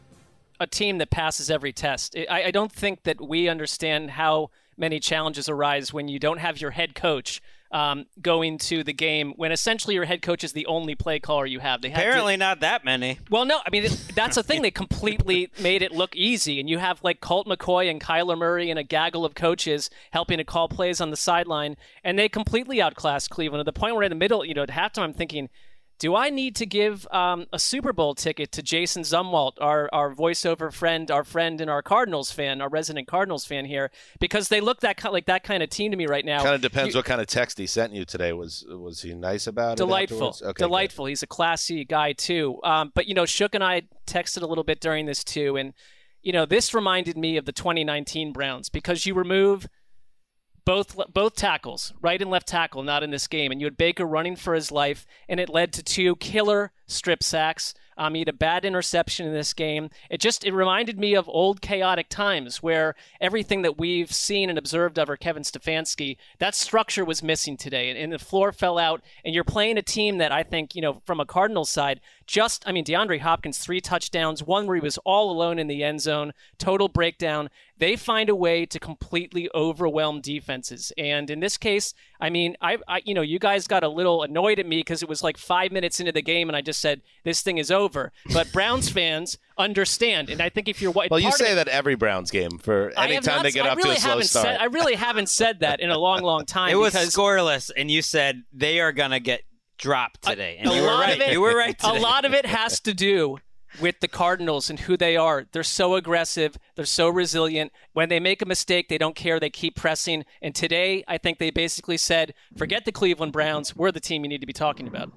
a 0.58 0.66
team 0.66 0.98
that 0.98 1.10
passes 1.10 1.50
every 1.50 1.72
test. 1.72 2.16
I, 2.30 2.44
I 2.44 2.50
don't 2.50 2.72
think 2.72 3.02
that 3.02 3.20
we 3.20 3.48
understand 3.48 4.12
how 4.12 4.50
many 4.78 5.00
challenges 5.00 5.48
arise 5.48 5.92
when 5.92 6.08
you 6.08 6.18
don't 6.18 6.38
have 6.38 6.60
your 6.60 6.70
head 6.70 6.94
coach 6.94 7.42
um, 7.72 8.06
going 8.22 8.58
to 8.58 8.84
the 8.84 8.92
game 8.92 9.32
when 9.36 9.52
essentially 9.52 9.94
your 9.94 10.04
head 10.04 10.22
coach 10.22 10.44
is 10.44 10.52
the 10.52 10.66
only 10.66 10.94
play 10.94 11.18
caller 11.18 11.46
you 11.46 11.58
have. 11.60 11.82
They 11.82 11.90
had 11.90 12.00
to- 12.02 12.08
Apparently 12.08 12.36
not 12.36 12.60
that 12.60 12.84
many. 12.84 13.18
well, 13.30 13.44
no, 13.44 13.58
I 13.66 13.70
mean 13.70 13.84
it- 13.84 14.12
that's 14.14 14.36
the 14.36 14.42
thing. 14.42 14.62
They 14.62 14.70
completely 14.70 15.50
made 15.60 15.82
it 15.82 15.92
look 15.92 16.14
easy, 16.16 16.60
and 16.60 16.68
you 16.70 16.78
have 16.78 17.02
like 17.02 17.20
Colt 17.20 17.46
McCoy 17.46 17.90
and 17.90 18.00
Kyler 18.00 18.38
Murray 18.38 18.70
and 18.70 18.78
a 18.78 18.82
gaggle 18.84 19.24
of 19.24 19.34
coaches 19.34 19.90
helping 20.12 20.38
to 20.38 20.44
call 20.44 20.68
plays 20.68 21.00
on 21.00 21.10
the 21.10 21.16
sideline, 21.16 21.76
and 22.04 22.18
they 22.18 22.28
completely 22.28 22.80
outclassed 22.80 23.30
Cleveland. 23.30 23.60
At 23.60 23.66
the 23.66 23.78
point 23.78 23.94
where 23.94 24.04
in 24.04 24.10
the 24.10 24.16
middle, 24.16 24.44
you 24.44 24.54
know, 24.54 24.62
at 24.62 24.70
halftime, 24.70 25.02
I'm 25.02 25.12
thinking. 25.12 25.48
Do 25.98 26.14
I 26.14 26.28
need 26.28 26.56
to 26.56 26.66
give 26.66 27.06
um, 27.10 27.46
a 27.52 27.58
Super 27.58 27.92
Bowl 27.92 28.14
ticket 28.14 28.52
to 28.52 28.62
Jason 28.62 29.02
Zumwalt, 29.02 29.52
our, 29.60 29.88
our 29.92 30.14
voiceover 30.14 30.70
friend, 30.72 31.10
our 31.10 31.24
friend 31.24 31.58
and 31.60 31.70
our 31.70 31.80
Cardinals 31.80 32.30
fan, 32.30 32.60
our 32.60 32.68
resident 32.68 33.08
Cardinals 33.08 33.46
fan 33.46 33.64
here, 33.64 33.90
because 34.20 34.48
they 34.48 34.60
look 34.60 34.80
that 34.80 35.02
like 35.10 35.24
that 35.26 35.42
kind 35.42 35.62
of 35.62 35.70
team 35.70 35.90
to 35.92 35.96
me 35.96 36.06
right 36.06 36.24
now. 36.24 36.42
Kind 36.42 36.54
of 36.54 36.60
depends 36.60 36.94
You- 36.94 36.98
what 36.98 37.06
kind 37.06 37.20
of 37.20 37.26
text 37.26 37.56
he 37.56 37.66
sent 37.66 37.94
you 37.94 38.04
today. 38.04 38.32
Was 38.34 38.64
was 38.68 39.00
he 39.00 39.14
nice 39.14 39.46
about 39.46 39.78
delightful, 39.78 40.16
it? 40.16 40.20
afterwards? 40.20 40.42
Okay, 40.42 40.52
good. 40.52 40.64
delightful. 40.64 41.06
He's 41.06 41.22
a 41.22 41.26
classy 41.26 41.84
guy 41.84 42.12
too. 42.12 42.60
Um, 42.62 42.92
but 42.94 43.06
you 43.06 43.14
know, 43.14 43.24
Shook 43.24 43.54
and 43.54 43.64
I 43.64 43.82
texted 44.06 44.42
a 44.42 44.46
little 44.46 44.64
bit 44.64 44.80
during 44.80 45.06
this 45.06 45.24
too, 45.24 45.56
and 45.56 45.72
you 46.22 46.32
know, 46.32 46.44
this 46.44 46.74
reminded 46.74 47.16
me 47.16 47.36
of 47.36 47.44
the 47.44 47.52
2019 47.52 48.32
Browns 48.32 48.68
because 48.68 49.06
you 49.06 49.14
remove 49.14 49.66
both 50.66 50.96
both 51.14 51.36
tackles, 51.36 51.94
right 52.02 52.20
and 52.20 52.30
left 52.30 52.48
tackle, 52.48 52.82
not 52.82 53.02
in 53.02 53.10
this 53.10 53.28
game, 53.28 53.52
and 53.52 53.60
you 53.60 53.66
had 53.66 53.78
Baker 53.78 54.04
running 54.04 54.36
for 54.36 54.52
his 54.52 54.70
life, 54.70 55.06
and 55.28 55.40
it 55.40 55.48
led 55.48 55.72
to 55.72 55.82
two 55.82 56.16
killer 56.16 56.72
strip 56.86 57.22
sacks. 57.22 57.72
Um, 57.96 58.14
he 58.14 58.20
had 58.20 58.28
a 58.28 58.34
bad 58.34 58.64
interception 58.64 59.26
in 59.26 59.32
this 59.32 59.54
game. 59.54 59.88
It 60.10 60.20
just 60.20 60.44
it 60.44 60.52
reminded 60.52 60.98
me 60.98 61.14
of 61.14 61.28
old 61.28 61.62
chaotic 61.62 62.08
times 62.08 62.62
where 62.62 62.94
everything 63.20 63.62
that 63.62 63.78
we've 63.78 64.12
seen 64.12 64.50
and 64.50 64.58
observed 64.58 64.98
over 64.98 65.16
Kevin 65.16 65.44
Stefanski, 65.44 66.16
that 66.38 66.54
structure 66.54 67.04
was 67.04 67.22
missing 67.22 67.56
today, 67.56 67.88
and, 67.88 67.98
and 67.98 68.12
the 68.12 68.18
floor 68.18 68.52
fell 68.52 68.76
out. 68.76 69.02
And 69.24 69.34
you're 69.34 69.44
playing 69.44 69.78
a 69.78 69.82
team 69.82 70.18
that 70.18 70.32
I 70.32 70.42
think 70.42 70.74
you 70.74 70.82
know 70.82 71.00
from 71.06 71.20
a 71.20 71.26
Cardinals 71.26 71.70
side, 71.70 72.00
just 72.26 72.66
I 72.66 72.72
mean 72.72 72.84
DeAndre 72.84 73.20
Hopkins 73.20 73.58
three 73.58 73.80
touchdowns, 73.80 74.42
one 74.42 74.66
where 74.66 74.76
he 74.76 74.80
was 74.82 74.98
all 75.04 75.30
alone 75.30 75.58
in 75.58 75.66
the 75.66 75.82
end 75.82 76.00
zone, 76.00 76.32
total 76.58 76.88
breakdown. 76.88 77.50
They 77.78 77.94
find 77.94 78.28
a 78.30 78.34
way 78.34 78.64
to 78.66 78.78
completely 78.78 79.50
overwhelm 79.54 80.20
defenses, 80.20 80.92
and 80.96 81.30
in 81.30 81.40
this 81.40 81.56
case, 81.56 81.92
I 82.20 82.30
mean, 82.30 82.56
I, 82.60 82.78
I 82.88 83.02
you 83.04 83.14
know 83.14 83.22
you 83.22 83.38
guys 83.38 83.66
got 83.66 83.84
a 83.84 83.88
little 83.88 84.22
annoyed 84.22 84.58
at 84.58 84.66
me 84.66 84.78
because 84.78 85.02
it 85.02 85.08
was 85.08 85.22
like 85.22 85.36
five 85.36 85.72
minutes 85.72 86.00
into 86.00 86.12
the 86.12 86.22
game, 86.22 86.48
and 86.48 86.56
I 86.56 86.62
just 86.62 86.80
said 86.80 87.02
this 87.24 87.42
thing 87.42 87.58
is 87.58 87.70
over. 87.70 88.12
But 88.32 88.50
Browns 88.52 88.88
fans 88.88 89.38
understand, 89.58 90.30
and 90.30 90.40
I 90.40 90.48
think 90.48 90.68
if 90.68 90.80
you're 90.82 90.90
white, 90.90 91.10
Well, 91.10 91.20
you 91.20 91.32
say 91.32 91.54
that 91.54 91.68
every 91.68 91.94
Browns 91.94 92.30
game 92.30 92.58
for 92.58 92.92
any 92.96 93.18
time 93.20 93.36
not- 93.36 93.42
they 93.44 93.52
get 93.52 93.66
I 93.66 93.70
off 93.70 93.76
really 93.76 93.90
to 93.90 93.96
a 93.96 94.00
slow 94.00 94.10
haven't 94.10 94.24
start. 94.24 94.46
Said, 94.46 94.60
I 94.60 94.64
really 94.64 94.94
haven't 94.94 95.28
said 95.28 95.60
that 95.60 95.80
in 95.80 95.90
a 95.90 95.98
long, 95.98 96.22
long 96.22 96.44
time. 96.46 96.70
It 96.70 96.76
was 96.76 96.94
scoreless, 96.94 97.70
and 97.76 97.90
you 97.90 98.02
said 98.02 98.42
they 98.52 98.80
are 98.80 98.92
gonna 98.92 99.20
get 99.20 99.42
dropped 99.78 100.22
today, 100.22 100.56
and 100.58 100.70
a 100.70 100.74
you 100.74 100.82
were 100.82 100.88
right. 100.88 101.14
of 101.14 101.20
it, 101.20 101.32
you 101.32 101.40
were 101.40 101.56
right. 101.56 101.76
A 101.82 101.94
lot 101.94 102.24
of 102.24 102.32
it 102.34 102.46
has 102.46 102.80
to 102.80 102.94
do 102.94 103.38
with 103.80 104.00
the 104.00 104.08
Cardinals 104.08 104.70
and 104.70 104.80
who 104.80 104.96
they 104.96 105.16
are. 105.16 105.46
They're 105.52 105.62
so 105.62 105.94
aggressive. 105.94 106.56
They're 106.74 106.84
so 106.84 107.08
resilient. 107.08 107.72
When 107.92 108.08
they 108.08 108.20
make 108.20 108.42
a 108.42 108.46
mistake, 108.46 108.88
they 108.88 108.98
don't 108.98 109.14
care. 109.14 109.38
They 109.38 109.50
keep 109.50 109.76
pressing. 109.76 110.24
And 110.40 110.54
today, 110.54 111.04
I 111.06 111.18
think 111.18 111.38
they 111.38 111.50
basically 111.50 111.96
said, 111.96 112.34
"Forget 112.56 112.84
the 112.84 112.92
Cleveland 112.92 113.32
Browns. 113.32 113.76
We're 113.76 113.92
the 113.92 114.00
team 114.00 114.24
you 114.24 114.28
need 114.28 114.40
to 114.40 114.46
be 114.46 114.52
talking 114.52 114.86
about." 114.86 115.12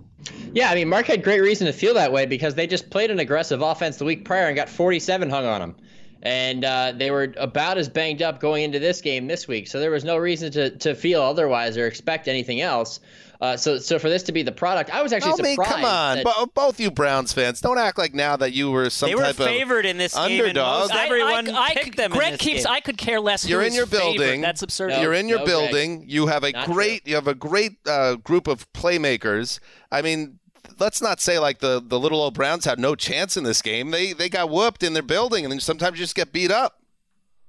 Yeah, 0.54 0.70
I 0.70 0.76
mean, 0.76 0.90
Marc 0.90 1.06
had 1.06 1.24
great 1.24 1.42
reason 1.42 1.68
to 1.68 1.74
feel 1.74 1.94
that 1.94 2.12
way 2.12 2.26
because 2.26 2.56
they 2.56 2.68
just 2.68 2.90
played 2.90 3.12
an 3.12 3.20
aggressive 3.20 3.62
offense 3.62 3.98
the 3.98 4.06
week 4.06 4.26
prior 4.26 4.48
and 4.48 4.56
got 4.56 4.68
47 4.68 5.30
hung 5.30 5.46
on 5.46 5.62
them. 5.62 5.76
And 6.22 6.66
uh, 6.66 6.92
they 6.96 7.12
were 7.12 7.34
about 7.38 7.78
as 7.78 7.88
banged 7.88 8.22
up 8.22 8.40
going 8.42 8.64
into 8.64 8.80
this 8.80 9.00
game 9.00 9.28
this 9.28 9.48
week. 9.48 9.68
So 9.70 9.80
there 9.80 9.92
was 9.92 10.04
no 10.04 10.18
reason 10.18 10.52
to, 10.52 10.70
to 10.80 10.94
feel 10.94 11.22
otherwise 11.22 11.78
or 11.78 11.88
expect 11.88 12.28
anything 12.28 12.60
else. 12.60 13.00
Uh, 13.42 13.56
so 13.56 13.78
so 13.78 13.98
for 13.98 14.10
this 14.10 14.24
to 14.24 14.34
be 14.34 14.44
the 14.44 14.52
product, 14.52 14.90
I 14.90 15.02
was 15.02 15.14
actually 15.14 15.40
I 15.40 15.44
mean, 15.44 15.56
surprised. 15.56 15.72
come 15.76 15.86
on, 15.86 16.18
that- 16.18 16.26
Bo- 16.26 16.46
both 16.48 16.78
you 16.78 16.92
Browns 16.92 17.32
fans, 17.32 17.62
don't 17.62 17.78
act 17.78 17.98
like 17.98 18.14
now 18.14 18.36
that 18.36 18.52
you 18.52 18.70
were 18.70 18.90
some 18.90 19.08
They 19.08 19.16
were 19.16 19.32
favored 19.32 19.86
of 19.86 19.92
in 19.92 19.98
this 19.98 20.14
game, 20.14 20.24
and 20.26 20.42
underdog. 20.42 20.90
most 20.90 20.94
everyone 20.96 21.50
I, 21.50 21.58
I, 21.68 21.74
picked 21.74 21.96
them 21.96 22.12
in 22.12 22.18
Gregg 22.18 22.32
this 22.34 22.42
keeps. 22.42 22.64
game. 22.66 22.74
I 22.74 22.82
could 22.82 22.98
care 22.98 23.22
less. 23.22 23.44
who 23.44 23.52
You're 23.52 23.62
in 23.62 23.68
is 23.68 23.78
your 23.78 23.86
favored. 23.86 24.18
building. 24.18 24.42
That's 24.42 24.62
absurd. 24.62 24.92
You're 25.02 25.14
in 25.14 25.30
your 25.30 25.40
no, 25.40 25.46
Gregg. 25.46 25.72
building. 25.72 26.04
You 26.06 26.28
have 26.28 26.44
a 26.44 26.52
Not 26.52 26.66
great. 26.68 27.08
You 27.08 27.16
have 27.16 27.30
a 27.30 27.34
great 27.34 27.78
uh, 27.88 28.16
group 28.16 28.48
of 28.48 28.70
playmakers. 28.74 29.62
I 29.90 30.02
mean, 30.02 30.40
let's 30.80 31.02
not 31.02 31.20
say 31.20 31.40
like 31.40 31.60
the 31.60 31.82
the 31.86 32.00
little 32.00 32.22
old 32.22 32.34
Browns 32.34 32.66
had 32.66 32.80
no 32.80 32.96
chance 32.96 33.38
in 33.38 33.44
this 33.44 33.62
game. 33.62 33.92
They 33.92 34.14
they 34.14 34.30
got 34.30 34.50
whooped 34.50 34.84
in 34.84 34.94
their 34.94 35.04
building, 35.04 35.46
and 35.46 35.52
then 35.52 35.60
sometimes 35.60 35.98
you 35.98 36.04
just 36.04 36.16
get 36.16 36.32
beat 36.32 36.52
up. 36.52 36.80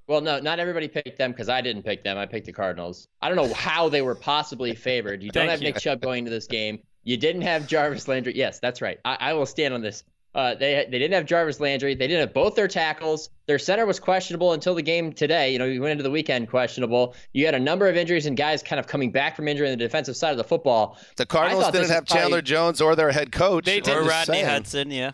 Well, 0.06 0.20
no, 0.20 0.40
not 0.40 0.58
everybody 0.58 0.88
picked 0.88 1.18
them 1.18 1.30
because 1.30 1.48
I 1.48 1.60
didn't 1.60 1.84
pick 1.84 2.02
them. 2.02 2.18
I 2.18 2.26
picked 2.26 2.46
the 2.46 2.52
Cardinals. 2.52 3.06
I 3.22 3.28
don't 3.28 3.36
know 3.36 3.54
how 3.54 3.88
they 3.88 4.02
were 4.02 4.16
possibly 4.16 4.74
favored. 4.74 5.22
You 5.22 5.30
don't 5.30 5.48
have 5.48 5.62
you. 5.62 5.68
Nick 5.68 5.78
Chubb 5.78 6.00
going 6.00 6.24
to 6.24 6.30
this 6.32 6.48
game. 6.48 6.80
You 7.04 7.16
didn't 7.16 7.42
have 7.42 7.68
Jarvis 7.68 8.08
Landry. 8.08 8.36
Yes, 8.36 8.58
that's 8.58 8.82
right. 8.82 8.98
I, 9.04 9.16
I 9.20 9.32
will 9.34 9.46
stand 9.46 9.72
on 9.72 9.82
this. 9.82 10.02
Uh, 10.34 10.54
they 10.54 10.86
they 10.88 10.98
didn't 10.98 11.14
have 11.14 11.26
Jarvis 11.26 11.58
Landry. 11.58 11.94
They 11.94 12.06
didn't 12.06 12.20
have 12.20 12.32
both 12.34 12.54
their 12.54 12.68
tackles. 12.68 13.30
Their 13.46 13.58
center 13.58 13.84
was 13.84 13.98
questionable 13.98 14.52
until 14.52 14.76
the 14.76 14.82
game 14.82 15.12
today. 15.12 15.52
You 15.52 15.58
know, 15.58 15.64
you 15.64 15.80
went 15.80 15.90
into 15.92 16.04
the 16.04 16.10
weekend 16.10 16.48
questionable. 16.48 17.16
You 17.32 17.46
had 17.46 17.56
a 17.56 17.58
number 17.58 17.88
of 17.88 17.96
injuries 17.96 18.26
and 18.26 18.36
guys 18.36 18.62
kind 18.62 18.78
of 18.78 18.86
coming 18.86 19.10
back 19.10 19.34
from 19.34 19.48
injury 19.48 19.66
on 19.66 19.72
the 19.76 19.84
defensive 19.84 20.16
side 20.16 20.30
of 20.30 20.36
the 20.36 20.44
football. 20.44 20.96
The 21.16 21.26
Cardinals 21.26 21.70
didn't 21.72 21.88
have 21.90 22.06
probably- 22.06 22.22
Chandler 22.22 22.42
Jones 22.42 22.80
or 22.80 22.94
their 22.94 23.10
head 23.10 23.32
coach. 23.32 23.64
They 23.64 23.80
did. 23.80 23.96
or 23.96 24.02
Rodney 24.02 24.34
saying. 24.34 24.46
Hudson, 24.46 24.90
yeah. 24.92 25.12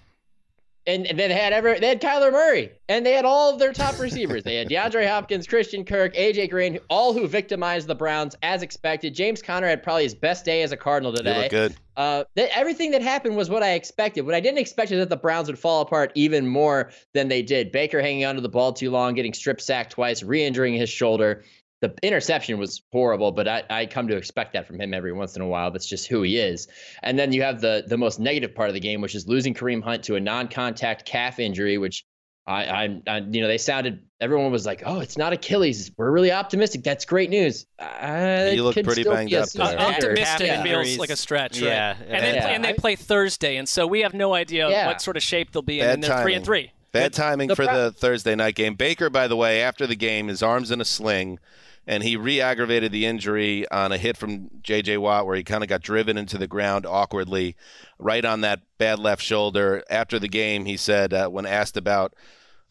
And 0.87 1.05
then 1.07 1.17
they 1.17 1.33
had 1.35 1.53
ever 1.53 1.79
they 1.81 1.89
had 1.89 2.01
Kyler 2.01 2.31
Murray, 2.31 2.71
and 2.89 3.05
they 3.05 3.13
had 3.13 3.25
all 3.25 3.53
of 3.53 3.59
their 3.59 3.73
top 3.73 3.99
receivers. 3.99 4.45
They 4.45 4.55
had 4.55 4.69
DeAndre 4.69 5.09
Hopkins, 5.09 5.47
Christian 5.47 5.85
Kirk, 5.85 6.15
AJ 6.15 6.51
Green, 6.51 6.79
all 6.89 7.13
who 7.13 7.27
victimized 7.27 7.89
the 7.89 7.95
Browns 7.97 8.37
as 8.43 8.63
expected. 8.63 9.15
James 9.15 9.43
Conner 9.43 9.67
had 9.67 9.83
probably 9.83 10.05
his 10.05 10.15
best 10.15 10.45
day 10.45 10.63
as 10.63 10.71
a 10.71 10.77
Cardinal 10.77 11.11
You 11.13 11.19
today. 11.19 11.43
look 11.43 11.51
good. 11.51 11.77
Uh, 11.97 12.25
th- 12.37 12.51
everything 12.55 12.91
that 12.91 13.01
happened 13.03 13.37
was 13.37 13.49
what 13.49 13.63
I 13.63 13.73
expected. 13.73 14.27
What 14.27 14.35
I 14.35 14.41
didn't 14.41 14.59
expect 14.59 14.93
is 14.93 14.99
that 14.99 15.09
the 15.09 15.17
Browns 15.17 15.49
would 15.49 15.59
fall 15.59 15.81
apart 15.81 16.13
even 16.15 16.47
more 16.47 16.91
than 17.15 17.29
they 17.29 17.43
did. 17.43 17.73
Baker 17.73 18.03
hanging 18.03 18.27
onto 18.27 18.43
the 18.43 18.51
ball 18.51 18.73
too 18.75 18.91
long, 18.91 19.15
getting 19.15 19.33
strip 19.33 19.61
sacked 19.63 19.93
twice, 19.93 20.23
re-injuring 20.23 20.75
his 20.75 20.91
shoulder. 20.91 21.43
The 21.83 21.95
interception 22.03 22.59
was 22.59 22.83
horrible, 22.91 23.33
but 23.33 23.47
I, 23.47 23.63
I 23.69 23.87
come 23.87 24.09
to 24.09 24.17
expect 24.17 24.55
that 24.55 24.67
from 24.67 24.81
him 24.81 24.95
every 24.95 25.13
once 25.13 25.37
in 25.37 25.43
a 25.43 25.47
while. 25.47 25.71
That's 25.71 25.87
just 25.87 26.07
who 26.09 26.23
he 26.23 26.39
is. 26.39 26.69
And 27.03 27.19
then 27.19 27.33
you 27.33 27.43
have 27.43 27.61
the 27.61 27.85
the 27.87 27.99
most 27.99 28.19
negative 28.19 28.55
part 28.55 28.69
of 28.71 28.75
the 28.75 28.81
game, 28.81 29.01
which 29.03 29.15
is 29.15 29.27
losing 29.29 29.53
Kareem 29.53 29.83
Hunt 29.83 30.03
to 30.05 30.17
a 30.17 30.21
non-contact 30.21 31.05
calf 31.05 31.39
injury, 31.39 31.77
which 31.77 32.05
I, 32.47 32.65
I, 32.65 33.01
I 33.09 33.19
you 33.19 33.43
know, 33.43 33.49
they 33.49 33.59
sounded. 33.59 34.05
Everyone 34.21 34.51
was 34.51 34.65
like, 34.65 34.85
"Oh, 34.87 35.01
it's 35.01 35.19
not 35.19 35.33
Achilles. 35.35 35.91
We're 35.99 36.11
really 36.11 36.33
optimistic. 36.33 36.83
That's 36.85 37.05
great 37.05 37.29
news." 37.29 37.67
Uh, 37.79 38.51
You 38.55 38.63
look 38.65 38.75
pretty 38.75 39.03
still 39.03 39.13
banged 39.13 39.35
up 39.35 39.41
there. 39.51 39.67
suspender. 39.67 39.83
Optimistic 40.13 40.47
Yeah. 40.47 40.63
feels 40.63 40.97
like 40.99 41.11
a 41.11 41.17
stretch, 41.17 41.61
right? 41.61 41.67
Yeah, 41.69 41.97
And 42.01 42.11
then 42.25 42.35
yeah. 42.37 42.47
and 42.49 42.65
they 42.65 42.73
play 42.73 42.97
Thursday, 42.97 43.57
and 43.57 43.69
so 43.69 43.87
we 43.87 44.01
have 44.01 44.15
no 44.15 44.33
idea 44.33 44.71
Yeah. 44.71 44.87
what 44.87 45.03
sort 45.03 45.17
of 45.19 45.23
shape 45.23 45.53
they'll 45.53 45.61
be 45.61 45.81
in. 45.81 45.87
Bad 45.87 45.95
and 45.95 46.03
they're 46.05 46.23
three 46.23 46.35
and 46.35 46.45
timing. 46.45 46.63
three. 46.69 46.73
Bad 46.93 47.13
timing 47.13 47.49
The 47.49 47.57
for 47.57 47.67
pro- 47.67 47.75
the 47.85 47.93
Thursday 47.93 48.35
night 48.35 48.55
game. 48.55 48.75
Baker, 48.77 49.11
by 49.11 49.29
the 49.29 49.37
way, 49.37 49.61
after 49.61 49.87
the 49.87 49.97
game, 49.97 50.29
his 50.29 50.43
arm's 50.43 50.71
in 50.71 50.81
a 50.81 50.85
sling, 50.85 51.39
and 51.87 52.03
he 52.03 52.17
re-aggravated 52.17 52.91
the 52.93 53.07
injury 53.07 53.69
on 53.71 53.93
a 53.93 53.99
hit 53.99 54.17
from 54.17 54.51
J.J. 54.63 54.99
Watt, 54.99 55.27
where 55.27 55.37
he 55.37 55.45
kind 55.45 55.63
of 55.63 55.69
got 55.69 55.83
driven 55.83 56.19
into 56.19 56.39
the 56.39 56.49
ground 56.49 56.85
awkwardly, 56.87 57.57
right 57.99 58.25
on 58.25 58.41
that 58.41 58.63
bad 58.79 58.99
left 58.99 59.23
shoulder. 59.23 59.85
After 59.89 60.19
the 60.19 60.29
game, 60.29 60.65
he 60.65 60.77
said, 60.77 61.13
uh, 61.13 61.29
when 61.29 61.47
asked 61.47 61.77
about 61.77 62.15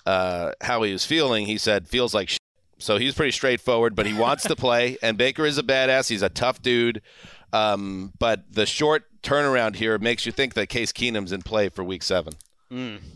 uh, 0.05 0.51
how 0.61 0.83
he 0.83 0.91
was 0.91 1.05
feeling, 1.05 1.45
he 1.45 1.57
said, 1.57 1.87
"Feels 1.87 2.13
like." 2.13 2.29
Shit. 2.29 2.39
So 2.77 2.97
he's 2.97 3.15
pretty 3.15 3.31
straightforward, 3.31 3.95
but 3.95 4.05
he 4.05 4.13
wants 4.13 4.43
to 4.43 4.55
play. 4.55 4.97
And 5.01 5.17
Baker 5.17 5.45
is 5.45 5.57
a 5.57 5.63
badass. 5.63 6.09
He's 6.09 6.21
a 6.21 6.29
tough 6.29 6.61
dude. 6.61 7.01
Um, 7.53 8.11
but 8.19 8.51
the 8.51 8.65
short 8.65 9.05
turnaround 9.21 9.77
here 9.77 9.97
makes 9.97 10.25
you 10.25 10.33
think 10.33 10.55
that 10.55 10.67
Case 10.67 10.91
Keenum's 10.91 11.31
in 11.31 11.41
play 11.41 11.69
for 11.69 11.85
Week 11.85 12.03
Seven. 12.03 12.33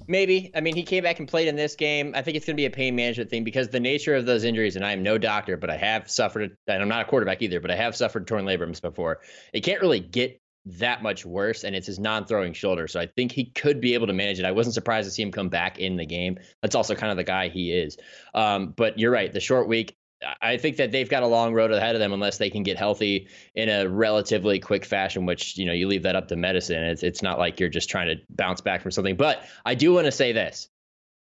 Maybe. 0.07 0.51
I 0.55 0.61
mean, 0.61 0.75
he 0.75 0.83
came 0.83 1.03
back 1.03 1.19
and 1.19 1.27
played 1.27 1.47
in 1.47 1.55
this 1.55 1.75
game. 1.75 2.13
I 2.15 2.21
think 2.21 2.37
it's 2.37 2.45
going 2.45 2.55
to 2.55 2.61
be 2.61 2.65
a 2.65 2.71
pain 2.71 2.95
management 2.95 3.29
thing 3.29 3.43
because 3.43 3.69
the 3.69 3.79
nature 3.79 4.15
of 4.15 4.25
those 4.25 4.43
injuries, 4.43 4.75
and 4.75 4.85
I 4.85 4.91
am 4.91 5.03
no 5.03 5.17
doctor, 5.17 5.57
but 5.57 5.69
I 5.69 5.77
have 5.77 6.09
suffered, 6.09 6.55
and 6.67 6.81
I'm 6.81 6.87
not 6.87 7.01
a 7.01 7.05
quarterback 7.05 7.41
either, 7.41 7.59
but 7.59 7.71
I 7.71 7.75
have 7.75 7.95
suffered 7.95 8.27
torn 8.27 8.45
labrums 8.45 8.81
before. 8.81 9.19
It 9.53 9.61
can't 9.61 9.81
really 9.81 9.99
get 9.99 10.39
that 10.65 11.01
much 11.01 11.25
worse, 11.25 11.63
and 11.63 11.75
it's 11.75 11.87
his 11.87 11.99
non 11.99 12.25
throwing 12.25 12.53
shoulder. 12.53 12.87
So 12.87 12.99
I 12.99 13.07
think 13.07 13.31
he 13.31 13.45
could 13.45 13.81
be 13.81 13.93
able 13.93 14.07
to 14.07 14.13
manage 14.13 14.39
it. 14.39 14.45
I 14.45 14.51
wasn't 14.51 14.75
surprised 14.75 15.07
to 15.07 15.11
see 15.11 15.23
him 15.23 15.31
come 15.31 15.49
back 15.49 15.79
in 15.79 15.95
the 15.95 16.05
game. 16.05 16.37
That's 16.61 16.75
also 16.75 16.95
kind 16.95 17.11
of 17.11 17.17
the 17.17 17.23
guy 17.23 17.49
he 17.49 17.71
is. 17.71 17.97
Um, 18.33 18.73
but 18.75 18.99
you're 18.99 19.11
right. 19.11 19.31
The 19.31 19.39
short 19.39 19.67
week, 19.67 19.95
I 20.41 20.57
think 20.57 20.77
that 20.77 20.91
they've 20.91 21.09
got 21.09 21.23
a 21.23 21.27
long 21.27 21.53
road 21.53 21.71
ahead 21.71 21.95
of 21.95 21.99
them 21.99 22.11
unless 22.11 22.37
they 22.37 22.49
can 22.49 22.63
get 22.63 22.77
healthy 22.77 23.27
in 23.55 23.69
a 23.69 23.87
relatively 23.87 24.59
quick 24.59 24.83
fashion. 24.83 25.25
Which 25.25 25.57
you 25.57 25.65
know 25.65 25.73
you 25.73 25.87
leave 25.87 26.03
that 26.03 26.15
up 26.15 26.27
to 26.29 26.35
medicine. 26.35 26.83
It's 26.83 27.03
it's 27.03 27.21
not 27.21 27.39
like 27.39 27.59
you're 27.59 27.69
just 27.69 27.89
trying 27.89 28.07
to 28.07 28.15
bounce 28.29 28.61
back 28.61 28.81
from 28.81 28.91
something. 28.91 29.15
But 29.15 29.43
I 29.65 29.75
do 29.75 29.93
want 29.93 30.05
to 30.05 30.11
say 30.11 30.31
this: 30.31 30.69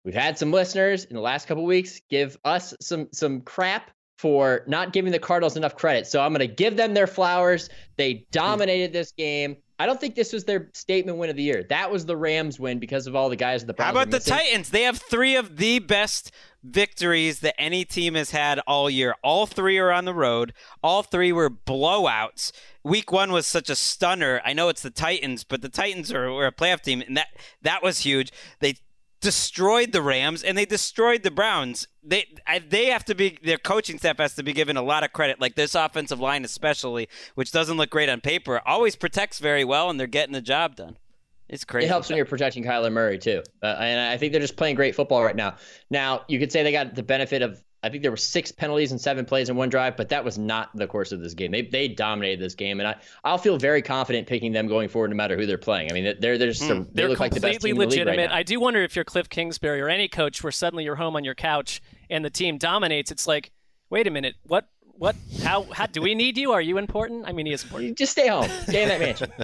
we've 0.05 0.15
had 0.15 0.39
some 0.39 0.53
listeners 0.53 1.05
in 1.05 1.17
the 1.17 1.23
last 1.23 1.49
couple 1.49 1.65
weeks 1.65 2.01
give 2.09 2.37
us 2.45 2.75
some 2.81 3.09
some 3.13 3.41
crap 3.41 3.91
for 4.19 4.63
not 4.67 4.93
giving 4.93 5.13
the 5.13 5.19
Cardinals 5.19 5.57
enough 5.57 5.75
credit. 5.75 6.07
So 6.07 6.21
I'm 6.21 6.33
going 6.33 6.49
to 6.49 6.55
give 6.55 6.77
them 6.77 6.95
their 6.95 7.07
flowers. 7.07 7.69
They 7.97 8.27
dominated 8.31 8.93
this 8.93 9.13
game. 9.13 9.57
I 9.79 9.87
don't 9.87 10.01
think 10.01 10.15
this 10.15 10.33
was 10.33 10.45
their 10.45 10.71
statement 10.73 11.19
win 11.19 11.31
of 11.31 11.37
the 11.37 11.43
year. 11.43 11.65
That 11.69 11.91
was 11.91 12.07
the 12.07 12.17
Rams 12.17 12.61
win 12.61 12.79
because 12.79 13.09
of 13.09 13.17
all 13.17 13.29
the 13.29 13.37
guys 13.37 13.65
at 13.65 13.77
the 13.77 13.83
How 13.83 13.91
about 13.91 14.11
the 14.11 14.21
Titans? 14.21 14.71
They 14.71 14.83
have 14.83 14.99
three 14.99 15.35
of 15.35 15.57
the 15.57 15.81
best 15.81 16.31
victories 16.65 17.41
that 17.41 17.61
any 17.61 17.85
team 17.85 18.15
has 18.15 18.31
had 18.31 18.59
all 18.61 18.89
year. 18.89 19.15
All 19.23 19.47
three 19.47 19.79
are 19.79 19.93
on 19.93 20.07
the 20.07 20.15
road. 20.15 20.53
All 20.83 21.03
three 21.03 21.33
were 21.33 21.51
blowouts. 21.51 22.53
Week 22.83 23.13
one 23.13 23.33
was 23.33 23.47
such 23.47 23.69
a 23.69 23.77
stunner. 23.77 24.41
I 24.45 24.53
know 24.53 24.69
it's 24.69 24.83
the 24.83 24.91
Titans, 24.91 25.45
but 25.45 25.63
the 25.63 25.69
Titans 25.69 26.13
are, 26.13 26.33
were 26.33 26.47
a 26.47 26.53
playoff 26.53 26.81
team, 26.81 27.03
and 27.07 27.17
that 27.17 27.29
that 27.63 27.83
was 27.83 28.01
huge. 28.01 28.33
They 28.61 28.77
destroyed 29.25 29.93
the 29.93 30.03
Rams 30.03 30.43
and 30.43 30.57
they 30.57 30.67
destroyed 30.67 31.23
the 31.23 31.31
Browns. 31.31 31.89
They 32.03 32.27
they 32.69 32.87
have 32.87 33.07
to 33.07 33.15
be 33.15 33.39
their 33.43 33.57
coaching 33.57 33.99
staff 33.99 34.19
has 34.19 34.35
to 34.35 34.43
be 34.43 34.53
given 34.53 34.77
a 34.77 34.83
lot 34.83 35.03
of 35.03 35.15
credit. 35.15 35.41
Like 35.41 35.55
this 35.55 35.75
offensive 35.75 36.21
line, 36.21 36.45
especially, 36.45 37.09
which 37.35 37.51
doesn't 37.51 37.79
look 37.79 37.91
great 37.91 38.11
on 38.11 38.21
paper, 38.21 38.61
always 38.67 38.97
protects 38.97 39.39
very 39.39 39.65
well, 39.65 39.89
and 39.89 39.99
they're 39.99 40.07
getting 40.07 40.35
the 40.35 40.43
job 40.43 40.77
done. 40.77 40.97
It's 41.55 41.65
crazy. 41.65 41.87
It 41.87 41.89
helps 41.89 42.09
when 42.09 42.17
you're 42.17 42.27
protecting 42.27 42.65
Kyler 42.65 42.93
Murray 42.93 43.19
too, 43.19 43.43
uh, 43.63 43.67
and 43.79 44.01
I 44.01 44.17
think 44.17 44.33
they're 44.33 44.41
just 44.41 44.57
playing 44.57 44.75
great 44.75 44.95
football 44.95 45.23
right 45.23 45.37
now. 45.37 45.55
Now 45.89 46.23
you 46.29 46.39
could 46.39 46.51
say 46.53 46.63
they 46.63 46.73
got 46.73 46.95
the 46.95 47.03
benefit 47.03 47.43
of. 47.43 47.63
I 47.83 47.91
think 47.91 48.01
there 48.01 48.11
were 48.11 48.17
six 48.17 48.51
penalties 48.51 48.93
and 48.93 49.01
seven 49.01 49.27
plays 49.27 49.51
in 49.51 49.57
one 49.57 49.69
drive, 49.69 49.99
but 49.99 50.09
that 50.09 50.25
was 50.25 50.39
not 50.39 50.75
the 50.75 50.87
course 50.87 51.13
of 51.13 51.21
this 51.21 51.35
game. 51.35 51.53
They 51.53 51.61
they 51.63 51.87
dominated 51.87 52.41
this 52.41 52.55
game, 52.55 52.81
and 52.81 52.89
I 52.89 52.97
I'll 53.25 53.37
feel 53.39 53.59
very 53.59 53.83
confident 53.83 54.27
picking 54.27 54.53
them 54.53 54.67
going 54.69 54.89
forward, 54.89 55.11
no 55.11 55.17
matter 55.17 55.37
who 55.37 55.45
they're 55.45 55.59
playing. 55.59 55.91
I 55.91 55.95
mean, 55.95 56.17
they're 56.19 56.39
they're 56.39 56.49
just 56.49 56.63
a, 56.63 56.75
they 56.75 56.87
They're 56.95 57.09
look 57.11 57.21
like 57.21 57.35
the 57.35 57.41
best 57.41 57.61
completely 57.61 57.73
team 57.73 57.83
in 57.83 57.89
the 57.89 57.91
league 57.91 58.07
legitimate. 58.07 58.23
right 58.23 58.31
now. 58.31 58.37
I 58.37 58.43
do 58.43 58.59
wonder 58.59 58.83
if 58.83 58.97
you're 58.97 59.05
Cliff 59.05 59.29
Kingsbury 59.29 59.81
or 59.83 59.89
any 59.91 60.09
coach 60.09 60.43
where 60.43 60.51
suddenly 60.51 60.85
you're 60.85 60.97
home 60.97 61.15
on 61.15 61.25
your 61.25 61.35
couch 61.35 61.83
and 62.09 62.25
the 62.25 62.31
team 62.31 62.57
dominates. 62.57 63.11
It's 63.11 63.27
like, 63.27 63.53
wait 63.91 64.07
a 64.07 64.11
minute, 64.11 64.35
what? 64.45 64.67
What? 64.97 65.15
How? 65.43 65.65
How 65.71 65.85
do 65.87 66.01
we 66.01 66.15
need 66.15 66.39
you? 66.39 66.53
Are 66.53 66.63
you 66.63 66.79
important? 66.79 67.29
I 67.29 67.33
mean, 67.33 67.47
he 67.47 67.53
is 67.53 67.65
important. 67.65 67.99
Just 67.99 68.13
stay 68.13 68.29
home. 68.29 68.49
Stay 68.63 68.83
in 68.85 68.89
that 68.89 69.01
mansion. 69.01 69.31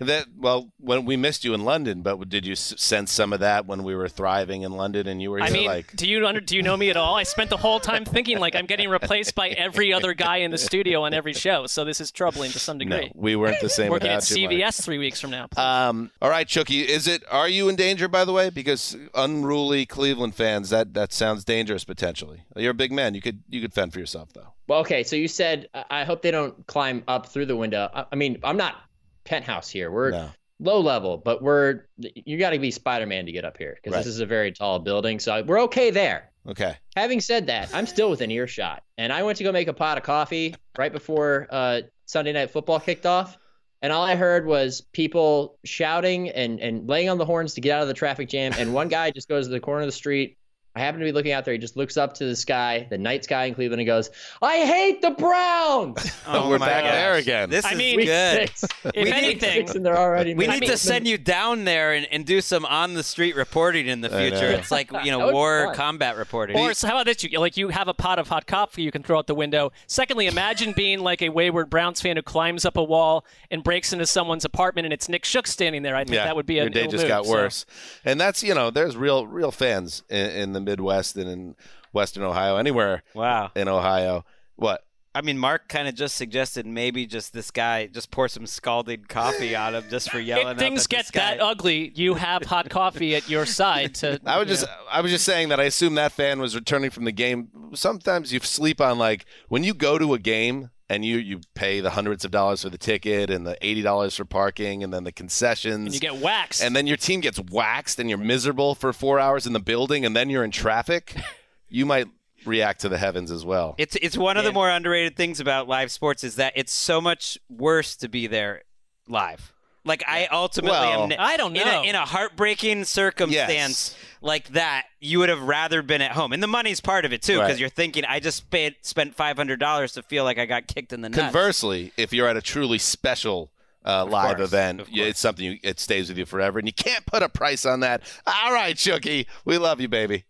That 0.00 0.28
well, 0.34 0.72
when 0.78 1.04
we 1.04 1.18
missed 1.18 1.44
you 1.44 1.52
in 1.52 1.62
London, 1.62 2.00
but 2.00 2.26
did 2.30 2.46
you 2.46 2.56
sense 2.56 3.12
some 3.12 3.34
of 3.34 3.40
that 3.40 3.66
when 3.66 3.82
we 3.82 3.94
were 3.94 4.08
thriving 4.08 4.62
in 4.62 4.72
London 4.72 5.06
and 5.06 5.20
you 5.20 5.30
were 5.30 5.42
I 5.42 5.50
mean, 5.50 5.66
like 5.66 5.94
do 5.94 6.08
you 6.08 6.26
under, 6.26 6.40
do 6.40 6.56
you 6.56 6.62
know 6.62 6.74
me 6.74 6.88
at 6.88 6.96
all? 6.96 7.16
I 7.16 7.24
spent 7.24 7.50
the 7.50 7.58
whole 7.58 7.80
time 7.80 8.06
thinking 8.06 8.38
like 8.38 8.56
I'm 8.56 8.64
getting 8.64 8.88
replaced 8.88 9.34
by 9.34 9.50
every 9.50 9.92
other 9.92 10.14
guy 10.14 10.38
in 10.38 10.50
the 10.50 10.56
studio 10.58 11.02
on 11.02 11.12
every 11.12 11.34
show. 11.34 11.66
So 11.66 11.84
this 11.84 12.00
is 12.00 12.10
troubling 12.10 12.50
to 12.52 12.58
some 12.58 12.78
no, 12.78 12.84
degree. 12.86 13.12
we 13.14 13.36
weren't 13.36 13.60
the 13.60 13.68
same 13.68 13.90
Working 13.90 14.08
at 14.08 14.26
without 14.28 14.38
you. 14.38 14.48
CVS 14.48 14.82
three 14.82 14.96
weeks 14.96 15.20
from 15.20 15.32
now. 15.32 15.48
Um, 15.58 16.10
all 16.22 16.30
right, 16.30 16.48
Chucky, 16.48 16.80
is 16.80 17.06
it? 17.06 17.22
Are 17.30 17.48
you 17.48 17.68
in 17.68 17.76
danger, 17.76 18.08
by 18.08 18.24
the 18.24 18.32
way? 18.32 18.48
Because 18.48 18.96
unruly 19.14 19.84
Cleveland 19.84 20.34
fans, 20.34 20.70
that 20.70 20.94
that 20.94 21.12
sounds 21.12 21.44
dangerous 21.44 21.84
potentially. 21.84 22.44
You're 22.56 22.70
a 22.70 22.74
big 22.74 22.90
man. 22.90 23.14
You 23.14 23.20
could 23.20 23.42
you 23.50 23.60
could 23.60 23.74
fend 23.74 23.92
for 23.92 23.98
yourself 23.98 24.32
though. 24.32 24.54
Well, 24.66 24.80
okay. 24.80 25.02
So 25.02 25.14
you 25.14 25.28
said 25.28 25.68
I 25.74 25.84
I 25.90 26.04
hope 26.04 26.22
they 26.22 26.30
don't 26.30 26.66
climb 26.66 27.04
up 27.06 27.26
through 27.26 27.46
the 27.46 27.56
window. 27.56 27.90
I, 27.92 28.06
I 28.12 28.16
mean, 28.16 28.38
I'm 28.42 28.56
not 28.56 28.76
penthouse 29.24 29.68
here. 29.70 29.90
We're 29.90 30.10
No. 30.10 30.30
low 30.58 30.80
level, 30.80 31.16
but 31.18 31.42
we're 31.42 31.86
you 31.98 32.38
got 32.38 32.50
to 32.50 32.58
be 32.58 32.70
Spider 32.70 33.06
Man 33.06 33.26
to 33.26 33.32
get 33.32 33.44
up 33.44 33.56
here 33.56 33.74
because 33.76 33.94
Right. 33.96 34.04
this 34.04 34.06
is 34.14 34.20
a 34.20 34.26
very 34.26 34.52
tall 34.52 34.78
building. 34.78 35.18
So 35.18 35.42
we're 35.42 35.62
okay 35.62 35.90
there. 35.90 36.30
Okay. 36.48 36.74
Having 36.96 37.20
said 37.20 37.46
that, 37.48 37.68
I'm 37.74 37.86
still 37.86 38.08
within 38.10 38.30
earshot, 38.30 38.82
and 38.96 39.12
I 39.12 39.22
went 39.22 39.36
to 39.38 39.44
go 39.44 39.52
make 39.52 39.68
a 39.68 39.74
pot 39.74 39.98
of 39.98 40.04
coffee 40.04 40.54
right 40.78 40.92
before 40.92 41.46
uh, 41.50 41.82
Sunday 42.06 42.32
Night 42.32 42.50
Football 42.50 42.80
kicked 42.80 43.04
off, 43.04 43.36
and 43.82 43.92
all 43.92 44.04
I 44.04 44.16
heard 44.16 44.46
was 44.46 44.80
people 44.80 45.58
shouting 45.64 46.30
and 46.30 46.58
and 46.60 46.88
laying 46.88 47.08
on 47.10 47.18
the 47.18 47.26
horns 47.26 47.54
to 47.54 47.60
get 47.60 47.72
out 47.76 47.82
of 47.82 47.88
the 47.88 47.94
traffic 47.94 48.28
jam. 48.30 48.52
And 48.58 48.72
one 48.72 48.88
guy 48.88 49.10
just 49.10 49.28
goes 49.28 49.46
to 49.46 49.50
the 49.52 49.60
corner 49.60 49.82
of 49.82 49.86
the 49.88 49.92
street. 49.92 50.38
I 50.76 50.80
happen 50.80 51.00
to 51.00 51.04
be 51.04 51.10
looking 51.10 51.32
out 51.32 51.44
there. 51.44 51.52
He 51.52 51.58
just 51.58 51.76
looks 51.76 51.96
up 51.96 52.14
to 52.14 52.24
the 52.24 52.36
sky, 52.36 52.86
the 52.90 52.98
night 52.98 53.24
sky 53.24 53.46
in 53.46 53.54
Cleveland, 53.54 53.80
and 53.80 53.86
goes, 53.86 54.08
"I 54.40 54.58
hate 54.58 55.02
the 55.02 55.10
Browns." 55.10 56.12
Oh 56.32 56.48
We're 56.48 56.60
back 56.60 56.84
gosh. 56.84 56.92
there 56.92 57.14
again. 57.14 57.50
This 57.50 57.64
I 57.64 57.72
is 57.72 57.78
mean, 57.78 57.96
Week 57.96 58.06
good. 58.06 58.50
six. 58.54 58.64
if 58.84 58.94
we 58.94 59.02
need 59.04 59.12
anything, 59.12 59.66
Six 59.66 59.74
and 59.74 59.84
they're 59.84 59.98
already. 59.98 60.34
We 60.34 60.46
made- 60.46 60.60
need 60.60 60.68
to 60.68 60.76
send 60.76 61.08
you 61.08 61.18
down 61.18 61.64
there 61.64 61.92
and, 61.92 62.06
and 62.12 62.24
do 62.24 62.40
some 62.40 62.64
on 62.64 62.94
the 62.94 63.02
street 63.02 63.34
reporting 63.34 63.88
in 63.88 64.00
the 64.00 64.08
future. 64.08 64.46
It's 64.46 64.70
like 64.70 64.92
you 65.04 65.10
know 65.18 65.32
war 65.32 65.72
combat 65.74 66.16
reporting. 66.16 66.56
Or 66.56 66.72
so 66.74 66.86
how 66.86 66.94
about 66.94 67.06
this? 67.06 67.24
You 67.24 67.40
like 67.40 67.56
you 67.56 67.68
have 67.70 67.88
a 67.88 67.94
pot 67.94 68.20
of 68.20 68.28
hot 68.28 68.46
coffee 68.46 68.82
you 68.82 68.92
can 68.92 69.02
throw 69.02 69.18
out 69.18 69.26
the 69.26 69.34
window. 69.34 69.72
Secondly, 69.88 70.28
imagine 70.28 70.72
being 70.76 71.00
like 71.00 71.20
a 71.20 71.30
wayward 71.30 71.68
Browns 71.68 72.00
fan 72.00 72.16
who 72.16 72.22
climbs 72.22 72.64
up 72.64 72.76
a 72.76 72.84
wall 72.84 73.24
and 73.50 73.64
breaks 73.64 73.92
into 73.92 74.06
someone's 74.06 74.44
apartment, 74.44 74.84
and 74.86 74.92
it's 74.92 75.08
Nick 75.08 75.24
Shook 75.24 75.48
standing 75.48 75.82
there. 75.82 75.96
I 75.96 76.04
think 76.04 76.14
yeah, 76.14 76.24
that 76.26 76.36
would 76.36 76.46
be 76.46 76.58
a 76.58 76.62
your 76.62 76.70
day 76.70 76.84
just 76.86 77.02
move, 77.02 77.08
got 77.08 77.24
so. 77.24 77.32
worse, 77.32 77.66
and 78.04 78.20
that's 78.20 78.44
you 78.44 78.54
know 78.54 78.70
there's 78.70 78.96
real 78.96 79.26
real 79.26 79.50
fans 79.50 80.04
in, 80.08 80.30
in 80.30 80.52
the 80.52 80.60
Midwest 80.70 81.16
and 81.16 81.28
in 81.28 81.56
Western 81.92 82.22
Ohio, 82.22 82.56
anywhere 82.56 83.02
wow. 83.14 83.50
in 83.54 83.68
Ohio. 83.68 84.24
What? 84.56 84.84
I 85.12 85.22
mean, 85.22 85.38
Marc 85.38 85.68
kind 85.68 85.88
of 85.88 85.96
just 85.96 86.14
suggested 86.14 86.66
maybe 86.66 87.04
just 87.04 87.32
this 87.32 87.50
guy 87.50 87.88
just 87.88 88.12
pour 88.12 88.28
some 88.28 88.46
scalded 88.46 89.08
coffee 89.08 89.56
on 89.56 89.74
him 89.74 89.84
just 89.90 90.08
for 90.08 90.20
yelling. 90.20 90.46
If 90.46 90.52
up 90.52 90.58
things 90.58 90.84
at 90.84 90.88
get 90.88 90.98
this 90.98 91.10
guy. 91.10 91.34
that 91.34 91.42
ugly, 91.42 91.90
you 91.96 92.14
have 92.14 92.44
hot 92.44 92.70
coffee 92.70 93.16
at 93.16 93.28
your 93.28 93.44
side 93.44 93.96
to. 93.96 94.20
I 94.24 94.38
was 94.38 94.46
just 94.46 94.66
know. 94.66 94.72
I 94.88 95.00
was 95.00 95.10
just 95.10 95.24
saying 95.24 95.48
that 95.48 95.58
I 95.58 95.64
assume 95.64 95.96
that 95.96 96.12
fan 96.12 96.40
was 96.40 96.54
returning 96.54 96.90
from 96.90 97.06
the 97.06 97.12
game. 97.12 97.48
Sometimes 97.74 98.32
you 98.32 98.38
sleep 98.38 98.80
on 98.80 98.98
like 98.98 99.26
when 99.48 99.64
you 99.64 99.74
go 99.74 99.98
to 99.98 100.14
a 100.14 100.18
game 100.20 100.70
and 100.90 101.04
you 101.04 101.16
you 101.16 101.40
pay 101.54 101.80
the 101.80 101.90
hundreds 101.90 102.24
of 102.24 102.32
dollars 102.32 102.62
for 102.62 102.68
the 102.68 102.76
ticket 102.76 103.30
and 103.30 103.46
the 103.46 103.56
eighty 103.64 103.80
dollars 103.80 104.16
for 104.16 104.26
parking 104.26 104.82
and 104.82 104.92
then 104.92 105.04
the 105.04 105.12
concessions 105.12 105.86
and 105.86 105.94
you 105.94 106.00
get 106.00 106.16
waxed. 106.16 106.62
and 106.62 106.76
then 106.76 106.86
your 106.86 106.96
team 106.98 107.20
gets 107.20 107.38
waxed 107.38 107.98
and 107.98 108.10
you're 108.10 108.18
miserable 108.18 108.74
for 108.74 108.92
four 108.92 109.18
hours 109.18 109.46
in 109.46 109.54
the 109.54 109.60
building 109.60 110.04
and 110.04 110.14
then 110.14 110.28
you're 110.28 110.44
in 110.44 110.50
traffic. 110.50 111.14
you 111.68 111.86
might 111.86 112.08
react 112.44 112.80
to 112.80 112.88
the 112.88 112.98
heavens 112.98 113.30
as 113.30 113.44
well. 113.44 113.76
It's 113.78 113.96
it's 114.02 114.18
one 114.18 114.36
of 114.36 114.44
the 114.44 114.52
more 114.52 114.68
underrated 114.68 115.16
things 115.16 115.40
about 115.40 115.68
live 115.68 115.90
sports 115.92 116.24
is 116.24 116.36
that 116.36 116.52
it's 116.56 116.72
so 116.72 117.00
much 117.00 117.38
worse 117.48 117.96
to 117.96 118.08
be 118.08 118.26
there 118.26 118.62
live. 119.08 119.52
Like 119.84 120.04
I 120.06 120.26
ultimately 120.30 120.78
Well- 120.78 121.04
am. 121.04 121.12
I 121.18 121.36
don't 121.36 121.56
In 121.56 121.64
know. 121.66 121.80
a, 121.82 121.84
in 121.86 121.94
a 121.94 122.04
heartbreaking 122.04 122.84
circumstance 122.84 123.96
like 124.20 124.48
that, 124.48 124.84
you 125.00 125.18
would 125.20 125.28
have 125.30 125.42
rather 125.42 125.80
been 125.82 126.02
at 126.02 126.10
home, 126.12 126.32
and 126.32 126.42
the 126.42 126.46
money's 126.46 126.80
part 126.80 127.04
of 127.06 127.12
it 127.12 127.22
too, 127.22 127.34
because 127.38 127.52
Right. 127.52 127.58
you're 127.60 127.68
thinking, 127.70 128.04
I 128.04 128.20
just 128.20 128.36
spent 128.38 128.76
spent 128.82 129.14
five 129.14 129.36
hundred 129.36 129.58
dollars 129.60 129.92
to 129.92 130.02
feel 130.02 130.24
like 130.24 130.38
I 130.38 130.44
got 130.46 130.66
kicked 130.66 130.92
in 130.92 131.00
the 131.00 131.08
nuts. 131.08 131.20
Conversely, 131.22 131.92
if 131.96 132.12
you're 132.12 132.28
at 132.28 132.36
a 132.36 132.42
truly 132.42 132.76
special 132.78 133.50
uh, 133.82 134.04
live 134.04 134.36
course, 134.36 134.48
event, 134.48 134.82
it's 134.92 135.18
something 135.18 135.44
you, 135.46 135.58
it 135.62 135.80
stays 135.80 136.10
with 136.10 136.18
you 136.18 136.26
forever, 136.26 136.58
and 136.58 136.68
you 136.68 136.74
can't 136.74 137.06
put 137.06 137.22
a 137.22 137.28
price 137.30 137.64
on 137.64 137.80
that. 137.80 138.02
All 138.26 138.52
right, 138.52 138.76
Chucky, 138.76 139.26
we 139.46 139.56
love 139.56 139.80
you, 139.80 139.88
baby. 139.88 140.24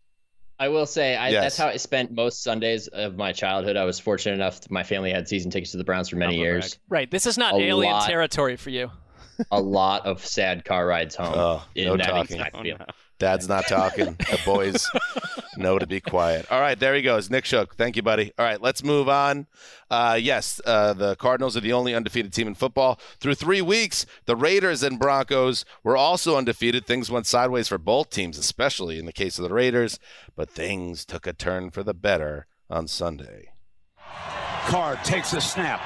I 0.60 0.68
will 0.68 0.86
say 0.86 1.16
I, 1.16 1.30
Yes. 1.30 1.42
that's 1.42 1.56
how 1.56 1.66
I 1.66 1.76
spent 1.78 2.12
most 2.12 2.44
Sundays 2.44 2.86
of 2.86 3.16
my 3.16 3.32
childhood. 3.32 3.76
I 3.76 3.84
was 3.84 3.98
fortunate 3.98 4.34
enough 4.34 4.60
that 4.60 4.70
my 4.70 4.84
family 4.84 5.10
had 5.10 5.26
season 5.26 5.50
tickets 5.50 5.72
to 5.72 5.78
the 5.78 5.84
Browns 5.84 6.10
for 6.10 6.16
many 6.16 6.36
years. 6.36 6.78
Right. 6.88 7.10
This 7.10 7.26
is 7.26 7.36
not 7.38 7.54
A 7.54 7.56
alien 7.56 7.92
lot. 7.94 8.06
territory 8.06 8.56
for 8.56 8.70
you. 8.70 8.90
A 9.50 9.60
lot 9.60 10.06
of 10.06 10.24
sad 10.24 10.64
car 10.64 10.86
rides 10.86 11.14
home. 11.16 11.34
Oh, 11.34 11.64
in 11.74 11.86
no 11.86 11.96
that 11.96 12.06
talking. 12.06 12.36
exact 12.36 12.56
field. 12.62 12.82
Dad's 13.18 13.48
not 13.48 13.68
talking. 13.68 14.14
the 14.18 14.40
boys 14.46 14.88
know 15.56 15.78
to 15.78 15.86
be 15.86 16.00
quiet. 16.00 16.50
All 16.50 16.60
right, 16.60 16.78
there 16.78 16.94
he 16.94 17.02
goes. 17.02 17.28
Nick 17.28 17.44
Shook. 17.44 17.76
Thank 17.76 17.96
you, 17.96 18.02
buddy. 18.02 18.32
All 18.38 18.46
right, 18.46 18.60
let's 18.62 18.82
move 18.82 19.10
on. 19.10 19.46
Uh, 19.90 20.18
yes, 20.20 20.58
uh, 20.64 20.94
the 20.94 21.16
Cardinals 21.16 21.54
are 21.54 21.60
the 21.60 21.74
only 21.74 21.94
undefeated 21.94 22.32
team 22.32 22.48
in 22.48 22.54
football. 22.54 22.98
Through 23.18 23.34
three 23.34 23.60
weeks, 23.60 24.06
the 24.24 24.36
Raiders 24.36 24.82
and 24.82 24.98
Broncos 24.98 25.66
were 25.84 25.98
also 25.98 26.38
undefeated. 26.38 26.86
Things 26.86 27.10
went 27.10 27.26
sideways 27.26 27.68
for 27.68 27.76
both 27.76 28.08
teams, 28.08 28.38
especially 28.38 28.98
in 28.98 29.04
the 29.04 29.12
case 29.12 29.38
of 29.38 29.42
the 29.46 29.54
Raiders, 29.54 29.98
but 30.34 30.50
things 30.50 31.04
took 31.04 31.26
a 31.26 31.34
turn 31.34 31.70
for 31.70 31.82
the 31.82 31.94
better 31.94 32.46
on 32.70 32.88
Sunday. 32.88 33.50
Carr 34.66 34.96
takes 35.04 35.32
a 35.34 35.40
snap, 35.40 35.80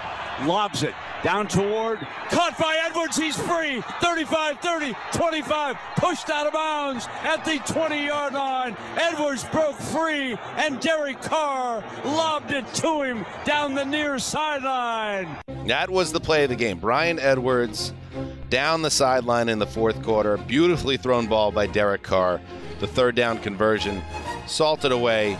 lobs 0.46 0.82
it 0.82 0.94
down 1.22 1.48
toward. 1.48 1.98
Caught 2.30 2.58
by 2.58 2.78
Edwards. 2.84 3.16
He's 3.16 3.36
free. 3.36 3.80
35 4.00 4.58
30, 4.60 4.94
25. 5.12 5.76
Pushed 5.96 6.30
out 6.30 6.46
of 6.46 6.52
bounds 6.52 7.08
at 7.22 7.44
the 7.44 7.58
20 7.72 8.04
yard 8.04 8.34
line. 8.34 8.76
Edwards 8.96 9.44
broke 9.44 9.76
free, 9.76 10.36
and 10.56 10.78
Derek 10.80 11.20
Carr 11.22 11.82
lobbed 12.04 12.52
it 12.52 12.66
to 12.74 13.02
him 13.02 13.24
down 13.44 13.74
the 13.74 13.84
near 13.84 14.18
sideline. 14.18 15.36
That 15.66 15.88
was 15.88 16.12
the 16.12 16.20
play 16.20 16.44
of 16.44 16.50
the 16.50 16.56
game. 16.56 16.78
Bryan 16.78 17.18
Edwards 17.18 17.92
down 18.50 18.82
the 18.82 18.90
sideline 18.90 19.48
in 19.48 19.58
the 19.58 19.66
fourth 19.66 20.02
quarter. 20.02 20.36
Beautifully 20.36 20.96
thrown 20.96 21.26
ball 21.26 21.50
by 21.50 21.66
Derek 21.66 22.02
Carr. 22.02 22.40
The 22.80 22.86
third 22.86 23.14
down 23.14 23.38
conversion 23.38 24.02
salted 24.46 24.92
away. 24.92 25.38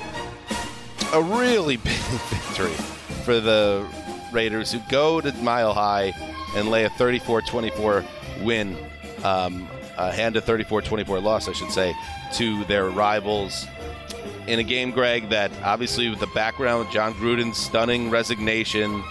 A 1.12 1.22
really 1.22 1.76
big 1.84 1.92
victory 1.92 2.72
for 3.24 3.40
the 3.40 3.86
Raiders 4.34 4.72
who 4.72 4.80
go 4.90 5.20
to 5.20 5.32
Mile 5.34 5.72
High 5.72 6.12
and 6.56 6.70
lay 6.70 6.84
a 6.84 6.90
34 6.90 7.42
24 7.42 8.04
win, 8.42 8.76
um, 9.24 9.66
hand 9.96 10.36
a 10.36 10.40
34 10.40 10.82
24 10.82 11.20
loss, 11.20 11.48
I 11.48 11.52
should 11.52 11.70
say, 11.70 11.94
to 12.34 12.64
their 12.64 12.90
rivals 12.90 13.66
in 14.46 14.58
a 14.58 14.62
game, 14.62 14.90
Gregg, 14.90 15.30
that 15.30 15.50
obviously 15.62 16.08
with 16.08 16.20
the 16.20 16.26
background, 16.28 16.86
of 16.86 16.92
John 16.92 17.14
Gruden's 17.14 17.56
stunning 17.56 18.10
resignation 18.10 19.02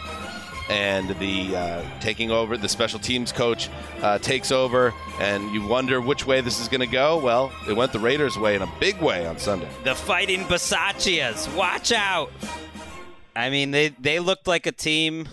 and 0.70 1.10
the 1.20 1.56
uh, 1.56 1.84
taking 2.00 2.32
over, 2.32 2.56
the 2.56 2.70
special 2.70 3.00
teams 3.00 3.32
coach 3.32 3.70
uh, 4.02 4.18
takes 4.20 4.52
over, 4.52 4.94
and 5.20 5.54
you 5.54 5.66
wonder 5.66 6.00
which 6.00 6.26
way 6.26 6.42
this 6.42 6.60
is 6.60 6.68
going 6.68 6.82
to 6.82 6.88
go. 6.88 7.18
Well, 7.18 7.52
it 7.68 7.74
went 7.74 7.92
the 7.92 8.00
Raiders' 8.00 8.38
way 8.38 8.56
in 8.56 8.62
a 8.62 8.72
big 8.80 9.02
way 9.02 9.26
on 9.26 9.38
Sunday. 9.38 9.68
The 9.84 9.96
fighting 9.96 10.46
Bisaccias. 10.46 11.54
Watch 11.56 11.92
out. 11.92 12.32
I 13.36 13.50
mean, 13.50 13.72
they 13.72 13.90
they 13.90 14.20
looked 14.20 14.48
like 14.48 14.66
a 14.68 14.72
team. 14.72 15.28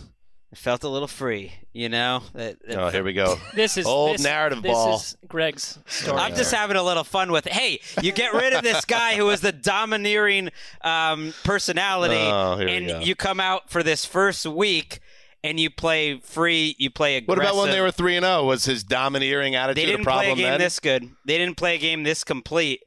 that 0.50 0.58
Felt 0.58 0.82
a 0.82 0.88
little 0.88 1.06
free, 1.08 1.52
you 1.72 1.88
know. 1.88 2.22
That- 2.34 2.56
that- 2.66 2.76
Oh, 2.78 2.88
here 2.90 3.04
we 3.04 3.12
go. 3.12 3.38
This 3.54 3.76
is 3.76 3.86
old 3.86 4.14
this- 4.14 4.22
narrative 4.22 4.62
this 4.62 4.72
ball. 4.72 4.96
is 4.96 5.16
Gregg's 5.28 5.78
story. 5.86 6.18
I'm 6.18 6.34
just 6.34 6.52
having 6.52 6.76
a 6.76 6.82
little 6.82 7.04
fun 7.04 7.30
with 7.30 7.46
it. 7.46 7.52
Hey, 7.52 7.80
you 8.02 8.10
get 8.12 8.32
rid 8.32 8.52
of 8.54 8.62
this 8.64 8.84
guy 8.84 9.14
who 9.16 9.30
is 9.30 9.42
the 9.42 9.52
domineering 9.52 10.50
um, 10.82 11.34
personality, 11.44 12.16
Oh, 12.16 12.54
and 12.58 13.04
you 13.06 13.14
come 13.14 13.38
out 13.38 13.70
for 13.70 13.82
this 13.84 14.04
first 14.04 14.44
week 14.46 14.98
and 15.42 15.58
you 15.58 15.70
play 15.70 16.18
free, 16.20 16.74
you 16.78 16.90
play 16.90 17.16
aggressive. 17.16 17.28
What 17.28 17.38
about 17.50 17.60
when 17.62 17.70
they 17.70 17.80
were 17.80 17.90
three 17.90 18.16
and 18.16 18.24
zero? 18.24 18.44
Was 18.44 18.64
his 18.64 18.84
domineering 18.84 19.54
attitude 19.54 19.76
They 19.76 19.86
didn't 19.86 20.02
a 20.02 20.04
problem 20.04 20.24
play 20.26 20.32
a 20.32 20.36
game 20.36 20.50
then? 20.52 20.60
this 20.60 20.78
good. 20.80 21.10
They 21.26 21.38
didn't 21.38 21.56
play 21.56 21.76
a 21.76 21.78
game 21.78 22.02
this 22.02 22.24
complete. 22.24 22.82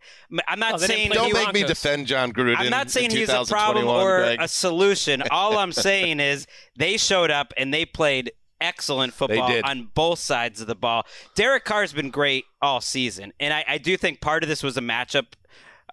I'm 0.47 0.60
not 0.60 0.76
Oh, 0.76 0.78
saying 0.78 1.12
Don't 1.12 1.30
the 1.34 1.39
make 1.39 1.54
me 1.54 1.64
defend 1.64 2.08
John 2.08 2.32
Gruden. 2.32 2.56
I'm 2.58 2.70
not 2.70 2.86
in 2.88 2.89
saying 2.89 3.12
he's 3.12 3.30
a 3.30 3.45
problem 3.45 3.88
or 3.88 4.20
Gregg. 4.20 4.41
a 4.41 4.47
solution. 4.47 5.24
All 5.32 5.58
I'm 5.58 5.72
saying 5.74 6.20
is 6.20 6.45
they 6.78 6.97
showed 6.97 7.32
up 7.32 7.54
and 7.58 7.74
they 7.74 7.86
played 7.86 8.32
excellent 8.62 9.14
football 9.14 9.51
on 9.66 9.89
both 9.93 10.20
sides 10.20 10.62
of 10.62 10.68
the 10.68 10.76
ball. 10.76 11.06
Derek 11.36 11.66
Carr's 11.66 11.91
been 11.91 12.10
great 12.12 12.45
all 12.62 12.80
season, 12.82 13.34
and 13.39 13.54
I, 13.54 13.66
I 13.68 13.78
do 13.78 13.97
think 13.97 14.22
part 14.22 14.41
of 14.43 14.47
this 14.49 14.64
was 14.64 14.78
a 14.78 14.82
matchup 14.82 15.34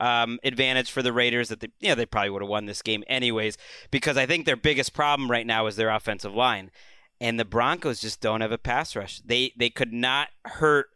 um, 0.00 0.38
advantage 0.42 0.90
for 0.90 1.02
the 1.02 1.12
Raiders 1.12 1.48
that 1.48 1.60
they, 1.60 1.68
you 1.80 1.90
know, 1.90 1.94
they 1.94 2.06
probably 2.06 2.30
would 2.30 2.42
have 2.42 2.48
won 2.48 2.66
this 2.66 2.82
game 2.82 3.04
anyways 3.06 3.56
because 3.90 4.16
I 4.16 4.26
think 4.26 4.46
their 4.46 4.56
biggest 4.56 4.92
problem 4.92 5.30
right 5.30 5.46
now 5.46 5.66
is 5.66 5.76
their 5.76 5.90
offensive 5.90 6.34
line, 6.34 6.70
and 7.20 7.38
the 7.38 7.44
Broncos 7.44 8.00
just 8.00 8.20
don't 8.20 8.40
have 8.40 8.52
a 8.52 8.58
pass 8.58 8.96
rush. 8.96 9.20
They 9.20 9.52
they 9.56 9.70
could 9.70 9.92
not 9.92 10.28
hurt 10.44 10.88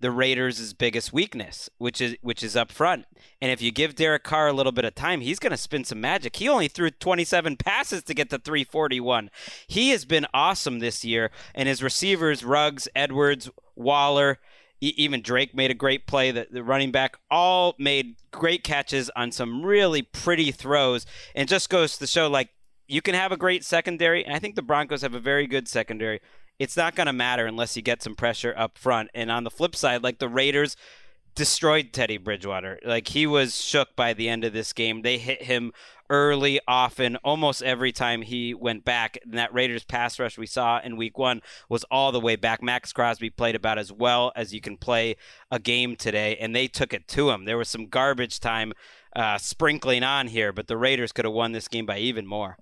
the 0.00 0.10
Raiders' 0.10 0.72
biggest 0.74 1.12
weakness, 1.12 1.70
which 1.78 2.00
is 2.00 2.16
which 2.20 2.42
is 2.42 2.56
up 2.56 2.70
front. 2.70 3.06
And 3.40 3.50
if 3.50 3.62
you 3.62 3.70
give 3.72 3.94
Derek 3.94 4.24
Carr 4.24 4.48
a 4.48 4.52
little 4.52 4.72
bit 4.72 4.84
of 4.84 4.94
time, 4.94 5.20
he's 5.20 5.38
going 5.38 5.52
to 5.52 5.56
spin 5.56 5.84
some 5.84 6.00
magic. 6.00 6.36
He 6.36 6.48
only 6.48 6.68
threw 6.68 6.90
27 6.90 7.56
passes 7.56 8.02
to 8.04 8.14
get 8.14 8.30
to 8.30 8.38
341. 8.38 9.30
He 9.66 9.90
has 9.90 10.04
been 10.04 10.26
awesome 10.34 10.80
this 10.80 11.04
year, 11.04 11.30
and 11.54 11.68
his 11.68 11.82
receivers, 11.82 12.44
Ruggs, 12.44 12.88
Edwards, 12.94 13.50
Waller, 13.74 14.38
even 14.80 15.22
Drake 15.22 15.54
made 15.54 15.70
a 15.70 15.74
great 15.74 16.06
play. 16.06 16.30
The, 16.30 16.46
the 16.50 16.62
running 16.62 16.90
back 16.90 17.16
all 17.30 17.74
made 17.78 18.16
great 18.30 18.62
catches 18.64 19.10
on 19.16 19.32
some 19.32 19.64
really 19.64 20.02
pretty 20.02 20.50
throws, 20.52 21.06
and 21.34 21.48
just 21.48 21.70
goes 21.70 21.98
to 21.98 22.06
show 22.06 22.28
like 22.28 22.50
you 22.86 23.02
can 23.02 23.14
have 23.14 23.32
a 23.32 23.36
great 23.36 23.64
secondary. 23.64 24.24
And 24.24 24.34
I 24.34 24.38
think 24.38 24.54
the 24.54 24.62
Broncos 24.62 25.02
have 25.02 25.14
a 25.14 25.20
very 25.20 25.46
good 25.46 25.68
secondary 25.68 26.20
it's 26.58 26.76
not 26.76 26.94
going 26.94 27.06
to 27.06 27.12
matter 27.12 27.46
unless 27.46 27.76
you 27.76 27.82
get 27.82 28.02
some 28.02 28.14
pressure 28.14 28.54
up 28.56 28.78
front. 28.78 29.10
And 29.14 29.30
on 29.30 29.44
the 29.44 29.50
flip 29.50 29.76
side, 29.76 30.02
like 30.02 30.18
the 30.18 30.28
Raiders 30.28 30.76
destroyed 31.34 31.92
Teddy 31.92 32.16
Bridgewater. 32.16 32.78
Like 32.84 33.08
he 33.08 33.26
was 33.26 33.62
shook 33.62 33.94
by 33.94 34.14
the 34.14 34.28
end 34.28 34.44
of 34.44 34.52
this 34.52 34.72
game. 34.72 35.02
They 35.02 35.18
hit 35.18 35.42
him 35.42 35.72
early, 36.10 36.60
often, 36.66 37.16
almost 37.16 37.62
every 37.62 37.92
time 37.92 38.22
he 38.22 38.54
went 38.54 38.84
back. 38.84 39.18
And 39.24 39.38
that 39.38 39.52
Raiders 39.52 39.84
pass 39.84 40.18
rush 40.18 40.38
we 40.38 40.46
saw 40.46 40.80
in 40.82 40.96
week 40.96 41.18
one 41.18 41.42
was 41.68 41.84
all 41.90 42.12
the 42.12 42.20
way 42.20 42.36
back. 42.36 42.62
Maxx 42.62 42.92
Crosby 42.92 43.30
played 43.30 43.54
about 43.54 43.78
as 43.78 43.92
well 43.92 44.32
as 44.36 44.54
you 44.54 44.60
can 44.60 44.76
play 44.76 45.16
a 45.50 45.58
game 45.58 45.96
today, 45.96 46.36
and 46.36 46.54
they 46.54 46.68
took 46.68 46.92
it 46.92 47.08
to 47.08 47.30
him. 47.30 47.44
There 47.44 47.58
was 47.58 47.68
some 47.68 47.86
garbage 47.86 48.40
time 48.40 48.72
uh, 49.14 49.38
sprinkling 49.38 50.02
on 50.02 50.28
here, 50.28 50.52
but 50.52 50.66
the 50.66 50.76
Raiders 50.76 51.12
could 51.12 51.24
have 51.24 51.34
won 51.34 51.52
this 51.52 51.68
game 51.68 51.86
by 51.86 51.98
even 51.98 52.26
more. 52.26 52.58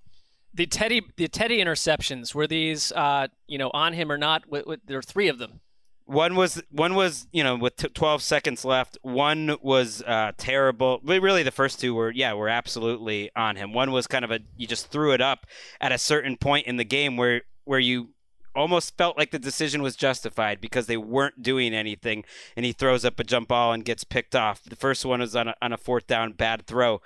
the 0.54 0.66
Teddy 0.66 1.02
the 1.16 1.28
Teddy 1.28 1.58
interceptions 1.58 2.34
were 2.34 2.46
these 2.46 2.92
uh, 2.92 3.26
you 3.46 3.58
know 3.58 3.70
on 3.74 3.92
him 3.92 4.10
or 4.10 4.16
not? 4.18 4.48
With, 4.48 4.66
with, 4.66 4.80
there 4.86 4.98
are 4.98 5.02
three 5.02 5.28
of 5.28 5.38
them. 5.38 5.60
One 6.06 6.36
was 6.36 6.62
one 6.70 6.94
was 6.94 7.26
you 7.32 7.42
know 7.42 7.56
with 7.56 7.76
t- 7.76 7.88
12 7.88 8.22
seconds 8.22 8.64
left. 8.64 8.98
One 9.02 9.56
was 9.62 10.02
uh, 10.02 10.32
terrible. 10.36 11.00
Really, 11.02 11.42
the 11.42 11.50
first 11.50 11.80
two 11.80 11.94
were 11.94 12.10
yeah 12.10 12.34
were 12.34 12.48
absolutely 12.48 13.30
on 13.34 13.56
him. 13.56 13.72
One 13.72 13.90
was 13.90 14.06
kind 14.06 14.24
of 14.24 14.30
a 14.30 14.40
you 14.56 14.66
just 14.66 14.90
threw 14.90 15.12
it 15.12 15.20
up 15.20 15.46
at 15.80 15.92
a 15.92 15.98
certain 15.98 16.36
point 16.36 16.66
in 16.66 16.76
the 16.76 16.84
game 16.84 17.16
where 17.16 17.42
where 17.64 17.80
you 17.80 18.10
almost 18.54 18.96
felt 18.96 19.18
like 19.18 19.30
the 19.30 19.38
decision 19.38 19.82
was 19.82 19.96
justified 19.96 20.60
because 20.60 20.86
they 20.86 20.96
weren't 20.96 21.42
doing 21.42 21.74
anything, 21.74 22.24
and 22.56 22.64
he 22.64 22.72
throws 22.72 23.04
up 23.04 23.18
a 23.18 23.24
jump 23.24 23.48
ball 23.48 23.72
and 23.72 23.84
gets 23.84 24.04
picked 24.04 24.34
off. 24.34 24.62
The 24.62 24.76
first 24.76 25.04
one 25.04 25.20
was 25.20 25.34
on 25.34 25.48
a, 25.48 25.54
on 25.60 25.72
a 25.72 25.78
fourth 25.78 26.06
down 26.06 26.32
bad 26.32 26.66
throw. 26.66 27.00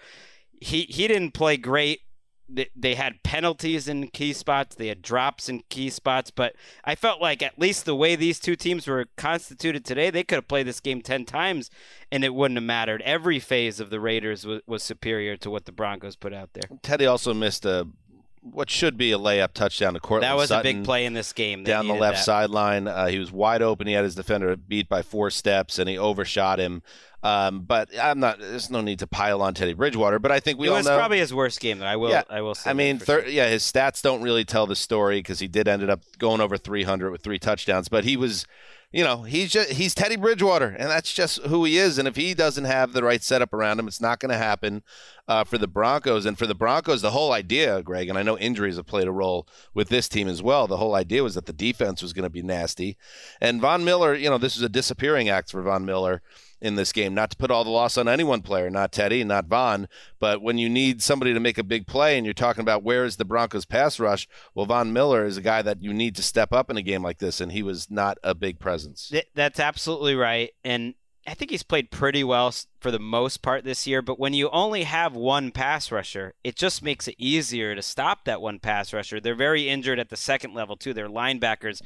He 0.60 0.82
he 0.82 1.06
didn't 1.06 1.32
play 1.32 1.56
great 1.56 2.00
they- 2.48 2.70
they 2.74 2.94
had 2.94 3.22
penalties 3.22 3.88
in 3.88 4.08
key 4.08 4.32
spots 4.32 4.74
they 4.76 4.88
had 4.88 5.02
drops 5.02 5.48
in 5.48 5.62
key 5.68 5.90
spots 5.90 6.30
but 6.30 6.54
i 6.84 6.94
felt 6.94 7.20
like 7.20 7.42
at 7.42 7.58
least 7.58 7.84
the 7.84 7.94
way 7.94 8.16
these 8.16 8.40
two 8.40 8.56
teams 8.56 8.86
were 8.86 9.06
constituted 9.16 9.84
today 9.84 10.10
they 10.10 10.24
could 10.24 10.36
have 10.36 10.48
played 10.48 10.66
this 10.66 10.80
game 10.80 11.02
10 11.02 11.24
times 11.24 11.70
and 12.10 12.24
it 12.24 12.34
wouldn't 12.34 12.56
have 12.56 12.64
mattered. 12.64 13.02
Every 13.02 13.38
phase 13.38 13.80
of 13.80 13.90
the 13.90 14.00
raiders 14.00 14.46
was, 14.46 14.62
was 14.66 14.82
superior 14.82 15.36
to 15.38 15.50
what 15.50 15.66
the 15.66 15.72
broncos 15.72 16.16
put 16.16 16.32
out 16.32 16.54
there. 16.54 16.62
Teddy 16.82 17.04
also 17.04 17.34
missed 17.34 17.66
a 17.66 17.86
what 18.42 18.70
should 18.70 18.96
be 18.96 19.12
a 19.12 19.18
layup 19.18 19.52
touchdown 19.52 19.94
to 19.94 20.00
Courtland 20.00 20.30
that 20.30 20.36
was 20.36 20.50
a 20.50 20.62
big 20.62 20.84
play 20.84 21.04
in 21.04 21.12
this 21.12 21.32
game 21.32 21.64
They 21.64 21.70
down 21.72 21.86
the 21.88 21.94
left 21.94 22.18
that. 22.18 22.24
sideline. 22.24 22.88
Uh, 22.88 23.06
he 23.06 23.18
was 23.18 23.30
wide 23.32 23.62
open. 23.62 23.86
He 23.86 23.92
had 23.92 24.04
his 24.04 24.14
defender 24.14 24.56
beat 24.56 24.88
by 24.88 25.02
four 25.02 25.30
steps, 25.30 25.78
and 25.78 25.88
he 25.88 25.98
overshot 25.98 26.58
him. 26.58 26.82
Um, 27.22 27.60
but 27.62 27.88
I'm 28.00 28.20
not. 28.20 28.38
There's 28.38 28.70
no 28.70 28.80
need 28.80 29.00
to 29.00 29.06
pile 29.08 29.42
on 29.42 29.52
Teddy 29.54 29.74
Bridgewater. 29.74 30.18
But 30.20 30.30
I 30.30 30.38
think 30.40 30.58
we 30.60 30.68
it 30.68 30.70
all 30.70 30.76
was 30.76 30.86
know. 30.86 30.96
probably 30.96 31.18
his 31.18 31.34
worst 31.34 31.58
game. 31.60 31.80
Though. 31.80 31.86
I 31.86 31.96
will. 31.96 32.10
Yeah, 32.10 32.22
I 32.30 32.42
will 32.42 32.54
say. 32.54 32.70
I 32.70 32.74
mean, 32.74 32.98
thir- 33.00 33.26
yeah, 33.26 33.48
his 33.48 33.64
stats 33.64 34.00
don't 34.02 34.22
really 34.22 34.44
tell 34.44 34.66
the 34.68 34.76
story 34.76 35.18
because 35.18 35.40
he 35.40 35.48
did 35.48 35.66
ended 35.66 35.90
up 35.90 36.02
going 36.18 36.40
over 36.40 36.56
300 36.56 37.10
with 37.10 37.22
three 37.22 37.40
touchdowns. 37.40 37.88
But 37.88 38.04
he 38.04 38.16
was, 38.16 38.46
you 38.90 39.04
know, 39.04 39.22
he's 39.22 39.50
just 39.50 39.72
he's 39.72 39.94
Teddy 39.94 40.16
Bridgewater, 40.16 40.68
and 40.68 40.90
that's 40.90 41.12
just 41.12 41.42
who 41.42 41.64
he 41.64 41.76
is. 41.76 41.98
And 41.98 42.08
if 42.08 42.16
he 42.16 42.32
doesn't 42.32 42.64
have 42.64 42.92
the 42.92 43.02
right 43.02 43.22
setup 43.22 43.52
around 43.52 43.78
him, 43.78 43.86
it's 43.86 44.00
not 44.00 44.18
going 44.18 44.30
to 44.30 44.38
happen 44.38 44.82
uh, 45.26 45.44
for 45.44 45.58
the 45.58 45.68
Broncos. 45.68 46.24
And 46.24 46.38
for 46.38 46.46
the 46.46 46.54
Broncos, 46.54 47.02
the 47.02 47.10
whole 47.10 47.32
idea, 47.32 47.82
Gregg, 47.82 48.08
and 48.08 48.18
I 48.18 48.22
know 48.22 48.38
injuries 48.38 48.76
have 48.76 48.86
played 48.86 49.06
a 49.06 49.12
role 49.12 49.46
with 49.74 49.90
this 49.90 50.08
team 50.08 50.26
as 50.26 50.42
well. 50.42 50.66
The 50.66 50.78
whole 50.78 50.94
idea 50.94 51.22
was 51.22 51.34
that 51.34 51.44
the 51.44 51.52
defense 51.52 52.00
was 52.00 52.14
going 52.14 52.22
to 52.22 52.30
be 52.30 52.42
nasty, 52.42 52.96
and 53.40 53.60
Von 53.60 53.84
Miller, 53.84 54.14
you 54.14 54.30
know, 54.30 54.38
this 54.38 54.56
was 54.56 54.62
a 54.62 54.70
disappearing 54.70 55.28
act 55.28 55.50
for 55.50 55.62
Von 55.62 55.84
Miller 55.84 56.22
in 56.60 56.74
this 56.74 56.92
game. 56.92 57.14
Not 57.14 57.30
to 57.30 57.36
put 57.36 57.50
all 57.50 57.64
the 57.64 57.70
loss 57.70 57.96
on 57.96 58.08
any 58.08 58.24
one 58.24 58.42
player, 58.42 58.70
not 58.70 58.92
Teddy, 58.92 59.22
not 59.24 59.46
Von, 59.46 59.88
but 60.18 60.42
when 60.42 60.58
you 60.58 60.68
need 60.68 61.02
somebody 61.02 61.32
to 61.34 61.40
make 61.40 61.58
a 61.58 61.64
big 61.64 61.86
play 61.86 62.16
and 62.16 62.26
you're 62.26 62.34
talking 62.34 62.62
about 62.62 62.82
where 62.82 63.04
is 63.04 63.16
the 63.16 63.24
Broncos 63.24 63.64
pass 63.64 64.00
rush, 64.00 64.28
well, 64.54 64.66
Von 64.66 64.92
Miller 64.92 65.24
is 65.24 65.36
a 65.36 65.42
guy 65.42 65.62
that 65.62 65.82
you 65.82 65.92
need 65.92 66.16
to 66.16 66.22
step 66.22 66.52
up 66.52 66.70
in 66.70 66.76
a 66.76 66.82
game 66.82 67.02
like 67.02 67.18
this, 67.18 67.40
and 67.40 67.52
he 67.52 67.62
was 67.62 67.90
not 67.90 68.18
a 68.22 68.34
big 68.34 68.58
presence. 68.58 69.12
That's 69.34 69.60
absolutely 69.60 70.14
right. 70.14 70.50
And 70.64 70.94
I 71.26 71.34
think 71.34 71.50
he's 71.50 71.62
played 71.62 71.90
pretty 71.90 72.24
well 72.24 72.54
for 72.80 72.90
the 72.90 72.98
most 72.98 73.42
part 73.42 73.62
this 73.62 73.86
year. 73.86 74.00
But 74.00 74.18
when 74.18 74.32
you 74.32 74.48
only 74.48 74.84
have 74.84 75.14
one 75.14 75.50
pass 75.50 75.92
rusher, 75.92 76.32
it 76.42 76.56
just 76.56 76.82
makes 76.82 77.06
it 77.06 77.16
easier 77.18 77.74
to 77.74 77.82
stop 77.82 78.24
that 78.24 78.40
one 78.40 78.58
pass 78.58 78.94
rusher. 78.94 79.20
They're 79.20 79.34
very 79.34 79.68
injured 79.68 79.98
at 79.98 80.08
the 80.08 80.16
second 80.16 80.54
level, 80.54 80.76
too. 80.76 80.94
Their 80.94 81.08
linebackers 81.08 81.82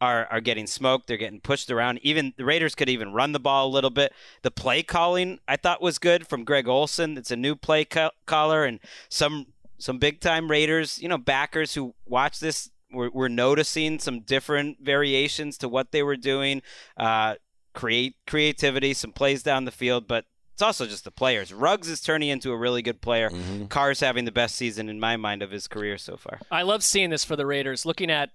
are, 0.00 0.26
are 0.26 0.40
getting 0.40 0.66
smoked. 0.66 1.06
They're 1.06 1.16
getting 1.16 1.40
pushed 1.40 1.70
around. 1.70 2.00
Even 2.02 2.34
the 2.36 2.44
Raiders 2.44 2.74
could 2.74 2.88
even 2.88 3.12
run 3.12 3.32
the 3.32 3.40
ball 3.40 3.66
a 3.66 3.70
little 3.70 3.90
bit. 3.90 4.12
The 4.42 4.50
play 4.50 4.82
calling 4.82 5.40
I 5.48 5.56
thought 5.56 5.82
was 5.82 5.98
good 5.98 6.26
from 6.26 6.44
Greg 6.44 6.68
Olson. 6.68 7.16
It's 7.18 7.30
a 7.30 7.36
new 7.36 7.56
play 7.56 7.84
ca- 7.84 8.10
caller 8.26 8.64
and 8.64 8.80
some 9.08 9.46
some 9.78 9.98
big 9.98 10.20
time 10.20 10.50
Raiders, 10.50 10.98
you 11.00 11.08
know, 11.08 11.18
backers 11.18 11.74
who 11.74 11.94
watch 12.06 12.40
this 12.40 12.70
were, 12.92 13.10
were 13.10 13.28
noticing 13.28 13.98
some 13.98 14.20
different 14.20 14.78
variations 14.80 15.56
to 15.58 15.68
what 15.68 15.92
they 15.92 16.02
were 16.02 16.16
doing. 16.16 16.62
Uh, 16.96 17.36
create 17.74 18.16
creativity, 18.26 18.92
some 18.92 19.12
plays 19.12 19.42
down 19.42 19.64
the 19.64 19.70
field, 19.70 20.08
but 20.08 20.24
it's 20.52 20.62
also 20.62 20.86
just 20.86 21.04
the 21.04 21.12
players. 21.12 21.54
Ruggs 21.54 21.88
is 21.88 22.00
turning 22.00 22.28
into 22.28 22.50
a 22.50 22.56
really 22.56 22.82
good 22.82 23.00
player. 23.00 23.30
Carr's 23.68 24.00
having 24.00 24.24
the 24.24 24.32
best 24.32 24.56
season 24.56 24.88
in 24.88 24.98
my 24.98 25.16
mind 25.16 25.40
of 25.40 25.52
his 25.52 25.68
career 25.68 25.96
so 25.96 26.16
far. 26.16 26.40
I 26.50 26.62
love 26.62 26.82
seeing 26.82 27.10
this 27.10 27.24
for 27.24 27.36
the 27.36 27.46
Raiders. 27.46 27.86
Looking 27.86 28.10
at 28.10 28.30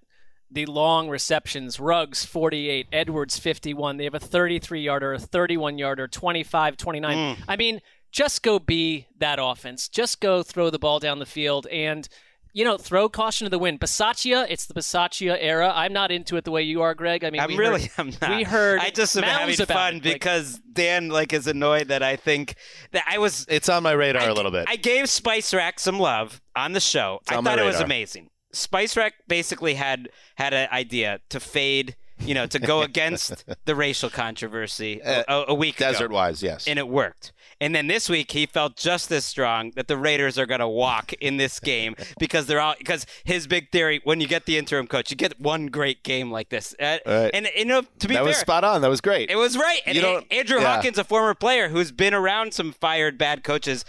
the 0.50 0.66
long 0.66 1.08
receptions, 1.08 1.80
Ruggs 1.80 2.24
48, 2.24 2.88
Edwards 2.92 3.38
51. 3.38 3.96
They 3.96 4.04
have 4.04 4.14
a 4.14 4.20
33 4.20 4.80
yarder, 4.80 5.14
a 5.14 5.18
31 5.18 5.78
yarder, 5.78 6.06
25, 6.06 6.76
29. 6.76 7.16
Mm. 7.16 7.42
I 7.48 7.56
mean, 7.56 7.80
just 8.12 8.42
go 8.42 8.58
be 8.58 9.08
that 9.18 9.38
offense. 9.40 9.88
Just 9.88 10.20
go 10.20 10.42
throw 10.42 10.70
the 10.70 10.78
ball 10.78 11.00
down 11.00 11.18
the 11.18 11.26
field 11.26 11.66
and 11.66 12.08
you 12.54 12.64
know, 12.64 12.78
throw 12.78 13.08
caution 13.08 13.46
to 13.46 13.50
the 13.50 13.58
wind. 13.58 13.80
Bisaccia, 13.80 14.46
it's 14.48 14.66
the 14.66 14.74
Bisaccia 14.74 15.36
era. 15.40 15.72
I'm 15.74 15.92
not 15.92 16.12
into 16.12 16.36
it 16.36 16.44
the 16.44 16.52
way 16.52 16.62
you 16.62 16.82
are, 16.82 16.94
Gregg. 16.94 17.24
I 17.24 17.30
mean, 17.30 17.40
I'm 17.40 17.48
we 17.48 17.58
really, 17.58 17.82
heard, 17.82 17.90
I'm 17.98 18.12
not. 18.22 18.30
We 18.30 18.44
heard. 18.44 18.80
I 18.80 18.90
just 18.90 19.16
am 19.16 19.24
having 19.24 19.56
fun 19.66 19.96
it. 19.96 20.04
Like, 20.04 20.14
because 20.14 20.60
Dan 20.72 21.08
like 21.08 21.32
is 21.32 21.48
annoyed 21.48 21.88
that 21.88 22.04
I 22.04 22.14
think 22.14 22.54
that 22.92 23.04
I 23.08 23.18
was. 23.18 23.44
It's 23.48 23.68
on 23.68 23.82
my 23.82 23.90
radar 23.90 24.28
a 24.28 24.32
little 24.32 24.52
bit. 24.52 24.66
I 24.68 24.76
gave 24.76 25.08
Spice 25.08 25.52
Rack 25.52 25.80
some 25.80 25.98
love 25.98 26.40
on 26.54 26.72
the 26.72 26.80
show. 26.80 27.18
It's 27.22 27.32
I 27.32 27.36
on 27.36 27.44
thought 27.44 27.58
it 27.58 27.64
was 27.64 27.80
amazing. 27.80 28.28
Spice 28.54 28.96
Rack 28.96 29.14
basically 29.28 29.74
had 29.74 30.08
had 30.36 30.54
an 30.54 30.68
idea 30.72 31.20
to 31.28 31.40
fade, 31.40 31.96
you 32.18 32.34
know, 32.34 32.46
to 32.46 32.58
go 32.58 32.82
against 32.82 33.44
the 33.64 33.74
racial 33.74 34.08
controversy 34.10 35.00
a, 35.04 35.24
a- 35.28 35.44
a 35.48 35.54
week 35.54 35.76
ago. 35.76 35.92
Desert 35.92 36.10
wise, 36.12 36.42
yes. 36.42 36.66
and 36.66 36.78
it 36.78 36.88
worked. 36.88 37.32
And 37.60 37.74
then 37.74 37.86
this 37.86 38.08
week 38.08 38.32
he 38.32 38.46
felt 38.46 38.76
just 38.76 39.10
as 39.12 39.24
strong 39.24 39.70
that 39.76 39.86
the 39.88 39.96
Raiders 39.96 40.38
are 40.38 40.44
going 40.46 40.60
to 40.60 40.68
walk 40.68 41.12
in 41.14 41.36
this 41.36 41.60
game 41.60 41.94
because 42.18 42.46
they're 42.46 42.60
all 42.60 42.74
because 42.78 43.06
his 43.24 43.46
big 43.46 43.70
theory 43.70 44.00
when 44.04 44.20
you 44.20 44.26
get 44.26 44.44
the 44.46 44.58
interim 44.58 44.86
coach 44.88 45.10
you 45.10 45.16
get 45.16 45.38
one 45.40 45.66
great 45.68 46.02
game 46.02 46.30
like 46.32 46.48
this. 46.48 46.74
Uh, 46.80 46.98
Right. 47.06 47.30
And 47.32 47.48
you 47.56 47.64
know 47.64 47.82
to 48.00 48.08
be 48.08 48.14
that 48.14 48.20
fair, 48.20 48.24
was 48.24 48.36
spot 48.38 48.64
on. 48.64 48.80
That 48.82 48.90
was 48.90 49.00
great. 49.00 49.30
it 49.30 49.36
was 49.36 49.56
right. 49.56 49.80
And 49.86 49.96
You 49.96 50.04
A- 50.30 50.34
Andrew 50.34 50.60
yeah. 50.60 50.74
Hawkins, 50.76 50.98
a 50.98 51.04
former 51.04 51.34
player 51.34 51.68
who's 51.68 51.92
been 51.92 52.12
around 52.14 52.54
some 52.54 52.72
fired 52.72 53.18
bad 53.18 53.44
coaches, 53.44 53.84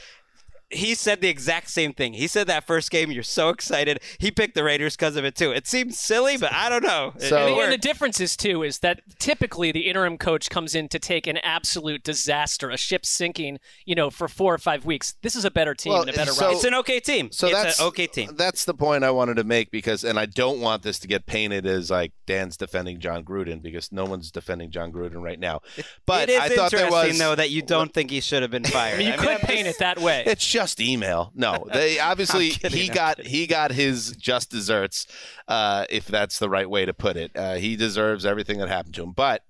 he 0.76 0.94
said 0.96 1.22
the 1.22 1.28
exact 1.30 1.70
same 1.70 1.94
thing. 1.94 2.14
He 2.14 2.28
said 2.28 2.48
that 2.48 2.66
first 2.68 2.92
game, 2.92 3.12
you're 3.12 3.24
so 3.24 3.50
excited. 3.50 4.00
He 4.20 4.32
picked 4.32 4.56
the 4.56 4.64
Raiders 4.64 4.96
because 4.96 5.16
of 5.16 5.26
it 5.26 5.36
too. 5.36 5.52
It 5.52 5.68
seems 5.68 6.00
silly, 6.00 6.38
but 6.38 6.52
I 6.54 6.70
don't 6.70 6.84
know. 6.84 7.14
So- 7.18 7.38
and, 7.48 7.56
the, 7.58 7.62
and 7.64 7.72
the 7.74 7.78
difference 7.78 8.20
is 8.20 8.36
too 8.38 8.64
is 8.64 8.80
that 8.80 9.00
typically 9.20 9.72
the 9.72 9.82
interim 9.88 10.18
coach 10.18 10.50
comes 10.50 10.76
in 10.76 10.88
to 10.90 11.00
take 11.00 11.28
an 11.28 11.38
absolute 11.38 12.04
disaster, 12.04 12.70
a 12.70 12.78
ship 12.78 13.06
sinking, 13.06 13.60
you 13.86 13.96
know, 13.96 14.10
for 14.10 14.28
four 14.28 14.54
or 14.54 14.58
five 14.58 14.86
weeks. 14.86 15.16
This 15.22 15.36
is 15.36 15.46
a 15.46 15.52
better 15.52 15.74
team 15.74 15.94
Well, 15.94 16.02
and 16.02 16.10
a 16.12 16.14
better 16.14 16.32
so- 16.32 16.46
roster. 16.46 16.56
it's 16.56 16.64
an 16.66 16.74
okay 16.76 17.00
team. 17.00 17.32
So 17.32 17.48
it's 17.48 17.56
that's 17.64 17.80
an 17.80 17.88
okay 17.88 18.08
team. 18.08 18.32
That's 18.36 18.66
the 18.66 18.74
point 18.74 19.04
I 19.04 19.12
wanted 19.12 19.36
to 19.38 19.44
make 19.44 19.72
because, 19.72 20.04
and 20.04 20.20
I 20.20 20.26
don't 20.26 20.60
want 20.62 20.84
this 20.84 21.00
to 21.00 21.08
get 21.08 21.26
painted 21.26 21.66
as 21.66 21.90
like 21.90 22.12
Dan's 22.28 22.58
defending 22.58 23.00
John 23.00 23.24
Gruden 23.24 23.62
because 23.62 23.92
no 23.92 24.06
one's 24.06 24.32
defending 24.32 24.72
John 24.72 24.92
Gruden 24.92 25.22
right 25.22 25.40
now. 25.40 25.62
But 26.06 26.30
it 26.30 26.34
is 26.34 26.40
I 26.42 26.50
thought 26.50 26.74
interesting 26.74 26.80
there 26.80 26.92
was 26.92 27.18
though 27.20 27.36
that 27.36 27.50
you 27.50 27.62
don't 27.62 27.94
think 27.94 28.10
he 28.12 28.20
should 28.22 28.42
have 28.42 28.52
been 28.52 28.64
fired. 28.66 28.96
I 28.96 28.98
mean, 28.98 29.08
you 29.08 29.14
I 29.14 29.18
could 29.18 29.28
I'm 29.30 29.40
paint 29.40 29.66
just- 29.66 29.78
it 29.78 29.80
that 29.80 30.00
way. 30.00 30.24
It's 30.36 30.46
just 30.46 30.65
email. 30.80 31.32
No, 31.36 31.66
they 31.74 32.00
obviously 32.00 32.52
kidding, 32.52 32.80
he 32.80 32.90
I'm 32.90 32.94
got 32.94 33.18
kidding. 33.18 33.32
he 33.32 33.48
got 33.48 33.72
his 33.72 34.12
just 34.12 34.50
desserts, 34.50 35.08
uh, 35.48 35.86
if 35.90 36.08
that's 36.08 36.40
the 36.40 36.50
right 36.50 36.70
way 36.70 36.86
to 36.86 36.94
put 36.94 37.18
it. 37.18 37.32
Uh, 37.36 37.56
he 37.56 37.76
deserves 37.76 38.26
everything 38.26 38.60
that 38.60 38.70
happened 38.70 38.96
to 38.96 39.04
him. 39.04 39.12
But 39.12 39.44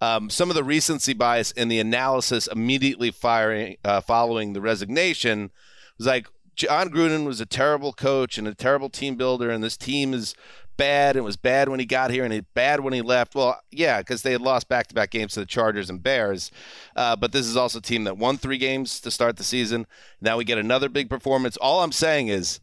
um, 0.00 0.30
some 0.30 0.50
of 0.50 0.56
the 0.56 0.64
recency 0.64 1.12
bias 1.14 1.50
in 1.52 1.68
the 1.68 1.80
analysis 1.80 2.46
immediately 2.46 3.10
firing 3.10 3.76
uh, 3.84 4.00
following 4.00 4.52
the 4.52 4.60
resignation 4.60 5.50
was 5.98 6.06
like 6.06 6.28
John 6.54 6.90
Gruden 6.90 7.24
was 7.24 7.40
a 7.40 7.46
terrible 7.46 7.92
coach 7.92 8.36
and 8.36 8.48
a 8.48 8.54
terrible 8.54 8.90
team 8.90 9.14
builder, 9.16 9.50
and 9.50 9.62
this 9.62 9.76
team 9.76 10.12
is 10.12 10.34
bad. 10.78 11.16
And 11.16 11.22
it 11.22 11.26
was 11.26 11.36
bad 11.36 11.68
when 11.68 11.78
he 11.78 11.84
got 11.84 12.10
here 12.10 12.24
and 12.24 12.32
it 12.32 12.46
bad 12.54 12.80
when 12.80 12.94
he 12.94 13.02
left. 13.02 13.34
Well, 13.34 13.60
yeah, 13.70 13.98
because 13.98 14.22
they 14.22 14.32
had 14.32 14.40
lost 14.40 14.68
back-to-back 14.68 15.10
games 15.10 15.34
to 15.34 15.40
the 15.40 15.46
Chargers 15.46 15.90
and 15.90 16.02
Bears. 16.02 16.50
Uh, 16.96 17.14
but 17.16 17.32
this 17.32 17.46
is 17.46 17.56
also 17.58 17.80
a 17.80 17.82
team 17.82 18.04
that 18.04 18.16
won 18.16 18.38
three 18.38 18.56
games 18.56 18.98
to 19.00 19.10
start 19.10 19.36
the 19.36 19.44
season. 19.44 19.86
Now 20.22 20.38
we 20.38 20.44
get 20.44 20.56
another 20.56 20.88
big 20.88 21.10
performance. 21.10 21.58
All 21.58 21.82
I'm 21.82 21.92
saying 21.92 22.28
is 22.28 22.60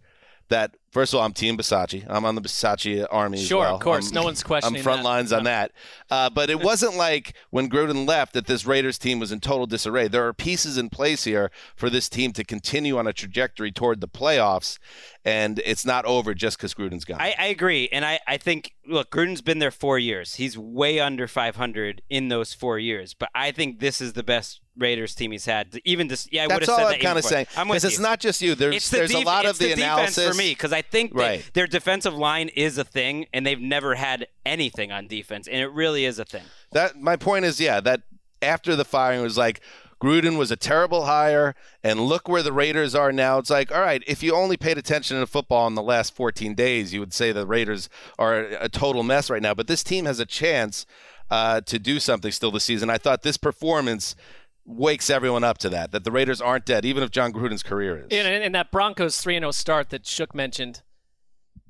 that 0.49 0.75
first 0.95 1.13
of 1.13 1.19
all, 1.19 1.25
I'm 1.25 1.33
Team 1.33 1.57
Bisaccia. 1.57 2.05
I'm 2.07 2.23
on 2.23 2.35
the 2.35 2.41
Bisaccia 2.41 3.05
army. 3.11 3.37
as 3.39 3.45
Sure, 3.45 3.59
well. 3.59 3.75
of 3.75 3.81
course. 3.81 4.05
I'm- 4.05 4.13
No 4.15 4.23
one's 4.23 4.41
questioning 4.43 4.79
I'm 4.79 4.83
front 4.83 4.99
that. 5.03 5.09
lines 5.09 5.33
on 5.33 5.43
that. 5.43 5.73
Uh, 6.09 6.29
but 6.29 6.49
it 6.49 6.59
wasn't 6.69 6.95
like 6.95 7.33
when 7.49 7.69
Gruden 7.69 8.07
left 8.07 8.31
that 8.31 8.47
this 8.47 8.65
Raiders 8.65 8.97
team 8.97 9.19
was 9.19 9.29
in 9.33 9.41
total 9.41 9.65
disarray. 9.67 10.07
There 10.07 10.25
are 10.25 10.31
pieces 10.33 10.77
in 10.77 10.89
place 10.89 11.25
here 11.25 11.51
for 11.75 11.89
this 11.89 12.07
team 12.07 12.31
to 12.31 12.45
continue 12.45 12.97
on 12.97 13.07
a 13.07 13.11
trajectory 13.13 13.73
toward 13.73 13.99
the 13.99 14.07
playoffs, 14.07 14.77
and 15.25 15.59
it's 15.65 15.85
not 15.85 16.05
over 16.05 16.33
just 16.33 16.57
because 16.57 16.73
Gruden's 16.73 17.03
gone. 17.03 17.19
I, 17.19 17.35
I 17.37 17.47
agree, 17.47 17.89
and 17.91 18.05
I, 18.05 18.19
I 18.25 18.37
think 18.37 18.71
look, 18.87 19.11
Gruden's 19.11 19.41
been 19.41 19.59
there 19.59 19.71
four 19.71 19.97
years. 19.99 20.35
He's 20.35 20.57
way 20.57 20.99
under 20.99 21.27
500 21.27 22.01
in 22.09 22.27
those 22.29 22.53
four 22.53 22.77
years, 22.79 23.13
but 23.13 23.29
I 23.35 23.51
think 23.51 23.79
this 23.79 24.01
is 24.01 24.13
the 24.13 24.23
best 24.23 24.61
Raiders 24.77 25.15
team 25.15 25.31
he's 25.31 25.45
had. 25.45 25.79
Even 25.85 26.09
just 26.09 26.31
yeah, 26.33 26.43
I 26.43 26.47
would 26.47 26.51
That's 26.51 26.65
have 26.65 26.69
all 26.71 26.77
said 26.77 26.85
I'm 26.85 26.91
that 26.99 27.01
kind 27.05 27.17
of 27.17 27.23
saying. 27.25 27.47
Because 27.55 27.83
it's 27.85 27.97
you. 27.97 28.03
not 28.03 28.19
just 28.19 28.41
you. 28.41 28.55
There's 28.55 28.89
the 28.89 28.97
there's 28.97 29.13
a 29.13 29.19
lot 29.21 29.45
it's 29.45 29.51
of 29.53 29.59
the, 29.59 29.69
defense 29.69 29.81
analysis 30.17 30.27
for 30.29 30.33
me 30.35 30.51
because 30.51 30.73
I 30.73 30.81
think 30.81 31.11
Right. 31.13 31.49
their 31.53 31.67
defensive 31.67 32.13
line 32.13 32.49
is 32.49 32.77
a 32.77 32.83
thing, 32.83 33.27
and 33.33 33.45
they've 33.45 33.59
never 33.59 33.95
had 33.95 34.27
anything 34.45 34.91
on 34.91 35.07
defense, 35.07 35.47
and 35.47 35.59
it 35.59 35.67
really 35.71 36.05
is 36.05 36.19
a 36.19 36.25
thing. 36.25 36.43
That 36.71 36.99
my 36.99 37.15
point 37.15 37.45
is, 37.45 37.59
yeah, 37.61 37.79
that 37.81 38.01
after 38.41 38.75
the 38.75 38.85
firing 38.85 39.21
was 39.21 39.37
like 39.37 39.61
Gruden 40.01 40.37
was 40.37 40.51
a 40.51 40.55
terrible 40.55 41.05
hire, 41.05 41.55
and 41.83 42.01
look 42.01 42.27
where 42.27 42.43
the 42.43 42.51
Raiders 42.51 42.93
are 42.93 43.11
now. 43.11 43.37
It's 43.37 43.49
like, 43.49 43.71
all 43.73 43.81
right, 43.81 44.03
if 44.05 44.21
you 44.21 44.35
only 44.35 44.57
paid 44.57 44.77
attention 44.77 45.19
to 45.19 45.25
football 45.25 45.67
in 45.67 45.75
the 45.75 45.81
last 45.81 46.13
14 46.15 46.53
days, 46.53 46.93
you 46.93 46.99
would 46.99 47.13
say 47.13 47.31
the 47.31 47.47
Raiders 47.47 47.89
are 48.19 48.39
a 48.39 48.69
total 48.69 49.03
mess 49.03 49.29
right 49.29 49.41
now. 49.41 49.53
But 49.53 49.67
this 49.67 49.83
team 49.83 50.05
has 50.05 50.19
a 50.19 50.25
chance 50.25 50.85
uh, 51.31 51.61
to 51.61 51.79
do 51.79 51.99
something 51.99 52.31
still 52.31 52.51
this 52.51 52.65
season. 52.65 52.89
I 52.89 52.97
thought 52.97 53.21
this 53.23 53.37
performance 53.37 54.15
wakes 54.65 55.09
everyone 55.09 55.43
up 55.43 55.57
to 55.59 55.69
that, 55.69 55.91
that 55.91 56.03
the 56.03 56.11
Raiders 56.11 56.41
aren't 56.41 56.65
dead, 56.65 56.85
even 56.85 57.03
if 57.03 57.11
John 57.11 57.31
Gruden's 57.31 57.63
career 57.63 58.05
is. 58.05 58.07
in, 58.11 58.25
in 58.25 58.51
that 58.53 58.71
Broncos 58.71 59.17
3 59.21 59.39
0 59.39 59.51
start 59.51 59.89
that 59.91 60.05
Shook 60.05 60.35
mentioned, 60.35 60.81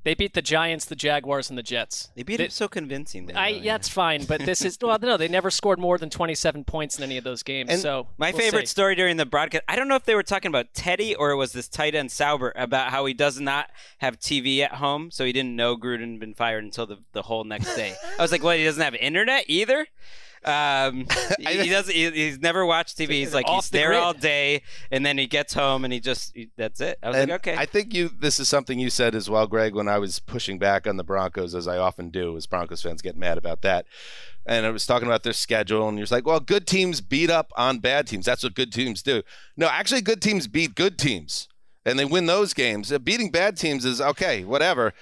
they 0.06 0.14
beat 0.14 0.34
the 0.34 0.40
Giants, 0.42 0.84
the 0.84 0.94
Jaguars, 0.94 1.50
and 1.50 1.58
the 1.58 1.64
Jets. 1.64 2.10
They 2.14 2.22
beat 2.22 2.36
They- 2.36 2.44
him 2.44 2.50
so 2.50 2.68
convincingly. 2.68 3.34
I, 3.34 3.50
though, 3.50 3.58
yeah, 3.58 3.72
that's 3.72 3.88
fine, 3.88 4.24
but 4.24 4.40
this 4.40 4.64
is 4.64 4.78
well, 4.82 4.96
no, 5.02 5.16
they 5.16 5.26
never 5.26 5.50
scored 5.50 5.80
more 5.80 5.98
than 5.98 6.10
27 6.10 6.62
points 6.62 6.96
in 6.96 7.02
any 7.02 7.16
of 7.18 7.24
those 7.24 7.42
games. 7.42 7.70
And 7.70 7.80
so 7.80 8.06
my 8.16 8.30
we'll 8.30 8.38
favorite 8.38 8.68
see. 8.68 8.70
story 8.70 8.94
during 8.94 9.16
the 9.16 9.26
broadcast, 9.26 9.64
I 9.66 9.74
don't 9.74 9.88
know 9.88 9.96
if 9.96 10.04
they 10.04 10.14
were 10.14 10.22
talking 10.22 10.48
about 10.48 10.72
Teddy 10.74 11.16
or 11.16 11.32
it 11.32 11.34
was 11.34 11.52
this 11.52 11.66
tight 11.66 11.96
end 11.96 12.10
Saubert 12.10 12.52
about 12.54 12.92
how 12.92 13.04
he 13.04 13.14
does 13.14 13.40
not 13.40 13.68
have 13.98 14.20
TV 14.20 14.60
at 14.60 14.74
home, 14.74 15.10
so 15.10 15.24
he 15.24 15.32
didn't 15.32 15.56
know 15.56 15.76
Gruden 15.76 16.12
had 16.12 16.20
been 16.20 16.34
fired 16.34 16.62
until 16.62 16.86
the, 16.86 16.98
the 17.12 17.22
whole 17.22 17.42
next 17.42 17.74
day. 17.74 17.96
I 18.18 18.22
was 18.22 18.30
like, 18.30 18.44
well, 18.44 18.56
He 18.56 18.62
doesn't 18.62 18.80
have 18.82 18.94
internet 18.94 19.46
either. 19.48 19.88
Um, 20.44 21.06
he, 21.38 21.68
does. 21.68 21.88
He, 21.88 22.10
he's 22.10 22.38
never 22.38 22.64
watched 22.64 22.96
TV. 22.98 23.10
He's 23.10 23.34
like 23.34 23.46
he's 23.48 23.68
the 23.70 23.78
there 23.78 23.88
grid. 23.88 24.00
all 24.00 24.12
day, 24.12 24.62
and 24.90 25.04
then 25.04 25.18
he 25.18 25.26
gets 25.26 25.54
home 25.54 25.84
and 25.84 25.92
he 25.92 26.00
just 26.00 26.32
he, 26.34 26.50
that's 26.56 26.80
it. 26.80 26.98
I 27.02 27.08
was 27.08 27.16
And 27.16 27.30
like, 27.30 27.40
okay. 27.48 27.56
I 27.56 27.66
think 27.66 27.92
you. 27.94 28.08
This 28.08 28.38
is 28.38 28.48
something 28.48 28.78
you 28.78 28.90
said 28.90 29.14
as 29.14 29.28
well, 29.28 29.46
Gregg. 29.46 29.74
When 29.74 29.88
I 29.88 29.98
was 29.98 30.18
pushing 30.20 30.58
back 30.58 30.86
on 30.86 30.96
the 30.96 31.04
Broncos, 31.04 31.54
as 31.54 31.66
I 31.66 31.78
often 31.78 32.10
do, 32.10 32.36
as 32.36 32.46
Broncos 32.46 32.82
fans 32.82 33.02
get 33.02 33.16
mad 33.16 33.38
about 33.38 33.62
that. 33.62 33.86
And 34.48 34.64
I 34.64 34.70
was 34.70 34.86
talking 34.86 35.08
about 35.08 35.24
their 35.24 35.32
schedule, 35.32 35.88
and 35.88 35.98
you're 35.98 36.06
like, 36.10 36.26
"Well, 36.26 36.38
good 36.38 36.66
teams 36.68 37.00
beat 37.00 37.30
up 37.30 37.50
on 37.56 37.80
bad 37.80 38.06
teams. 38.06 38.26
That's 38.26 38.44
what 38.44 38.54
good 38.54 38.72
teams 38.72 39.02
do." 39.02 39.22
No, 39.56 39.66
actually, 39.66 40.02
good 40.02 40.22
teams 40.22 40.46
beat 40.46 40.76
good 40.76 40.98
teams, 40.98 41.48
and 41.84 41.98
they 41.98 42.04
win 42.04 42.26
those 42.26 42.54
games. 42.54 42.96
Beating 42.98 43.32
bad 43.32 43.56
teams 43.56 43.84
is 43.84 44.00
okay, 44.00 44.44
whatever. 44.44 44.94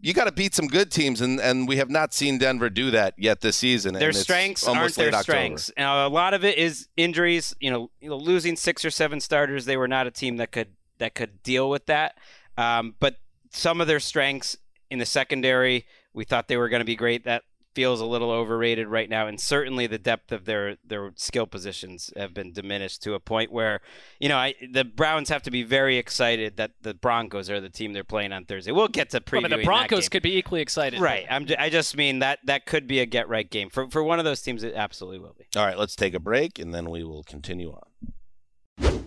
You 0.00 0.14
got 0.14 0.24
to 0.24 0.32
beat 0.32 0.54
some 0.54 0.66
good 0.66 0.90
teams, 0.90 1.20
and, 1.20 1.38
and 1.40 1.68
we 1.68 1.76
have 1.76 1.90
not 1.90 2.14
seen 2.14 2.38
Denver 2.38 2.70
do 2.70 2.90
that 2.90 3.14
yet 3.18 3.42
this 3.42 3.56
season. 3.56 3.94
their 3.94 4.12
strengths 4.12 4.66
aren't 4.66 4.94
their 4.94 5.12
strengths. 5.12 5.70
Now, 5.76 6.06
a 6.06 6.08
lot 6.08 6.32
of 6.32 6.44
it 6.44 6.56
is 6.56 6.88
injuries. 6.96 7.54
You 7.60 7.70
know, 7.70 7.90
you 8.00 8.08
know, 8.08 8.16
losing 8.16 8.56
six 8.56 8.84
or 8.84 8.90
seven 8.90 9.20
starters, 9.20 9.66
they 9.66 9.76
were 9.76 9.88
not 9.88 10.06
a 10.06 10.10
team 10.10 10.38
that 10.38 10.52
could 10.52 10.68
that 10.98 11.14
could 11.14 11.42
deal 11.42 11.68
with 11.68 11.86
that. 11.86 12.16
Um, 12.56 12.94
but 12.98 13.16
some 13.50 13.80
of 13.80 13.86
their 13.86 14.00
strengths 14.00 14.56
in 14.90 14.98
the 14.98 15.06
secondary, 15.06 15.86
we 16.12 16.24
thought 16.24 16.48
they 16.48 16.56
were 16.56 16.68
going 16.68 16.80
to 16.80 16.86
be 16.86 16.96
great. 16.96 17.24
That 17.24 17.42
feels 17.74 18.00
a 18.00 18.04
little 18.04 18.30
overrated 18.30 18.88
right 18.88 19.08
now, 19.08 19.26
and 19.26 19.40
certainly 19.40 19.86
the 19.86 19.98
depth 19.98 20.32
of 20.32 20.44
their 20.44 20.76
their 20.84 21.12
skill 21.16 21.46
positions 21.46 22.12
have 22.16 22.34
been 22.34 22.52
diminished 22.52 23.02
to 23.04 23.14
a 23.14 23.20
point 23.20 23.52
where, 23.52 23.80
you 24.18 24.28
know, 24.28 24.36
I, 24.36 24.54
the 24.72 24.84
Browns 24.84 25.28
have 25.28 25.42
to 25.42 25.50
be 25.50 25.62
very 25.62 25.96
excited 25.96 26.56
that 26.56 26.72
the 26.82 26.94
Broncos 26.94 27.48
are 27.48 27.60
the 27.60 27.68
team 27.70 27.92
they're 27.92 28.04
playing 28.04 28.32
on 28.32 28.44
Thursday. 28.44 28.72
We'll 28.72 28.88
get 28.88 29.10
to 29.10 29.18
I 29.18 29.20
previewing 29.20 29.42
mean, 29.42 29.50
the 29.50 29.56
that 29.58 29.64
Broncos 29.64 30.00
game. 30.00 30.10
could 30.10 30.22
be 30.22 30.36
equally 30.36 30.60
excited. 30.60 31.00
Right. 31.00 31.26
I'm. 31.30 31.46
ju- 31.46 31.56
I 31.58 31.70
just 31.70 31.96
mean 31.96 32.18
that 32.20 32.40
that 32.44 32.66
could 32.66 32.86
be 32.86 33.00
a 33.00 33.06
get 33.06 33.28
right 33.28 33.48
game 33.48 33.70
for 33.70 33.88
for 33.88 34.02
one 34.02 34.18
of 34.18 34.24
those 34.24 34.42
teams. 34.42 34.62
It 34.62 34.74
absolutely 34.74 35.20
will 35.20 35.36
be. 35.38 35.46
All 35.56 35.64
right, 35.64 35.78
let's 35.78 35.94
take 35.96 36.14
a 36.14 36.20
break, 36.20 36.58
and 36.58 36.74
then 36.74 36.90
we 36.90 37.04
will 37.04 37.22
continue 37.22 37.72
on. 37.72 39.06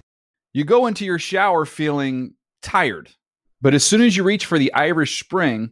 You 0.53 0.64
go 0.64 0.86
into 0.86 1.03
your 1.03 1.18
shower 1.20 1.66
feeling 1.66 2.36
tired, 2.61 3.09
but 3.61 3.74
as 3.74 3.84
soon 3.84 4.01
as 4.01 4.16
you 4.16 4.24
reach 4.24 4.45
for 4.45 4.59
the 4.59 4.72
Irish 4.74 5.20
Spring, 5.20 5.72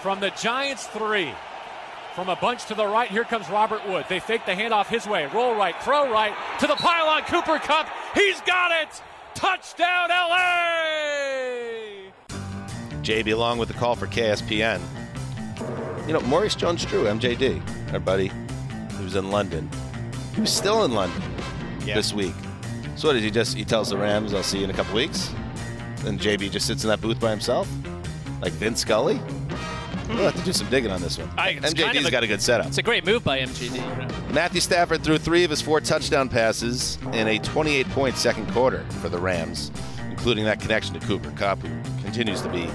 from 0.00 0.20
the 0.20 0.30
Giants 0.30 0.86
three. 0.88 1.32
From 2.14 2.28
a 2.28 2.36
bunch 2.36 2.66
to 2.66 2.74
the 2.74 2.86
right, 2.86 3.08
here 3.08 3.24
comes 3.24 3.48
Robert 3.48 3.86
Wood. 3.88 4.04
They 4.08 4.18
fake 4.18 4.44
the 4.44 4.52
handoff 4.52 4.86
his 4.86 5.06
way. 5.06 5.26
Roll 5.26 5.54
right, 5.54 5.74
throw 5.82 6.10
right 6.10 6.34
to 6.58 6.66
the 6.66 6.74
pylon. 6.74 7.22
Cooper 7.22 7.58
Kupp. 7.58 7.88
He's 8.14 8.40
got 8.40 8.72
it. 8.82 9.02
Touchdown, 9.34 10.08
LA. 10.08 10.40
JB 13.02 13.38
Long 13.38 13.58
with 13.58 13.68
the 13.68 13.74
call 13.74 13.94
for 13.94 14.06
KSPN. 14.06 14.80
You 16.06 16.12
know, 16.14 16.20
Maurice 16.20 16.56
Jones-Drew, 16.56 17.04
MJD, 17.04 17.92
our 17.92 18.00
buddy, 18.00 18.32
who 18.96 19.04
was 19.04 19.14
in 19.14 19.30
London. 19.30 19.70
He 20.34 20.40
was 20.40 20.52
still 20.52 20.84
in 20.84 20.92
London 20.92 21.22
this 21.84 22.12
week. 22.12 22.34
So 22.96 23.08
what 23.08 23.14
did 23.14 23.22
he 23.22 23.30
just? 23.30 23.56
He 23.56 23.64
tells 23.64 23.90
the 23.90 23.96
Rams, 23.96 24.34
"I'll 24.34 24.42
see 24.42 24.58
you 24.58 24.64
in 24.64 24.70
a 24.70 24.74
couple 24.74 24.94
weeks." 24.94 25.32
And 26.04 26.20
JB 26.20 26.50
just 26.50 26.66
sits 26.66 26.82
in 26.82 26.90
that 26.90 27.00
booth 27.00 27.20
by 27.20 27.30
himself, 27.30 27.68
like 28.42 28.52
Vin 28.54 28.74
Scully. 28.74 29.20
We'll 30.14 30.24
have 30.30 30.36
to 30.36 30.42
do 30.44 30.52
some 30.52 30.68
digging 30.68 30.90
on 30.90 31.00
this 31.00 31.16
one. 31.18 31.30
I- 31.38 31.54
MJD's 31.54 31.74
kind 31.74 31.98
of 31.98 32.04
a- 32.06 32.10
got 32.10 32.22
a 32.22 32.26
good 32.26 32.42
setup. 32.42 32.66
It's 32.66 32.78
a 32.78 32.82
great 32.82 33.06
move 33.06 33.24
by 33.24 33.38
MJD. 33.40 34.32
Matthew 34.34 34.60
Stafford 34.60 35.02
threw 35.02 35.18
three 35.18 35.44
of 35.44 35.50
his 35.50 35.60
four 35.62 35.80
touchdown 35.80 36.28
passes 36.28 36.98
in 37.12 37.26
a 37.28 37.38
28-point 37.38 38.16
second 38.16 38.50
quarter 38.52 38.84
for 39.00 39.08
the 39.08 39.18
Rams, 39.18 39.70
including 40.10 40.44
that 40.44 40.60
connection 40.60 40.98
to 40.98 41.06
Cooper 41.06 41.30
Kupp, 41.32 41.60
who 41.60 42.02
continues 42.02 42.42
to 42.42 42.48
be 42.48 42.68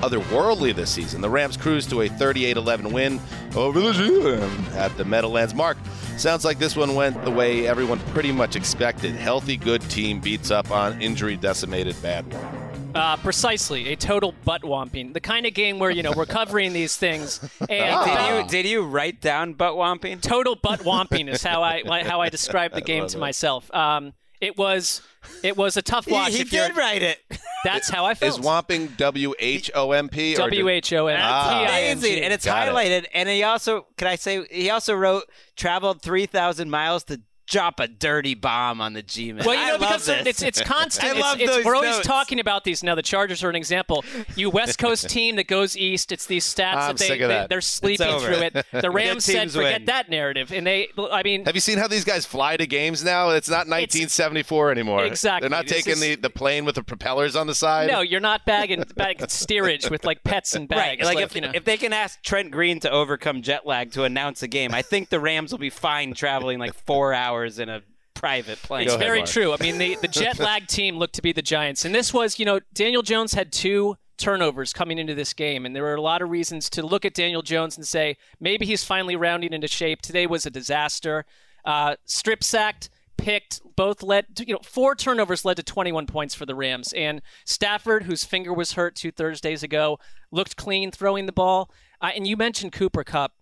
otherworldly 0.00 0.74
this 0.74 0.90
season. 0.90 1.20
The 1.20 1.30
Rams 1.30 1.56
cruise 1.56 1.86
to 1.86 2.02
a 2.02 2.08
38-11 2.08 2.92
win 2.92 3.20
over 3.56 3.80
the 3.80 3.92
G-Men 3.92 4.50
at 4.74 4.94
the 4.96 5.04
Meadowlands. 5.04 5.54
Marc, 5.54 5.78
sounds 6.18 6.44
like 6.44 6.58
this 6.58 6.76
one 6.76 6.94
went 6.94 7.24
the 7.24 7.30
way 7.30 7.66
everyone 7.66 7.98
pretty 8.12 8.32
much 8.32 8.56
expected. 8.56 9.14
Healthy, 9.14 9.56
good 9.56 9.80
team 9.82 10.20
beats 10.20 10.50
up 10.50 10.70
on 10.70 11.00
injury-decimated 11.00 12.00
bad 12.02 12.30
one. 12.32 12.63
Uh, 12.94 13.16
precisely, 13.16 13.92
a 13.92 13.96
total 13.96 14.32
butt 14.44 14.62
womping. 14.62 15.12
The 15.14 15.20
kind 15.20 15.46
of 15.46 15.54
game 15.54 15.78
where 15.78 15.90
you 15.90 16.02
know 16.02 16.12
we're 16.16 16.26
covering 16.26 16.72
these 16.72 16.96
things. 16.96 17.40
And 17.60 17.68
Did 17.68 18.16
uh, 18.16 18.42
you 18.42 18.48
did 18.48 18.66
you 18.66 18.82
write 18.82 19.20
down 19.20 19.54
butt 19.54 19.74
womping? 19.74 20.20
total 20.20 20.54
butt 20.54 20.80
womping 20.84 21.28
is 21.28 21.42
how 21.42 21.62
I 21.62 21.82
how 22.04 22.20
I 22.20 22.28
describe 22.28 22.72
the 22.72 22.80
game 22.80 23.02
love 23.02 23.10
to 23.12 23.18
it. 23.18 23.20
myself. 23.20 23.72
Um, 23.74 24.12
it 24.40 24.56
was 24.58 25.02
it 25.42 25.56
was 25.56 25.76
a 25.76 25.82
tough 25.82 26.06
watch. 26.08 26.34
he 26.34 26.42
if 26.42 26.50
did 26.50 26.76
write 26.76 27.02
it. 27.02 27.18
That's 27.64 27.88
how 27.88 28.04
I 28.04 28.14
felt. 28.14 28.38
Is. 28.38 28.44
Womping 28.44 28.94
W 28.98 29.34
H 29.38 29.70
O 29.74 29.92
M 29.92 30.08
P? 30.10 30.34
or 30.34 30.50
did- 30.50 30.56
W-H-O-M-P. 30.58 31.22
Ah. 31.22 31.62
Amazing, 31.64 32.22
and 32.22 32.32
it's 32.32 32.44
Got 32.44 32.68
it. 32.68 32.74
highlighted. 32.74 33.06
And 33.14 33.26
he 33.28 33.42
also, 33.42 33.86
can 33.96 34.06
I 34.06 34.16
say, 34.16 34.44
he 34.50 34.68
also 34.68 34.94
wrote 34.94 35.24
traveled 35.56 36.02
three 36.02 36.26
thousand 36.26 36.70
miles 36.70 37.04
to 37.04 37.22
drop 37.46 37.80
a 37.80 37.86
dirty 37.88 38.34
bomb 38.34 38.80
on 38.80 38.92
the 38.94 39.02
G-man. 39.02 39.44
Well, 39.44 39.54
you 39.54 39.60
I 39.60 39.66
know, 39.66 39.72
love 39.72 39.80
because 39.80 40.06
this. 40.06 40.26
it's 40.26 40.42
it's 40.42 40.60
constant. 40.68 41.04
I 41.04 41.10
It's- 41.10 41.22
love 41.24 41.40
it's- 41.40 41.56
those 41.56 41.64
we're 41.64 41.74
always 41.76 41.96
notes. 41.96 42.06
talking 42.06 42.40
about 42.40 42.64
these 42.64 42.82
now. 42.82 42.94
The 42.94 43.02
Chargers 43.02 43.42
are 43.44 43.50
an 43.50 43.56
example. 43.56 44.04
You 44.36 44.50
West 44.50 44.78
Coast 44.78 45.08
team 45.08 45.36
that 45.36 45.46
goes 45.46 45.76
east. 45.76 46.12
It's 46.12 46.26
these 46.26 46.44
stats 46.46 46.74
I'm 46.74 46.88
that 46.88 46.98
they, 46.98 47.06
sick 47.06 47.20
of 47.20 47.28
they 47.28 47.34
that. 47.34 47.48
they're 47.50 47.60
sleeping 47.60 48.18
through 48.18 48.34
it. 48.36 48.66
The 48.72 48.90
Rams 48.90 49.24
said, 49.24 49.50
"Forget 49.50 49.80
win." 49.80 49.84
that 49.86 50.08
narrative," 50.10 50.52
and 50.52 50.66
they. 50.66 50.88
I 51.10 51.22
mean, 51.22 51.44
Have 51.44 51.54
you 51.54 51.60
seen 51.60 51.78
how 51.78 51.86
these 51.88 52.04
guys 52.04 52.24
fly 52.26 52.56
to 52.56 52.66
games 52.66 53.04
now? 53.04 53.30
It's 53.30 53.48
not 53.48 53.66
1974 53.68 54.70
anymore. 54.70 55.04
Exactly. 55.04 55.48
They're 55.48 55.56
not 55.56 55.66
This 55.66 55.76
taking 55.84 55.92
is- 55.94 56.00
the, 56.00 56.14
the 56.16 56.30
plane 56.30 56.64
with 56.64 56.74
the 56.76 56.82
propellers 56.82 57.36
on 57.36 57.46
the 57.46 57.54
side. 57.54 57.88
no, 57.90 58.00
you're 58.00 58.20
not 58.20 58.44
bagging 58.46 58.84
bagging 58.96 59.28
steerage 59.28 59.90
with 59.90 60.04
like 60.04 60.24
pets 60.24 60.54
and 60.54 60.68
bags. 60.68 60.78
Right, 60.80 60.98
bags. 60.98 61.14
like 61.14 61.24
if, 61.24 61.34
you 61.34 61.40
know. 61.42 61.50
if 61.54 61.64
they 61.64 61.76
can 61.76 61.92
ask 61.92 62.22
Trent 62.22 62.50
Green 62.50 62.80
to 62.80 62.90
overcome 62.90 63.42
jet 63.42 63.66
lag 63.66 63.92
to 63.92 64.04
announce 64.04 64.42
a 64.42 64.48
game, 64.48 64.74
I 64.74 64.82
think 64.82 65.08
the 65.10 65.20
Rams 65.20 65.52
will 65.52 65.58
be 65.58 65.70
fine 65.70 66.14
traveling 66.14 66.58
like 66.58 66.74
four 66.86 67.12
hours 67.14 67.33
in 67.42 67.68
a 67.68 67.82
private 68.14 68.58
plane. 68.62 68.86
It's 68.86 68.96
very 68.96 69.22
true. 69.22 69.52
I 69.52 69.56
mean, 69.60 69.78
the, 69.78 69.96
the 70.00 70.08
jet 70.08 70.38
lag 70.48 70.66
team 70.66 70.96
looked 70.96 71.14
to 71.16 71.22
be 71.22 71.32
the 71.32 71.42
Giants. 71.42 71.84
And 71.84 71.94
this 71.94 72.14
was, 72.14 72.38
you 72.38 72.44
know, 72.44 72.60
Daniel 72.72 73.02
Jones 73.02 73.34
had 73.34 73.52
two 73.52 73.96
turnovers 74.16 74.72
coming 74.72 74.98
into 74.98 75.14
this 75.14 75.34
game. 75.34 75.66
And 75.66 75.74
there 75.74 75.82
were 75.82 75.94
a 75.94 76.00
lot 76.00 76.22
of 76.22 76.30
reasons 76.30 76.70
to 76.70 76.86
look 76.86 77.04
at 77.04 77.14
Daniel 77.14 77.42
Jones 77.42 77.76
and 77.76 77.86
say, 77.86 78.16
maybe 78.40 78.64
he's 78.64 78.84
finally 78.84 79.16
rounding 79.16 79.52
into 79.52 79.68
shape. 79.68 80.00
Today 80.00 80.26
was 80.26 80.46
a 80.46 80.50
disaster. 80.50 81.24
Uh, 81.64 81.96
strip 82.04 82.44
sacked, 82.44 82.88
picked, 83.16 83.60
both 83.76 84.02
led, 84.02 84.36
to, 84.36 84.46
you 84.46 84.54
know, 84.54 84.60
four 84.62 84.94
turnovers 84.94 85.44
led 85.44 85.56
to 85.56 85.62
21 85.62 86.06
points 86.06 86.34
for 86.34 86.46
the 86.46 86.54
Rams. 86.54 86.92
And 86.92 87.20
Stafford, 87.44 88.04
whose 88.04 88.24
finger 88.24 88.52
was 88.52 88.72
hurt 88.72 88.94
two 88.94 89.10
Thursdays 89.10 89.62
ago, 89.62 89.98
looked 90.30 90.56
clean 90.56 90.90
throwing 90.90 91.26
the 91.26 91.32
ball. 91.32 91.70
Uh, 92.00 92.10
and 92.14 92.26
you 92.26 92.36
mentioned 92.36 92.72
Cooper 92.72 93.04
Kupp. 93.04 93.32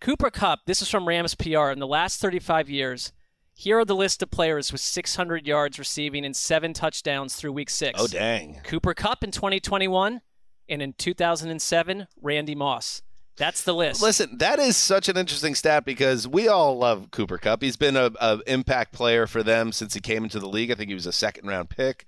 Cooper 0.00 0.30
Kupp, 0.30 0.60
this 0.66 0.82
is 0.82 0.90
from 0.90 1.08
Rams 1.08 1.34
PR, 1.34 1.70
in 1.70 1.78
the 1.78 1.86
last 1.86 2.20
35 2.20 2.68
years, 2.68 3.12
here 3.54 3.78
are 3.78 3.84
the 3.84 3.94
list 3.94 4.22
of 4.22 4.30
players 4.30 4.72
with 4.72 4.80
600 4.80 5.46
yards 5.46 5.78
receiving 5.78 6.24
and 6.24 6.36
seven 6.36 6.72
touchdowns 6.72 7.36
through 7.36 7.52
week 7.52 7.70
six. 7.70 8.00
Oh, 8.00 8.06
dang. 8.06 8.60
Cooper 8.64 8.94
Kupp 8.94 9.22
in 9.22 9.30
2021, 9.30 10.20
and 10.68 10.82
in 10.82 10.92
2007, 10.94 12.06
Randy 12.20 12.54
Moss. 12.54 13.02
That's 13.36 13.62
the 13.62 13.74
list. 13.74 14.00
Listen, 14.00 14.38
that 14.38 14.58
is 14.58 14.76
such 14.76 15.08
an 15.08 15.16
interesting 15.16 15.54
stat 15.54 15.84
because 15.84 16.28
we 16.28 16.46
all 16.46 16.78
love 16.78 17.10
Cooper 17.10 17.38
Kupp. 17.38 17.62
He's 17.62 17.76
been 17.76 17.96
a, 17.96 18.10
a 18.20 18.40
impact 18.46 18.92
player 18.92 19.26
for 19.26 19.42
them 19.42 19.72
since 19.72 19.94
he 19.94 20.00
came 20.00 20.22
into 20.24 20.38
the 20.38 20.48
league. 20.48 20.70
I 20.70 20.74
think 20.74 20.88
he 20.88 20.94
was 20.94 21.06
a 21.06 21.12
second 21.12 21.48
round 21.48 21.68
pick. 21.68 22.06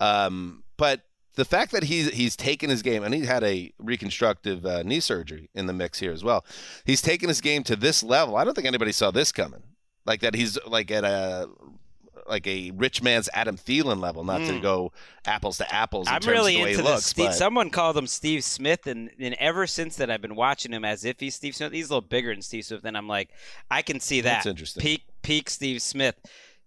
Um, 0.00 0.64
but 0.78 1.02
the 1.34 1.44
fact 1.44 1.72
that 1.72 1.84
he's 1.84 2.10
he's 2.10 2.36
taken 2.36 2.70
his 2.70 2.82
game 2.82 3.04
and 3.04 3.14
he 3.14 3.26
had 3.26 3.44
a 3.44 3.72
reconstructive 3.78 4.64
uh, 4.64 4.82
knee 4.82 5.00
surgery 5.00 5.50
in 5.54 5.66
the 5.66 5.72
mix 5.74 5.98
here 5.98 6.12
as 6.12 6.24
well. 6.24 6.44
He's 6.84 7.02
taken 7.02 7.28
his 7.28 7.40
game 7.40 7.64
to 7.64 7.76
this 7.76 8.02
level. 8.02 8.36
I 8.36 8.44
don't 8.44 8.54
think 8.54 8.66
anybody 8.66 8.92
saw 8.92 9.10
this 9.10 9.30
coming. 9.30 9.62
Like 10.04 10.20
that 10.20 10.34
he's 10.34 10.58
like 10.66 10.90
at 10.90 11.04
a 11.04 11.48
like 12.28 12.46
a 12.46 12.70
rich 12.72 13.02
man's 13.02 13.28
Adam 13.34 13.56
Thielen 13.56 14.00
level, 14.00 14.22
not 14.22 14.38
to 14.38 14.52
Mm. 14.52 14.62
go 14.62 14.92
apples 15.24 15.58
to 15.58 15.74
apples. 15.74 16.06
In 16.06 16.14
I'm 16.14 16.20
terms 16.20 16.36
really 16.38 16.54
of 16.54 16.58
the 16.58 16.64
way 16.64 16.70
into 16.70 16.82
he 16.82 16.86
this. 16.88 16.94
looks, 16.94 17.06
Steve, 17.06 17.26
but- 17.26 17.34
someone 17.34 17.68
called 17.70 17.96
him 17.96 18.06
Steve 18.06 18.44
Smith, 18.44 18.86
and, 18.86 19.10
and 19.18 19.34
ever 19.40 19.66
since 19.66 19.96
that, 19.96 20.08
I've 20.10 20.20
been 20.22 20.36
watching 20.36 20.72
him 20.72 20.84
as 20.84 21.04
if 21.04 21.18
he's 21.18 21.34
Steve 21.34 21.56
Smith. 21.56 21.72
He's 21.72 21.90
a 21.90 21.94
little 21.94 22.08
bigger 22.08 22.32
than 22.32 22.42
Steve 22.42 22.64
Smith, 22.64 22.84
and 22.84 22.96
I'm 22.96 23.08
like, 23.08 23.30
I 23.72 23.82
can 23.82 23.98
see 23.98 24.20
that. 24.20 24.34
That's 24.34 24.46
interesting. 24.46 24.80
Peak, 24.80 25.04
peak 25.22 25.50
Steve 25.50 25.82
Smith. 25.82 26.14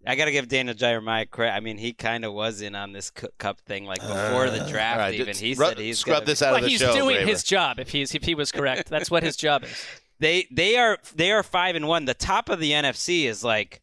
I 0.05 0.15
got 0.15 0.25
to 0.25 0.31
give 0.31 0.47
Daniel 0.49 0.75
Jeremiah 0.75 1.25
credit. 1.25 1.53
I 1.55 1.61
mean, 1.61 1.77
he 1.77 1.93
kind 1.93 2.25
of 2.25 2.33
was 2.33 2.61
in 2.61 2.75
on 2.75 2.91
this 2.91 3.09
Kupp 3.09 3.59
thing 3.61 3.86
like 3.86 4.01
before 4.01 4.49
the 4.49 4.63
Uh, 4.63 4.69
draft. 4.69 4.97
all 4.99 5.05
right, 5.05 5.13
even 5.15 5.36
he 5.36 5.53
rub- 5.55 5.69
said 5.69 5.79
he's 5.79 5.99
scrub 5.99 6.15
gotta 6.17 6.25
this 6.25 6.39
be- 6.41 6.45
out 6.45 6.49
of 6.49 6.53
well, 6.55 6.61
the 6.63 6.69
he's 6.69 6.79
show, 6.79 6.93
doing 6.93 7.15
Graver. 7.15 7.29
his 7.31 7.43
job. 7.43 7.79
If 7.79 7.89
he's 7.89 8.13
if 8.13 8.23
he 8.23 8.36
was 8.36 8.51
correct, 8.51 8.89
that's 8.89 9.09
what 9.09 9.23
his 9.23 9.36
job 9.38 9.63
is. 9.63 9.86
They 10.20 10.47
they 10.51 10.78
are 10.78 10.97
they 11.16 11.32
are 11.32 11.43
five 11.43 11.76
and 11.76 11.88
one. 11.88 12.05
The 12.05 12.13
top 12.13 12.49
of 12.49 12.59
the 12.59 12.72
NFC 12.72 13.26
is 13.26 13.43
like 13.43 13.82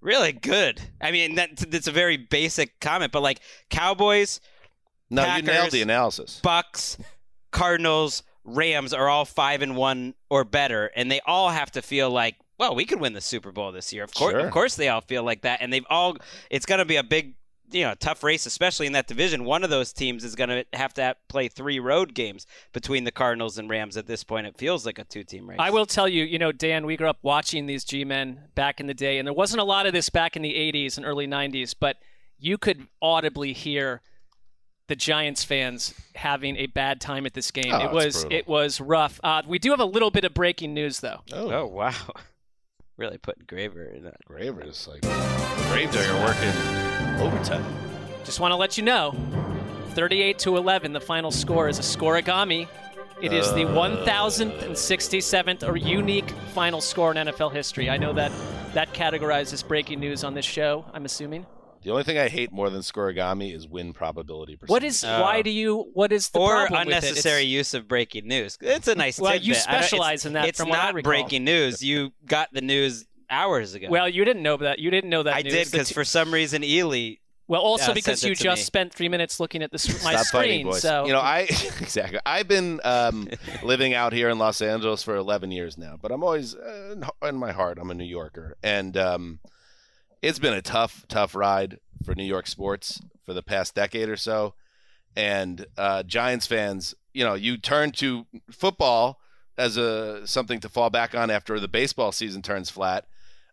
really 0.00 0.32
good. 0.32 0.80
I 1.00 1.10
mean, 1.12 1.36
that 1.36 1.56
that's 1.56 1.86
a 1.86 1.92
very 1.92 2.16
basic 2.16 2.80
comment, 2.80 3.12
but 3.12 3.22
like 3.22 3.40
Cowboys, 3.70 4.40
No, 5.10 5.22
you 5.22 5.28
Packers, 5.28 5.46
nailed 5.46 5.70
the 5.70 5.82
analysis. 5.82 6.40
Bucks, 6.42 6.98
Cardinals, 7.52 8.22
Rams 8.44 8.92
are 8.92 9.08
all 9.08 9.24
five 9.24 9.62
and 9.62 9.76
one 9.76 10.14
or 10.28 10.44
better, 10.44 10.90
and 10.96 11.10
they 11.10 11.20
all 11.26 11.50
have 11.50 11.70
to 11.72 11.82
feel 11.82 12.10
like, 12.10 12.34
well, 12.58 12.74
we 12.74 12.84
could 12.84 13.00
win 13.00 13.12
the 13.12 13.20
Super 13.20 13.52
Bowl 13.52 13.70
this 13.72 13.92
year. 13.92 14.02
Of 14.04 14.12
course, 14.12 14.32
Sure. 14.32 14.40
of 14.40 14.50
course, 14.50 14.74
they 14.76 14.88
all 14.88 15.00
feel 15.00 15.22
like 15.22 15.42
that, 15.42 15.60
and 15.62 15.72
they've 15.72 15.86
all. 15.88 16.16
It's 16.50 16.66
going 16.66 16.80
to 16.80 16.84
be 16.84 16.96
a 16.96 17.02
big, 17.04 17.34
you 17.74 17.82
know, 17.82 17.94
tough 17.98 18.22
race, 18.22 18.46
especially 18.46 18.86
in 18.86 18.92
that 18.92 19.06
division. 19.06 19.44
One 19.44 19.64
of 19.64 19.70
those 19.70 19.92
teams 19.92 20.24
is 20.24 20.34
going 20.34 20.48
to 20.48 20.64
have 20.72 20.94
to 20.94 21.16
play 21.28 21.48
three 21.48 21.80
road 21.80 22.14
games 22.14 22.46
between 22.72 23.04
the 23.04 23.10
Cardinals 23.10 23.58
and 23.58 23.68
Rams. 23.68 23.96
At 23.96 24.06
this 24.06 24.22
point, 24.22 24.46
it 24.46 24.56
feels 24.56 24.86
like 24.86 24.98
a 24.98 25.04
two-team 25.04 25.50
race. 25.50 25.58
I 25.60 25.70
will 25.70 25.86
tell 25.86 26.08
you, 26.08 26.24
you 26.24 26.38
know, 26.38 26.52
Dan, 26.52 26.86
we 26.86 26.96
grew 26.96 27.08
up 27.08 27.18
watching 27.22 27.66
these 27.66 27.84
G-men 27.84 28.40
back 28.54 28.80
in 28.80 28.86
the 28.86 28.94
day, 28.94 29.18
and 29.18 29.26
there 29.26 29.32
wasn't 29.34 29.60
a 29.60 29.64
lot 29.64 29.86
of 29.86 29.92
this 29.92 30.08
back 30.08 30.36
in 30.36 30.42
the 30.42 30.54
80s 30.54 30.96
and 30.96 31.04
early 31.04 31.26
90s, 31.26 31.74
but 31.78 31.96
you 32.38 32.56
could 32.56 32.86
audibly 33.02 33.52
hear 33.52 34.00
the 34.86 34.96
Giants 34.96 35.42
fans 35.42 35.94
having 36.14 36.56
a 36.56 36.66
bad 36.66 37.00
time 37.00 37.26
at 37.26 37.34
this 37.34 37.50
game. 37.50 37.72
Oh, 37.72 37.84
it 37.86 37.92
was 37.92 38.22
brutal. 38.22 38.38
it 38.38 38.48
was 38.48 38.80
rough. 38.80 39.18
Uh, 39.24 39.42
we 39.46 39.58
do 39.58 39.70
have 39.70 39.80
a 39.80 39.84
little 39.86 40.10
bit 40.10 40.24
of 40.24 40.34
breaking 40.34 40.74
news, 40.74 41.00
though. 41.00 41.20
Oh, 41.32 41.66
wow. 41.66 41.94
Really 42.96 43.18
putting 43.18 43.42
Graver 43.48 43.86
in 43.86 44.04
that. 44.04 44.24
Graver 44.24 44.62
is 44.62 44.86
like 44.86 45.00
Gravedigger 45.00 46.14
working 46.22 47.03
overtime. 47.20 47.64
Just 48.24 48.40
want 48.40 48.52
to 48.52 48.56
let 48.56 48.76
you 48.78 48.84
know, 48.84 49.14
38 49.90 50.38
to 50.40 50.56
11, 50.56 50.92
the 50.92 51.00
final 51.00 51.30
score 51.30 51.68
is 51.68 51.78
a 51.78 51.82
scorigami. 51.82 52.68
It 53.22 53.32
is 53.32 53.52
the 53.52 53.64
Uh. 53.64 53.74
1,067th 53.74 55.66
or 55.66 55.76
unique 55.76 56.28
final 56.52 56.80
score 56.80 57.10
in 57.12 57.16
NFL 57.16 57.52
history. 57.52 57.88
I 57.88 57.96
know 57.96 58.12
that 58.14 58.32
that 58.74 58.92
categorizes 58.92 59.66
breaking 59.66 60.00
news 60.00 60.24
on 60.24 60.34
this 60.34 60.44
show. 60.44 60.84
I'm 60.92 61.04
assuming. 61.04 61.46
The 61.82 61.90
only 61.90 62.02
thing 62.02 62.18
I 62.18 62.28
hate 62.28 62.50
more 62.50 62.70
than 62.70 62.80
scorigami 62.80 63.54
is 63.54 63.68
win 63.68 63.92
probability 63.92 64.56
percentage. 64.56 64.70
What 64.70 64.84
is? 64.84 65.04
why 65.04 65.42
do 65.42 65.50
you? 65.50 65.90
What 65.92 66.12
is 66.12 66.30
the 66.30 66.38
or 66.40 66.66
problem 66.66 66.86
with 66.86 66.96
it? 66.96 67.04
unnecessary 67.04 67.42
use 67.42 67.74
of 67.74 67.86
breaking 67.86 68.26
news. 68.26 68.56
It's 68.60 68.88
a 68.88 68.94
nice. 68.94 69.20
Well, 69.20 69.34
you 69.36 69.52
tidbit. 69.54 69.68
I 69.68 69.72
don't- 69.72 69.82
specialize 69.82 70.26
in 70.26 70.32
that 70.32 70.48
It's 70.48 70.58
from 70.58 70.70
what 70.70 70.78
I 70.80 70.90
not 70.92 71.02
breaking 71.04 71.44
news. 71.44 71.84
You 71.84 72.12
got 72.26 72.48
the 72.52 72.62
news 72.62 73.04
hours 73.30 73.74
ago. 73.74 73.88
Well, 73.90 74.08
you 74.08 74.24
didn't 74.24 74.42
know 74.42 74.56
that. 74.58 74.78
You 74.78 74.90
didn't 74.90 75.10
know 75.10 75.22
that. 75.22 75.34
I 75.34 75.42
news. 75.42 75.52
did 75.52 75.70
because 75.72 75.88
t- 75.88 75.94
for 75.94 76.04
some 76.04 76.32
reason 76.32 76.62
Ely. 76.64 77.14
well, 77.48 77.60
also 77.60 77.90
uh, 77.92 77.94
because 77.94 78.22
you 78.24 78.34
just 78.34 78.60
me. 78.60 78.64
spent 78.64 78.92
three 78.94 79.08
minutes 79.08 79.38
looking 79.40 79.62
at 79.62 79.70
the 79.70 79.76
s- 79.76 80.02
my 80.04 80.12
Stop 80.14 80.26
screen. 80.26 80.66
fighting. 80.66 80.80
So 80.80 81.06
You 81.06 81.12
know, 81.12 81.20
I 81.20 81.40
exactly. 81.80 82.18
I've 82.24 82.48
been 82.48 82.80
um, 82.84 83.28
living 83.62 83.94
out 83.94 84.12
here 84.12 84.28
in 84.28 84.38
Los 84.38 84.60
Angeles 84.62 85.02
for 85.02 85.16
11 85.16 85.50
years 85.50 85.76
now, 85.78 85.96
but 86.00 86.10
I'm 86.12 86.22
always 86.22 86.54
uh, 86.54 86.96
in 87.22 87.36
my 87.36 87.52
heart. 87.52 87.78
I'm 87.80 87.90
a 87.90 87.94
New 87.94 88.04
Yorker, 88.04 88.56
and 88.62 88.96
um, 88.96 89.40
it's 90.22 90.38
been 90.38 90.54
a 90.54 90.62
tough, 90.62 91.04
tough 91.08 91.34
ride 91.34 91.78
for 92.04 92.14
New 92.14 92.24
York 92.24 92.46
sports 92.46 93.00
for 93.24 93.32
the 93.32 93.42
past 93.42 93.74
decade 93.74 94.08
or 94.08 94.16
so. 94.16 94.54
And 95.16 95.66
uh, 95.78 96.02
Giants 96.02 96.46
fans, 96.46 96.94
you 97.12 97.24
know, 97.24 97.34
you 97.34 97.56
turn 97.56 97.92
to 97.92 98.26
football 98.50 99.20
as 99.56 99.76
a 99.76 100.26
something 100.26 100.58
to 100.60 100.68
fall 100.68 100.90
back 100.90 101.14
on 101.14 101.30
after 101.30 101.60
the 101.60 101.68
baseball 101.68 102.10
season 102.10 102.42
turns 102.42 102.70
flat, 102.70 103.06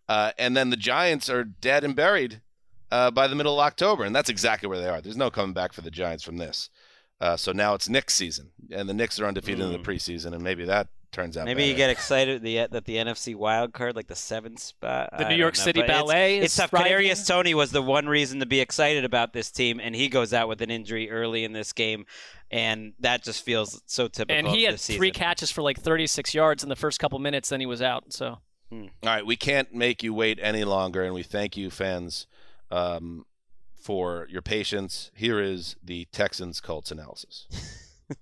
uh, 0.10 0.32
and 0.38 0.56
then 0.56 0.70
the 0.70 0.78
Giants 0.78 1.30
are 1.30 1.44
dead 1.44 1.84
and 1.84 1.96
buried 1.96 2.42
uh, 2.92 3.12
by 3.12 3.28
the 3.28 3.36
middle 3.36 3.60
of 3.60 3.66
October, 3.66 4.04
and 4.04 4.16
that's 4.16 4.30
exactly 4.30 4.68
where 4.68 4.80
they 4.80 4.88
are. 4.90 5.02
There's 5.02 5.18
no 5.18 5.30
coming 5.32 5.54
back 5.54 5.74
for 5.74 5.82
the 5.82 5.92
Giants 5.92 6.24
from 6.24 6.38
this. 6.38 6.70
Uh, 7.20 7.38
so 7.38 7.52
now 7.52 7.76
it's 7.76 7.88
Knicks 7.88 8.14
season, 8.16 8.50
and 8.72 8.90
the 8.90 8.94
Knicks 8.94 9.20
are 9.20 9.28
undefeated 9.28 9.62
in 9.62 9.72
the 9.72 9.80
preseason, 9.80 10.34
and 10.34 10.42
maybe 10.44 10.66
that 10.66 10.88
turns 11.12 11.38
out. 11.38 11.44
Mm. 11.44 11.46
Maybe 11.46 11.66
you 11.66 11.76
get 11.76 11.92
excited 11.92 12.42
the, 12.42 12.68
that 12.72 12.86
the 12.86 12.96
NFC 12.96 13.36
wild 13.36 13.74
card, 13.74 13.96
like 13.96 14.08
the 14.08 14.16
seventh 14.16 14.60
spot. 14.60 15.10
The 15.16 15.28
I 15.28 15.30
New 15.30 15.36
York 15.36 15.56
know, 15.56 15.64
City 15.64 15.82
but 15.82 15.90
it's- 15.90 16.02
Ballet 16.02 16.38
It's, 16.40 16.56
tough. 16.56 16.72
thriving. 16.72 16.92
Kadarius 16.92 17.28
Toney 17.28 17.54
was 17.54 17.72
the 17.72 17.82
one 17.82 18.08
reason 18.08 18.40
to 18.40 18.46
be 18.48 18.60
excited 18.60 19.06
about 19.06 19.34
this 19.34 19.52
team, 19.52 19.80
and 19.80 19.94
he 19.96 20.10
goes 20.10 20.34
out 20.34 20.48
with 20.48 20.62
an 20.62 20.72
injury 20.72 21.12
early 21.12 21.44
in 21.44 21.54
this 21.54 21.74
game, 21.74 22.06
and 22.50 22.94
that 23.00 23.24
just 23.24 23.46
feels 23.46 23.82
so 23.86 24.08
typical. 24.08 24.36
and 24.38 24.48
he 24.48 24.64
had 24.64 24.74
this 24.74 24.88
three 24.88 25.12
catches 25.12 25.52
for 25.52 25.62
like 25.62 25.80
36 25.80 26.34
yards 26.34 26.64
in 26.64 26.70
the 26.70 26.76
first 26.76 27.00
couple 27.00 27.20
minutes. 27.20 27.50
Then 27.50 27.60
he 27.60 27.66
was 27.68 27.84
out. 27.84 28.12
So 28.14 28.40
All 28.72 28.90
right, 29.04 29.26
we 29.26 29.36
can't 29.36 29.74
make 29.74 30.02
you 30.02 30.14
wait 30.14 30.40
any 30.42 30.64
longer, 30.64 31.04
and 31.04 31.14
we 31.14 31.24
thank 31.24 31.58
you, 31.58 31.70
fans, 31.70 32.26
um, 32.70 33.26
for 33.76 34.28
your 34.30 34.42
patience. 34.42 35.12
Here 35.14 35.42
is 35.42 35.76
the 35.84 36.06
Texans 36.14 36.62
Colts 36.62 36.92
analysis. 36.92 37.48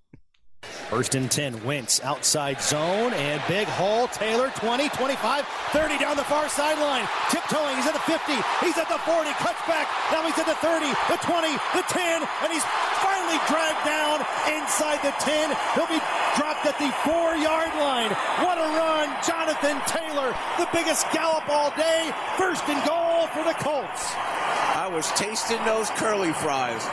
First 0.89 1.13
and 1.13 1.29
10, 1.29 1.63
Wentz 1.63 2.01
outside 2.03 2.61
zone 2.61 3.13
and 3.13 3.41
big 3.47 3.67
hole. 3.67 4.07
Taylor 4.07 4.51
20, 4.55 4.89
25, 4.89 5.45
30 5.45 5.97
down 5.99 6.17
the 6.17 6.23
far 6.23 6.49
sideline. 6.49 7.07
Tiptoeing, 7.29 7.75
he's 7.77 7.85
at 7.85 7.93
the 7.93 7.99
50, 8.09 8.33
he's 8.65 8.77
at 8.77 8.89
the 8.89 8.97
40, 9.05 9.29
cuts 9.37 9.61
back. 9.69 9.87
Now 10.11 10.25
he's 10.25 10.37
at 10.37 10.47
the 10.49 10.57
30, 10.57 10.89
the 11.07 11.19
20, 11.21 11.47
the 11.77 11.85
10, 11.87 12.27
and 12.41 12.51
he's 12.51 12.65
finally 13.29 13.47
dragged 13.47 13.85
down 13.85 14.19
inside 14.53 15.01
the 15.03 15.11
10. 15.19 15.55
He'll 15.75 15.87
be 15.87 16.01
dropped 16.35 16.65
at 16.65 16.77
the 16.79 16.91
four 17.03 17.35
yard 17.35 17.73
line. 17.75 18.11
What 18.43 18.57
a 18.57 18.67
run, 18.77 19.15
Jonathan 19.25 19.81
Taylor, 19.87 20.35
the 20.57 20.67
biggest 20.73 21.09
gallop 21.11 21.47
all 21.49 21.71
day. 21.71 22.11
First 22.37 22.63
and 22.67 22.83
goal 22.87 23.27
for 23.27 23.43
the 23.43 23.53
Colts. 23.59 24.13
I 24.15 24.89
was 24.91 25.11
tasting 25.11 25.63
those 25.65 25.89
curly 25.91 26.33
fries. 26.33 26.85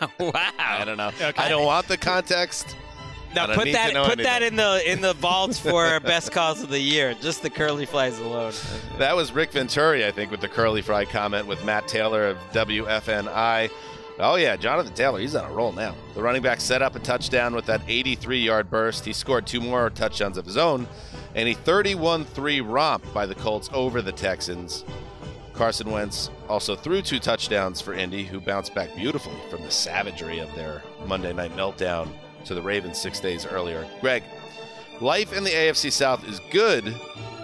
wow. 0.18 0.32
I 0.58 0.84
don't 0.84 0.96
know. 0.96 1.10
I 1.38 1.48
don't 1.48 1.64
want 1.64 1.88
the 1.88 1.96
context. 1.96 2.76
Now 3.34 3.46
put 3.52 3.72
that 3.72 3.92
know 3.92 4.04
put 4.04 4.18
that 4.18 4.42
in 4.42 4.54
the 4.54 4.80
in 4.90 5.00
the 5.00 5.12
vaults 5.14 5.58
for 5.58 5.98
best 6.04 6.30
calls 6.30 6.62
of 6.62 6.68
the 6.68 6.78
year. 6.78 7.14
Just 7.14 7.42
the 7.42 7.50
curly 7.50 7.84
flies 7.84 8.18
alone. 8.20 8.52
That 8.98 9.16
was 9.16 9.32
Rick 9.32 9.52
Venturi, 9.52 10.06
I 10.06 10.12
think, 10.12 10.30
with 10.30 10.40
the 10.40 10.48
curly 10.48 10.82
fry 10.82 11.04
comment 11.04 11.46
with 11.48 11.64
Matt 11.64 11.88
Taylor 11.88 12.28
of 12.28 12.38
WFNI. 12.52 13.70
Oh, 14.18 14.36
yeah, 14.36 14.54
Jonathan 14.56 14.94
Taylor, 14.94 15.18
he's 15.18 15.34
on 15.34 15.50
a 15.50 15.52
roll 15.52 15.72
now. 15.72 15.96
The 16.14 16.22
running 16.22 16.42
back 16.42 16.60
set 16.60 16.82
up 16.82 16.94
a 16.94 17.00
touchdown 17.00 17.54
with 17.54 17.66
that 17.66 17.82
83 17.88 18.38
yard 18.38 18.70
burst. 18.70 19.04
He 19.04 19.12
scored 19.12 19.46
two 19.46 19.60
more 19.60 19.90
touchdowns 19.90 20.38
of 20.38 20.46
his 20.46 20.56
own 20.56 20.86
and 21.34 21.48
a 21.48 21.54
31 21.54 22.24
3 22.24 22.60
romp 22.60 23.12
by 23.12 23.26
the 23.26 23.34
Colts 23.34 23.68
over 23.72 24.00
the 24.00 24.12
Texans. 24.12 24.84
Carson 25.52 25.90
Wentz 25.90 26.30
also 26.48 26.74
threw 26.76 27.00
two 27.00 27.18
touchdowns 27.18 27.80
for 27.80 27.94
Indy, 27.94 28.24
who 28.24 28.40
bounced 28.40 28.74
back 28.74 28.94
beautifully 28.94 29.38
from 29.50 29.62
the 29.62 29.70
savagery 29.70 30.40
of 30.40 30.52
their 30.54 30.82
Monday 31.06 31.32
night 31.32 31.54
meltdown 31.56 32.08
to 32.44 32.54
the 32.54 32.62
Ravens 32.62 32.98
six 32.98 33.20
days 33.20 33.46
earlier. 33.46 33.88
Gregg, 34.00 34.22
life 35.00 35.32
in 35.32 35.44
the 35.44 35.50
AFC 35.50 35.90
South 35.92 36.26
is 36.28 36.40
good 36.50 36.94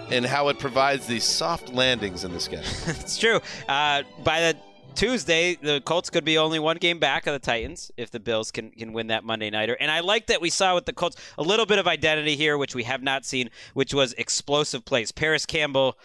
in 0.09 0.23
how 0.25 0.49
it 0.49 0.59
provides 0.59 1.07
these 1.07 1.23
soft 1.23 1.69
landings 1.69 2.25
in 2.25 2.31
the 2.33 2.39
schedule. 2.39 2.69
it's 2.87 3.17
true. 3.17 3.39
Uh, 3.67 4.03
by 4.23 4.41
the 4.41 4.57
Tuesday, 4.95 5.55
the 5.55 5.81
Colts 5.81 6.09
could 6.09 6.25
be 6.25 6.37
only 6.37 6.59
one 6.59 6.77
game 6.77 6.99
back 6.99 7.25
of 7.27 7.33
the 7.33 7.39
Titans 7.39 7.91
if 7.97 8.11
the 8.11 8.19
Bills 8.19 8.51
can, 8.51 8.71
can 8.71 8.93
win 8.93 9.07
that 9.07 9.23
Monday 9.23 9.49
nighter. 9.49 9.75
And 9.79 9.89
I 9.89 10.01
like 10.01 10.27
that 10.27 10.41
we 10.41 10.49
saw 10.49 10.75
with 10.75 10.85
the 10.85 10.93
Colts 10.93 11.17
a 11.37 11.43
little 11.43 11.65
bit 11.65 11.79
of 11.79 11.87
identity 11.87 12.35
here, 12.35 12.57
which 12.57 12.75
we 12.75 12.83
have 12.83 13.01
not 13.01 13.25
seen, 13.25 13.49
which 13.73 13.93
was 13.93 14.13
explosive 14.13 14.85
plays. 14.85 15.11
Parris 15.11 15.45
Campbell 15.45 15.97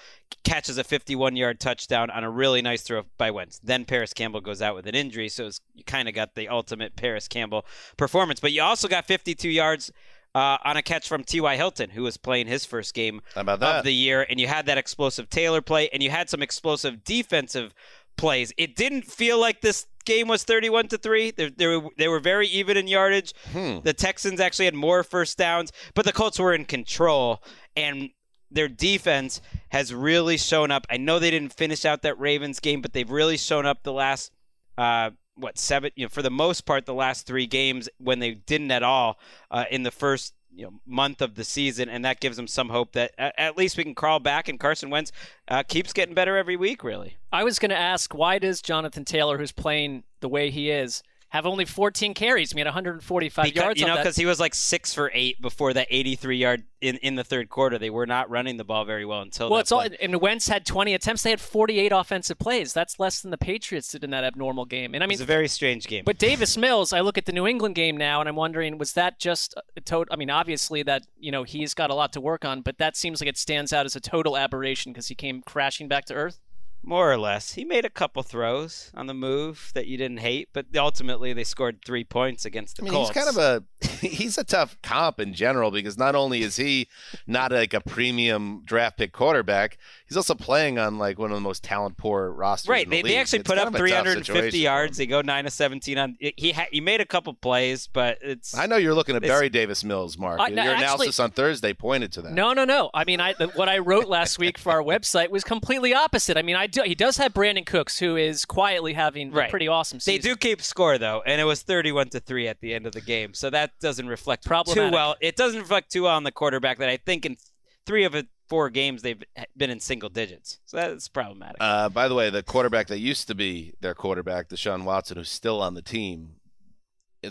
catches 0.45 0.78
a 0.78 0.84
51-yard 0.84 1.61
touchdown 1.61 2.11
on 2.11 2.24
a 2.24 2.30
really 2.30 2.62
nice 2.62 2.82
throw 2.82 3.03
by 3.18 3.30
Wentz. 3.30 3.61
Then 3.62 3.84
Parris 3.84 4.12
Campbell 4.12 4.41
goes 4.41 4.62
out 4.62 4.74
with 4.74 4.87
an 4.87 4.95
injury, 4.95 5.28
so 5.28 5.47
it's, 5.47 5.61
you 5.74 5.84
kind 5.84 6.09
of 6.09 6.14
got 6.14 6.34
the 6.34 6.49
ultimate 6.49 6.97
Parris 6.97 7.28
Campbell 7.28 7.66
performance. 7.97 8.41
But 8.41 8.53
you 8.53 8.62
also 8.62 8.89
got 8.89 9.07
52 9.07 9.49
yards 9.49 9.93
uh, 10.37 10.59
on 10.64 10.76
a 10.76 10.82
catch 10.82 11.09
from 11.09 11.24
T.Y. 11.24 11.57
Hilton, 11.57 11.91
who 11.91 12.03
was 12.03 12.18
playing 12.18 12.47
his 12.47 12.66
first 12.66 12.93
game 12.93 13.22
about 13.34 13.59
that? 13.61 13.76
of 13.76 13.84
the 13.84 13.95
year, 13.95 14.26
and 14.28 14.39
you 14.39 14.47
had 14.47 14.66
that 14.66 14.76
explosive 14.76 15.30
Taylor 15.30 15.62
play, 15.62 15.89
and 15.95 16.03
you 16.03 16.11
had 16.11 16.28
some 16.28 16.43
explosive 16.43 17.05
defensive 17.05 17.72
plays. 18.16 18.52
It 18.56 18.76
didn't 18.76 19.02
feel 19.02 19.38
like 19.40 19.60
this 19.60 19.86
game 20.04 20.28
was 20.28 20.44
31 20.44 20.88
to 20.88 20.98
3. 20.98 21.32
They, 21.32 21.50
they, 21.50 21.66
were, 21.66 21.88
they 21.98 22.08
were 22.08 22.20
very 22.20 22.48
even 22.48 22.76
in 22.76 22.88
yardage. 22.88 23.34
Hmm. 23.52 23.78
The 23.82 23.92
Texans 23.92 24.40
actually 24.40 24.66
had 24.66 24.74
more 24.74 25.02
first 25.02 25.36
downs, 25.38 25.72
but 25.94 26.04
the 26.04 26.12
Colts 26.12 26.38
were 26.38 26.54
in 26.54 26.64
control, 26.64 27.42
and 27.76 28.10
their 28.50 28.68
defense 28.68 29.40
has 29.70 29.92
really 29.92 30.36
shown 30.36 30.70
up. 30.70 30.86
I 30.88 30.96
know 30.96 31.18
they 31.18 31.30
didn't 31.30 31.52
finish 31.52 31.84
out 31.84 32.02
that 32.02 32.18
Ravens 32.18 32.60
game, 32.60 32.80
but 32.80 32.92
they've 32.92 33.10
really 33.10 33.36
shown 33.36 33.66
up 33.66 33.82
the 33.82 33.92
last 33.92 34.32
uh, 34.78 35.10
what 35.36 35.58
seven? 35.58 35.90
You 35.96 36.06
know, 36.06 36.08
for 36.08 36.22
the 36.22 36.30
most 36.30 36.62
part, 36.62 36.86
the 36.86 36.94
last 36.94 37.26
three 37.26 37.46
games 37.46 37.88
when 37.98 38.18
they 38.18 38.34
didn't 38.34 38.70
at 38.70 38.82
all 38.82 39.18
uh, 39.50 39.64
in 39.70 39.82
the 39.82 39.90
first 39.90 40.34
you 40.57 40.64
know 40.64 40.72
month 40.86 41.20
of 41.20 41.34
the 41.34 41.44
season, 41.44 41.88
and 41.88 42.04
that 42.04 42.20
gives 42.20 42.36
them 42.36 42.48
some 42.48 42.70
hope 42.70 42.92
that 42.92 43.12
at, 43.18 43.57
least 43.57 43.76
we 43.76 43.84
can 43.84 43.94
crawl 43.94 44.18
back. 44.18 44.48
And 44.48 44.59
Carson 44.59 44.90
Wentz 44.90 45.12
uh, 45.48 45.62
keeps 45.62 45.92
getting 45.92 46.14
better 46.14 46.36
every 46.36 46.57
week. 46.57 46.82
Really, 46.82 47.16
I 47.30 47.44
was 47.44 47.59
going 47.59 47.70
to 47.70 47.78
ask 47.78 48.14
why 48.14 48.38
does 48.38 48.62
Jonathan 48.62 49.04
Taylor, 49.04 49.38
who's 49.38 49.52
playing 49.52 50.04
the 50.20 50.28
way 50.28 50.50
he 50.50 50.70
is, 50.70 51.02
have 51.30 51.44
only 51.44 51.64
14 51.64 52.14
carries. 52.14 52.54
I 52.54 52.58
had 52.58 52.66
145 52.66 53.44
because, 53.44 53.62
yards. 53.62 53.80
You 53.80 53.86
know, 53.86 53.96
because 53.96 54.16
he 54.16 54.26
was 54.26 54.38
like 54.38 54.54
six 54.54 54.94
for 54.94 55.10
eight 55.12 55.40
before 55.42 55.72
that 55.72 55.88
83 55.90 56.36
yard 56.36 56.64
in, 56.80 56.96
in 56.98 57.16
the 57.16 57.24
third 57.24 57.48
quarter. 57.48 57.78
They 57.78 57.90
were 57.90 58.06
not 58.06 58.30
running 58.30 58.56
the 58.56 58.64
ball 58.64 58.84
very 58.84 59.04
well 59.04 59.22
until. 59.22 59.50
Well, 59.50 59.58
it's 59.60 59.72
all. 59.72 59.84
And 60.00 60.20
Wentz 60.20 60.48
had 60.48 60.64
20 60.64 60.94
attempts. 60.94 61.22
They 61.22 61.30
had 61.30 61.40
48 61.40 61.90
offensive 61.92 62.38
plays. 62.38 62.72
That's 62.72 63.00
less 63.00 63.20
than 63.20 63.32
the 63.32 63.38
Patriots 63.38 63.88
did 63.88 64.04
in 64.04 64.10
that 64.10 64.24
abnormal 64.24 64.66
game. 64.66 64.94
And 64.94 65.02
I 65.02 65.06
mean, 65.06 65.14
it's 65.14 65.22
a 65.22 65.26
very 65.26 65.48
strange 65.48 65.86
game. 65.86 66.04
But 66.04 66.18
Davis 66.18 66.56
Mills, 66.56 66.92
I 66.92 67.00
look 67.00 67.18
at 67.18 67.26
the 67.26 67.32
New 67.32 67.46
England 67.46 67.74
game 67.74 67.96
now, 67.96 68.20
and 68.20 68.28
I'm 68.28 68.36
wondering, 68.36 68.78
was 68.78 68.92
that 68.92 69.18
just 69.18 69.54
a 69.76 69.80
total? 69.80 70.12
I 70.12 70.16
mean, 70.16 70.30
obviously 70.30 70.82
that 70.84 71.06
you 71.18 71.32
know 71.32 71.42
he's 71.42 71.74
got 71.74 71.90
a 71.90 71.94
lot 71.94 72.12
to 72.12 72.20
work 72.20 72.44
on, 72.44 72.62
but 72.62 72.78
that 72.78 72.96
seems 72.96 73.20
like 73.20 73.28
it 73.28 73.36
stands 73.36 73.72
out 73.72 73.84
as 73.84 73.96
a 73.96 74.00
total 74.00 74.36
aberration 74.36 74.92
because 74.92 75.08
he 75.08 75.14
came 75.14 75.42
crashing 75.42 75.88
back 75.88 76.04
to 76.06 76.14
earth. 76.14 76.40
More 76.82 77.10
or 77.10 77.18
less. 77.18 77.54
He 77.54 77.64
made 77.64 77.84
a 77.84 77.90
couple 77.90 78.22
throws 78.22 78.92
on 78.94 79.06
the 79.06 79.14
move 79.14 79.72
that 79.74 79.86
you 79.88 79.96
didn't 79.96 80.18
hate, 80.18 80.50
but 80.52 80.66
ultimately 80.76 81.32
they 81.32 81.42
scored 81.42 81.80
three 81.84 82.04
points 82.04 82.44
against 82.44 82.76
the 82.76 82.82
I 82.82 82.84
mean, 82.84 82.92
Colts. 82.92 83.10
he's 83.10 83.24
kind 83.24 83.36
of 83.36 83.36
a 83.36 83.86
he's 84.06 84.38
a 84.38 84.44
tough 84.44 84.76
comp 84.82 85.18
in 85.18 85.34
general 85.34 85.70
because 85.70 85.98
not 85.98 86.14
only 86.14 86.42
is 86.42 86.56
he 86.56 86.88
not 87.26 87.50
like 87.50 87.74
a 87.74 87.80
premium 87.80 88.62
draft 88.64 88.98
pick 88.98 89.12
quarterback, 89.12 89.78
he's 90.06 90.16
also 90.16 90.34
playing 90.34 90.78
on 90.78 90.98
like 90.98 91.18
one 91.18 91.30
of 91.32 91.36
the 91.36 91.40
most 91.40 91.64
talent 91.64 91.96
poor 91.96 92.30
rosters. 92.30 92.68
Right. 92.68 92.84
in 92.84 92.90
the 92.90 93.02
they, 93.02 93.08
they, 93.08 93.16
actually 93.16 93.40
It's 93.40 93.48
put 93.48 93.58
up 93.58 93.68
of 93.68 93.74
a 93.74 93.78
tough 93.78 93.88
350 93.88 94.58
yards. 94.58 94.96
They 94.96 95.06
go 95.06 95.20
nine 95.22 95.46
of 95.46 95.52
17 95.52 95.98
on. 95.98 96.16
He 96.20 96.52
ha- 96.52 96.68
he 96.70 96.80
made 96.80 97.00
a 97.00 97.06
couple 97.06 97.34
plays, 97.34 97.88
but 97.92 98.18
it's. 98.22 98.56
I 98.56 98.66
know 98.66 98.76
you're 98.76 98.94
looking 98.94 99.16
at 99.16 99.22
Barry 99.22 99.48
Davis 99.48 99.82
Mills, 99.82 100.16
Marc. 100.16 100.38
Uh, 100.38 100.48
no, 100.48 100.62
Your 100.62 100.72
actually- 100.72 100.84
analysis 100.84 101.20
on 101.20 101.30
Thursday 101.32 101.72
pointed 101.72 102.12
to 102.12 102.22
that. 102.22 102.32
No, 102.32 102.52
no, 102.52 102.64
no. 102.64 102.90
I 102.94 103.04
mean, 103.04 103.20
I 103.20 103.34
what 103.54 103.68
I 103.68 103.78
wrote 103.78 104.06
last 104.06 104.38
week 104.38 104.56
for 104.56 104.70
our 104.70 104.82
website 104.84 105.30
was 105.30 105.42
completely 105.42 105.92
opposite. 105.94 106.36
I 106.36 106.42
mean, 106.42 106.56
I 106.56 106.65
do, 106.66 106.82
he 106.82 106.94
does 106.94 107.16
have 107.16 107.32
Brandin 107.34 107.66
Cooks, 107.66 107.98
who 107.98 108.16
is 108.16 108.44
quietly 108.44 108.92
having 108.92 109.36
a 109.36 109.48
pretty 109.48 109.68
awesome 109.68 109.98
They 110.04 110.18
do 110.18 110.36
keep 110.36 110.62
score 110.62 110.98
though, 110.98 111.22
and 111.26 111.40
it 111.40 111.44
was 111.44 111.62
31 111.62 112.10
to 112.10 112.20
three 112.20 112.48
at 112.48 112.60
the 112.60 112.74
end 112.74 112.86
of 112.86 112.92
the 112.92 113.00
game, 113.00 113.34
so 113.34 113.50
that 113.50 113.72
doesn't 113.80 114.06
reflect 114.06 114.44
too 114.44 114.90
well. 114.90 115.16
It 115.20 115.36
doesn't 115.36 115.60
reflect 115.60 115.90
too 115.90 116.04
well 116.04 116.16
on 116.16 116.24
the 116.24 116.32
quarterback 116.32 116.78
that 116.78 116.88
I 116.88 116.96
think 116.96 117.26
in 117.26 117.36
three 117.84 118.04
of 118.04 118.12
the 118.12 118.26
four 118.48 118.70
games 118.70 119.02
they've 119.02 119.22
been 119.56 119.70
in 119.70 119.80
single 119.80 120.08
digits, 120.08 120.58
so 120.66 120.76
that's 120.76 121.08
problematic. 121.08 121.56
Uh, 121.60 121.88
by 121.88 122.08
the 122.08 122.14
way, 122.14 122.30
the 122.30 122.42
quarterback 122.42 122.86
that 122.88 122.98
used 122.98 123.26
to 123.28 123.34
be 123.34 123.74
their 123.80 123.94
quarterback, 123.94 124.48
Deshaun 124.48 124.84
Watson, 124.84 125.16
who's 125.16 125.30
still 125.30 125.60
on 125.62 125.74
the 125.74 125.82
team, 125.82 126.36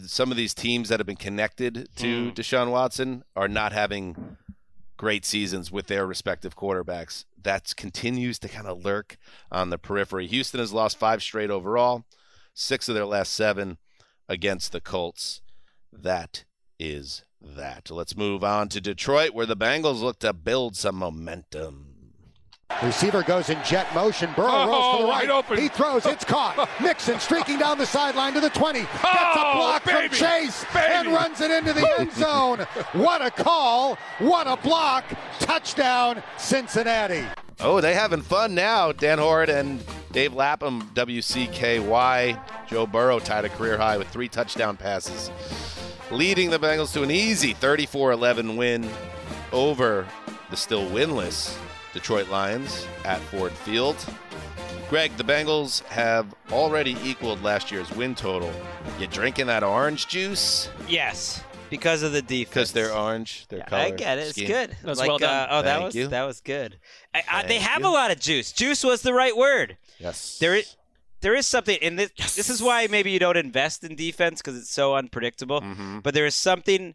some 0.05 0.31
of 0.31 0.37
these 0.37 0.53
teams 0.53 0.89
that 0.89 0.99
have 0.99 1.07
been 1.07 1.15
connected 1.15 1.87
to 1.95 2.31
Deshaun 2.31 2.71
Watson 2.71 3.23
are 3.35 3.47
not 3.47 3.71
having 3.71 4.37
great 4.97 5.25
seasons 5.25 5.71
with 5.71 5.87
their 5.87 6.05
respective 6.05 6.55
quarterbacks. 6.55 7.25
That 7.41 7.75
continues 7.75 8.39
to 8.39 8.49
kind 8.49 8.67
of 8.67 8.83
lurk 8.83 9.17
on 9.51 9.69
the 9.69 9.77
periphery. 9.77 10.27
Houston 10.27 10.59
has 10.59 10.73
lost 10.73 10.97
five 10.97 11.21
straight 11.21 11.51
overall, 11.51 12.05
six 12.53 12.89
of 12.89 12.95
their 12.95 13.05
last 13.05 13.33
seven 13.33 13.77
against 14.27 14.71
the 14.71 14.81
Colts. 14.81 15.41
That 15.91 16.45
is 16.79 17.23
that. 17.41 17.91
Let's 17.91 18.17
move 18.17 18.43
on 18.43 18.69
to 18.69 18.81
Detroit, 18.81 19.31
where 19.31 19.45
the 19.45 19.57
Bengals 19.57 20.01
look 20.01 20.19
to 20.19 20.33
build 20.33 20.75
some 20.75 20.95
momentum. 20.95 21.94
Receiver 22.83 23.23
goes 23.23 23.49
in 23.49 23.57
jet 23.63 23.93
motion. 23.95 24.29
Burrow 24.35 24.49
Oh, 24.51 24.67
rolls 24.69 24.97
to 24.97 25.03
the 25.03 25.09
right. 25.09 25.29
open. 25.29 25.57
He 25.57 25.67
throws. 25.69 26.05
It's 26.05 26.25
caught. 26.25 26.69
Mixon 26.81 27.19
streaking 27.19 27.57
down 27.57 27.77
the 27.77 27.85
sideline 27.85 28.33
to 28.33 28.39
the 28.41 28.49
20. 28.49 28.79
Gets 28.81 28.93
a 28.93 29.07
Oh, 29.07 29.53
block 29.55 29.83
baby, 29.85 30.07
from 30.09 30.17
Chase 30.17 30.65
baby. 30.73 30.85
and 30.93 31.07
runs 31.13 31.41
it 31.41 31.51
into 31.51 31.73
the 31.73 31.87
end 31.99 32.11
zone. 32.13 32.59
What 32.93 33.23
a 33.25 33.31
call. 33.31 33.95
What 34.19 34.47
a 34.47 34.57
block. 34.57 35.05
Touchdown, 35.39 36.21
Cincinnati. 36.37 37.23
Oh, 37.61 37.79
they 37.79 37.93
having 37.93 38.21
fun 38.21 38.53
now. 38.53 38.91
Dan 38.91 39.17
Hoard 39.19 39.49
and 39.49 39.81
Dave 40.11 40.33
Lapham, 40.33 40.81
WCKY. 40.93 42.39
Joe 42.67 42.85
Burrow 42.85 43.19
tied 43.19 43.45
a 43.45 43.49
career 43.49 43.77
high 43.77 43.97
with 43.97 44.09
three 44.09 44.27
touchdown 44.27 44.75
passes, 44.75 45.31
leading 46.11 46.49
the 46.49 46.59
Bengals 46.59 46.91
to 46.93 47.03
an 47.03 47.11
easy 47.11 47.53
34-11 47.53 48.57
win 48.57 48.89
over 49.53 50.05
the 50.49 50.57
still 50.57 50.85
winless 50.89 51.57
Detroit 51.95 52.27
Lions 52.27 52.85
at 53.05 53.21
Ford 53.21 53.53
Field. 53.53 53.95
Gregg, 54.89 55.15
the 55.15 55.23
Bengals 55.23 55.81
have 55.85 56.35
already 56.51 56.97
equaled 57.01 57.41
last 57.41 57.71
year's 57.71 57.89
win 57.95 58.13
total. 58.13 58.51
You 58.99 59.07
drinking 59.07 59.47
that 59.47 59.63
orange 59.63 60.07
juice? 60.07 60.69
yes, 60.89 61.41
because 61.69 62.03
of 62.03 62.11
the 62.11 62.21
defense. 62.21 62.49
Because 62.49 62.71
they're 62.73 62.93
orange, 62.93 63.47
their 63.47 63.61
color. 63.61 63.81
I 63.81 63.91
get 63.91 64.17
it. 64.17 64.27
It's 64.27 64.37
good. 64.41 64.71
That 64.71 64.83
was 64.83 64.99
like, 64.99 65.07
well 65.07 65.17
done. 65.19 65.49
Uh, 65.49 65.51
oh, 65.51 65.61
that 65.61 65.73
Thank 65.75 65.85
was 65.85 65.95
you. 65.95 66.07
that 66.09 66.23
was 66.23 66.41
good. 66.41 66.77
I, 67.13 67.23
I, 67.31 67.43
they 67.47 67.59
have 67.59 67.81
you. 67.81 67.87
a 67.87 67.89
lot 67.89 68.11
of 68.11 68.19
juice. 68.19 68.51
Juice 68.51 68.83
was 68.83 69.01
the 69.01 69.13
right 69.13 69.35
word. 69.35 69.77
Yes. 69.97 70.37
There 70.37 70.53
is 70.53 70.75
there 71.21 71.33
is 71.33 71.47
something, 71.47 71.77
and 71.81 71.97
this 71.97 72.11
this 72.35 72.49
is 72.49 72.61
why 72.61 72.87
maybe 72.87 73.09
you 73.09 73.19
don't 73.19 73.37
invest 73.37 73.85
in 73.85 73.95
defense 73.95 74.41
because 74.41 74.57
it's 74.59 74.69
so 74.69 74.95
unpredictable. 74.95 75.61
Mhm. 75.61 76.03
But 76.03 76.13
there 76.13 76.25
is 76.25 76.35
something 76.35 76.93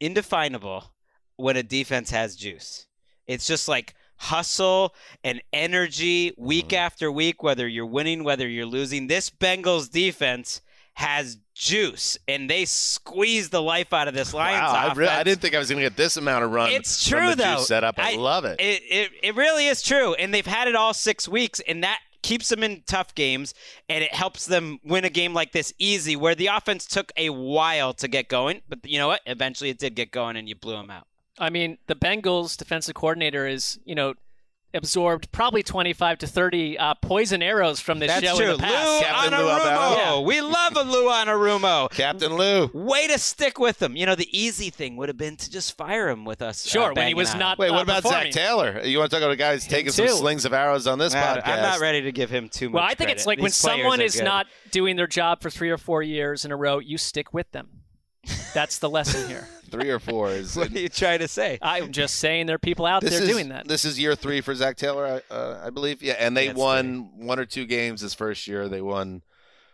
indefinable 0.00 0.92
when 1.36 1.56
a 1.56 1.62
defense 1.62 2.10
has 2.10 2.34
juice. 2.34 2.87
It's 3.28 3.46
just 3.46 3.68
like 3.68 3.94
hustle 4.16 4.94
and 5.22 5.40
energy 5.52 6.32
week 6.36 6.68
Mm-hmm. 6.70 6.74
after 6.76 7.12
week, 7.12 7.42
whether 7.42 7.68
you're 7.68 7.86
winning, 7.86 8.24
whether 8.24 8.48
you're 8.48 8.66
losing. 8.66 9.06
This 9.06 9.30
Bengals 9.30 9.88
defense 9.90 10.60
has 10.94 11.38
juice, 11.54 12.18
and 12.26 12.50
they 12.50 12.64
squeeze 12.64 13.50
the 13.50 13.62
life 13.62 13.92
out 13.92 14.08
of 14.08 14.14
this 14.14 14.34
Lions 14.34 14.60
Wow, 14.62 14.72
I, 14.72 14.82
offense. 14.86 14.98
re- 14.98 15.06
I 15.08 15.22
didn't 15.22 15.40
think 15.40 15.54
I 15.54 15.58
was 15.58 15.68
going 15.68 15.80
to 15.80 15.86
get 15.86 15.96
this 15.96 16.16
amount 16.16 16.44
of 16.44 16.50
run. 16.50 16.72
It's 16.72 17.08
from 17.08 17.18
true 17.18 17.28
the 17.30 17.36
though. 17.36 17.58
setup. 17.58 17.94
I, 17.98 18.16
love 18.16 18.44
it. 18.44 18.58
it. 18.60 18.82
It 18.90 19.10
it 19.22 19.36
really 19.36 19.68
is 19.68 19.80
true, 19.82 20.14
and 20.14 20.34
they've 20.34 20.44
had 20.46 20.66
it 20.66 20.74
all 20.74 20.92
six 20.94 21.28
weeks, 21.28 21.60
and 21.68 21.84
that 21.84 22.00
keeps 22.22 22.48
them 22.48 22.64
in 22.64 22.82
tough 22.86 23.14
games, 23.14 23.54
and 23.88 24.02
it 24.02 24.12
helps 24.12 24.46
them 24.46 24.80
win 24.82 25.04
a 25.04 25.10
game 25.10 25.34
like 25.34 25.52
this 25.52 25.72
easy, 25.78 26.16
where 26.16 26.34
the 26.34 26.48
offense 26.48 26.84
took 26.84 27.12
a 27.16 27.30
while 27.30 27.92
to 27.94 28.08
get 28.08 28.28
going, 28.28 28.62
but 28.68 28.80
you 28.84 28.98
know 28.98 29.06
what? 29.06 29.20
Eventually, 29.26 29.70
it 29.70 29.78
did 29.78 29.94
get 29.94 30.10
going, 30.10 30.36
and 30.36 30.48
you 30.48 30.56
blew 30.56 30.72
them 30.74 30.90
out. 30.90 31.06
I 31.40 31.50
mean, 31.50 31.78
the 31.86 31.94
Bengals 31.94 32.56
defensive 32.56 32.94
coordinator 32.94 33.46
is, 33.46 33.78
you 33.84 33.94
know, 33.94 34.14
absorbed 34.74 35.32
probably 35.32 35.62
25 35.62 36.18
to 36.18 36.26
30 36.26 36.76
uh, 36.76 36.94
poison 37.00 37.42
arrows 37.42 37.80
from 37.80 38.00
this 38.00 38.08
That's 38.08 38.26
show 38.26 38.36
true. 38.36 38.50
in 38.50 38.56
the 38.58 38.62
past. 38.64 38.86
Lou 38.86 39.00
Captain 39.00 39.32
Lou 39.38 39.44
Anarumo. 39.46 39.66
Albano. 39.66 40.20
We 40.22 40.40
love 40.42 40.76
a 40.76 40.82
Lou 40.82 41.04
Anarumo. 41.08 41.90
Captain 41.90 42.34
Lou. 42.34 42.70
Way 42.74 43.06
to 43.06 43.18
stick 43.18 43.58
with 43.58 43.80
him. 43.82 43.96
You 43.96 44.04
know, 44.04 44.14
the 44.14 44.28
easy 44.38 44.68
thing 44.68 44.96
would 44.98 45.08
have 45.08 45.16
been 45.16 45.36
to 45.36 45.50
just 45.50 45.74
fire 45.78 46.10
him 46.10 46.26
with 46.26 46.42
us. 46.42 46.66
uh, 46.66 46.68
Sure, 46.68 46.82
when 46.88 46.90
he 46.90 46.94
banging 46.96 47.16
was 47.16 47.30
on. 47.32 47.38
not 47.38 47.58
Wait, 47.58 47.70
what 47.70 47.78
uh, 47.80 47.82
about 47.82 48.02
performing. 48.02 48.30
Zac 48.32 48.42
Taylor? 48.44 48.80
You 48.84 48.98
want 48.98 49.10
to 49.10 49.16
talk 49.16 49.22
about 49.22 49.32
a 49.32 49.36
guy 49.36 49.54
who's 49.54 49.66
taking 49.66 49.90
some 49.90 50.08
slings 50.08 50.44
of 50.44 50.52
arrows 50.52 50.86
on 50.86 50.98
this 50.98 51.14
Uh, 51.14 51.18
podcast? 51.36 51.42
I'm 51.48 51.62
not 51.62 51.80
ready 51.80 52.02
to 52.02 52.12
give 52.12 52.28
him 52.28 52.50
too 52.50 52.68
much. 52.68 52.74
Well, 52.74 52.84
I 52.84 52.88
think 52.88 52.98
credit. 52.98 53.12
it's 53.16 53.26
like 53.26 53.38
when 53.38 53.46
These 53.46 53.62
players 53.62 53.78
someone 53.80 54.00
is 54.02 54.16
good. 54.16 54.24
not 54.24 54.46
doing 54.70 54.96
their 54.96 55.06
job 55.06 55.40
for 55.40 55.48
three 55.48 55.70
or 55.70 55.78
four 55.78 56.02
years 56.02 56.44
in 56.44 56.52
a 56.52 56.56
row, 56.56 56.78
you 56.78 56.98
stick 56.98 57.32
with 57.32 57.50
them. 57.52 57.68
That's 58.52 58.78
the 58.80 58.90
lesson 58.90 59.26
here. 59.28 59.48
Three 59.70 59.90
or 59.90 59.98
four 59.98 60.30
is. 60.30 60.56
What 60.56 60.72
are 60.72 60.78
you 60.78 60.88
trying 60.88 61.20
to 61.20 61.28
say? 61.28 61.58
I'm 61.62 61.92
just 61.92 62.16
saying 62.16 62.46
there 62.46 62.56
are 62.56 62.58
people 62.58 62.86
out 62.86 63.02
this 63.02 63.12
there 63.12 63.22
is, 63.22 63.28
doing 63.28 63.48
that. 63.50 63.68
This 63.68 63.84
is 63.84 63.98
year 63.98 64.14
three 64.14 64.40
for 64.40 64.54
Zac 64.54 64.76
Taylor, 64.76 65.22
I- 65.30 65.34
uh, 65.34 65.60
I 65.64 65.70
believe. 65.70 66.02
Yeah, 66.02 66.14
and 66.18 66.36
they 66.36 66.48
That's 66.48 66.58
won 66.58 67.10
one 67.16 67.38
or 67.38 67.44
two 67.44 67.66
games 67.66 68.00
his 68.00 68.14
first 68.14 68.46
year. 68.46 68.68
They 68.68 68.80
won 68.82 69.22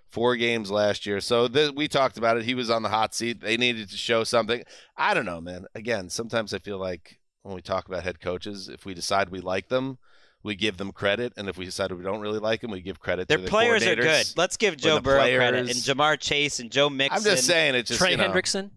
four 0.09 0.37
games 0.37 0.71
last 0.71 1.07
year. 1.07 1.21
So 1.21 1.49
th- 1.49 1.73
we 1.73 1.89
talked 1.89 2.19
about 2.19 2.37
it. 2.37 2.45
He 2.45 2.55
was 2.55 2.71
on 2.71 2.83
the 2.83 2.89
hot 2.89 3.15
seat. 3.15 3.41
They 3.41 3.57
needed 3.57 3.91
to 3.91 3.97
show 3.97 4.25
something. 4.25 4.63
I 4.97 5.15
don't 5.15 5.27
know, 5.27 5.41
man. 5.41 5.67
Again, 5.75 6.09
sometimes 6.11 6.55
I 6.55 6.59
feel 6.59 6.79
like 6.79 7.19
when 7.43 7.55
we 7.55 7.63
talk 7.63 7.89
about 7.89 8.05
head 8.05 8.21
coaches, 8.21 8.69
if 8.69 8.85
we 8.87 8.95
decide 8.95 9.31
we 9.31 9.41
like 9.41 9.69
them, 9.69 9.99
we 10.45 10.55
give 10.55 10.77
them 10.77 10.93
credit, 10.93 11.33
and 11.37 11.49
if 11.49 11.57
we 11.57 11.65
decide 11.65 11.91
we 11.91 12.05
don't 12.05 12.21
really 12.21 12.39
like 12.39 12.61
them, 12.61 12.71
we 12.71 12.83
give 12.83 13.01
credit 13.01 13.29
Their 13.29 13.39
to 13.39 13.45
the 13.45 13.51
players 13.51 13.85
are 13.87 13.97
good. 13.97 14.27
Let's 14.37 14.57
give 14.59 14.77
Joe 14.77 15.01
Burrow 15.01 15.23
credit 15.23 15.61
and 15.61 15.69
Ja'Marr 15.71 16.21
Chase 16.21 16.61
and 16.61 16.71
Joe 16.71 16.91
Mixon. 16.91 17.17
I'm 17.17 17.25
just 17.25 17.47
saying, 17.47 17.75
it's 17.75 17.89
just 17.89 17.99
Trey 17.99 18.13
you 18.13 18.19
know, 18.19 18.29
Hendrickson. 18.29 18.71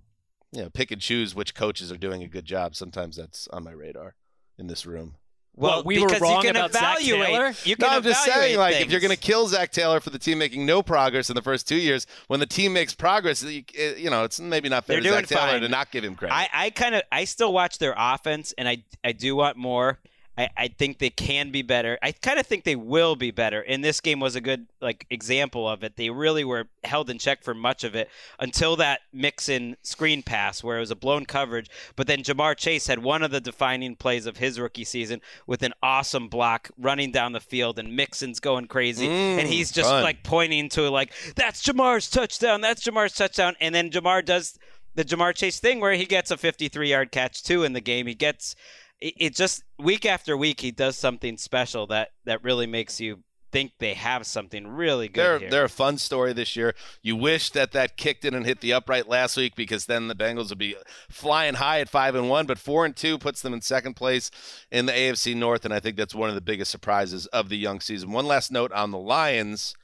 You 0.52 0.64
know, 0.64 0.70
pick 0.70 0.92
and 0.92 1.02
choose 1.02 1.36
which 1.36 1.54
coaches 1.54 1.92
are 1.92 1.98
doing 1.98 2.24
a 2.24 2.28
good 2.28 2.46
job. 2.46 2.76
Sometimes 2.76 3.18
that's 3.18 3.48
on 3.50 3.64
my 3.64 3.72
radar 3.72 4.16
in 4.58 4.68
this 4.68 4.86
room. 4.86 5.16
Well, 5.56 5.78
Well, 5.78 5.84
we 5.86 6.00
were 6.00 6.06
because 6.08 6.22
wrong 6.22 6.36
you 6.38 6.42
can 6.54 6.56
about 6.56 6.72
Zac 6.72 7.00
evaluate. 7.00 7.28
Taylor. 7.28 7.54
You 7.64 7.76
No, 7.80 7.88
can 7.88 7.96
I'm 7.98 8.04
just 8.04 8.28
evaluate 8.28 8.48
saying, 8.50 8.60
like, 8.60 8.80
if 8.80 8.92
you're 8.92 9.02
going 9.02 9.12
to 9.12 9.18
kill 9.18 9.48
Zac 9.48 9.72
Taylor 9.72 10.00
for 10.00 10.12
the 10.12 10.20
team 10.20 10.38
making 10.38 10.66
no 10.68 10.84
progress 10.84 11.30
in 11.32 11.36
the 11.36 11.42
first 11.42 11.68
two 11.68 11.76
years, 11.76 12.06
when 12.28 12.40
the 12.40 12.46
team 12.46 12.74
makes 12.74 12.94
progress, 12.94 13.42
you, 13.44 13.64
you 13.98 14.10
know, 14.12 14.24
it's 14.24 14.40
maybe 14.40 14.70
not 14.70 14.86
fair 14.86 15.02
They're 15.02 15.12
to 15.12 15.18
Zac 15.18 15.28
Taylor 15.28 15.52
fine. 15.54 15.62
to 15.62 15.68
not 15.70 15.92
give 15.92 16.04
him 16.04 16.16
credit. 16.16 16.36
I, 16.36 16.48
I 16.54 16.70
kind 16.70 16.94
of 16.96 17.02
I 17.12 17.26
still 17.26 17.52
watch 17.52 17.80
their 17.80 17.96
offense 17.98 18.54
and 18.58 18.70
I 18.70 18.84
I 19.04 19.12
do 19.14 19.36
want 19.36 19.58
more. 19.58 20.00
I, 20.38 20.50
I 20.56 20.68
think 20.68 21.00
they 21.00 21.10
can 21.10 21.52
be 21.52 21.62
better. 21.64 21.98
I 22.04 22.12
kind 22.12 22.40
of 22.40 22.46
think 22.46 22.64
they 22.64 22.76
will 22.76 23.16
be 23.16 23.32
better. 23.32 23.62
And 23.62 23.84
this 23.84 24.00
game 24.00 24.20
was 24.20 24.36
a 24.36 24.42
good 24.42 24.68
like 24.82 25.08
example 25.10 25.68
of 25.68 25.84
it. 25.84 25.96
They 25.96 26.10
really 26.10 26.44
were 26.44 26.68
held 26.84 27.10
in 27.10 27.18
check 27.18 27.44
for 27.44 27.54
much 27.56 27.84
of 27.84 27.96
it 27.96 28.10
until 28.40 28.76
that 28.76 29.02
Mixon 29.12 29.78
screen 29.82 30.22
pass 30.22 30.64
where 30.64 30.78
it 30.78 30.82
was 30.82 30.92
a 30.92 30.96
blown 30.96 31.26
coverage. 31.26 31.70
But 31.96 32.06
then 32.08 32.20
Ja'Marr 32.24 32.56
Chase 32.56 32.86
had 32.88 33.00
one 33.00 33.24
of 33.24 33.32
the 33.32 33.42
defining 33.42 33.96
plays 33.96 34.26
of 34.28 34.38
his 34.38 34.60
rookie 34.60 34.84
season 34.84 35.22
with 35.48 35.64
an 35.64 35.74
awesome 35.82 36.28
block 36.28 36.70
running 36.78 37.12
down 37.12 37.32
the 37.32 37.40
field 37.40 37.80
and 37.80 37.96
Mixon's 37.96 38.40
going 38.40 38.68
crazy 38.68 39.08
Mm, 39.08 39.40
and 39.40 39.48
he's 39.48 39.72
just 39.72 39.90
fun. 39.90 40.04
like 40.04 40.24
pointing 40.24 40.70
to 40.70 40.90
like 40.90 41.12
that's 41.36 41.64
Ja'Marr's 41.64 42.10
touchdown. 42.10 42.62
That's 42.62 42.84
Ja'Marr's 42.84 43.16
touchdown. 43.16 43.56
And 43.60 43.74
then 43.74 43.90
Ja'Marr 43.90 44.24
does 44.24 44.58
the 44.96 45.04
Ja'Marr 45.06 45.34
Chase 45.36 45.60
thing 45.60 45.80
where 45.80 45.94
he 45.94 46.06
gets 46.06 46.30
a 46.32 46.38
53 46.38 46.90
yard 46.90 47.12
catch 47.12 47.44
too 47.44 47.64
in 47.64 47.74
the 47.74 47.82
game. 47.82 48.06
He 48.08 48.16
gets 48.16 48.56
it, 49.00 49.14
it 49.18 49.36
just 49.36 49.64
week 49.80 50.06
after 50.06 50.36
week 50.36 50.62
he 50.62 50.72
does 50.72 50.98
something 50.98 51.38
special 51.38 51.88
that 51.88 52.10
that 52.26 52.44
really 52.44 52.68
makes 52.68 53.00
you 53.00 53.24
think 53.52 53.72
they 53.80 53.94
have 53.94 54.26
something 54.28 54.68
really 54.68 55.08
good 55.08 55.22
They're 55.24 55.40
here. 55.40 55.50
they're 55.50 55.64
a 55.66 55.70
fun 55.70 55.98
story 55.98 56.34
this 56.34 56.56
year. 56.56 56.76
You 57.02 57.16
wish 57.16 57.50
that 57.52 57.72
that 57.72 57.96
kicked 57.96 58.26
in 58.26 58.34
and 58.34 58.46
hit 58.46 58.62
the 58.62 58.74
upright 58.74 59.08
last 59.08 59.38
week 59.38 59.56
because 59.56 59.86
then 59.86 60.08
the 60.08 60.16
Bengals 60.16 60.50
would 60.50 60.58
be 60.58 60.76
flying 61.10 61.56
high 61.56 61.80
at 61.80 61.90
five 61.90 62.14
and 62.16 62.30
one. 62.30 62.46
But 62.46 62.58
four 62.60 62.86
and 62.86 62.96
two 62.96 63.18
puts 63.18 63.42
them 63.42 63.54
in 63.54 63.62
second 63.62 63.96
place 63.96 64.32
in 64.70 64.86
the 64.86 64.92
AFC 64.92 65.36
North, 65.36 65.64
and 65.64 65.74
I 65.74 65.80
think 65.80 65.96
that's 65.96 66.14
one 66.14 66.30
of 66.30 66.36
the 66.36 66.42
biggest 66.42 66.72
surprises 66.72 67.26
of 67.28 67.50
the 67.50 67.58
young 67.58 67.80
season. 67.80 68.12
One 68.12 68.26
last 68.26 68.52
note 68.52 68.72
on 68.74 68.92
the 68.92 68.98
Lions. 68.98 69.76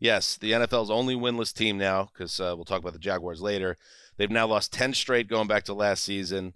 Yes, 0.00 0.36
the 0.36 0.50
NFL's 0.52 0.90
only 0.90 1.14
winless 1.14 1.54
team 1.54 1.78
now 1.78 2.10
because 2.12 2.40
uh, 2.40 2.52
we'll 2.56 2.64
talk 2.64 2.80
about 2.80 2.94
the 2.94 2.98
Jaguars 2.98 3.40
later. 3.40 3.76
They've 4.16 4.30
now 4.30 4.48
lost 4.48 4.72
ten 4.72 4.92
straight 4.92 5.28
going 5.28 5.46
back 5.46 5.62
to 5.64 5.74
last 5.74 6.02
season. 6.02 6.54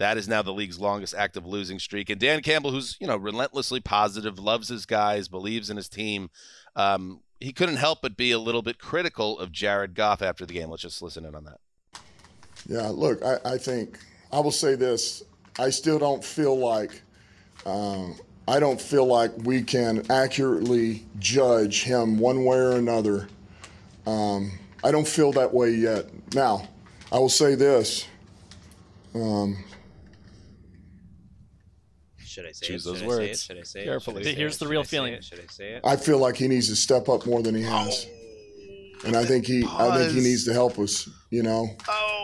That 0.00 0.16
is 0.16 0.26
now 0.26 0.40
the 0.40 0.50
league's 0.50 0.80
longest 0.80 1.14
active 1.14 1.44
losing 1.44 1.78
streak. 1.78 2.08
And 2.08 2.18
Dan 2.18 2.40
Campbell, 2.40 2.70
who's 2.70 2.96
you 3.00 3.06
know 3.06 3.18
relentlessly 3.18 3.80
positive, 3.80 4.38
loves 4.38 4.68
his 4.68 4.86
guys, 4.86 5.28
believes 5.28 5.68
in 5.68 5.76
his 5.76 5.90
team, 5.90 6.30
um, 6.74 7.20
he 7.38 7.52
couldn't 7.52 7.76
help 7.76 8.00
but 8.00 8.16
be 8.16 8.30
a 8.30 8.38
little 8.38 8.62
bit 8.62 8.78
critical 8.78 9.38
of 9.38 9.52
Jared 9.52 9.94
Goff 9.94 10.22
after 10.22 10.46
the 10.46 10.54
game. 10.54 10.70
Let's 10.70 10.80
just 10.80 11.02
listen 11.02 11.26
in 11.26 11.34
on 11.34 11.44
that. 11.44 11.58
Yeah, 12.66 12.88
look, 12.88 13.22
I, 13.22 13.36
I 13.44 13.58
think 13.58 13.98
I 14.32 14.40
will 14.40 14.50
say 14.50 14.74
this: 14.74 15.22
I 15.58 15.68
still 15.68 15.98
don't 15.98 16.24
feel 16.24 16.58
like 16.58 17.02
um, 17.66 18.16
I 18.48 18.58
don't 18.58 18.80
feel 18.80 19.04
like 19.04 19.32
we 19.44 19.62
can 19.62 20.10
accurately 20.10 21.04
judge 21.18 21.82
him 21.82 22.18
one 22.18 22.46
way 22.46 22.56
or 22.56 22.76
another. 22.76 23.28
Um, 24.06 24.50
I 24.82 24.92
don't 24.92 25.06
feel 25.06 25.30
that 25.32 25.52
way 25.52 25.72
yet. 25.72 26.06
Now, 26.32 26.66
I 27.12 27.18
will 27.18 27.28
say 27.28 27.54
this. 27.54 28.06
Um, 29.14 29.62
Should 32.30 32.46
I 32.46 32.52
say 32.52 32.66
Choose 32.66 32.86
it? 32.86 32.88
those 32.88 32.98
Should 32.98 33.08
words 33.08 33.20
I 33.20 33.24
say 33.24 33.30
it? 33.32 33.38
Should 33.38 33.58
I 33.58 33.62
say 33.62 33.84
carefully. 33.84 34.20
it? 34.22 34.24
Should 34.24 34.30
I 34.30 34.32
say 34.34 34.38
Here's 34.38 34.56
it? 34.56 34.58
the 34.60 34.64
Should 34.66 34.70
real 34.70 34.80
I 34.80 34.84
say 34.84 34.88
feeling. 34.96 35.12
it? 35.14 35.24
Should 35.24 35.38
I 35.40 35.46
say 35.50 35.68
it? 35.72 35.80
I 35.84 35.96
feel 35.96 36.18
like 36.18 36.36
he 36.36 36.48
needs 36.48 36.68
to 36.68 36.76
step 36.76 37.08
up 37.08 37.26
more 37.26 37.42
than 37.42 37.54
he 37.54 37.62
has. 37.62 38.06
And 39.04 39.16
I 39.16 39.24
think 39.24 39.46
he, 39.46 39.64
I 39.64 39.96
think 39.96 40.10
he 40.10 40.16
Pause. 40.16 40.24
needs 40.24 40.44
to 40.44 40.52
help 40.52 40.78
us, 40.78 41.08
you 41.30 41.42
know, 41.42 41.66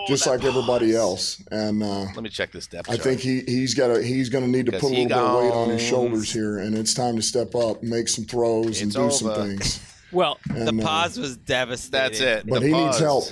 just 0.09 0.27
like 0.27 0.45
everybody 0.45 0.95
else. 0.95 1.43
And 1.51 1.83
uh, 1.83 2.01
Let 2.15 2.23
me 2.23 2.28
check 2.28 2.53
this 2.53 2.66
depth 2.66 2.91
I 2.91 2.97
chart. 2.97 3.03
think 3.05 3.20
he 3.20 3.41
he's 3.47 3.73
got 3.74 3.89
to 3.95 4.03
he's 4.03 4.28
going 4.28 4.45
to 4.45 4.51
need 4.51 4.66
to 4.66 4.73
put 4.73 4.93
a 4.93 4.95
he 4.95 5.07
little 5.07 5.09
bit 5.09 5.16
of 5.16 5.43
weight 5.43 5.53
on 5.53 5.69
his 5.70 5.81
goes. 5.81 5.89
shoulders 5.89 6.33
here, 6.33 6.59
and 6.59 6.77
it's 6.77 6.93
time 6.93 7.16
to 7.16 7.23
step 7.23 7.55
up, 7.55 7.83
make 7.83 8.09
some 8.09 8.27
throws, 8.27 8.83
and 8.83 8.89
It's 8.89 8.97
do 8.97 9.11
some 9.11 9.28
over. 9.31 9.43
things. 9.45 9.81
Well, 10.12 10.39
And, 10.51 10.69
the 10.78 10.83
uh, 10.83 10.87
pause 10.87 11.19
was 11.19 11.37
devastating. 11.37 11.91
That's 11.91 12.20
it. 12.20 12.47
But 12.47 12.61
The 12.61 12.69
he 12.69 12.73
needs 12.73 12.99
pause. 12.99 13.01
help. 13.01 13.24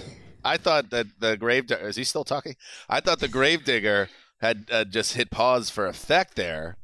I 0.45 0.57
thought 0.57 0.91
that 0.91 1.07
the 1.21 1.37
grave 1.37 1.71
is 1.71 1.95
he 1.97 2.03
still 2.05 2.25
talking? 2.25 2.57
I 2.89 3.01
thought 3.01 3.21
the 3.21 3.29
gravedigger 3.29 4.09
had 4.45 4.66
uh, 4.71 4.85
just 4.85 5.15
hit 5.15 5.31
pause 5.31 5.71
for 5.71 5.87
effect 5.87 6.37
there, 6.37 6.77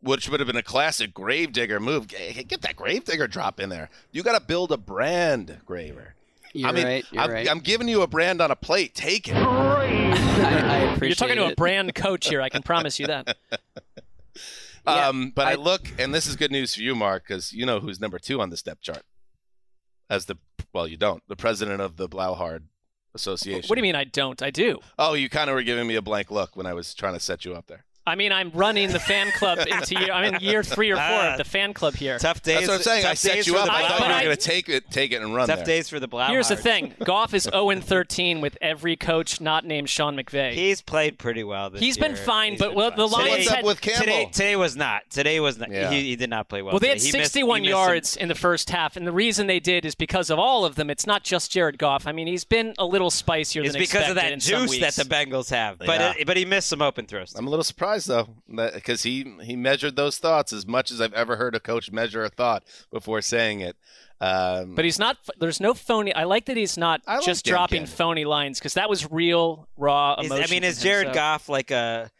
which 0.00 0.28
would 0.28 0.38
have 0.38 0.46
been 0.46 0.56
a 0.56 0.62
classic 0.62 1.14
gravedigger 1.14 1.80
move. 1.80 2.08
Get 2.08 2.46
get 2.46 2.60
that 2.60 2.76
gravedigger 2.76 3.26
drop 3.26 3.58
in 3.58 3.70
there. 3.70 3.88
You 4.12 4.22
got 4.22 4.38
to 4.38 4.46
build 4.46 4.70
a 4.70 4.76
brand, 4.76 5.60
Graver. 5.64 6.14
You're 6.52 6.68
I 6.68 6.72
mean, 6.72 6.84
right, 6.84 7.04
you're 7.10 7.22
I'm, 7.22 7.30
right. 7.30 7.50
I'm 7.50 7.60
giving 7.60 7.88
you 7.88 8.02
a 8.02 8.06
brand 8.06 8.40
on 8.40 8.50
a 8.50 8.56
plate. 8.56 8.94
Take 8.94 9.28
it. 9.28 9.34
I, 9.36 9.40
I 9.40 10.76
appreciate 10.94 11.08
You're 11.08 11.14
talking 11.14 11.36
to 11.36 11.52
a 11.52 11.54
brand 11.54 11.94
coach 11.94 12.28
here. 12.28 12.40
I 12.40 12.48
can 12.48 12.62
promise 12.62 13.00
you 13.00 13.06
that. 13.06 13.36
um, 14.86 15.32
but 15.34 15.46
I, 15.46 15.54
look, 15.54 15.90
and 15.98 16.14
this 16.14 16.26
is 16.26 16.36
good 16.36 16.52
news 16.52 16.74
for 16.74 16.82
you, 16.82 16.94
Marc, 16.94 17.26
because 17.26 17.52
you 17.52 17.66
know 17.66 17.80
who's 17.80 18.00
number 18.00 18.18
two 18.18 18.40
on 18.40 18.50
the 18.50 18.56
step 18.56 18.80
chart. 18.80 19.02
As 20.08 20.26
the 20.26 20.36
well, 20.72 20.86
you 20.86 20.96
don't. 20.96 21.22
The 21.28 21.36
president 21.36 21.80
of 21.80 21.96
the 21.96 22.08
Blauhard 22.08 22.64
Association. 23.16 23.68
What 23.68 23.74
do 23.74 23.80
you 23.80 23.82
mean 23.82 23.96
I 23.96 24.04
don't? 24.04 24.40
I 24.42 24.50
do. 24.50 24.78
Oh, 24.98 25.14
you 25.14 25.28
kind 25.28 25.50
of 25.50 25.54
were 25.54 25.62
giving 25.62 25.86
me 25.88 25.96
a 25.96 26.02
blank 26.02 26.30
look 26.30 26.56
when 26.56 26.66
I 26.66 26.74
was 26.74 26.94
trying 26.94 27.14
to 27.14 27.20
set 27.20 27.44
you 27.44 27.54
up 27.54 27.66
there. 27.66 27.85
I 28.06 28.14
mean, 28.14 28.30
I'm 28.32 28.50
running 28.52 28.92
the 28.92 29.00
fan 29.00 29.32
club 29.32 29.58
into 29.70 29.98
year. 30.00 30.12
I'm 30.12 30.34
in 30.34 30.40
year 30.40 30.62
three 30.62 30.90
or 30.90 30.96
four 30.96 31.04
Ah. 31.04 31.32
of 31.32 31.38
the 31.38 31.44
fan 31.44 31.74
club 31.74 31.94
here. 31.94 32.18
Tough 32.18 32.42
days. 32.42 32.56
That's 32.58 32.68
what 32.68 32.74
I'm 32.76 32.82
saying. 32.82 33.06
I 33.06 33.14
set 33.14 33.46
you 33.46 33.56
up. 33.56 33.68
I 33.70 33.88
thought 33.88 33.98
you 34.00 34.14
were 34.16 34.22
going 34.24 34.36
to 34.36 34.42
take 34.42 34.68
it, 34.68 34.90
take 34.90 35.12
it 35.12 35.22
and 35.22 35.34
run 35.34 35.48
Tough 35.48 35.58
there. 35.58 35.66
days 35.66 35.88
for 35.88 35.98
the 35.98 36.06
Blauhards. 36.08 36.28
Here's 36.28 36.48
the 36.48 36.56
thing: 36.56 36.94
Goff 37.04 37.34
is 37.34 37.44
0 37.44 37.80
13 37.80 38.40
with 38.40 38.56
every 38.62 38.96
coach 38.96 39.40
not 39.40 39.64
named 39.64 39.88
Sean 39.88 40.16
McVay. 40.16 40.52
He's 40.52 40.80
played 40.82 41.18
pretty 41.18 41.42
well 41.44 41.70
this 41.70 41.80
He's 41.80 41.96
year. 41.96 42.08
been 42.08 42.16
fine, 42.16 42.52
He's 42.52 42.60
but 42.60 42.68
been 42.68 42.76
well, 42.76 42.90
fine. 42.90 42.98
the 42.98 43.08
So 43.08 43.16
Lions 43.16 43.30
what's 43.38 43.48
had 43.50 43.58
up 43.60 43.64
with 43.64 43.80
Campbell? 43.80 44.00
Today, 44.04 44.24
today 44.32 44.56
was 44.56 44.76
not. 44.76 45.02
Today 45.10 45.40
was 45.40 45.58
not. 45.58 45.70
Yeah. 45.70 45.90
He, 45.90 46.02
he 46.04 46.16
did 46.16 46.30
not 46.30 46.48
play 46.48 46.62
well. 46.62 46.72
Well, 46.74 46.80
they 46.80 46.88
had 46.88 46.98
today. 46.98 47.10
He 47.10 47.18
missed- 47.18 47.32
61 47.32 47.60
he 47.64 47.66
some- 47.66 47.70
yards 47.78 48.16
in 48.16 48.28
the 48.28 48.34
first 48.34 48.70
half, 48.70 48.96
and 48.96 49.06
the 49.06 49.12
reason 49.12 49.46
they 49.48 49.60
did 49.60 49.84
is 49.84 49.94
because 49.96 50.30
of 50.30 50.38
all 50.38 50.64
of 50.64 50.76
them. 50.76 50.90
It's 50.90 51.06
not 51.06 51.24
just 51.24 51.50
Jared 51.50 51.78
Goff. 51.78 52.06
I 52.06 52.12
mean, 52.12 52.26
he's 52.28 52.44
been 52.44 52.74
a 52.78 52.84
little 52.86 53.10
spicier 53.10 53.62
It's 53.62 53.72
than 53.72 53.80
because 53.80 54.08
of 54.08 54.14
that 54.14 54.32
in 54.32 54.40
some 54.40 54.66
juice 54.66 54.78
that 54.80 54.94
the 54.94 55.02
Bengals 55.04 55.50
have. 55.50 55.78
But 55.78 56.18
but 56.26 56.36
he 56.36 56.44
missed 56.44 56.68
some 56.68 56.82
open 56.82 57.06
throws. 57.06 57.34
I'm 57.34 57.46
a 57.46 57.50
little 57.50 57.64
surprised 57.64 57.95
though, 58.04 58.28
because 58.48 59.02
he 59.04 59.34
he 59.42 59.56
measured 59.56 59.96
those 59.96 60.18
thoughts 60.18 60.52
as 60.52 60.66
much 60.66 60.90
as 60.90 61.00
I've 61.00 61.14
ever 61.14 61.36
heard 61.36 61.54
a 61.54 61.60
coach 61.60 61.90
measure 61.90 62.22
a 62.22 62.28
thought 62.28 62.62
before 62.92 63.22
saying 63.22 63.60
it. 63.60 63.76
Um, 64.20 64.74
But 64.74 64.84
he's 64.84 64.98
not. 64.98 65.16
There's 65.40 65.60
no 65.60 65.72
phony. 65.74 66.14
I 66.14 66.24
like 66.24 66.44
that 66.46 66.56
he's 66.56 66.76
not 66.78 67.00
like 67.06 67.22
just 67.24 67.44
Dan 67.46 67.52
dropping 67.52 67.80
Campbell. 67.82 67.96
phony 67.96 68.24
lines 68.26 68.58
because 68.58 68.74
that 68.74 68.88
was 68.90 69.10
real, 69.10 69.68
raw 69.76 70.16
Is- 70.20 70.26
emotion. 70.26 70.44
I 70.44 70.50
mean, 70.50 70.60
from 70.62 70.68
is 70.68 70.78
him, 70.78 70.82
Jared 70.84 71.06
so- 71.08 71.14
Goff 71.14 71.48
like 71.48 71.70
a 71.70 72.10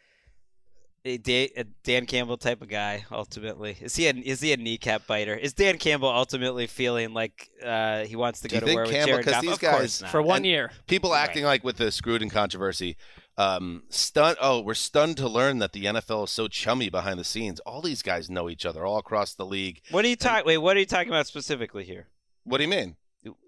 a, 1.05 1.19
a 1.25 1.63
Dan 1.83 2.05
Campbell 2.05 2.37
type 2.37 2.61
of 2.61 2.67
guy? 2.67 3.05
Ultimately, 3.11 3.77
is 3.79 3.95
he 3.95 4.07
a, 4.07 4.11
is 4.13 4.41
he 4.41 4.51
a 4.51 4.57
kneecap 4.57 5.07
biter? 5.07 5.33
Is 5.35 5.53
Dan 5.53 5.77
Campbell 5.77 6.09
ultimately 6.09 6.67
feeling 6.67 7.13
like 7.13 7.49
uh, 7.65 8.03
he 8.03 8.15
wants 8.15 8.41
to 8.41 8.47
do 8.49 8.55
go 8.55 8.59
to 8.59 8.65
think 8.65 8.75
war 8.75 8.83
with 8.83 8.91
Campbell? 8.91 9.07
Jared 9.13 9.25
Because 9.25 9.33
Goff? 9.35 9.41
these 9.43 9.53
of 9.53 9.59
guys 9.59 9.77
course 9.77 10.01
not. 10.01 10.11
for 10.11 10.21
one 10.21 10.37
and 10.37 10.45
year? 10.45 10.71
people 10.87 11.15
acting 11.15 11.45
like 11.45 11.63
with 11.63 11.77
the 11.77 11.85
Gruden 11.85 12.29
controversy, 12.29 12.97
um, 13.37 13.83
stunned. 13.89 14.37
Oh, 14.41 14.59
we're 14.59 14.73
stunned 14.73 15.17
to 15.17 15.27
learn 15.27 15.59
that 15.59 15.71
the 15.71 15.85
NFL 15.85 16.25
is 16.25 16.31
so 16.31 16.47
chummy 16.47 16.89
behind 16.89 17.19
the 17.19 17.23
scenes. 17.23 17.59
All 17.61 17.81
these 17.81 18.01
guys 18.01 18.29
know 18.29 18.49
each 18.49 18.65
other 18.65 18.85
all 18.85 18.97
across 18.97 19.33
the 19.33 19.45
league. 19.45 19.81
What 19.91 20.03
are 20.05 20.07
you 20.07 20.15
talking? 20.15 20.45
Wait, 20.45 20.57
what 20.57 20.75
are 20.75 20.79
you 20.79 20.85
talking 20.85 21.09
about 21.09 21.27
specifically 21.27 21.83
here? 21.83 22.07
What 22.43 22.57
do 22.57 22.63
you 22.63 22.69
mean? 22.69 22.95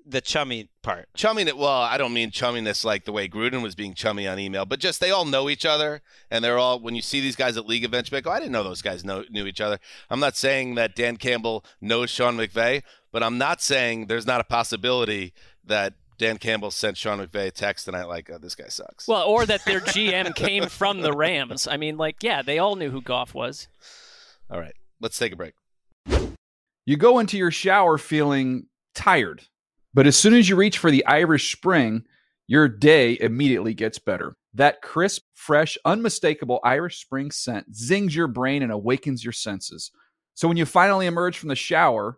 The 0.05 0.19
chummy 0.19 0.69
part. 0.81 1.07
Chumminess. 1.17 1.53
Well, 1.53 1.69
I 1.69 1.97
don't 1.97 2.13
mean 2.13 2.31
chumminess 2.31 2.83
like 2.83 3.05
the 3.05 3.11
way 3.11 3.29
Gruden 3.29 3.63
was 3.63 3.75
being 3.75 3.93
chummy 3.93 4.27
on 4.27 4.37
email, 4.37 4.65
but 4.65 4.79
just 4.79 4.99
they 4.99 5.11
all 5.11 5.25
know 5.25 5.49
each 5.49 5.65
other, 5.65 6.01
and 6.29 6.43
they're 6.43 6.57
all. 6.57 6.79
When 6.79 6.95
you 6.95 7.01
see 7.01 7.21
these 7.21 7.35
guys 7.35 7.55
at 7.55 7.65
league 7.65 7.85
events, 7.85 8.11
like, 8.11 8.27
oh, 8.27 8.31
I 8.31 8.39
didn't 8.39 8.51
know 8.51 8.63
those 8.63 8.81
guys 8.81 9.05
know, 9.05 9.23
knew 9.29 9.45
each 9.45 9.61
other. 9.61 9.79
I'm 10.09 10.19
not 10.19 10.35
saying 10.35 10.75
that 10.75 10.95
Dan 10.95 11.17
Campbell 11.17 11.63
knows 11.79 12.09
Sean 12.09 12.35
McVay, 12.35 12.83
but 13.11 13.23
I'm 13.23 13.37
not 13.37 13.61
saying 13.61 14.07
there's 14.07 14.27
not 14.27 14.41
a 14.41 14.43
possibility 14.43 15.33
that 15.63 15.93
Dan 16.19 16.37
Campbell 16.37 16.69
sent 16.69 16.97
Sean 16.97 17.17
McVay 17.17 17.47
a 17.47 17.51
text 17.51 17.85
tonight 17.85 18.03
like, 18.03 18.29
oh, 18.29 18.37
this 18.37 18.53
guy 18.53 18.67
sucks. 18.67 19.07
Well, 19.07 19.25
or 19.25 19.45
that 19.45 19.63
their 19.65 19.79
GM 19.79 20.35
came 20.35 20.67
from 20.67 20.99
the 20.99 21.13
Rams. 21.13 21.65
I 21.65 21.77
mean, 21.77 21.97
like, 21.97 22.17
yeah, 22.21 22.41
they 22.41 22.59
all 22.59 22.75
knew 22.75 22.91
who 22.91 23.01
Goff 23.01 23.33
was. 23.33 23.69
All 24.51 24.59
right, 24.59 24.75
let's 24.99 25.17
take 25.17 25.31
a 25.31 25.37
break. 25.37 25.53
You 26.85 26.97
go 26.97 27.19
into 27.19 27.37
your 27.37 27.51
shower 27.51 27.97
feeling 27.97 28.65
tired, 28.93 29.43
but 29.93 30.07
as 30.07 30.17
soon 30.17 30.33
as 30.33 30.49
you 30.49 30.55
reach 30.55 30.77
for 30.77 30.91
the 30.91 31.05
Irish 31.05 31.55
Spring, 31.55 32.03
your 32.47 32.67
day 32.67 33.17
immediately 33.21 33.73
gets 33.73 33.97
better. 33.97 34.35
That 34.53 34.81
crisp, 34.81 35.21
fresh, 35.35 35.77
unmistakable 35.85 36.59
Irish 36.63 36.99
Spring 36.99 37.31
scent 37.31 37.75
zings 37.75 38.15
your 38.15 38.27
brain 38.27 38.61
and 38.61 38.71
awakens 38.71 39.23
your 39.23 39.33
senses. 39.33 39.91
So 40.33 40.47
when 40.47 40.57
you 40.57 40.65
finally 40.65 41.05
emerge 41.05 41.37
from 41.37 41.49
the 41.49 41.55
shower, 41.55 42.17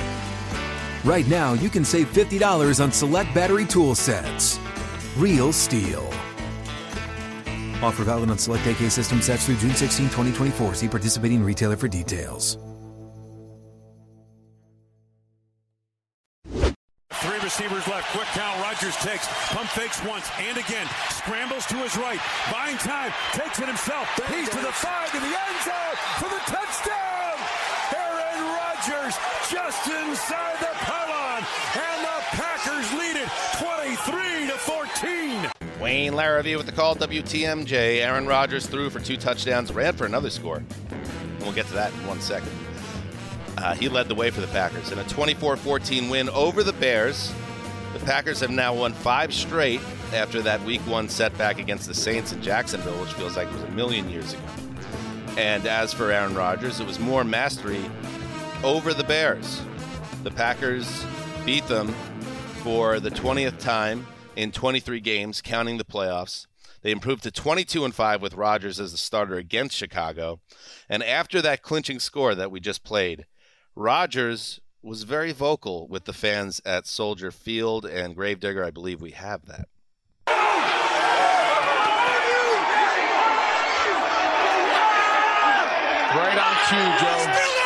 right 1.03 1.27
now 1.27 1.53
you 1.53 1.69
can 1.69 1.85
save 1.85 2.11
$50 2.11 2.83
on 2.83 2.91
select 2.91 3.33
battery 3.33 3.65
tool 3.65 3.95
sets. 3.95 4.59
Real 5.17 5.51
STIHL. 5.51 6.05
Offer 7.81 8.03
valid 8.03 8.29
on 8.29 8.37
select 8.37 8.65
AK 8.67 8.91
system 8.91 9.21
sets 9.21 9.45
through 9.45 9.57
June 9.57 9.75
16, 9.75 10.05
2024. 10.07 10.75
See 10.75 10.87
participating 10.87 11.43
retailer 11.43 11.75
for 11.75 11.87
details. 11.87 12.57
Three 17.21 17.39
receivers 17.39 17.87
left. 17.87 18.07
Quick 18.13 18.27
count. 18.33 18.59
Rodgers 18.61 18.95
takes. 18.97 19.27
Pump 19.49 19.69
fakes 19.69 20.03
once 20.05 20.27
and 20.39 20.57
again. 20.57 20.87
Scrambles 21.09 21.65
to 21.67 21.75
his 21.75 21.95
right. 21.97 22.19
Buying 22.51 22.77
time. 22.77 23.11
Takes 23.33 23.59
it 23.59 23.67
himself. 23.67 24.07
He's 24.27 24.49
to 24.49 24.57
the 24.57 24.71
five 24.71 25.11
to 25.11 25.19
the 25.19 25.25
end 25.25 25.57
zone 25.63 25.97
for 26.17 26.29
the 26.29 26.41
touchdown. 26.51 27.10
Rodgers 28.81 29.15
just 29.47 29.87
inside 29.87 30.59
the 30.59 30.69
pylon. 30.73 31.43
And 31.75 32.03
the 32.03 32.21
Packers 32.31 32.91
lead 32.93 33.15
it 33.15 33.29
23 33.59 34.47
to 34.47 34.57
14. 34.57 35.51
Wayne 35.79 36.13
Larrivee 36.13 36.57
with 36.57 36.65
the 36.65 36.71
call. 36.71 36.95
WTMJ. 36.95 38.01
Aaron 38.01 38.25
Rodgers 38.25 38.65
threw 38.65 38.89
for 38.89 38.99
two 38.99 39.17
touchdowns, 39.17 39.71
ran 39.71 39.93
for 39.93 40.07
another 40.07 40.31
score. 40.31 40.57
And 40.57 41.41
we'll 41.41 41.51
get 41.51 41.67
to 41.67 41.73
that 41.75 41.93
in 41.93 42.07
one 42.07 42.21
second. 42.21 42.49
Uh, 43.57 43.75
he 43.75 43.87
led 43.87 44.07
the 44.07 44.15
way 44.15 44.31
for 44.31 44.41
the 44.41 44.47
Packers 44.47 44.91
in 44.91 44.97
a 44.97 45.03
24 45.03 45.57
14 45.57 46.09
win 46.09 46.29
over 46.29 46.63
the 46.63 46.73
Bears. 46.73 47.31
The 47.93 47.99
Packers 47.99 48.39
have 48.39 48.49
now 48.49 48.73
won 48.73 48.93
five 48.93 49.31
straight 49.31 49.81
after 50.11 50.41
that 50.41 50.59
week 50.63 50.81
one 50.87 51.07
setback 51.07 51.59
against 51.59 51.87
the 51.87 51.93
Saints 51.93 52.31
in 52.31 52.41
Jacksonville, 52.41 52.99
which 52.99 53.13
feels 53.13 53.37
like 53.37 53.47
it 53.47 53.53
was 53.53 53.63
a 53.63 53.71
million 53.71 54.09
years 54.09 54.33
ago. 54.33 54.41
And 55.37 55.67
as 55.67 55.93
for 55.93 56.11
Aaron 56.11 56.33
Rodgers, 56.33 56.79
it 56.79 56.87
was 56.87 56.99
more 56.99 57.23
mastery 57.23 57.85
over 58.63 58.93
the 58.93 59.03
Bears. 59.03 59.61
The 60.23 60.31
Packers 60.31 61.03
beat 61.45 61.65
them 61.67 61.89
for 62.61 62.99
the 62.99 63.09
20th 63.09 63.59
time 63.59 64.05
in 64.35 64.51
23 64.51 64.99
games, 64.99 65.41
counting 65.41 65.77
the 65.77 65.83
playoffs. 65.83 66.45
They 66.83 66.91
improved 66.91 67.23
to 67.23 67.31
22 67.31 67.85
and 67.85 67.93
5 67.93 68.21
with 68.21 68.35
Rodgers 68.35 68.79
as 68.79 68.91
the 68.91 68.97
starter 68.97 69.35
against 69.35 69.75
Chicago. 69.75 70.39
And 70.89 71.03
after 71.03 71.41
that 71.41 71.61
clinching 71.61 71.99
score 71.99 72.35
that 72.35 72.51
we 72.51 72.59
just 72.59 72.83
played, 72.83 73.25
Rodgers 73.75 74.59
was 74.83 75.03
very 75.03 75.31
vocal 75.31 75.87
with 75.87 76.05
the 76.05 76.13
fans 76.13 76.61
at 76.65 76.87
Soldier 76.87 77.31
Field 77.31 77.85
and 77.85 78.15
Gravedigger. 78.15 78.63
I 78.63 78.71
believe 78.71 79.01
we 79.01 79.11
have 79.11 79.45
that. 79.45 79.67
Right 86.13 86.37
on 86.37 86.55
cue, 86.67 86.99
Joe. 86.99 87.60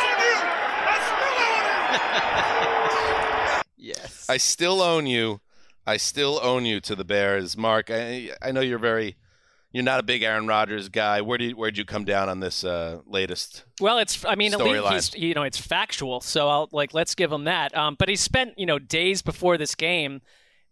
Yes. 3.86 4.26
I 4.28 4.36
still 4.36 4.82
own 4.82 5.06
you. 5.06 5.40
I 5.86 5.96
still 5.96 6.40
own 6.42 6.64
you 6.64 6.80
to 6.80 6.96
the 6.96 7.04
Bears, 7.04 7.56
Marc. 7.56 7.90
I 7.90 8.30
I 8.42 8.50
know 8.50 8.60
you're 8.60 8.80
very 8.80 9.16
you're 9.72 9.84
not 9.84 10.00
a 10.00 10.02
big 10.02 10.22
Aaron 10.22 10.46
Rodgers 10.46 10.88
guy. 10.88 11.20
Where 11.20 11.38
did 11.38 11.54
where'd 11.54 11.78
you 11.78 11.84
come 11.84 12.04
down 12.04 12.28
on 12.28 12.40
this 12.40 12.64
uh, 12.64 13.00
latest? 13.06 13.64
Well, 13.80 13.98
it's 13.98 14.24
I 14.24 14.34
mean, 14.34 14.54
at 14.54 14.60
least 14.60 15.14
he's 15.14 15.22
you 15.22 15.34
know 15.34 15.44
it's 15.44 15.58
factual, 15.58 16.20
so 16.20 16.48
I'll 16.48 16.68
like 16.72 16.94
let's 16.94 17.14
give 17.14 17.30
him 17.30 17.44
that. 17.44 17.76
Um, 17.76 17.94
but 17.96 18.08
he 18.08 18.16
spent 18.16 18.58
you 18.58 18.66
know 18.66 18.78
days 18.78 19.22
before 19.22 19.56
this 19.56 19.74
game 19.74 20.22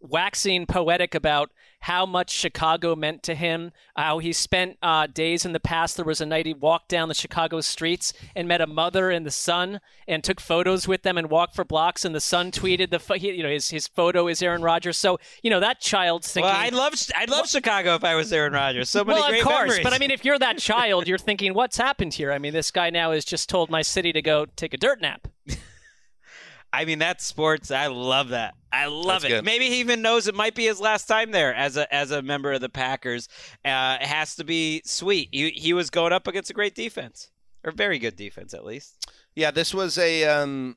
waxing 0.09 0.65
poetic 0.65 1.15
about 1.15 1.51
how 1.81 2.05
much 2.05 2.31
Chicago 2.31 2.95
meant 2.95 3.21
to 3.23 3.35
him. 3.35 3.71
How 3.95 4.17
he 4.17 4.33
spent 4.33 4.77
uh, 4.81 5.05
days 5.05 5.45
in 5.45 5.51
the 5.51 5.59
past. 5.59 5.95
There 5.95 6.05
was 6.05 6.19
a 6.19 6.25
night 6.25 6.45
he 6.45 6.53
walked 6.53 6.89
down 6.89 7.09
the 7.09 7.13
Chicago 7.13 7.61
streets 7.61 8.11
and 8.35 8.47
met 8.47 8.61
a 8.61 8.67
mother 8.67 9.11
and 9.11 9.25
the 9.25 9.31
son, 9.31 9.79
and 10.07 10.23
took 10.23 10.39
photos 10.39 10.87
with 10.87 11.03
them 11.03 11.17
and 11.17 11.29
walked 11.29 11.55
for 11.55 11.63
blocks. 11.63 12.03
And 12.03 12.15
the 12.15 12.19
son 12.19 12.51
tweeted 12.51 12.89
the 12.89 13.17
he, 13.17 13.33
you 13.33 13.43
know 13.43 13.49
his 13.49 13.69
his 13.69 13.87
photo 13.87 14.27
is 14.27 14.41
Aaron 14.41 14.61
Rodgers. 14.61 14.97
So 14.97 15.19
you 15.43 15.49
know 15.49 15.59
that 15.59 15.79
child's 15.79 16.31
thinking. 16.31 16.49
Well, 16.49 16.59
I'd 16.59 16.73
love 16.73 16.95
I'd 17.15 17.29
love 17.29 17.47
Chicago 17.47 17.95
if 17.95 18.03
I 18.03 18.15
was 18.15 18.33
Aaron 18.33 18.53
Rodgers. 18.53 18.89
So 18.89 19.03
many 19.03 19.19
well, 19.19 19.29
great 19.29 19.41
of 19.41 19.47
course, 19.47 19.67
memories. 19.67 19.83
but 19.83 19.93
I 19.93 19.99
mean, 19.99 20.11
if 20.11 20.25
you're 20.25 20.39
that 20.39 20.57
child, 20.57 21.07
you're 21.07 21.17
thinking, 21.17 21.53
"What's 21.53 21.77
happened 21.77 22.15
here?" 22.15 22.31
I 22.31 22.39
mean, 22.39 22.53
this 22.53 22.71
guy 22.71 22.89
now 22.89 23.11
has 23.11 23.25
just 23.25 23.47
told 23.47 23.69
my 23.69 23.81
city 23.81 24.11
to 24.13 24.21
go 24.21 24.45
take 24.55 24.73
a 24.73 24.77
dirt 24.77 25.01
nap. 25.01 25.27
I 26.73 26.83
mean, 26.83 26.99
that's 26.99 27.25
sports. 27.25 27.71
I 27.71 27.87
love 27.87 28.29
that. 28.29 28.53
I 28.75 28.87
love 28.87 29.21
That's 29.21 29.25
it. 29.25 29.29
good. 29.29 29.45
Maybe 29.45 29.67
he 29.69 29.79
even 29.79 30.01
knows 30.01 30.27
it 30.27 30.35
might 30.35 30.53
be 30.53 30.65
his 30.65 30.81
last 30.81 31.05
time 31.05 31.31
there 31.31 31.53
as 31.55 31.77
a 31.77 31.93
as 31.93 32.11
a 32.11 32.21
member 32.21 32.51
of 32.51 32.61
the 32.61 32.69
Packers. 32.69 33.29
Uh, 33.63 33.97
it 34.01 34.07
has 34.07 34.35
to 34.35 34.43
be 34.43 34.81
sweet. 34.83 35.29
He, 35.31 35.51
he 35.51 35.73
was 35.73 35.89
going 35.89 36.11
up 36.11 36.27
against 36.27 36.49
a 36.49 36.53
great 36.53 36.75
defense, 36.75 37.29
or 37.63 37.71
very 37.71 37.99
good 37.99 38.15
defense 38.15 38.53
at 38.53 38.65
least. 38.65 39.07
Yeah, 39.33 39.51
this 39.51 39.73
was 39.73 39.97
a 39.97 40.25
um, 40.25 40.75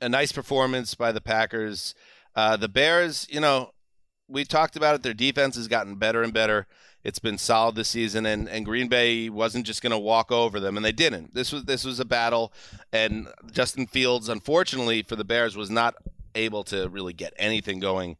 a 0.00 0.08
nice 0.08 0.30
performance 0.30 0.94
by 0.94 1.10
the 1.10 1.20
Packers. 1.20 1.94
Uh, 2.36 2.56
the 2.56 2.68
Bears, 2.68 3.26
you 3.28 3.40
know, 3.40 3.72
we 4.28 4.44
talked 4.44 4.76
about 4.76 4.94
it. 4.94 5.02
Their 5.02 5.14
defense 5.14 5.56
has 5.56 5.66
gotten 5.66 5.96
better 5.96 6.22
and 6.22 6.32
better. 6.32 6.68
It's 7.02 7.18
been 7.18 7.38
solid 7.38 7.74
this 7.74 7.88
season, 7.88 8.26
and, 8.26 8.48
and 8.48 8.64
Green 8.64 8.88
Bay 8.88 9.28
wasn't 9.28 9.66
just 9.66 9.82
going 9.82 9.92
to 9.92 9.98
walk 9.98 10.30
over 10.30 10.60
them, 10.60 10.76
and 10.76 10.84
they 10.84 10.92
didn't. 10.92 11.34
This 11.34 11.52
was 11.52 11.64
this 11.64 11.84
was 11.84 11.98
a 12.00 12.04
battle, 12.04 12.52
and 12.92 13.28
Justin 13.50 13.86
Fields, 13.86 14.28
unfortunately 14.28 15.02
for 15.02 15.16
the 15.16 15.24
Bears, 15.24 15.56
was 15.56 15.70
not 15.70 15.94
able 16.38 16.64
to 16.64 16.88
really 16.88 17.12
get 17.12 17.32
anything 17.36 17.80
going 17.80 18.16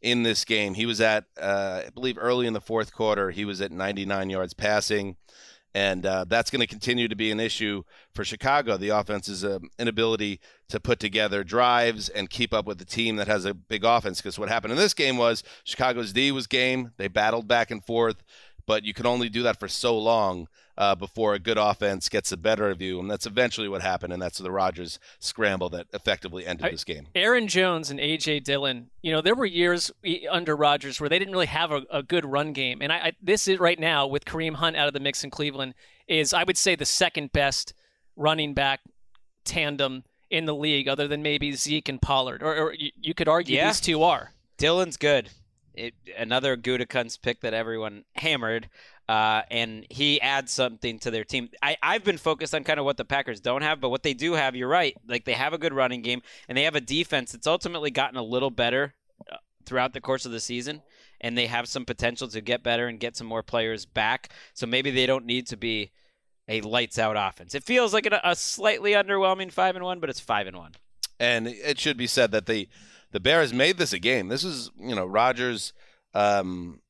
in 0.00 0.22
this 0.22 0.44
game. 0.44 0.74
He 0.74 0.86
was 0.86 1.00
at, 1.00 1.24
uh, 1.40 1.82
I 1.86 1.90
believe, 1.90 2.16
early 2.18 2.46
in 2.46 2.52
the 2.52 2.60
fourth 2.60 2.92
quarter, 2.92 3.30
he 3.30 3.44
was 3.44 3.60
at 3.60 3.72
99 3.72 4.30
yards 4.30 4.54
passing 4.54 5.16
and 5.74 6.06
uh, 6.06 6.24
that's 6.28 6.50
going 6.50 6.60
to 6.60 6.68
continue 6.68 7.08
to 7.08 7.16
be 7.16 7.32
an 7.32 7.40
issue 7.40 7.82
for 8.14 8.24
Chicago. 8.24 8.76
The 8.76 8.90
offense's 8.90 9.44
uh, 9.44 9.58
inability 9.76 10.40
to 10.68 10.78
put 10.78 11.00
together 11.00 11.42
drives 11.42 12.08
and 12.08 12.30
keep 12.30 12.54
up 12.54 12.64
with 12.64 12.78
the 12.78 12.84
team 12.84 13.16
that 13.16 13.26
has 13.26 13.44
a 13.44 13.54
big 13.54 13.84
offense. 13.84 14.20
Because 14.20 14.38
what 14.38 14.48
happened 14.48 14.72
in 14.72 14.78
this 14.78 14.94
game 14.94 15.16
was 15.16 15.42
Chicago's 15.64 16.12
D 16.12 16.30
was 16.30 16.46
game. 16.46 16.92
They 16.96 17.08
battled 17.08 17.48
back 17.48 17.72
and 17.72 17.84
forth, 17.84 18.22
but 18.66 18.84
you 18.84 18.94
can 18.94 19.04
only 19.06 19.28
do 19.28 19.42
that 19.42 19.58
for 19.58 19.66
so 19.66 19.98
long 19.98 20.46
uh, 20.76 20.94
before 20.94 21.34
a 21.34 21.38
good 21.38 21.56
offense 21.58 22.08
gets 22.08 22.30
the 22.30 22.36
better 22.36 22.68
of 22.70 22.82
you, 22.82 22.98
and 22.98 23.10
that's 23.10 23.26
eventually 23.26 23.68
what 23.68 23.80
happened. 23.82 24.12
And 24.12 24.20
that's 24.20 24.38
the 24.38 24.50
Rodgers 24.50 24.98
scramble 25.20 25.68
that 25.70 25.86
effectively 25.92 26.46
ended 26.46 26.66
I- 26.66 26.70
this 26.70 26.84
game. 26.84 27.06
Aaron 27.14 27.46
Jones 27.48 27.90
and 27.90 28.00
AJ 28.00 28.42
Dillon. 28.44 28.90
You 29.02 29.12
know, 29.12 29.20
there 29.20 29.34
were 29.34 29.46
years 29.46 29.90
under 30.30 30.56
Rodgers 30.56 31.00
where 31.00 31.08
they 31.08 31.18
didn't 31.18 31.32
really 31.32 31.46
have 31.46 31.70
a, 31.70 31.82
a 31.90 32.02
good 32.02 32.24
run 32.24 32.52
game, 32.52 32.82
and 32.82 32.92
I, 32.92 32.96
I 32.96 33.12
this 33.22 33.46
is 33.46 33.58
right 33.58 33.78
now 33.78 34.06
with 34.06 34.24
Kareem 34.24 34.54
Hunt 34.54 34.76
out 34.76 34.88
of 34.88 34.94
the 34.94 35.00
mix 35.00 35.22
in 35.24 35.30
Cleveland 35.30 35.74
is 36.08 36.34
I 36.34 36.42
would 36.44 36.58
say 36.58 36.74
the 36.74 36.84
second 36.84 37.32
best 37.32 37.72
running 38.16 38.52
back 38.54 38.80
tandem 39.44 40.04
in 40.30 40.46
the 40.46 40.54
league, 40.54 40.88
other 40.88 41.06
than 41.06 41.22
maybe 41.22 41.52
Zeke 41.52 41.88
and 41.88 42.00
Pollard, 42.02 42.42
or, 42.42 42.54
or 42.56 42.74
you, 42.74 42.90
you 43.00 43.14
could 43.14 43.28
argue 43.28 43.56
Yeah. 43.56 43.68
these 43.68 43.80
two 43.80 44.02
are. 44.02 44.32
Dillon's 44.56 44.96
good. 44.96 45.30
It, 45.74 45.94
another 46.16 46.56
Gutekunst 46.56 47.20
pick 47.22 47.40
that 47.40 47.52
everyone 47.52 48.04
hammered, 48.14 48.68
uh, 49.08 49.42
and 49.50 49.84
he 49.90 50.20
adds 50.20 50.52
something 50.52 50.98
to 51.00 51.10
their 51.10 51.24
team. 51.24 51.50
I, 51.62 51.76
I've 51.82 52.04
been 52.04 52.18
focused 52.18 52.54
on 52.54 52.64
kind 52.64 52.78
of 52.78 52.84
what 52.84 52.96
the 52.96 53.04
Packers 53.04 53.40
don't 53.40 53.62
have, 53.62 53.80
but 53.80 53.88
what 53.88 54.02
they 54.02 54.14
do 54.14 54.34
have, 54.34 54.54
you're 54.54 54.68
right. 54.68 54.96
Like 55.08 55.24
they 55.24 55.32
have 55.32 55.52
a 55.52 55.58
good 55.58 55.74
running 55.74 56.02
game, 56.02 56.22
and 56.48 56.56
they 56.56 56.62
have 56.62 56.76
a 56.76 56.80
defense 56.80 57.32
that's 57.32 57.46
ultimately 57.46 57.90
gotten 57.90 58.16
a 58.16 58.22
little 58.22 58.50
better 58.50 58.94
uh, 59.30 59.36
throughout 59.66 59.92
the 59.92 60.00
course 60.00 60.24
of 60.24 60.32
the 60.32 60.40
season, 60.40 60.82
and 61.20 61.36
they 61.36 61.46
have 61.46 61.68
some 61.68 61.84
potential 61.84 62.28
to 62.28 62.40
get 62.40 62.62
better 62.62 62.86
and 62.86 63.00
get 63.00 63.16
some 63.16 63.26
more 63.26 63.42
players 63.42 63.84
back. 63.84 64.30
So 64.54 64.66
maybe 64.66 64.90
they 64.90 65.06
don't 65.06 65.26
need 65.26 65.46
to 65.48 65.56
be 65.56 65.90
a 66.46 66.60
lights 66.60 66.98
out 66.98 67.16
offense. 67.18 67.54
It 67.54 67.64
feels 67.64 67.92
like 67.92 68.06
a, 68.06 68.20
a 68.22 68.36
slightly 68.36 68.92
underwhelming 68.92 69.50
five 69.50 69.74
and 69.76 69.84
one, 69.84 69.98
but 69.98 70.10
it's 70.10 70.20
five 70.20 70.46
and 70.46 70.56
one. 70.56 70.72
And 71.18 71.46
it 71.46 71.78
should 71.78 71.96
be 71.96 72.06
said 72.06 72.32
that 72.32 72.46
the 72.46 72.68
the 73.14 73.20
Bears 73.20 73.54
made 73.54 73.78
this 73.78 73.92
a 73.92 73.98
game. 74.00 74.26
This 74.26 74.44
is 74.44 74.70
you 74.78 74.94
know 74.94 75.06
Rodgers. 75.06 75.72
Um, 76.12 76.80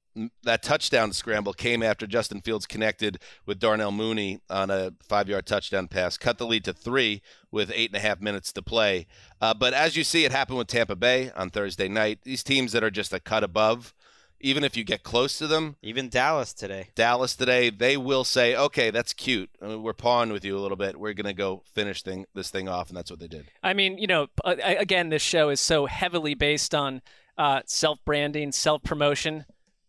that 0.45 0.63
touchdown 0.63 1.13
scramble 1.13 1.53
came 1.53 1.83
after 1.83 2.07
Justin 2.07 2.41
Fields 2.41 2.67
connected 2.67 3.19
with 3.47 3.59
Darnell 3.59 3.91
Mooney 3.91 4.39
on 4.49 4.71
a 4.71 4.93
five-yard 5.03 5.45
touchdown 5.45 5.89
pass, 5.89 6.17
cut 6.17 6.39
the 6.39 6.47
lead 6.47 6.65
to 6.67 6.73
three 6.73 7.21
with 7.51 7.73
eight 7.75 7.91
and 7.91 7.97
a 7.97 8.01
half 8.01 8.21
minutes 8.21 8.53
to 8.53 8.63
play. 8.63 9.09
Uh, 9.41 9.53
but 9.55 9.75
as 9.75 9.97
you 9.97 10.05
see, 10.05 10.25
it 10.25 10.31
happened 10.31 10.59
with 10.59 10.69
Tampa 10.69 10.95
Bay 10.95 11.33
on 11.33 11.51
Thursday 11.51 11.89
night. 11.89 12.21
These 12.23 12.45
teams 12.45 12.71
that 12.73 12.85
are 12.85 12.93
just 12.93 13.13
a 13.13 13.19
cut 13.19 13.43
above, 13.43 13.93
even 14.41 14.65
if 14.65 14.77
you 14.77 14.85
get 14.85 15.03
close 15.03 15.39
to 15.39 15.47
them, 15.47 15.77
even 15.83 16.09
Dallas 16.09 16.53
today, 16.53 16.89
Dallas 16.95 17.35
today, 17.35 17.71
they 17.71 17.97
will 17.97 18.25
say, 18.25 18.55
"Okay, 18.55 18.91
that's 18.91 19.13
cute. 19.13 19.51
I 19.63 19.67
mean, 19.67 19.83
we're 19.83 19.93
pawing 19.93 20.33
with 20.33 20.45
you 20.45 20.57
a 20.57 20.61
little 20.61 20.77
bit. 20.77 20.99
We're 20.99 21.15
gonna 21.15 21.33
go 21.33 21.63
finish 21.73 22.03
thing 22.03 22.27
this 22.35 22.51
thing 22.51 22.69
off," 22.69 22.89
and 22.89 22.97
that's 22.97 23.11
what 23.11 23.21
they 23.21 23.29
did. 23.29 23.47
I 23.63 23.73
mean, 23.73 23.99
you 23.99 24.07
know, 24.07 24.29
uh, 24.45 24.57
again, 24.59 25.09
this 25.09 25.23
show 25.23 25.49
is 25.49 25.61
so 25.61 25.87
heavily 25.87 26.35
based 26.35 26.75
on 26.75 27.03
uh, 27.39 27.63
self 27.67 27.99
branding, 28.05 28.53
self 28.53 28.83
promotion. 28.83 29.47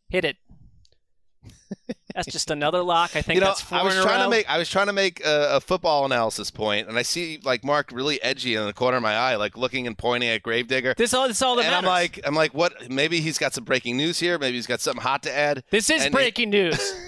Hit 0.10 0.26
it. 0.26 0.38
That's 2.16 2.32
just 2.32 2.50
another 2.50 2.82
lock. 2.82 3.16
I 3.16 3.22
think 3.22 3.36
you 3.36 3.42
know, 3.42 3.54
I 3.72 3.84
was 3.84 3.96
trying 3.96 4.24
to 4.24 4.30
make 4.30 4.50
I 4.50 4.58
was 4.58 4.70
trying 4.70 4.88
to 4.88 4.94
make 4.94 5.24
a, 5.26 5.58
a 5.58 5.62
football 5.62 6.06
analysis 6.06 6.50
point, 6.50 6.88
and 6.88 6.98
I 6.98 7.02
see 7.02 7.40
like 7.44 7.64
Marc 7.64 7.92
really 7.92 8.22
edgy 8.22 8.56
in 8.56 8.66
the 8.66 8.74
corner 8.74 8.98
of 8.98 9.04
my 9.04 9.16
eye, 9.16 9.36
like 9.36 9.58
looking 9.58 9.86
and 9.86 9.98
pointing 9.98 10.30
at 10.30 10.42
Gravedigger. 10.42 10.94
This 10.98 11.14
all 11.14 11.28
this 11.28 11.42
all 11.42 11.58
that 11.58 11.66
and 11.66 11.76
I'm 11.76 11.84
like, 11.84 12.22
I'm 12.26 12.34
like, 12.36 12.54
what? 12.54 12.90
Maybe 12.90 13.20
he's 13.20 13.38
got 13.38 13.54
some 13.54 13.66
breaking 13.66 13.98
news 13.98 14.20
here. 14.20 14.38
Maybe 14.38 14.56
he's 14.56 14.68
got 14.68 14.80
something 14.80 15.02
hot 15.02 15.24
to 15.24 15.36
add. 15.36 15.64
This 15.72 15.90
is 15.90 16.04
And 16.06 16.14
breaking 16.14 16.52
news. 16.52 16.94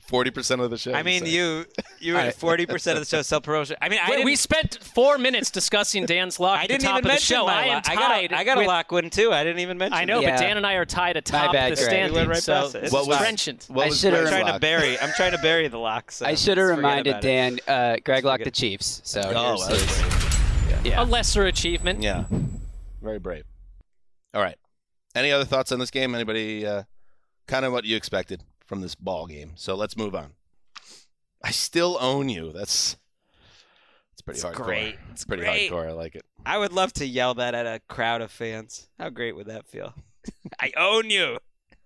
Forty 0.00 0.30
percent 0.30 0.60
of 0.60 0.70
the 0.70 0.78
show. 0.78 0.92
I 0.92 1.02
mean, 1.02 1.24
say. 1.24 1.30
you 1.30 1.64
you 2.00 2.16
All 2.16 2.24
were 2.24 2.30
forty 2.32 2.66
percent 2.66 2.98
of 2.98 3.04
the 3.04 3.08
show 3.16 3.22
self 3.22 3.42
promotion. 3.42 3.76
I 3.82 3.88
mean, 3.88 3.98
I 4.02 4.10
Wait, 4.10 4.24
we 4.24 4.36
spent 4.36 4.78
four 4.82 5.18
minutes 5.18 5.50
discussing 5.50 6.06
Dan's 6.06 6.38
lock 6.40 6.58
I 6.60 6.62
at 6.62 6.68
the 6.68 6.74
didn't 6.74 6.84
top 6.84 6.90
even 6.92 6.98
of 6.98 7.02
the 7.04 7.08
mention 7.08 7.36
show. 7.36 7.46
my 7.46 7.52
I 7.54 7.62
am 7.66 7.74
lock. 7.74 7.84
tied. 7.84 7.92
I 7.92 8.00
got 8.00 8.10
a, 8.32 8.36
I 8.38 8.44
got 8.44 8.56
a 8.56 8.60
with- 8.60 8.66
lock 8.68 8.92
win 8.92 9.10
too. 9.10 9.32
I 9.32 9.44
didn't 9.44 9.60
even 9.60 9.78
mention. 9.78 9.98
I 9.98 10.04
know, 10.04 10.20
it. 10.20 10.24
but 10.26 10.38
Dan 10.38 10.56
and 10.56 10.66
I 10.66 10.74
are 10.74 10.84
tied 10.84 11.16
atop 11.16 11.52
bad, 11.52 11.72
the 11.72 11.76
Gregg. 11.76 11.88
standings. 11.88 12.18
We 12.20 12.26
right 12.26 12.42
so 12.42 12.66
it. 12.66 12.74
it's 12.84 12.92
What 12.92 13.06
was- 13.08 13.18
trenchant. 13.18 13.66
what 13.68 13.84
I 13.84 13.88
was 13.88 14.00
should 14.00 14.12
have 14.12 14.24
I'm 14.26 14.28
Gregg's 14.30 14.42
trying 14.42 14.54
to 14.54 14.60
bury. 14.60 14.98
I'm 15.00 15.12
trying 15.16 15.32
to 15.32 15.38
bury 15.38 15.68
the 15.68 15.78
locks. 15.78 16.16
So 16.16 16.26
I 16.26 16.34
should 16.34 16.58
have 16.58 16.68
reminded. 16.68 17.20
Dan. 17.20 17.58
Uh, 17.66 17.96
Gregg 18.04 18.24
locked 18.24 18.44
the 18.44 18.50
Chiefs. 18.50 19.00
So 19.04 19.20
Oh, 19.24 19.56
here's 19.56 19.68
that's 19.68 20.00
his- 20.00 20.86
yeah. 20.86 21.02
A 21.02 21.04
lesser 21.04 21.44
achievement. 21.46 22.02
Yeah, 22.02 22.24
very 23.00 23.18
brave. 23.18 23.44
All 24.34 24.42
right. 24.42 24.56
Any 25.14 25.30
other 25.30 25.44
thoughts 25.44 25.70
on 25.72 25.78
this 25.78 25.90
game? 25.90 26.14
Anybody? 26.14 26.66
Uh, 26.66 26.84
kind 27.46 27.64
of 27.64 27.72
what 27.72 27.84
you 27.84 27.96
expected 27.96 28.42
from 28.72 28.80
this 28.80 28.94
ball 28.94 29.26
game. 29.26 29.52
So 29.54 29.74
let's 29.74 29.98
move 29.98 30.14
on. 30.14 30.30
I 31.44 31.50
still 31.50 31.98
own 32.00 32.30
you. 32.30 32.52
That's 32.52 32.96
it's 34.14 34.22
pretty 34.22 34.38
It's 34.40 34.46
hardcore. 34.46 34.64
great. 34.64 34.96
It's 35.10 35.26
pretty 35.26 35.42
great. 35.42 35.70
hardcore. 35.70 35.88
I 35.88 35.92
like 35.92 36.14
it. 36.14 36.24
I 36.46 36.56
would 36.56 36.72
love 36.72 36.90
to 36.94 37.04
yell 37.06 37.34
that 37.34 37.54
at 37.54 37.66
a 37.66 37.80
crowd 37.86 38.22
of 38.22 38.30
fans. 38.30 38.88
How 38.98 39.10
great 39.10 39.36
would 39.36 39.44
that 39.48 39.66
feel? 39.66 39.92
I 40.58 40.72
own 40.78 41.10
you. 41.10 41.36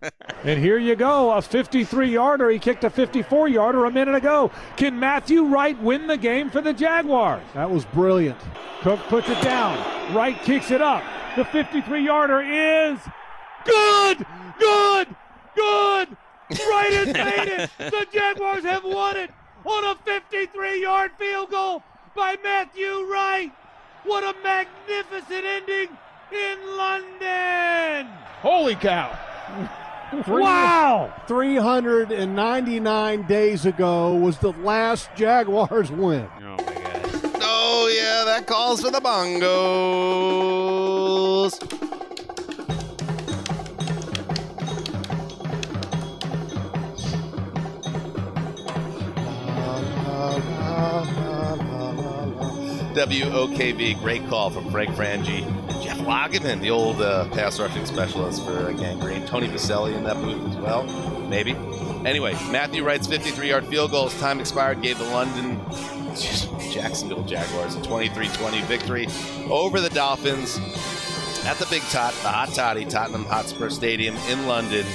And 0.45 0.61
here 0.63 0.79
you 0.79 0.95
go, 0.95 1.33
a 1.33 1.43
53 1.43 2.09
yarder. 2.13 2.51
He 2.51 2.61
kicked 2.61 2.85
a 2.85 2.91
54 2.91 3.49
yarder 3.49 3.87
a 3.87 3.91
minute 3.91 4.15
ago. 4.15 4.53
Can 4.77 5.01
Matthew 5.01 5.43
Wright 5.47 5.77
win 5.83 6.07
the 6.07 6.19
game 6.19 6.51
for 6.51 6.61
the 6.61 6.73
Jaguars? 6.73 7.43
That 7.55 7.69
was 7.69 7.85
brilliant. 7.87 8.39
Cook 8.83 9.01
puts 9.09 9.29
it 9.29 9.43
down. 9.43 10.15
Wright 10.15 10.41
kicks 10.43 10.71
it 10.71 10.83
up. 10.83 11.03
The 11.35 11.45
53 11.47 12.05
yarder 12.05 12.43
is 12.43 12.99
good, 13.65 14.25
good, 14.61 15.09
good. 15.57 16.17
Wright 16.51 16.93
has 16.93 17.07
made 17.15 17.49
it. 17.49 17.71
The 17.79 18.07
Jaguars 18.13 18.65
have 18.65 18.85
won 18.85 19.17
it 19.17 19.31
on 19.65 19.85
a 19.85 19.95
53 20.05 20.81
yard 20.83 21.11
field 21.19 21.51
goal 21.51 21.83
by 22.15 22.37
Matthew 22.43 23.05
Wright. 23.11 23.53
What 24.05 24.23
a 24.25 24.35
magnificent 24.43 25.45
ending 25.45 25.89
in 26.33 26.77
London. 26.77 28.07
Holy 28.41 28.77
cow. 28.77 29.19
Wow! 30.29 31.13
399 31.27 33.23
days 33.27 33.67
ago 33.67 34.15
was 34.15 34.39
the 34.39 34.53
last 34.53 35.11
Jaguars 35.17 35.91
win. 35.91 36.29
Oh, 36.39 36.57
my 36.57 36.57
gosh. 36.57 37.43
Oh 37.43 37.89
yeah, 37.93 38.25
that 38.25 38.47
calls 38.47 38.81
for 38.83 38.93
the 38.93 39.01
bongos. 39.01 39.47
WOKV, 52.97 54.01
great 54.01 54.27
call 54.29 54.51
from 54.51 54.71
Frank 54.71 54.91
Frangie. 54.97 55.45
Jeff 55.83 55.99
Lageman, 55.99 56.61
the 56.61 56.71
old 56.71 57.01
uh, 57.03 57.29
pass 57.29 57.61
rushing 57.61 57.85
specialist 57.85 58.45
for 58.45 58.69
uh, 58.69 58.73
Gang 58.73 58.99
Green. 58.99 59.27
Tony 59.27 59.49
Boselli 59.49 59.95
in 59.95 60.03
that 60.05 60.17
booth 60.17 60.49
as 60.49 60.57
well, 60.57 60.85
maybe. 61.29 61.53
Anyway, 62.07 62.33
Matthew 62.51 62.85
Wright's 62.85 63.07
53 63.07 63.51
yard 63.51 63.67
field 63.67 63.91
goal 63.91 64.07
as 64.07 64.19
time 64.19 64.41
expired 64.41 64.81
gave 64.83 64.99
the 64.99 65.05
London 65.05 65.61
Jacksonville 66.73 67.25
Jaguars 67.25 67.75
a 67.75 67.83
23 67.83 68.29
20 68.29 68.63
victory 68.63 69.07
over 69.51 69.81
the 69.81 69.91
Dolphins 69.91 70.59
at 71.45 71.59
the 71.59 71.67
Big 71.71 71.83
Tot, 71.83 72.13
the 72.23 72.29
Hot 72.29 72.49
Toddy, 72.55 72.85
Tottenham 72.87 73.25
Hotspur 73.25 73.69
Stadium 73.71 74.17
in 74.29 74.47
London. 74.47 74.87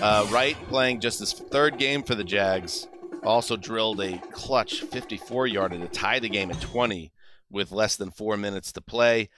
Uh, 0.00 0.26
Wright 0.30 0.56
playing 0.68 1.00
just 1.00 1.18
his 1.18 1.32
third 1.32 1.78
game 1.78 2.02
for 2.02 2.14
the 2.14 2.24
Jags. 2.24 2.88
Also 3.22 3.56
drilled 3.56 4.00
a 4.00 4.18
clutch 4.32 4.80
54 4.80 5.46
yarder 5.46 5.78
to 5.78 5.88
tie 5.88 6.18
the 6.18 6.28
game 6.28 6.50
at 6.50 6.60
20 6.60 7.12
with 7.50 7.72
less 7.72 7.96
than 7.96 8.10
four 8.10 8.36
minutes 8.36 8.72
to 8.72 8.80
play. 8.80 9.28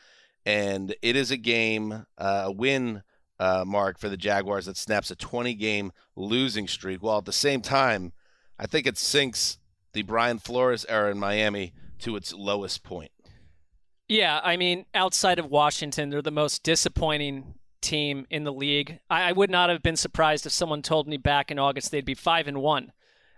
And 0.45 0.95
it 1.03 1.17
is 1.17 1.31
a 1.31 1.37
game, 1.37 2.07
uh, 2.19 2.43
a 2.47 2.53
win 2.53 3.03
uh, 3.39 3.65
mark 3.67 3.99
for 3.99 4.09
the 4.09 4.17
Jaguars 4.17 4.67
that 4.67 4.77
snaps 4.77 5.11
a 5.11 5.17
20 5.17 5.55
game 5.55 5.93
losing 6.15 6.69
streak. 6.69 7.03
While 7.03 7.19
at 7.19 7.25
the 7.25 7.33
same 7.33 7.61
time, 7.61 8.13
I 8.59 8.67
think 8.67 8.87
it 8.87 8.99
sinks 8.99 9.59
the 9.93 10.03
Brian 10.03 10.39
Flores 10.39 10.87
era 10.89 11.11
in 11.11 11.19
Miami 11.19 11.73
to 12.01 12.17
its 12.17 12.33
lowest 12.33 12.83
point. 12.83 13.11
Yeah, 14.09 14.41
I 14.43 14.57
mean, 14.57 14.85
outside 14.95 15.39
of 15.39 15.47
Washington, 15.47 16.11
they're 16.11 16.23
the 16.23 16.31
most 16.31 16.63
disappointing 16.63 17.55
team 17.81 18.27
in 18.31 18.45
the 18.45 18.53
league. 18.53 19.01
I, 19.09 19.31
I 19.31 19.33
would 19.33 19.51
not 19.51 19.71
have 19.71 19.83
been 19.83 19.97
surprised 19.97 20.47
if 20.47 20.53
someone 20.53 20.83
told 20.83 21.09
me 21.09 21.17
back 21.17 21.51
in 21.51 21.59
August 21.59 21.91
they'd 21.91 22.05
be 22.05 22.15
five 22.15 22.47
and 22.47 22.59
one. 22.59 22.93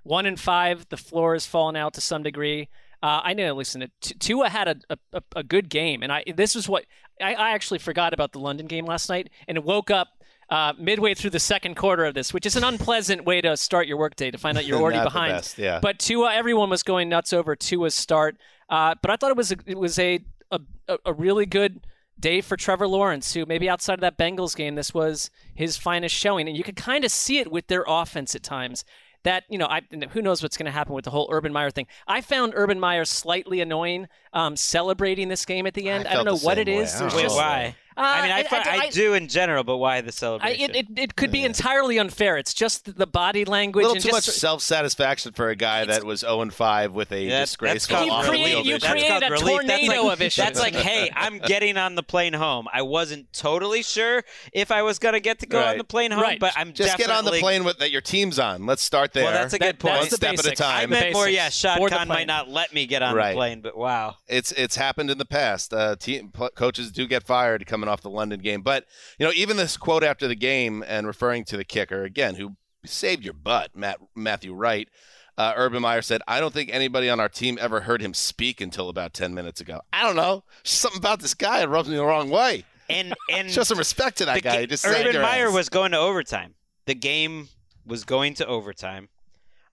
One 0.04 0.26
and 0.26 0.38
five, 0.38 0.86
the 0.90 0.96
floor 0.96 1.32
has 1.34 1.46
fallen 1.46 1.76
out 1.76 1.94
to 1.94 2.00
some 2.00 2.22
degree. 2.22 2.68
Uh, 3.02 3.20
I 3.22 3.34
know. 3.34 3.54
Listen, 3.54 3.90
Tua 4.00 4.48
had 4.48 4.68
a, 4.88 4.98
a, 5.12 5.22
a 5.36 5.42
good 5.42 5.68
game, 5.68 6.02
and 6.02 6.12
I 6.12 6.24
this 6.34 6.56
is 6.56 6.68
what 6.68 6.86
I, 7.20 7.34
I 7.34 7.50
actually 7.50 7.78
forgot 7.80 8.14
about 8.14 8.32
the 8.32 8.38
London 8.38 8.66
game 8.66 8.86
last 8.86 9.08
night, 9.08 9.28
and 9.48 9.58
it 9.58 9.64
woke 9.64 9.90
up 9.90 10.08
uh, 10.48 10.72
midway 10.78 11.14
through 11.14 11.30
the 11.30 11.40
second 11.40 11.74
quarter 11.74 12.04
of 12.04 12.14
this, 12.14 12.32
which 12.32 12.46
is 12.46 12.56
an 12.56 12.64
unpleasant 12.64 13.24
way 13.24 13.40
to 13.40 13.56
start 13.56 13.86
your 13.86 13.96
workday 13.98 14.30
to 14.30 14.38
find 14.38 14.56
out 14.56 14.64
you're 14.64 14.78
already 14.80 15.02
behind. 15.02 15.32
best, 15.32 15.58
yeah. 15.58 15.80
But 15.80 15.98
Tua, 15.98 16.32
everyone 16.32 16.70
was 16.70 16.82
going 16.82 17.08
nuts 17.08 17.32
over 17.32 17.56
Tua's 17.56 17.94
start. 17.94 18.36
Uh, 18.70 18.94
but 19.02 19.10
I 19.10 19.16
thought 19.16 19.30
it 19.30 19.36
was 19.36 19.52
a, 19.52 19.56
it 19.66 19.78
was 19.78 19.98
a, 19.98 20.20
a 20.50 20.60
a 21.04 21.12
really 21.12 21.44
good 21.46 21.86
day 22.18 22.40
for 22.40 22.56
Trevor 22.56 22.86
Lawrence, 22.86 23.34
who 23.34 23.44
maybe 23.46 23.68
outside 23.68 23.94
of 23.94 24.00
that 24.00 24.16
Bengals 24.16 24.56
game, 24.56 24.74
this 24.76 24.94
was 24.94 25.30
his 25.54 25.76
finest 25.76 26.14
showing, 26.14 26.48
and 26.48 26.56
you 26.56 26.64
could 26.64 26.76
kind 26.76 27.04
of 27.04 27.10
see 27.10 27.38
it 27.38 27.50
with 27.50 27.66
their 27.66 27.84
offense 27.86 28.34
at 28.34 28.42
times. 28.42 28.84
That 29.24 29.44
you 29.48 29.58
know, 29.58 29.66
I 29.66 29.82
who 30.12 30.22
knows 30.22 30.42
what's 30.42 30.56
going 30.56 30.66
to 30.66 30.72
happen 30.72 30.94
with 30.94 31.04
the 31.04 31.10
whole 31.10 31.28
Urban 31.32 31.52
Meyer 31.52 31.70
thing. 31.70 31.86
I 32.06 32.20
found 32.20 32.52
Urban 32.54 32.78
Meyer 32.78 33.04
slightly 33.04 33.60
annoying, 33.60 34.08
um, 34.32 34.56
celebrating 34.56 35.28
this 35.28 35.44
game 35.44 35.66
at 35.66 35.74
the 35.74 35.88
end. 35.88 36.06
I, 36.06 36.12
don't 36.12 36.26
know 36.26 36.36
what 36.36 36.58
it 36.58 36.68
is. 36.68 36.98
There's 36.98 37.14
Wait, 37.14 37.22
just- 37.22 37.36
why? 37.36 37.74
Uh, 37.96 38.00
I 38.02 38.22
mean, 38.22 38.32
I, 38.32 38.42
fi- 38.42 38.58
I, 38.58 38.78
I- 38.86 38.90
do 38.90 39.14
in 39.14 39.28
general, 39.28 39.62
but 39.64 39.76
why 39.76 40.00
the 40.00 40.08
I, 40.08 40.10
celebration? 40.10 40.70
it, 40.70 40.76
it, 40.76 40.86
it 40.98 41.16
could 41.16 41.30
be 41.30 41.44
entirely 41.44 41.98
unfair. 41.98 42.36
It's 42.36 42.52
just 42.54 42.96
the 42.98 43.06
body 43.06 43.44
language 43.44 43.84
A 43.84 43.86
little 43.88 43.94
and 43.96 44.02
too 44.02 44.08
just 44.10 44.28
much 44.28 44.36
self 44.36 44.62
satisfaction 44.62 45.32
for 45.32 45.48
a 45.50 45.56
guy 45.56 45.84
that 45.84 46.04
was 46.04 46.20
0 46.20 46.50
5 46.50 46.92
with 46.92 47.12
a 47.12 47.28
That's- 47.28 47.50
disgraceful 47.50 47.96
that's 47.96 48.08
called 48.08 48.10
off 48.10 48.26
the 48.26 48.32
relief. 48.32 48.48
field 48.48 48.66
You 48.66 48.74
issue. 48.76 48.86
created 48.88 49.10
That's 49.10 49.24
a 49.24 49.28
called 49.28 49.32
relief. 49.42 49.66
That's 49.66 49.80
tornado 49.86 50.02
like- 50.04 50.12
of 50.14 50.22
issues. 50.22 50.44
That's 50.44 50.58
like, 50.60 50.74
hey, 50.74 51.10
I'm 51.14 51.38
getting 51.38 51.76
on 51.76 51.94
the 51.94 52.02
plane 52.02 52.32
home. 52.32 52.66
I 52.72 52.82
wasn't 52.82 53.32
totally 53.32 53.82
sure 53.82 54.22
if 54.52 54.70
I 54.72 54.82
was 54.82 54.98
gonna 54.98 55.20
get 55.20 55.38
to 55.40 55.46
go 55.46 55.62
on 55.62 55.78
the 55.78 55.84
plane 55.84 56.10
home, 56.10 56.22
Right. 56.22 56.40
but 56.40 56.52
I'm 56.56 56.72
Just 56.72 56.98
get 56.98 57.10
on 57.10 57.24
the 57.24 57.32
plane 57.32 57.64
with, 57.64 57.78
that 57.78 57.90
your 57.90 58.00
team's 58.00 58.38
on. 58.38 58.66
Let's 58.66 58.82
start 58.82 59.12
there. 59.12 59.24
Well, 59.24 59.32
that's 59.32 59.52
a 59.54 59.58
good 59.58 59.78
That- 59.78 59.78
that's 59.78 59.98
point. 60.10 60.20
the 60.20 60.26
One 60.26 60.36
step 60.36 60.46
at 60.46 60.52
a 60.52 60.56
time. 60.56 60.82
I 60.82 60.86
meant 60.86 61.12
more, 61.14 61.28
yeah. 61.28 61.46
Basics 61.46 61.56
Shad 61.60 61.90
Khan 61.90 62.08
might 62.08 62.26
not 62.26 62.48
let 62.48 62.74
me 62.74 62.86
get 62.86 63.02
on 63.02 63.14
Right. 63.14 63.30
the 63.30 63.36
plane, 63.36 63.60
but 63.60 63.76
wow. 63.76 64.16
it's 64.28 64.50
it's 64.52 64.76
happened 64.76 65.10
in 65.10 65.18
the 65.18 65.24
past. 65.24 65.72
Uh, 65.72 65.94
team 65.96 66.30
pl- 66.32 66.50
coaches 66.56 66.90
do 66.90 67.06
get 67.06 67.22
fired 67.22 67.64
coming 67.66 67.83
off 67.88 68.00
the 68.02 68.10
London 68.10 68.40
game, 68.40 68.62
but 68.62 68.84
you 69.18 69.26
know 69.26 69.32
even 69.34 69.56
this 69.56 69.76
quote 69.76 70.04
after 70.04 70.26
the 70.28 70.34
game 70.34 70.84
and 70.86 71.06
referring 71.06 71.44
to 71.46 71.56
the 71.56 71.64
kicker 71.64 72.04
again, 72.04 72.34
who 72.36 72.56
saved 72.84 73.24
your 73.24 73.34
butt, 73.34 73.74
Matt 73.76 73.98
Matthew 74.14 74.52
Wright. 74.54 74.88
Uh, 75.36 75.52
Urban 75.56 75.82
Meyer 75.82 76.02
said, 76.02 76.22
"I 76.28 76.38
don't 76.38 76.54
think 76.54 76.70
anybody 76.72 77.10
on 77.10 77.18
our 77.18 77.28
team 77.28 77.58
ever 77.60 77.80
heard 77.80 78.00
him 78.00 78.14
speak 78.14 78.60
until 78.60 78.88
about 78.88 79.12
ten 79.14 79.34
minutes 79.34 79.60
ago. 79.60 79.80
I 79.92 80.02
don't 80.02 80.16
know, 80.16 80.44
something 80.62 80.98
about 80.98 81.20
this 81.20 81.34
guy 81.34 81.60
it 81.62 81.68
rubs 81.68 81.88
me 81.88 81.96
the 81.96 82.04
wrong 82.04 82.30
way. 82.30 82.64
And 82.88 83.14
and 83.32 83.50
Show 83.50 83.64
some 83.64 83.78
respect 83.78 84.18
to 84.18 84.26
that 84.26 84.42
guy. 84.42 84.60
ga- 84.60 84.66
just 84.66 84.86
Urban 84.86 85.20
Meyer 85.20 85.48
ass. 85.48 85.54
was 85.54 85.68
going 85.68 85.90
to 85.92 85.98
overtime. 85.98 86.54
The 86.86 86.94
game 86.94 87.48
was 87.86 88.04
going 88.04 88.34
to 88.34 88.46
overtime 88.46 89.08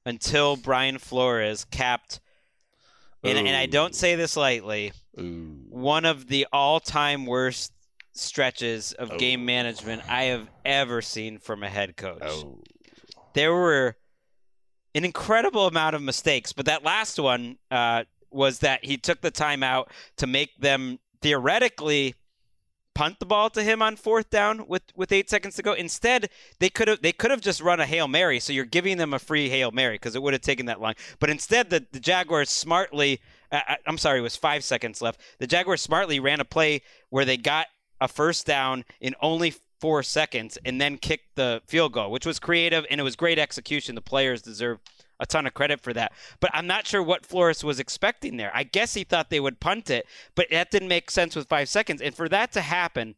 until 0.06 0.56
Brian 0.56 0.98
Flores 0.98 1.66
capped. 1.66 2.20
And, 3.24 3.38
and 3.38 3.56
I 3.56 3.68
don't 3.68 3.94
say 3.94 4.16
this 4.16 4.36
lightly. 4.36 4.94
Ooh. 5.20 5.66
One 5.70 6.06
of 6.06 6.26
the 6.28 6.48
all-time 6.52 7.28
worst 7.28 7.72
stretches 8.14 8.94
of 8.94 9.18
game 9.18 9.46
management 9.46 10.02
I 10.10 10.24
have 10.24 10.50
ever 10.66 11.02
seen 11.02 11.38
from 11.38 11.64
a 11.64 11.70
head 11.70 11.96
coach. 11.98 12.24
Oh. 12.24 12.62
There 13.34 13.54
were 13.54 13.96
an 14.94 15.06
incredible 15.06 15.68
amount 15.68 15.96
of 15.96 16.02
mistakes, 16.02 16.52
but 16.54 16.66
that 16.66 16.84
last 16.84 17.18
one 17.20 17.58
uh, 17.70 18.04
was 18.30 18.60
that 18.60 18.84
he 18.84 18.98
took 18.98 19.22
the 19.22 19.32
time 19.32 19.64
out 19.64 19.92
to 20.18 20.28
make 20.28 20.58
them 20.60 21.00
theoretically 21.22 22.16
punt 22.94 23.20
the 23.20 23.26
ball 23.26 23.50
to 23.50 23.64
him 23.64 23.82
on 23.82 23.96
fourth 23.96 24.30
down 24.30 24.68
with, 24.68 24.84
with 24.96 25.12
eight 25.12 25.30
seconds 25.30 25.56
to 25.56 25.62
go. 25.62 25.74
Instead, 25.74 26.30
they 26.60 26.70
could 26.70 26.88
have 26.88 27.02
they 27.02 27.14
could 27.14 27.32
have 27.32 27.42
just 27.42 27.62
run 27.62 27.80
a 27.80 27.86
hail 27.86 28.08
mary. 28.08 28.40
So 28.40 28.52
you're 28.52 28.66
giving 28.66 28.98
them 28.98 29.14
a 29.14 29.20
free 29.20 29.50
hail 29.50 29.72
mary 29.72 29.96
because 29.96 30.16
it 30.16 30.22
would 30.22 30.34
have 30.34 30.42
taken 30.42 30.66
that 30.66 30.82
long. 30.82 30.96
But 31.20 31.30
instead, 31.30 31.70
the, 31.70 31.86
the 31.92 32.00
Jaguars 32.00 32.50
smartly, 32.50 33.22
uh, 33.52 33.62
uh, 33.68 33.76
I'm 33.88 33.98
sorry, 33.98 34.20
it 34.20 34.24
was 34.24 34.36
five 34.36 34.64
seconds 34.64 35.02
left. 35.02 35.22
The 35.40 35.48
Jaguars 35.48 35.82
smartly 35.82 36.20
ran 36.20 36.42
a 36.42 36.46
play 36.46 36.82
where 37.10 37.26
they 37.26 37.38
got 37.38 37.68
a 38.02 38.08
first 38.08 38.46
down 38.46 38.84
in 39.00 39.16
only 39.22 39.54
four 39.80 40.04
seconds 40.04 40.58
and 40.66 40.82
then 40.82 40.98
kicked 40.98 41.36
the 41.36 41.62
field 41.66 41.94
goal, 41.94 42.12
which 42.12 42.26
was 42.26 42.40
creative 42.40 42.86
and 42.90 43.00
it 43.00 43.04
was 43.04 43.16
great 43.16 43.40
execution. 43.40 43.96
The 43.96 44.02
players 44.02 44.42
deserve 44.42 44.80
a 45.20 45.26
ton 45.26 45.46
of 45.48 45.54
credit 45.54 45.80
for 45.80 45.94
that. 45.94 46.12
But 46.40 46.52
I'm 46.54 46.68
not 46.68 46.88
sure 46.88 47.02
what 47.02 47.26
Flores 47.26 47.64
was 47.64 47.80
expecting 47.80 48.38
there. 48.38 48.52
I 48.54 48.64
guess 48.64 48.96
he 48.96 49.04
thought 49.04 49.30
they 49.30 49.40
would 49.40 49.60
punt 49.60 49.90
it, 49.90 50.06
but 50.36 50.48
that 50.52 50.72
didn't 50.72 50.88
make 50.88 51.10
sense 51.12 51.36
with 51.36 51.48
five 51.48 51.70
seconds. 51.70 52.02
And 52.02 52.14
for 52.14 52.28
that 52.30 52.52
to 52.54 52.62
happen 52.62 53.16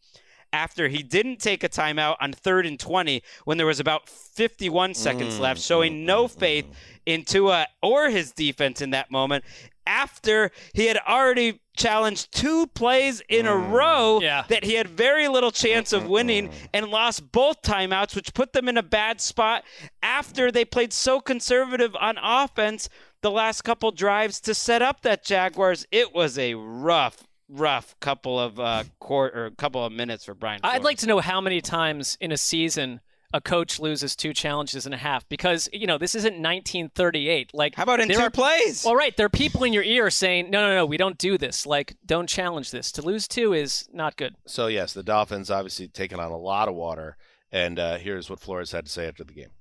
after 0.51 0.87
he 0.87 1.01
didn't 1.01 1.39
take 1.39 1.63
a 1.63 1.69
timeout 1.69 2.15
on 2.21 2.31
third 2.31 2.65
and 2.65 2.79
20 2.79 3.23
when 3.45 3.57
there 3.57 3.65
was 3.65 3.79
about 3.79 4.07
51 4.07 4.93
seconds 4.93 5.39
left, 5.39 5.59
mm, 5.59 5.67
showing 5.67 5.93
mm, 5.93 6.05
no 6.05 6.27
mm, 6.27 6.39
faith 6.39 6.67
in 7.05 7.23
Tua 7.23 7.67
or 7.81 8.09
his 8.09 8.31
defense 8.31 8.81
in 8.81 8.91
that 8.91 9.09
moment, 9.09 9.43
after 9.85 10.51
he 10.73 10.85
had 10.87 10.97
already 11.07 11.59
challenged 11.75 12.31
two 12.31 12.67
plays 12.67 13.21
in 13.29 13.47
a 13.47 13.55
row 13.55 14.19
Yeah. 14.21 14.43
that 14.49 14.63
he 14.63 14.75
had 14.75 14.87
very 14.87 15.27
little 15.27 15.51
chance 15.51 15.91
of 15.91 16.07
winning 16.07 16.51
and 16.73 16.87
lost 16.89 17.31
both 17.31 17.61
timeouts, 17.63 18.15
which 18.15 18.33
put 18.33 18.53
them 18.53 18.69
in 18.69 18.77
a 18.77 18.83
bad 18.83 19.19
spot 19.21 19.63
after 20.03 20.51
they 20.51 20.65
played 20.65 20.93
so 20.93 21.19
conservative 21.19 21.95
on 21.99 22.17
offense 22.21 22.89
the 23.21 23.31
last 23.31 23.61
couple 23.63 23.89
drives 23.91 24.39
to 24.41 24.53
set 24.53 24.81
up 24.81 25.01
that 25.01 25.23
Jaguars. 25.23 25.85
It 25.91 26.13
was 26.13 26.37
a 26.37 26.53
rough, 26.55 27.23
rough 27.49 27.95
couple 28.01 28.39
of 28.39 28.59
uh, 28.59 28.83
quarter 28.99 29.45
or 29.45 29.51
couple 29.51 29.83
of 29.83 29.91
minutes 29.93 30.25
for 30.25 30.35
Brian. 30.35 30.59
I'd 30.63 30.83
like 30.83 30.97
to 30.99 31.07
know 31.07 31.19
how 31.21 31.39
many 31.41 31.61
times 31.61 32.17
in 32.21 32.31
a 32.31 32.37
season 32.37 32.99
a 33.33 33.41
coach 33.41 33.79
loses 33.79 34.15
two 34.15 34.33
challenges 34.33 34.85
and 34.85 34.93
a 34.93 34.97
half 34.97 35.27
because 35.27 35.67
you 35.73 35.87
know 35.87 35.97
this 35.97 36.15
isn't 36.15 36.33
1938. 36.33 37.51
Like 37.53 37.75
how 37.75 37.83
about 37.83 37.99
in 37.99 38.07
there 38.07 38.17
two 38.17 38.23
are, 38.23 38.29
plays? 38.29 38.85
Well, 38.85 38.95
right, 38.95 39.15
there 39.17 39.25
are 39.25 39.29
people 39.29 39.63
in 39.63 39.73
your 39.73 39.83
ear 39.83 40.09
saying, 40.09 40.49
"No, 40.51 40.67
no, 40.67 40.75
no, 40.75 40.85
we 40.85 40.97
don't 40.97 41.17
do 41.17 41.37
this. 41.37 41.65
Like, 41.65 41.95
don't 42.05 42.27
challenge 42.27 42.71
this. 42.71 42.91
To 42.93 43.01
lose 43.01 43.27
two 43.27 43.53
is 43.53 43.89
not 43.91 44.15
good." 44.15 44.35
So 44.45 44.67
yes, 44.67 44.93
the 44.93 45.03
Dolphins 45.03 45.49
obviously 45.49 45.87
taking 45.87 46.19
on 46.19 46.31
a 46.31 46.37
lot 46.37 46.67
of 46.67 46.75
water, 46.75 47.17
and 47.51 47.79
uh, 47.79 47.97
here's 47.97 48.29
what 48.29 48.39
Flores 48.39 48.71
had 48.71 48.85
to 48.85 48.91
say 48.91 49.07
after 49.07 49.23
the 49.23 49.33
game. 49.33 49.51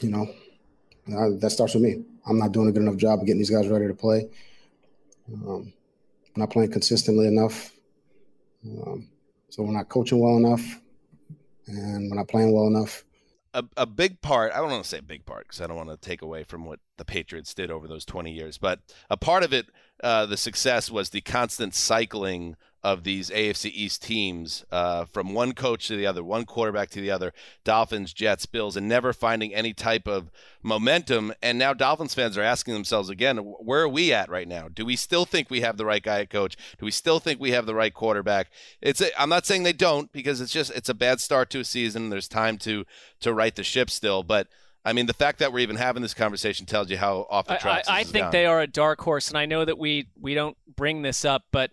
You 0.00 0.10
know, 0.10 0.26
uh, 1.16 1.36
that 1.40 1.50
starts 1.50 1.74
with 1.74 1.82
me. 1.82 2.04
I'm 2.26 2.38
not 2.38 2.52
doing 2.52 2.68
a 2.68 2.72
good 2.72 2.82
enough 2.82 2.96
job 2.96 3.20
of 3.20 3.26
getting 3.26 3.38
these 3.38 3.50
guys 3.50 3.68
ready 3.68 3.86
to 3.86 3.94
play. 3.94 4.28
Um, 5.32 5.72
not 6.36 6.50
playing 6.50 6.72
consistently 6.72 7.26
enough. 7.26 7.72
Um, 8.64 9.08
so 9.50 9.62
we're 9.62 9.72
not 9.72 9.88
coaching 9.88 10.20
well 10.20 10.36
enough, 10.36 10.80
and 11.68 12.10
we're 12.10 12.16
not 12.16 12.28
playing 12.28 12.52
well 12.52 12.66
enough. 12.66 13.04
A, 13.54 13.64
a 13.76 13.86
big 13.86 14.20
part, 14.20 14.52
I 14.52 14.58
don't 14.58 14.70
want 14.70 14.82
to 14.82 14.88
say 14.88 14.98
a 14.98 15.02
big 15.02 15.24
part 15.24 15.46
because 15.46 15.60
I 15.60 15.66
don't 15.66 15.76
want 15.76 15.88
to 15.90 15.96
take 15.96 16.22
away 16.22 16.44
from 16.44 16.64
what 16.64 16.80
the 16.98 17.04
Patriots 17.04 17.54
did 17.54 17.70
over 17.70 17.88
those 17.88 18.04
20 18.04 18.30
years, 18.30 18.58
but 18.58 18.80
a 19.08 19.16
part 19.16 19.42
of 19.42 19.52
it, 19.52 19.66
uh, 20.02 20.26
the 20.26 20.36
success 20.36 20.90
was 20.90 21.10
the 21.10 21.22
constant 21.22 21.74
cycling 21.74 22.56
of 22.84 23.02
these 23.02 23.28
AFC 23.30 23.70
East 23.74 24.02
teams 24.02 24.64
uh, 24.70 25.04
from 25.04 25.34
one 25.34 25.52
coach 25.52 25.88
to 25.88 25.96
the 25.96 26.06
other, 26.06 26.22
one 26.22 26.44
quarterback 26.44 26.90
to 26.90 27.00
the 27.00 27.10
other, 27.10 27.32
Dolphins, 27.64 28.12
Jets, 28.12 28.46
Bills, 28.46 28.76
and 28.76 28.88
never 28.88 29.12
finding 29.12 29.52
any 29.52 29.74
type 29.74 30.06
of 30.06 30.30
momentum. 30.62 31.32
And 31.42 31.58
now 31.58 31.74
Dolphins 31.74 32.14
fans 32.14 32.38
are 32.38 32.42
asking 32.42 32.74
themselves 32.74 33.08
again, 33.08 33.38
where 33.38 33.82
are 33.82 33.88
we 33.88 34.12
at 34.12 34.30
right 34.30 34.46
now? 34.46 34.68
Do 34.68 34.84
we 34.84 34.94
still 34.94 35.24
think 35.24 35.50
we 35.50 35.60
have 35.62 35.76
the 35.76 35.86
right 35.86 36.02
guy 36.02 36.20
at 36.20 36.30
coach? 36.30 36.56
Do 36.78 36.84
we 36.84 36.92
still 36.92 37.18
think 37.18 37.40
we 37.40 37.50
have 37.50 37.66
the 37.66 37.74
right 37.74 37.92
quarterback? 37.92 38.48
It's 38.80 39.00
a, 39.00 39.20
I'm 39.20 39.28
not 39.28 39.44
saying 39.44 39.64
they 39.64 39.72
don't 39.72 40.12
because 40.12 40.40
it's 40.40 40.52
just 40.52 40.70
it's 40.70 40.88
a 40.88 40.94
bad 40.94 41.20
start 41.20 41.50
to 41.50 41.60
a 41.60 41.64
season. 41.64 42.10
There's 42.10 42.28
time 42.28 42.58
to 42.58 42.84
to 43.20 43.32
right 43.32 43.54
the 43.54 43.64
ship 43.64 43.90
still, 43.90 44.22
but. 44.22 44.48
I 44.84 44.94
mean, 44.94 45.04
the 45.04 45.12
fact 45.12 45.40
that 45.40 45.52
we're 45.52 45.58
even 45.58 45.76
having 45.76 46.00
this 46.00 46.14
conversation 46.14 46.64
tells 46.64 46.88
you 46.88 46.96
how 46.96 47.26
off 47.28 47.46
the 47.46 47.56
tracks. 47.56 47.88
I, 47.88 47.96
I, 47.96 47.98
I 47.98 48.04
think 48.04 48.24
gone. 48.24 48.30
they 48.30 48.46
are 48.46 48.62
a 48.62 48.66
dark 48.66 49.02
horse, 49.02 49.28
and 49.28 49.36
I 49.36 49.44
know 49.44 49.64
that 49.64 49.76
we 49.76 50.08
we 50.18 50.34
don't 50.34 50.56
bring 50.76 51.02
this 51.02 51.26
up, 51.26 51.44
but 51.50 51.72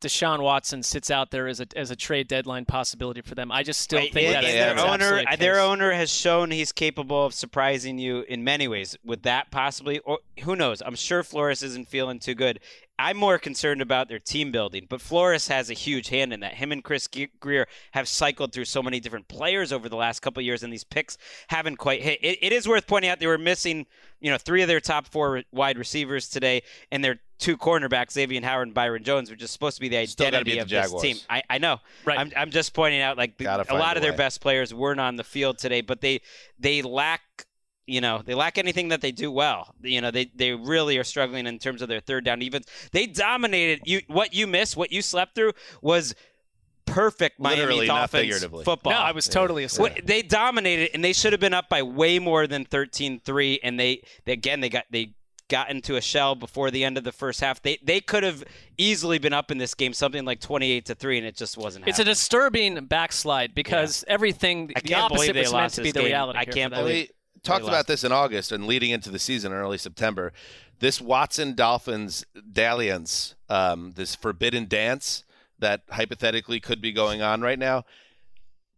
Deshaun 0.00 0.40
Watson 0.40 0.82
sits 0.82 1.10
out 1.10 1.30
there 1.30 1.46
as 1.46 1.60
a 1.60 1.66
as 1.76 1.90
a 1.90 1.96
trade 1.96 2.28
deadline 2.28 2.64
possibility 2.64 3.20
for 3.20 3.34
them. 3.34 3.52
I 3.52 3.62
just 3.62 3.80
still 3.80 4.00
think 4.00 4.14
that 4.14 4.44
is 4.44 4.52
their 4.52 4.78
owner, 4.78 5.22
their 5.38 5.60
owner 5.60 5.92
has 5.92 6.10
shown 6.10 6.50
he's 6.50 6.72
capable 6.72 7.26
of 7.26 7.34
surprising 7.34 7.98
you 7.98 8.24
in 8.28 8.42
many 8.42 8.68
ways. 8.68 8.96
Would 9.04 9.22
that 9.24 9.50
possibly, 9.50 9.98
or 10.00 10.18
who 10.42 10.56
knows? 10.56 10.82
I'm 10.84 10.94
sure 10.94 11.22
Flores 11.22 11.62
isn't 11.62 11.88
feeling 11.88 12.18
too 12.18 12.34
good. 12.34 12.60
I'm 12.98 13.16
more 13.16 13.38
concerned 13.38 13.80
about 13.80 14.08
their 14.08 14.18
team 14.18 14.52
building, 14.52 14.86
but 14.86 15.00
Flores 15.00 15.48
has 15.48 15.70
a 15.70 15.74
huge 15.74 16.08
hand 16.08 16.34
in 16.34 16.40
that. 16.40 16.52
Him 16.52 16.70
and 16.70 16.84
Chris 16.84 17.08
Grier 17.40 17.66
have 17.92 18.06
cycled 18.06 18.52
through 18.52 18.66
so 18.66 18.82
many 18.82 19.00
different 19.00 19.26
players 19.26 19.72
over 19.72 19.88
the 19.88 19.96
last 19.96 20.20
couple 20.20 20.40
of 20.40 20.44
years, 20.44 20.62
and 20.62 20.70
these 20.70 20.84
picks 20.84 21.16
haven't 21.48 21.76
quite 21.76 22.02
hit. 22.02 22.18
It, 22.22 22.38
it 22.42 22.52
is 22.52 22.68
worth 22.68 22.86
pointing 22.86 23.10
out 23.10 23.18
they 23.18 23.26
were 23.26 23.38
missing, 23.38 23.86
you 24.20 24.30
know, 24.30 24.36
three 24.36 24.60
of 24.60 24.68
their 24.68 24.80
top 24.80 25.06
four 25.06 25.42
wide 25.50 25.78
receivers 25.78 26.28
today, 26.28 26.62
and 26.92 27.02
their 27.02 27.20
two 27.40 27.56
cornerbacks, 27.56 28.12
Xavier 28.12 28.40
Howard 28.42 28.68
and 28.68 28.74
Byron 28.74 29.02
Jones, 29.02 29.30
which 29.30 29.42
is 29.42 29.50
supposed 29.50 29.76
to 29.76 29.80
be 29.80 29.88
the 29.88 29.96
identity 29.96 30.52
beat 30.52 30.58
of 30.58 30.68
the 30.68 30.80
this 30.82 31.02
team. 31.02 31.16
I, 31.28 31.42
I 31.50 31.58
know. 31.58 31.78
Right. 32.04 32.18
I'm, 32.18 32.30
I'm 32.36 32.50
just 32.50 32.74
pointing 32.74 33.00
out 33.00 33.16
like 33.16 33.36
the, 33.38 33.44
Gotta 33.44 33.72
a 33.72 33.76
lot 33.76 33.96
a 33.96 33.98
of 33.98 34.02
their 34.02 34.12
best 34.16 34.40
players 34.40 34.72
weren't 34.72 35.00
on 35.00 35.16
the 35.16 35.24
field 35.24 35.58
today, 35.58 35.80
but 35.80 36.00
they 36.00 36.20
they 36.58 36.82
lack 36.82 37.22
you 37.86 38.00
know 38.00 38.22
they 38.24 38.34
lack 38.34 38.58
anything 38.58 38.88
that 38.88 39.00
they 39.00 39.10
do 39.10 39.32
well. 39.32 39.74
You 39.82 40.00
know 40.00 40.10
they 40.10 40.26
they 40.34 40.52
really 40.52 40.98
are 40.98 41.04
struggling 41.04 41.46
in 41.46 41.58
terms 41.58 41.82
of 41.82 41.88
their 41.88 42.00
third 42.00 42.24
down. 42.24 42.42
Even 42.42 42.62
they 42.92 43.06
dominated 43.06 43.80
you. 43.84 44.02
What 44.06 44.32
you 44.34 44.46
missed, 44.46 44.76
what 44.76 44.92
you 44.92 45.02
slept 45.02 45.34
through 45.34 45.52
was. 45.82 46.14
Perfect 46.86 47.38
Miami 47.38 47.60
Literally, 47.60 47.86
not 47.86 47.98
Dolphins 47.98 48.22
figuratively. 48.22 48.64
football. 48.64 48.92
No, 48.92 48.98
I 48.98 49.12
was 49.12 49.26
totally 49.28 49.62
asleep. 49.62 49.92
What- 49.94 50.06
They 50.06 50.22
dominated, 50.22 50.90
and 50.92 51.04
they 51.04 51.12
should 51.12 51.32
have 51.32 51.40
been 51.40 51.54
up 51.54 51.68
by 51.68 51.82
way 51.82 52.18
more 52.18 52.48
than 52.48 52.64
13-3. 52.64 53.60
And 53.62 53.78
they, 53.78 54.02
they 54.24 54.32
again, 54.32 54.58
they 54.58 54.70
got 54.70 54.86
they 54.90 55.14
got 55.50 55.68
into 55.70 55.96
a 55.96 56.00
shell 56.00 56.34
before 56.34 56.70
the 56.70 56.82
end 56.82 56.96
of 56.96 57.04
the 57.04 57.12
first 57.12 57.42
half. 57.42 57.60
They 57.60 57.78
they 57.82 58.00
could 58.00 58.22
have 58.22 58.42
easily 58.78 59.18
been 59.18 59.34
up 59.34 59.50
in 59.50 59.58
this 59.58 59.74
game, 59.74 59.92
something 59.92 60.24
like 60.24 60.40
twenty-eight 60.40 60.86
to 60.86 60.94
three, 60.94 61.18
and 61.18 61.26
it 61.26 61.36
just 61.36 61.58
wasn't. 61.58 61.86
It's 61.86 61.98
a 61.98 62.04
disturbing 62.04 62.86
backslide 62.86 63.54
because 63.54 64.02
everything 64.08 64.72
I 64.74 64.80
the 64.80 64.94
opposite 64.94 65.34
they 65.34 65.40
was 65.40 65.52
meant 65.52 65.62
lost 65.64 65.74
to 65.74 65.82
be 65.82 65.88
this 65.88 65.92
the 65.92 66.00
game. 66.00 66.06
reality. 66.06 66.38
I 66.38 66.44
can't 66.46 66.72
for 66.72 66.76
them. 66.76 66.86
believe- 66.86 67.10
we 67.36 67.40
talked 67.42 67.64
They 67.64 67.68
about 67.68 67.86
this 67.86 68.04
in 68.04 68.12
August 68.12 68.52
and 68.52 68.66
leading 68.66 68.90
into 68.90 69.10
the 69.10 69.18
season 69.18 69.52
in 69.52 69.58
early 69.58 69.78
September. 69.78 70.32
This 70.78 71.00
Watson 71.00 71.54
Dolphins 71.54 72.24
dalliance, 72.52 73.34
um, 73.50 73.92
this 73.96 74.14
forbidden 74.14 74.66
dance 74.66 75.24
that 75.58 75.82
hypothetically 75.90 76.60
could 76.60 76.80
be 76.80 76.92
going 76.92 77.20
on 77.20 77.42
right 77.42 77.58
now. 77.58 77.84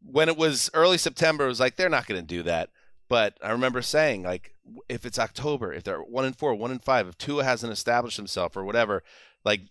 When 0.05 0.29
it 0.29 0.37
was 0.37 0.69
early 0.75 0.99
September, 0.99 1.45
it 1.45 1.49
was 1.49 1.61
like 1.61 1.77
they're 1.77 1.89
not 1.89 2.07
going 2.07 2.21
to 2.21 2.27
do 2.27 2.43
that. 2.43 2.71
But 3.09 3.37
I 3.43 3.51
remember 3.53 3.83
saying, 3.83 4.23
like, 4.23 4.52
if 4.89 5.05
it's 5.05 5.19
October, 5.19 5.73
if 5.73 5.83
they're 5.85 5.99
one 6.01 6.25
and 6.25 6.37
four, 6.37 6.55
one 6.55 6.71
and 6.71 6.83
five, 6.83 7.09
if 7.09 7.19
Tua 7.19 7.45
hasn't 7.45 7.73
established 7.73 8.17
himself 8.17 8.57
or 8.57 8.65
whatever, 8.65 9.03
like, 9.45 9.63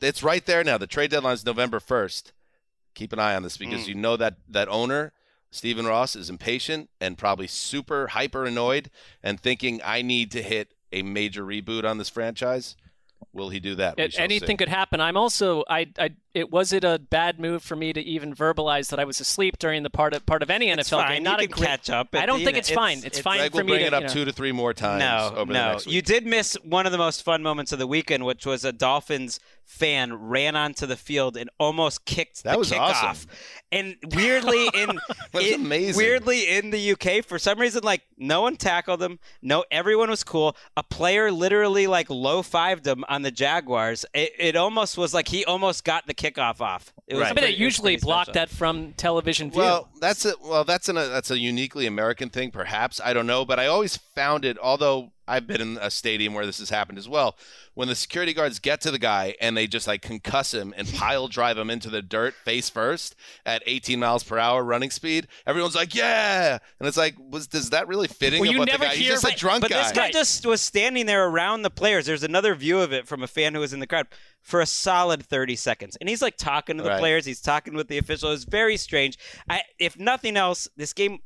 it's 0.00 0.22
right 0.22 0.44
there 0.44 0.62
now. 0.64 0.76
The 0.76 0.86
trade 0.86 1.10
deadline 1.10 1.34
is 1.34 1.46
November 1.46 1.80
first. 1.80 2.32
Keep 2.94 3.12
an 3.12 3.18
eye 3.18 3.34
on 3.34 3.42
this 3.42 3.56
because 3.56 3.84
Mm. 3.84 3.88
you 3.88 3.94
know 3.94 4.16
that 4.16 4.36
that 4.48 4.68
owner 4.68 5.12
Stephen 5.50 5.86
Ross 5.86 6.14
is 6.16 6.28
impatient 6.28 6.90
and 7.00 7.16
probably 7.16 7.46
super 7.46 8.08
hyper 8.08 8.44
annoyed 8.44 8.90
and 9.22 9.40
thinking 9.40 9.80
I 9.84 10.02
need 10.02 10.30
to 10.32 10.42
hit 10.42 10.74
a 10.92 11.02
major 11.02 11.44
reboot 11.44 11.84
on 11.84 11.98
this 11.98 12.08
franchise. 12.08 12.76
Will 13.32 13.48
he 13.50 13.60
do 13.60 13.74
that? 13.76 13.96
We 13.96 14.02
It, 14.04 14.18
anything 14.18 14.48
see. 14.48 14.56
could 14.56 14.68
happen. 14.68 15.00
I'm 15.00 15.16
also 15.16 15.64
I, 15.68 15.86
I 15.98 16.10
it 16.34 16.50
was 16.50 16.72
it 16.72 16.82
a 16.84 16.98
bad 16.98 17.38
move 17.38 17.62
for 17.62 17.76
me 17.76 17.92
to 17.92 18.00
even 18.00 18.34
verbalize 18.34 18.90
that 18.90 18.98
I 18.98 19.04
was 19.04 19.20
asleep 19.20 19.58
during 19.58 19.82
the 19.84 19.90
part 19.90 20.12
of 20.14 20.26
part 20.26 20.42
of 20.42 20.50
any 20.50 20.68
It's 20.70 20.88
NFL 20.90 20.98
fine. 21.02 21.12
game. 21.14 21.22
Not 21.22 21.38
you 21.40 21.44
a 21.44 21.48
can 21.48 21.56
great, 21.58 21.66
catch 21.68 21.90
up. 21.90 22.08
I 22.14 22.26
don't 22.26 22.40
the 22.40 22.44
think 22.44 22.56
end. 22.56 22.66
it's, 22.66 22.70
fine. 22.70 23.00
It's, 23.04 23.18
fine 23.20 23.38
Gregg 23.38 23.52
for 23.52 23.58
will 23.58 23.64
me 23.64 23.70
bring 23.72 23.80
to 23.80 23.86
it 23.86 23.94
up 23.94 24.02
you 24.02 24.06
know, 24.08 24.12
two 24.12 24.24
to 24.24 24.32
three 24.32 24.52
more 24.52 24.74
times 24.74 25.00
No, 25.00 25.32
over 25.40 25.52
the 25.52 25.58
no. 25.58 25.72
next 25.72 25.86
week. 25.86 25.94
You 25.94 26.02
did 26.02 26.26
miss 26.26 26.54
one 26.64 26.86
of 26.86 26.92
the 26.92 26.98
most 26.98 27.22
fun 27.22 27.42
moments 27.42 27.72
of 27.72 27.78
the 27.78 27.86
weekend, 27.86 28.24
which 28.26 28.44
was 28.44 28.64
a 28.64 28.72
Dolphins 28.72 29.38
fan 29.64 30.12
ran 30.28 30.54
onto 30.56 30.84
the 30.84 30.96
field 30.96 31.38
and 31.38 31.48
almost 31.58 32.04
kicked 32.04 32.42
That 32.44 32.52
the 32.52 32.58
was 32.58 32.70
kickoff. 32.70 33.02
awesome. 33.02 33.30
And 33.72 33.96
weirdly 34.14 34.68
in, 34.74 34.98
was 35.32 35.46
in- 35.46 35.60
amazing. 35.62 35.96
weirdly 35.96 36.48
in 36.58 36.70
the 36.70 36.92
UK, 36.92 37.24
for 37.24 37.38
some 37.38 37.58
reason, 37.58 37.82
like 37.82 38.02
no 38.18 38.42
one 38.42 38.56
tackled 38.56 39.00
him. 39.02 39.18
No, 39.40 39.64
everyone 39.70 40.10
was 40.10 40.22
cool. 40.22 40.54
A 40.76 40.82
player 40.82 41.30
literally 41.32 41.86
like 41.86 42.10
low 42.10 42.42
fived 42.42 42.86
him 42.86 43.04
on 43.08 43.22
the 43.22 43.30
Jaguars. 43.30 44.04
It, 44.12 44.32
it 44.38 44.56
almost 44.56 44.98
was 44.98 45.14
like 45.14 45.28
he 45.28 45.44
almost 45.46 45.84
got 45.84 46.06
the 46.06 46.14
kickoff 46.30 46.60
off. 46.60 46.92
It 47.06 47.14
was 47.14 47.22
Right. 47.22 47.30
I 47.32 47.34
mean, 47.34 47.44
they 47.44 47.50
usually 47.56 47.94
pretty 47.94 48.04
block 48.04 48.26
special. 48.26 48.46
that 48.46 48.48
from 48.50 48.92
television 48.94 49.50
view. 49.50 49.60
Well, 49.60 49.88
that's 50.00 50.24
a 50.24 50.34
well, 50.42 50.64
that's 50.64 50.88
an, 50.88 50.96
a 50.96 51.06
that's 51.06 51.30
a 51.30 51.38
uniquely 51.38 51.86
American 51.86 52.30
thing, 52.30 52.50
perhaps. 52.50 53.00
I 53.04 53.12
don't 53.12 53.26
know, 53.26 53.44
but 53.44 53.58
I 53.58 53.66
always 53.66 53.96
found 53.96 54.44
it. 54.44 54.58
Although 54.58 55.12
I've 55.26 55.46
been 55.46 55.60
in 55.60 55.78
a 55.80 55.90
stadium 55.90 56.34
where 56.34 56.44
this 56.46 56.58
has 56.58 56.70
happened 56.70 56.98
as 56.98 57.08
well, 57.08 57.36
when 57.74 57.88
the 57.88 57.94
security 57.94 58.32
guards 58.34 58.58
get 58.58 58.80
to 58.82 58.90
the 58.90 58.98
guy 58.98 59.34
and 59.40 59.56
they 59.56 59.66
just 59.66 59.86
like 59.86 60.02
concuss 60.02 60.52
him 60.52 60.74
and 60.76 60.86
pile 60.92 61.28
drive 61.28 61.56
him 61.56 61.70
into 61.70 61.88
the 61.90 62.02
dirt 62.02 62.34
face 62.44 62.68
first 62.68 63.14
at 63.46 63.62
18 63.66 63.98
miles 63.98 64.22
per 64.22 64.38
hour 64.38 64.62
running 64.62 64.90
speed, 64.90 65.26
everyone's 65.46 65.74
like, 65.74 65.94
"Yeah!" 65.94 66.58
And 66.78 66.86
it's 66.88 66.96
like, 66.96 67.14
was 67.18 67.46
does 67.46 67.70
that 67.70 67.88
really 67.88 68.08
fitting? 68.08 68.40
Well, 68.40 68.50
you 68.52 68.64
never 68.64 68.84
guy? 68.84 68.90
He's 68.90 69.06
hear- 69.06 69.14
just 69.16 69.24
a 69.28 69.36
drunk 69.36 69.62
but 69.62 69.70
guy. 69.70 69.82
this 69.82 69.92
guy 69.92 70.10
just 70.10 70.44
was 70.44 70.60
standing 70.60 71.06
there 71.06 71.26
around 71.26 71.62
the 71.62 71.70
players. 71.70 72.06
There's 72.06 72.22
another 72.22 72.54
view 72.54 72.80
of 72.80 72.92
it 72.92 73.06
from 73.08 73.22
a 73.22 73.26
fan 73.26 73.54
who 73.54 73.60
was 73.60 73.72
in 73.72 73.80
the 73.80 73.86
crowd 73.86 74.06
for 74.42 74.60
a 74.60 74.66
solid 74.66 75.24
30 75.24 75.56
seconds. 75.56 75.96
And 76.00 76.08
he's 76.08 76.20
like 76.20 76.36
talking 76.36 76.76
to 76.76 76.82
the 76.82 76.90
Right. 76.90 76.98
players, 77.00 77.24
he's 77.24 77.40
talking 77.40 77.72
with 77.74 77.88
the 77.88 77.96
official. 77.96 78.30
It's 78.32 78.44
very 78.44 78.76
strange. 78.76 79.16
I, 79.48 79.62
if 79.78 79.98
nothing 79.98 80.36
else, 80.36 80.68
this 80.76 80.92
game 80.92 81.20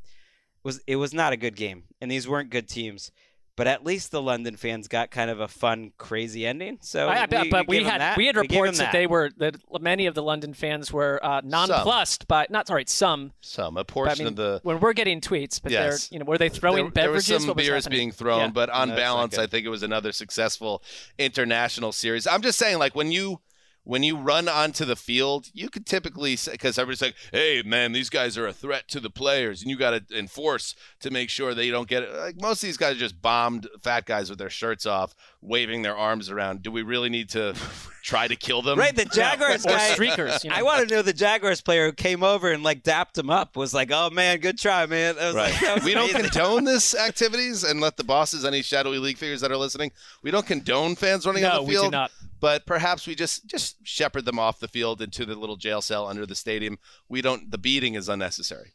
was 0.62 0.80
it 0.86 0.96
was 0.96 1.12
not 1.14 1.32
a 1.32 1.36
good 1.36 1.56
game 1.56 1.84
and 2.00 2.10
these 2.10 2.28
weren't 2.28 2.50
good 2.50 2.68
teams. 2.68 3.10
But 3.58 3.66
at 3.66 3.84
least 3.84 4.12
the 4.12 4.22
London 4.22 4.56
fans 4.56 4.86
got 4.86 5.10
kind 5.10 5.30
of 5.30 5.40
a 5.40 5.48
fun, 5.48 5.90
crazy 5.98 6.46
ending. 6.46 6.78
So, 6.80 7.08
I, 7.08 7.24
I- 7.30 7.42
we, 7.42 7.50
but 7.50 7.66
we, 7.66 7.78
we, 7.78 7.84
had 7.84 8.00
that. 8.00 8.16
we 8.16 8.26
had 8.26 8.36
We 8.36 8.42
reports 8.42 8.78
that. 8.78 8.84
that 8.84 8.92
they 8.92 9.08
were 9.08 9.30
that 9.38 9.56
many 9.82 10.06
of 10.06 10.14
the 10.14 10.22
London 10.22 10.54
fans 10.54 10.92
were 10.92 11.18
uh, 11.22 11.40
nonplussed 11.44 12.28
by 12.28 12.46
not 12.50 12.68
sorry 12.68 12.84
some 12.86 13.32
Some 13.40 13.76
a 13.76 13.82
but 13.84 13.90
I 13.90 13.92
portion 13.92 14.24
mean, 14.24 14.26
of 14.28 14.36
the 14.36 14.60
when 14.62 14.78
we're 14.78 14.92
getting 14.92 15.20
tweets, 15.20 15.60
but 15.60 15.72
Yes. 15.72 16.08
they're 16.08 16.14
you 16.14 16.18
know 16.20 16.24
were 16.24 16.38
they 16.38 16.48
throwing 16.48 16.90
there, 16.90 17.04
there 17.04 17.10
was 17.10 17.26
some 17.26 17.46
What 17.48 17.56
was 17.56 17.66
beers 17.66 17.84
happening? 17.84 17.98
being 17.98 18.12
thrown, 18.12 18.38
Yeah. 18.40 18.48
but 18.50 18.70
on 18.70 18.88
That's 18.90 19.00
balance, 19.00 19.36
not 19.36 19.42
I 19.42 19.46
think 19.48 19.66
it 19.66 19.70
was 19.70 19.82
another 19.82 20.12
successful 20.12 20.80
international 21.18 21.90
series. 21.92 22.26
I'm 22.28 22.42
just 22.42 22.58
saying, 22.58 22.78
like 22.78 22.94
when 22.94 23.10
you 23.10 23.40
when 23.88 24.02
you 24.02 24.18
run 24.18 24.48
onto 24.48 24.84
the 24.84 24.96
field, 24.96 25.46
you 25.54 25.70
could 25.70 25.86
typically 25.86 26.36
say 26.36 26.52
because 26.52 26.78
everybody's 26.78 27.00
like, 27.00 27.14
"Hey, 27.32 27.62
man, 27.64 27.92
these 27.92 28.10
guys 28.10 28.36
are 28.36 28.46
a 28.46 28.52
threat 28.52 28.86
to 28.88 29.00
the 29.00 29.08
players, 29.08 29.62
and 29.62 29.70
you 29.70 29.78
got 29.78 29.92
to 30.08 30.18
enforce 30.18 30.74
to 31.00 31.10
make 31.10 31.30
sure 31.30 31.54
they 31.54 31.70
don't 31.70 31.88
get 31.88 32.02
it." 32.02 32.12
Like 32.14 32.38
most 32.38 32.62
of 32.62 32.66
these 32.68 32.76
guys 32.76 32.96
are 32.96 32.98
just 32.98 33.22
bombed 33.22 33.66
fat 33.82 34.04
guys 34.04 34.28
with 34.28 34.38
their 34.38 34.50
shirts 34.50 34.84
off, 34.84 35.14
waving 35.40 35.80
their 35.80 35.96
arms 35.96 36.28
around. 36.28 36.62
Do 36.62 36.70
we 36.70 36.82
really 36.82 37.08
need 37.08 37.30
to 37.30 37.54
try 38.02 38.28
to 38.28 38.36
kill 38.36 38.60
them? 38.60 38.78
Right, 38.78 38.94
the 38.94 39.06
Jaguars 39.06 39.64
or 39.64 39.70
guy. 39.70 39.94
streakers, 39.94 40.44
you 40.44 40.50
know. 40.50 40.56
I 40.56 40.62
want 40.62 40.86
to 40.86 40.94
know 40.94 41.00
the 41.00 41.14
Jaguars 41.14 41.62
player 41.62 41.86
who 41.86 41.92
came 41.92 42.22
over 42.22 42.52
and 42.52 42.62
like 42.62 42.82
dapped 42.82 43.16
him 43.16 43.30
up 43.30 43.56
was 43.56 43.72
like, 43.72 43.90
"Oh 43.90 44.10
man, 44.10 44.40
good 44.40 44.58
try, 44.58 44.84
man." 44.84 45.16
That 45.16 45.26
was 45.28 45.34
Right. 45.34 45.50
like, 45.52 45.60
that 45.62 45.74
was 45.76 45.84
we 45.84 45.94
don't 45.94 46.12
condone 46.12 46.64
this 46.64 46.94
activities 46.94 47.64
and 47.64 47.80
let 47.80 47.96
the 47.96 48.04
bosses, 48.04 48.44
any 48.44 48.60
shadowy 48.60 48.98
league 48.98 49.16
figures 49.16 49.40
that 49.40 49.50
are 49.50 49.56
listening, 49.56 49.92
we 50.22 50.30
don't 50.30 50.46
condone 50.46 50.94
fans 50.94 51.24
running 51.26 51.42
No, 51.42 51.60
on 51.60 51.66
the 51.66 51.66
field. 51.66 51.68
we 51.68 51.74
do 51.74 51.80
field. 51.80 51.92
not. 51.92 52.10
But 52.40 52.66
perhaps 52.66 53.06
we 53.06 53.14
just 53.14 53.46
just 53.46 53.76
shepherd 53.82 54.24
them 54.24 54.38
off 54.38 54.60
the 54.60 54.68
field 54.68 55.02
into 55.02 55.24
the 55.24 55.34
little 55.34 55.56
jail 55.56 55.80
cell 55.80 56.06
under 56.06 56.24
the 56.26 56.34
stadium. 56.34 56.78
We 57.08 57.20
don't. 57.22 57.50
The 57.50 57.58
beating 57.58 57.94
is 57.94 58.08
unnecessary. 58.08 58.74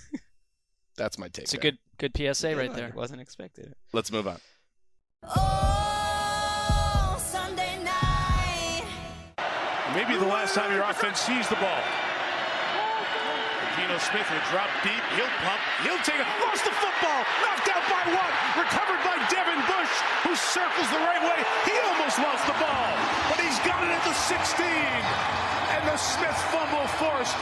That's 0.96 1.18
my 1.18 1.28
take. 1.28 1.44
It's 1.44 1.54
a 1.54 1.58
good 1.58 1.78
good 1.98 2.12
PSA 2.16 2.56
right 2.56 2.70
I 2.70 2.74
there. 2.74 2.92
wasn't 2.94 3.20
expected. 3.20 3.74
Let's 3.92 4.12
move 4.12 4.28
on. 4.28 4.38
Oh, 5.24 5.74
Maybe 9.94 10.16
the 10.18 10.26
last 10.26 10.56
time 10.56 10.72
your 10.72 10.82
offense 10.82 11.20
sees 11.20 11.48
the 11.48 11.54
ball. 11.54 12.03
Geno 13.74 13.98
Smith 13.98 14.28
will 14.30 14.46
drop 14.54 14.70
deep. 14.86 15.02
He'll 15.18 15.34
pump. 15.42 15.60
He'll 15.82 15.98
take 16.06 16.22
it. 16.22 16.28
Lost 16.46 16.62
the 16.62 16.74
football. 16.78 17.20
Knocked 17.42 17.68
out 17.74 17.84
by 17.90 18.02
one. 18.06 18.34
Recovered 18.54 19.02
by 19.02 19.18
Devin 19.26 19.58
Bush, 19.66 19.94
who 20.22 20.32
circles 20.38 20.88
the 20.94 21.02
right 21.02 21.22
way. 21.22 21.42
He 21.66 21.74
almost 21.82 22.18
lost 22.22 22.46
the 22.46 22.54
ball, 22.62 22.90
but 23.30 23.42
he's 23.42 23.58
got 23.66 23.82
it 23.82 23.90
at 23.90 24.04
the 24.06 24.14
16. 24.14 24.62
And 24.64 25.82
the 25.90 25.96
Smith 25.98 26.38
fumble 26.54 26.86
forced 27.02 27.34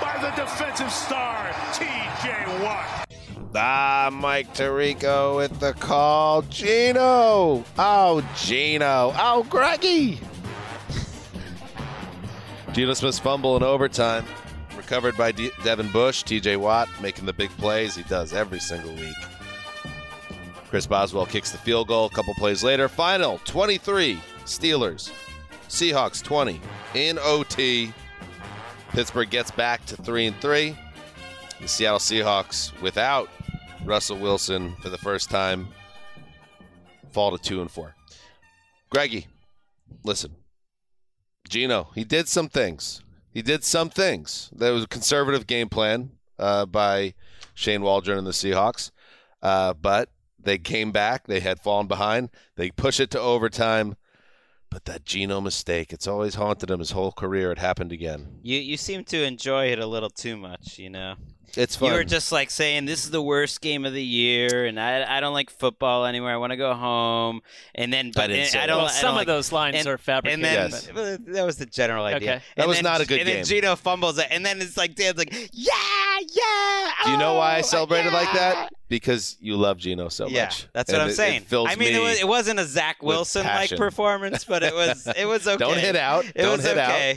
by 0.00 0.16
the 0.24 0.32
defensive 0.40 0.90
star, 0.90 1.52
T.J. 1.74 2.64
Watt. 2.64 3.04
Ah, 3.54 4.08
Mike 4.12 4.54
Tirico 4.54 5.36
with 5.36 5.60
the 5.60 5.74
call. 5.74 6.42
Geno. 6.42 7.64
Oh, 7.78 8.22
Geno. 8.36 9.12
Oh, 9.18 9.44
Greggy. 9.48 10.20
Geno 12.72 12.94
Smith's 12.94 13.18
fumble 13.18 13.56
in 13.56 13.62
overtime. 13.62 14.24
Recovered 14.88 15.18
by 15.18 15.32
De- 15.32 15.50
Devin 15.64 15.90
Bush. 15.90 16.24
TJ 16.24 16.56
Watt 16.56 16.88
making 17.02 17.26
the 17.26 17.32
big 17.34 17.50
plays 17.58 17.94
he 17.94 18.04
does 18.04 18.32
every 18.32 18.58
single 18.58 18.94
week. 18.94 19.16
Chris 20.70 20.86
Boswell 20.86 21.26
kicks 21.26 21.52
the 21.52 21.58
field 21.58 21.88
goal 21.88 22.06
a 22.06 22.10
couple 22.10 22.32
plays 22.32 22.64
later. 22.64 22.88
Final 22.88 23.38
23 23.44 24.18
Steelers. 24.46 25.12
Seahawks 25.68 26.22
20 26.22 26.58
in 26.94 27.18
OT. 27.20 27.92
Pittsburgh 28.88 29.28
gets 29.28 29.50
back 29.50 29.84
to 29.84 29.96
3 29.96 30.28
and 30.28 30.40
3. 30.40 30.74
The 31.60 31.68
Seattle 31.68 31.98
Seahawks 31.98 32.72
without 32.80 33.28
Russell 33.84 34.16
Wilson 34.16 34.74
for 34.76 34.88
the 34.88 34.96
first 34.96 35.28
time 35.28 35.68
fall 37.12 37.36
to 37.36 37.42
2 37.46 37.60
and 37.60 37.70
4. 37.70 37.94
Greggy, 38.88 39.26
listen. 40.02 40.34
Geno, 41.46 41.90
he 41.94 42.04
did 42.04 42.26
some 42.26 42.48
things. 42.48 43.02
He 43.32 43.42
did 43.42 43.64
some 43.64 43.90
things. 43.90 44.50
There 44.54 44.72
was 44.72 44.84
a 44.84 44.88
conservative 44.88 45.46
game 45.46 45.68
plan 45.68 46.10
uh, 46.38 46.66
by 46.66 47.14
Shane 47.54 47.82
Waldron 47.82 48.18
and 48.18 48.26
the 48.26 48.32
Seahawks, 48.32 48.90
uh, 49.42 49.74
but 49.74 50.10
they 50.38 50.58
came 50.58 50.92
back. 50.92 51.26
They 51.26 51.40
had 51.40 51.60
fallen 51.60 51.86
behind. 51.86 52.30
They 52.56 52.70
push 52.70 53.00
it 53.00 53.10
to 53.10 53.20
overtime. 53.20 53.96
But 54.70 54.84
that 54.84 55.06
Geno 55.06 55.40
mistake, 55.40 55.94
it's 55.94 56.06
always 56.06 56.34
haunted 56.34 56.70
him 56.70 56.78
his 56.78 56.90
whole 56.90 57.10
career. 57.10 57.50
It 57.52 57.58
happened 57.58 57.90
again. 57.90 58.40
You 58.42 58.58
you 58.58 58.76
seem 58.76 59.02
to 59.04 59.24
enjoy 59.24 59.72
it 59.72 59.78
a 59.78 59.86
little 59.86 60.10
too 60.10 60.36
much, 60.36 60.78
you 60.78 60.90
know. 60.90 61.14
It's 61.56 61.76
fun. 61.76 61.88
You 61.90 61.94
were 61.94 62.04
just 62.04 62.30
like 62.32 62.50
saying 62.50 62.84
this 62.84 63.04
is 63.04 63.10
the 63.10 63.22
worst 63.22 63.60
game 63.60 63.84
of 63.84 63.92
the 63.92 64.02
year, 64.04 64.66
and 64.66 64.78
I 64.78 65.16
I 65.16 65.20
don't 65.20 65.32
like 65.34 65.50
football 65.50 66.04
anymore. 66.06 66.30
I 66.30 66.36
want 66.36 66.50
to 66.52 66.56
go 66.56 66.74
home, 66.74 67.40
and 67.74 67.92
then 67.92 68.12
but 68.14 68.28
didn't 68.28 68.46
say 68.46 68.60
I 68.60 68.66
don't. 68.66 68.76
Well, 68.78 68.86
I 68.86 68.88
don't 68.90 69.00
some 69.00 69.10
of 69.10 69.16
like- 69.16 69.26
those 69.26 69.50
lines 69.52 69.76
and- 69.76 69.86
are 69.88 69.98
fabricated. 69.98 70.44
And 70.44 70.44
then 70.44 70.70
Yes. 70.70 70.92
well, 70.94 71.16
that 71.34 71.44
was 71.46 71.56
the 71.56 71.66
general 71.66 72.04
idea. 72.04 72.16
Okay. 72.16 72.42
That 72.56 72.62
And 72.62 72.68
was 72.68 72.76
then- 72.78 72.84
not 72.84 73.00
a 73.00 73.06
good 73.06 73.20
and 73.20 73.26
game. 73.26 73.36
And 73.38 73.46
then 73.46 73.56
Geno 73.62 73.76
fumbles 73.76 74.18
it, 74.18 74.26
and 74.30 74.44
then 74.44 74.60
it's 74.60 74.76
like 74.76 74.94
Dan's 74.94 75.16
like, 75.18 75.32
yeah, 75.52 75.72
yeah. 76.20 76.90
Do 77.04 77.10
you 77.12 77.16
know 77.16 77.34
why 77.34 77.56
I 77.56 77.58
oh, 77.60 77.62
celebrated 77.62 78.12
like 78.12 78.32
that? 78.32 78.70
Because 78.88 79.36
you 79.40 79.56
love 79.56 79.76
Geno 79.78 80.08
so 80.08 80.28
yeah, 80.28 80.44
much. 80.44 80.66
that's 80.72 80.88
And 80.90 80.96
what 80.98 81.02
I'm 81.02 81.08
it- 81.08 81.12
it 81.12 81.16
saying. 81.16 81.40
fills 81.42 81.68
I 81.68 81.74
mean, 81.76 81.92
me 81.92 81.98
it, 81.98 82.02
was, 82.02 82.20
it 82.20 82.26
wasn't 82.28 82.58
a 82.58 82.64
Zach 82.64 83.02
Wilson 83.02 83.44
like 83.44 83.70
performance, 83.76 84.44
but 84.44 84.62
it 84.62 84.74
was 84.74 85.06
it 85.16 85.26
was 85.26 85.46
okay. 85.48 85.56
Don't 85.58 85.78
hit 85.78 85.94
out. 85.96 86.24
It 86.24 86.38
Don't 86.42 86.56
was 86.56 86.64
hit 86.64 86.78
out. 86.78 87.16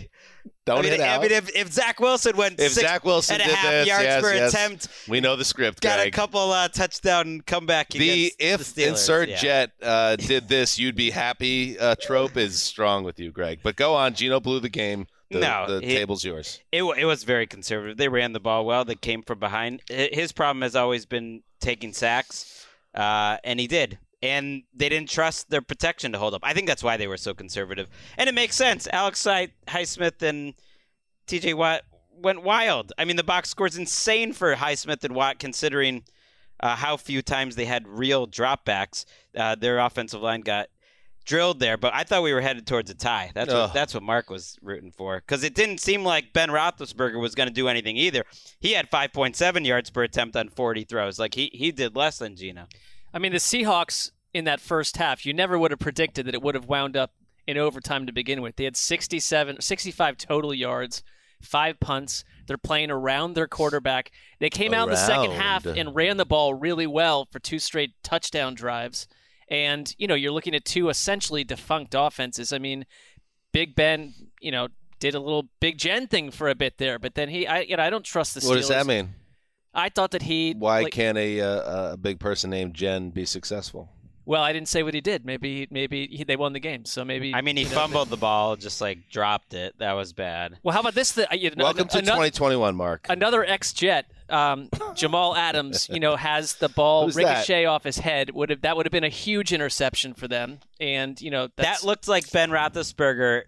Don't 0.66 0.80
I 0.80 0.82
mean, 0.82 0.92
hit 0.92 1.02
I 1.02 1.20
mean, 1.20 1.32
if, 1.32 1.56
if 1.56 1.72
Zach 1.74 2.00
Wilson 2.00 2.38
went 2.38 2.60
if 2.60 2.74
six 2.74 2.88
Zach 2.88 3.04
Wilson 3.04 3.36
and 3.36 3.44
a 3.44 3.46
did 3.46 3.56
half 3.56 3.72
this, 3.72 3.88
yards 3.88 4.04
yes, 4.04 4.22
per 4.22 4.34
yes. 4.34 4.54
attempt, 4.54 4.88
we 5.10 5.20
know 5.20 5.36
the 5.36 5.44
script, 5.46 5.82
got 5.82 5.98
Gregg. 5.98 6.08
a 6.10 6.12
couple 6.12 6.52
uh, 6.52 6.68
touchdown 6.68 7.42
comeback 7.42 7.90
the 7.90 8.32
if 8.40 8.74
the 8.76 8.84
Steelers. 8.84 8.88
insert 8.88 9.30
yeah. 9.30 9.36
jet 9.38 9.72
uh, 9.82 10.16
did 10.18 10.48
this, 10.48 10.78
you'd 10.78 10.96
be 10.96 11.10
happy. 11.10 11.80
Uh, 11.80 11.96
trope 12.00 12.38
is 12.38 12.62
strong 12.62 13.04
with 13.04 13.20
you, 13.20 13.32
Gregg. 13.32 13.60
But 13.64 13.76
go 13.76 13.96
on. 13.96 14.14
Geno 14.14 14.40
blew 14.40 14.60
the 14.60 14.70
game. 14.70 15.08
The, 15.32 15.40
No, 15.40 15.80
the 15.80 15.86
he- 15.86 15.96
table's 15.96 16.24
yours. 16.24 16.60
It, 16.72 16.84
it 16.84 17.06
was 17.06 17.24
very 17.24 17.48
conservative. 17.48 17.98
They 17.98 18.10
ran 18.10 18.34
the 18.34 18.40
ball 18.40 18.66
well. 18.66 18.84
They 18.86 18.96
came 18.96 19.24
from 19.24 19.40
behind. 19.40 19.82
His 19.88 20.32
problem 20.32 20.62
has 20.62 20.76
always 20.76 21.06
been 21.06 21.42
taking 21.60 21.94
sacks, 21.94 22.68
uh, 22.94 23.38
and 23.44 23.60
he 23.60 23.66
did. 23.68 23.98
And 24.22 24.64
they 24.74 24.88
didn't 24.90 25.10
trust 25.10 25.50
their 25.50 25.62
protection 25.62 26.12
to 26.12 26.20
hold 26.20 26.36
up. 26.36 26.42
I 26.44 26.54
think 26.54 26.68
that's 26.68 26.84
why 26.84 26.98
they 26.98 27.08
were 27.08 27.18
so 27.18 27.34
conservative. 27.34 27.90
And 28.18 28.30
it 28.30 28.36
makes 28.36 28.56
sense. 28.56 28.88
Alex 28.92 29.24
Highsmith 29.24 30.22
and 30.22 30.54
TJ 31.28 31.56
Watt 31.56 31.82
went 32.22 32.44
wild. 32.44 32.94
I 32.98 33.06
mean, 33.06 33.16
the 33.16 33.24
box 33.24 33.50
score's 33.50 33.78
insane 33.78 34.34
for 34.34 34.56
Highsmith 34.56 35.04
and 35.04 35.16
Watt, 35.16 35.40
considering 35.40 36.04
uh, 36.60 36.76
how 36.76 36.98
few 36.98 37.22
times 37.22 37.56
they 37.56 37.66
had 37.66 37.88
real 37.88 38.28
dropbacks. 38.28 39.06
Uh, 39.36 39.56
their 39.56 39.80
offensive 39.80 40.22
line 40.22 40.42
got 40.42 40.68
drilled 41.26 41.60
there, 41.60 41.78
but 41.78 41.94
I 41.94 42.04
thought 42.04 42.24
we 42.24 42.34
were 42.34 42.42
headed 42.42 42.66
towards 42.66 42.90
a 42.90 42.96
tie. 42.96 43.32
That's 43.34 43.52
Ugh. 43.52 43.68
what, 43.68 43.74
that's 43.74 43.94
what 43.94 44.04
Mark 44.04 44.30
was 44.30 44.58
rooting 44.62 44.92
for 44.92 45.20
because 45.20 45.44
it 45.44 45.56
didn't 45.56 45.80
seem 45.80 46.04
like 46.04 46.34
Ben 46.34 46.50
Roethlisberger 46.50 47.20
was 47.20 47.36
going 47.36 47.48
to 47.48 47.54
do 47.54 47.68
anything 47.68 47.98
either. 47.98 48.24
He 48.60 48.74
had 48.74 48.90
5.7 48.90 49.66
yards 49.66 49.90
per 49.90 50.04
attempt 50.04 50.36
on 50.36 50.50
40 50.50 50.84
throws. 50.84 51.20
Like 51.20 51.36
he 51.36 51.50
he 51.54 51.72
did 51.72 51.96
less 51.96 52.18
than 52.18 52.36
Geno. 52.36 52.68
I 53.14 53.20
mean, 53.20 53.32
the 53.32 53.38
Seahawks 53.38 54.12
in 54.34 54.46
that 54.46 54.62
first 54.62 54.98
half, 54.98 55.26
you 55.26 55.34
never 55.34 55.58
would 55.58 55.72
have 55.72 55.80
predicted 55.80 56.26
that 56.26 56.34
it 56.34 56.42
would 56.42 56.56
have 56.56 56.66
wound 56.68 56.96
up 56.96 57.14
in 57.48 57.58
overtime 57.58 58.06
to 58.06 58.14
begin 58.14 58.42
with. 58.42 58.56
They 58.56 58.64
had 58.64 58.78
67, 58.78 59.62
65 59.62 60.18
total 60.18 60.54
yards, 60.54 61.04
five 61.42 61.80
punts. 61.80 62.24
They're 62.48 62.58
playing 62.58 62.92
around 62.92 63.34
their 63.34 63.48
quarterback. 63.48 64.12
They 64.40 64.50
came 64.50 64.74
out 64.74 64.88
in 64.88 64.92
the 64.92 64.98
second 64.98 65.32
half 65.32 65.66
and 65.66 65.96
ran 65.96 66.18
the 66.18 66.26
ball 66.26 66.54
really 66.54 66.88
well 66.88 67.28
for 67.32 67.40
two 67.40 67.60
straight 67.60 67.92
touchdown 68.04 68.56
drives. 68.56 69.08
And, 69.50 69.94
you 69.98 70.08
know, 70.08 70.16
you're 70.16 70.32
looking 70.32 70.56
at 70.56 70.64
two 70.64 70.90
essentially 70.90 71.44
defunct 71.44 71.94
offenses. 71.98 72.54
I 72.54 72.58
mean, 72.58 72.86
Big 73.52 73.76
Ben, 73.76 74.14
you 74.40 74.52
know, 74.52 74.70
did 75.00 75.14
a 75.16 75.20
little 75.20 75.50
Big 75.60 75.78
Jen 75.78 76.08
thing 76.08 76.32
for 76.32 76.48
a 76.48 76.56
bit 76.56 76.78
there, 76.78 77.00
but 77.00 77.16
then 77.16 77.28
he, 77.28 77.48
I, 77.48 77.62
you 77.62 77.76
know, 77.76 77.84
I 77.84 77.90
don't 77.90 78.06
trust 78.06 78.34
the 78.34 78.40
Steelers. 78.40 78.48
What 78.48 78.56
does 78.56 78.68
that 78.70 78.86
mean? 78.86 79.16
I 79.74 79.90
thought 79.90 80.12
that 80.12 80.24
he. 80.24 80.54
Why 80.58 80.82
like- 80.82 80.94
can't 80.94 81.18
a 81.18 81.42
uh, 81.42 81.94
a 81.94 81.98
big 81.98 82.20
person 82.20 82.50
named 82.50 82.74
Jen 82.74 83.10
be 83.10 83.26
successful? 83.26 83.90
Well, 84.24 84.44
I 84.44 84.54
didn't 84.54 84.68
say 84.68 84.84
what 84.84 84.94
he 84.94 85.02
did. 85.02 85.26
Maybe 85.26 85.68
maybe 85.72 86.08
he, 86.08 86.24
they 86.24 86.36
won 86.36 86.54
the 86.54 86.60
game. 86.60 86.86
So 86.86 87.04
maybe. 87.04 87.34
I 87.34 87.42
mean, 87.42 87.58
he 87.58 87.64
you 87.64 87.70
know, 87.70 87.76
fumbled 87.76 88.10
the 88.10 88.18
ball, 88.18 88.56
just 88.56 88.80
like 88.80 89.10
dropped 89.10 89.54
it. 89.54 89.74
That 89.80 89.94
was 89.94 90.14
bad. 90.14 90.60
Well, 90.64 90.74
how 90.74 90.82
about 90.82 90.94
this? 90.94 91.14
The, 91.14 91.28
you 91.32 91.50
know, 91.56 91.64
Welcome 91.66 91.88
to 91.90 91.98
ano- 91.98 92.06
2021, 92.06 92.76
Marc. 92.76 93.08
Another 93.10 93.44
ex-Jet, 93.44 94.06
um, 94.30 94.70
Jamal 94.96 95.36
Adams. 95.36 95.90
You 95.90 96.00
know, 96.00 96.16
has 96.16 96.54
the 96.56 96.70
ball 96.70 97.06
Who's 97.06 97.16
that? 97.16 97.24
ricochet 97.24 97.66
off 97.66 97.84
his 97.84 97.98
head. 97.98 98.30
Would 98.30 98.52
have 98.52 98.62
that 98.62 98.78
would 98.78 98.86
have 98.86 98.92
been 98.92 99.04
a 99.04 99.10
huge 99.10 99.52
interception 99.54 100.14
for 100.14 100.28
them. 100.28 100.60
And 100.80 101.20
you 101.20 101.32
know 101.32 101.50
that's, 101.56 101.82
That 101.82 101.88
looked 101.88 102.08
like 102.08 102.32
Ben 102.32 102.52
Roethlisberger 102.52 103.44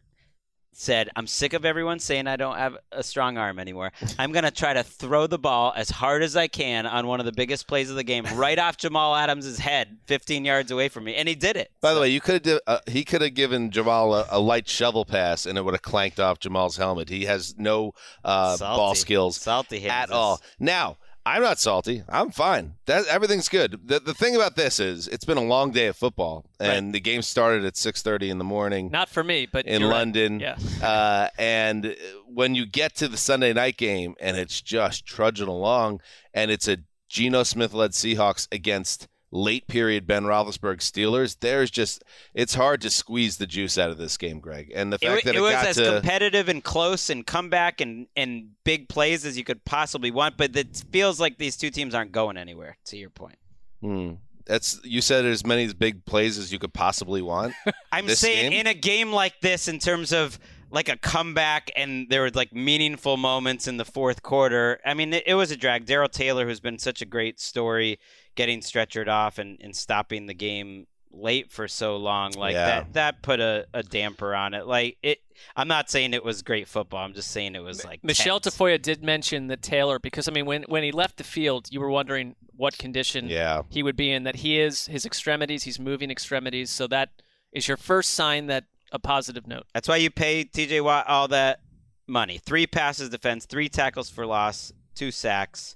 said, 0.73 1.09
"I'm 1.15 1.27
sick 1.27 1.53
of 1.53 1.65
everyone 1.65 1.99
saying 1.99 2.27
I 2.27 2.35
don't 2.35 2.57
have 2.57 2.77
a 2.91 3.03
strong 3.03 3.37
arm 3.37 3.59
anymore. 3.59 3.91
I'm 4.19 4.31
gonna 4.31 4.51
try 4.51 4.73
to 4.73 4.83
throw 4.83 5.27
the 5.27 5.39
ball 5.39 5.73
as 5.75 5.89
hard 5.89 6.23
as 6.23 6.35
I 6.35 6.47
can 6.47 6.85
on 6.85 7.07
one 7.07 7.19
of 7.19 7.25
the 7.25 7.31
biggest 7.31 7.67
plays 7.67 7.89
of 7.89 7.95
the 7.95 8.03
game, 8.03 8.25
right 8.35 8.57
off 8.59 8.77
Jamal 8.77 9.15
Adams' 9.15 9.59
head, 9.59 9.97
15 10.07 10.45
yards 10.45 10.71
away 10.71 10.89
from 10.89 11.03
me, 11.05 11.15
and 11.15 11.27
he 11.27 11.35
did 11.35 11.55
it. 11.57 11.71
By 11.81 11.93
the 11.93 12.01
way, 12.01 12.09
you 12.09 12.21
could 12.21 12.45
have 12.45 12.59
uh, 12.67 12.79
he 12.87 13.03
could 13.03 13.21
have 13.21 13.33
given 13.33 13.71
Jamal 13.71 14.13
a, 14.13 14.25
a 14.29 14.39
light 14.39 14.67
shovel 14.67 15.05
pass 15.05 15.45
and 15.45 15.57
it 15.57 15.63
would 15.63 15.73
have 15.73 15.81
clanked 15.81 16.19
off 16.19 16.39
Jamal's 16.39 16.77
helmet. 16.77 17.09
He 17.09 17.25
has 17.25 17.55
no 17.57 17.93
uh, 18.23 18.57
ball 18.57 18.95
skills 18.95 19.37
Salty 19.37 19.87
at 19.87 20.11
all. 20.11 20.41
Now, 20.59 20.97
I'm 21.25 21.41
not 21.41 21.57
salty. 21.59 22.03
I'm 22.09 22.31
fine. 22.31 22.75
That 22.85 23.05
everything's 23.07 23.47
good. 23.47 23.87
The 23.87 23.99
the 23.99 24.13
thing 24.13 24.35
about 24.35 24.55
this 24.55 24.79
is 24.79 25.07
it's 25.07 25.23
been 25.25 25.37
a 25.37 25.43
long 25.43 25.71
day 25.71 25.87
of 25.87 25.95
football 25.95 26.45
and 26.59 26.93
the 26.93 26.99
game 26.99 27.21
started 27.21 27.63
at 27.65 27.75
6:30 27.75 28.29
in 28.29 28.37
the 28.39 28.43
morning. 28.43 28.89
not 28.91 29.07
for 29.09 29.23
me, 29.23 29.45
but 29.45 29.65
in 29.65 29.81
you're 29.81 29.89
right. 29.89 29.97
London. 29.97 30.39
Yeah. 30.39 30.57
Uh, 30.83 31.29
and 31.37 31.95
when 32.27 32.55
you 32.55 32.65
get 32.65 32.93
to 32.95 33.07
the 33.07 33.15
Sunday 33.15 33.53
night 33.53 33.77
game 33.77 34.15
and 34.19 34.35
it's 34.35 34.61
just 34.61 35.05
trudging 35.05 35.47
along, 35.47 36.01
and 36.33 36.51
it's 36.51 36.67
a 36.67 36.77
Geno 37.07 37.43
Smith 37.43 37.73
led 37.73 37.91
Seahawks 37.91 38.47
against 38.51 39.07
late 39.33 39.67
period 39.67 40.05
Ben 40.07 40.23
Roethlisberger 40.23 40.77
Steelers, 40.77 41.37
there's 41.39 41.71
just 41.71 42.03
it's 42.33 42.53
hard 42.53 42.81
to 42.81 42.89
squeeze 42.89 43.37
the 43.37 43.47
juice 43.47 43.77
out 43.77 43.89
of 43.89 43.97
this 43.97 44.15
game, 44.15 44.39
Gregg. 44.39 44.71
And 44.73 44.93
the 44.93 44.99
fact 44.99 45.25
wa- 45.25 45.31
that 45.31 45.35
it 45.35 45.39
it, 45.39 45.41
was 45.41 45.51
got 45.51 45.65
as 45.65 45.75
to 45.77 45.85
competitive 45.85 46.47
and 46.47 46.63
close 46.63 47.09
and 47.09 47.25
comeback 47.25 47.81
and, 47.81 48.07
and 48.15 48.51
big 48.63 48.87
plays 48.87 49.25
as 49.25 49.37
you 49.37 49.43
could 49.43 49.65
possibly 49.65 50.11
want, 50.11 50.37
but 50.37 50.55
it 50.55 50.83
feels 50.91 51.19
like 51.19 51.37
these 51.37 51.57
two 51.57 51.71
teams 51.71 51.95
aren't 51.95 52.11
going 52.11 52.37
anywhere, 52.37 52.77
to 52.85 52.97
your 52.97 53.09
point. 53.09 53.37
Hmm. 53.81 54.13
that's 54.45 54.79
you 54.85 55.01
said 55.01 55.25
as 55.25 55.45
many 55.45 55.73
big 55.73 56.05
plays 56.05 56.37
as 56.37 56.53
you 56.53 56.59
could 56.59 56.73
possibly 56.73 57.21
want. 57.21 57.53
I'm 57.91 58.07
saying 58.07 58.51
game? 58.51 58.61
in 58.61 58.67
a 58.67 58.73
game 58.73 59.11
like 59.11 59.41
this, 59.41 59.67
in 59.67 59.79
terms 59.79 60.13
of 60.13 60.39
like 60.73 60.89
a 60.89 60.97
comeback, 60.97 61.69
and 61.77 62.09
there 62.09 62.21
were 62.21 62.31
like 62.31 62.51
meaningful 62.51 63.15
moments 63.15 63.67
in 63.67 63.77
the 63.77 63.85
fourth 63.85 64.23
quarter. 64.23 64.79
I 64.83 64.93
mean, 64.95 65.13
it, 65.13 65.23
it 65.27 65.35
was 65.35 65.51
a 65.51 65.55
drag. 65.55 65.85
Darrell 65.85 66.09
Taylor, 66.09 66.45
who's 66.47 66.59
been 66.59 66.79
such 66.79 67.01
a 67.01 67.05
great 67.05 67.39
story, 67.39 67.99
getting 68.35 68.59
stretchered 68.59 69.07
off 69.07 69.37
and, 69.37 69.57
and 69.61 69.75
stopping 69.75 70.25
the 70.25 70.33
game 70.33 70.87
late 71.11 71.51
for 71.51 71.67
so 71.67 71.95
long, 71.97 72.31
like 72.31 72.53
Yeah. 72.55 72.65
that 72.65 72.93
that 72.93 73.21
put 73.21 73.39
a, 73.39 73.67
a 73.71 73.83
damper 73.83 74.33
on 74.33 74.55
it. 74.55 74.65
Like 74.65 74.97
it, 75.03 75.19
I'm 75.55 75.67
not 75.67 75.91
saying 75.91 76.15
it 76.15 76.23
was 76.25 76.41
great 76.41 76.67
football. 76.67 77.05
I'm 77.05 77.13
just 77.13 77.29
saying 77.29 77.53
it 77.53 77.59
was 77.63 77.85
like 77.85 78.03
Michele 78.03 78.39
tense. 78.39 78.57
Tafoya 78.57 78.81
did 78.81 79.03
mention 79.03 79.45
that 79.47 79.61
Taylor, 79.61 79.99
because 79.99 80.27
I 80.27 80.31
mean, 80.31 80.47
when 80.47 80.63
when 80.63 80.81
he 80.81 80.91
left 80.91 81.17
the 81.17 81.23
field, 81.23 81.67
you 81.69 81.79
were 81.79 81.89
wondering 81.91 82.35
what 82.55 82.79
condition 82.79 83.27
Yeah. 83.29 83.61
he 83.69 83.83
would 83.83 83.95
be 83.95 84.11
in. 84.11 84.23
That 84.23 84.37
he 84.37 84.59
is 84.59 84.87
his 84.87 85.05
extremities, 85.05 85.63
he's 85.65 85.79
moving 85.79 86.09
extremities, 86.09 86.71
so 86.71 86.87
that 86.87 87.09
is 87.51 87.67
your 87.67 87.77
first 87.77 88.09
sign 88.15 88.47
that 88.47 88.63
a 88.93 88.99
positive 88.99 89.47
note. 89.47 89.65
That's 89.73 89.89
why 89.89 89.97
you 89.97 90.09
pay 90.09 90.45
T.J. 90.45 90.79
Watt 90.81 91.07
all 91.07 91.27
that 91.29 91.59
money. 92.07 92.37
Three 92.37 92.67
passes 92.67 93.09
defense, 93.09 93.45
three 93.45 93.67
tackles 93.67 94.09
for 94.09 94.25
loss, 94.25 94.71
two 94.95 95.11
sacks, 95.11 95.75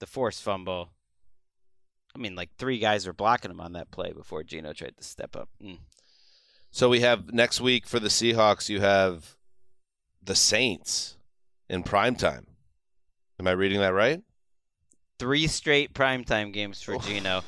the 0.00 0.06
forced 0.06 0.42
fumble. 0.42 0.90
I 2.16 2.18
mean, 2.18 2.34
like 2.34 2.50
three 2.58 2.78
guys 2.78 3.06
were 3.06 3.12
blocking 3.12 3.50
him 3.50 3.60
on 3.60 3.74
that 3.74 3.90
play 3.90 4.12
before 4.12 4.42
Geno 4.42 4.72
tried 4.72 4.96
to 4.96 5.04
step 5.04 5.36
up. 5.36 5.48
Mm. 5.62 5.78
So 6.70 6.88
we 6.88 7.00
have 7.00 7.32
next 7.32 7.60
week 7.60 7.86
for 7.86 8.00
the 8.00 8.08
Seahawks. 8.08 8.68
You 8.68 8.80
have 8.80 9.36
the 10.22 10.34
Saints 10.34 11.16
in 11.68 11.82
prime 11.82 12.16
time. 12.16 12.46
Am 13.38 13.46
I 13.46 13.52
reading 13.52 13.80
that 13.80 13.92
right? 13.92 14.22
Three 15.18 15.46
straight 15.46 15.92
primetime 15.92 16.52
games 16.52 16.82
for 16.82 16.96
Geno 16.98 17.42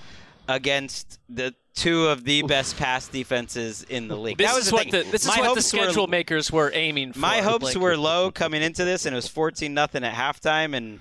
against 0.48 1.18
the 1.28 1.54
two 1.76 2.08
of 2.08 2.24
the 2.24 2.42
best 2.42 2.76
pass 2.76 3.06
defenses 3.06 3.84
in 3.88 4.08
the 4.08 4.16
league. 4.16 4.38
This 4.38 4.48
that 4.48 4.56
was 4.56 4.66
is 4.66 4.72
what 4.72 4.90
the 4.90 5.02
this 5.04 5.22
is 5.22 5.28
what 5.28 5.36
the 5.36 5.44
hopes 5.44 5.72
were- 5.72 5.82
schedule 5.84 6.06
makers 6.08 6.50
were 6.50 6.72
aiming 6.74 7.12
for. 7.12 7.20
My 7.20 7.40
hopes 7.42 7.76
were 7.76 7.96
low 7.96 8.32
coming 8.32 8.62
into 8.62 8.84
this, 8.84 9.06
and 9.06 9.14
it 9.14 9.16
was 9.16 9.28
fourteen 9.28 9.74
nothing 9.74 10.02
at 10.02 10.14
halftime. 10.14 10.74
And 10.76 11.00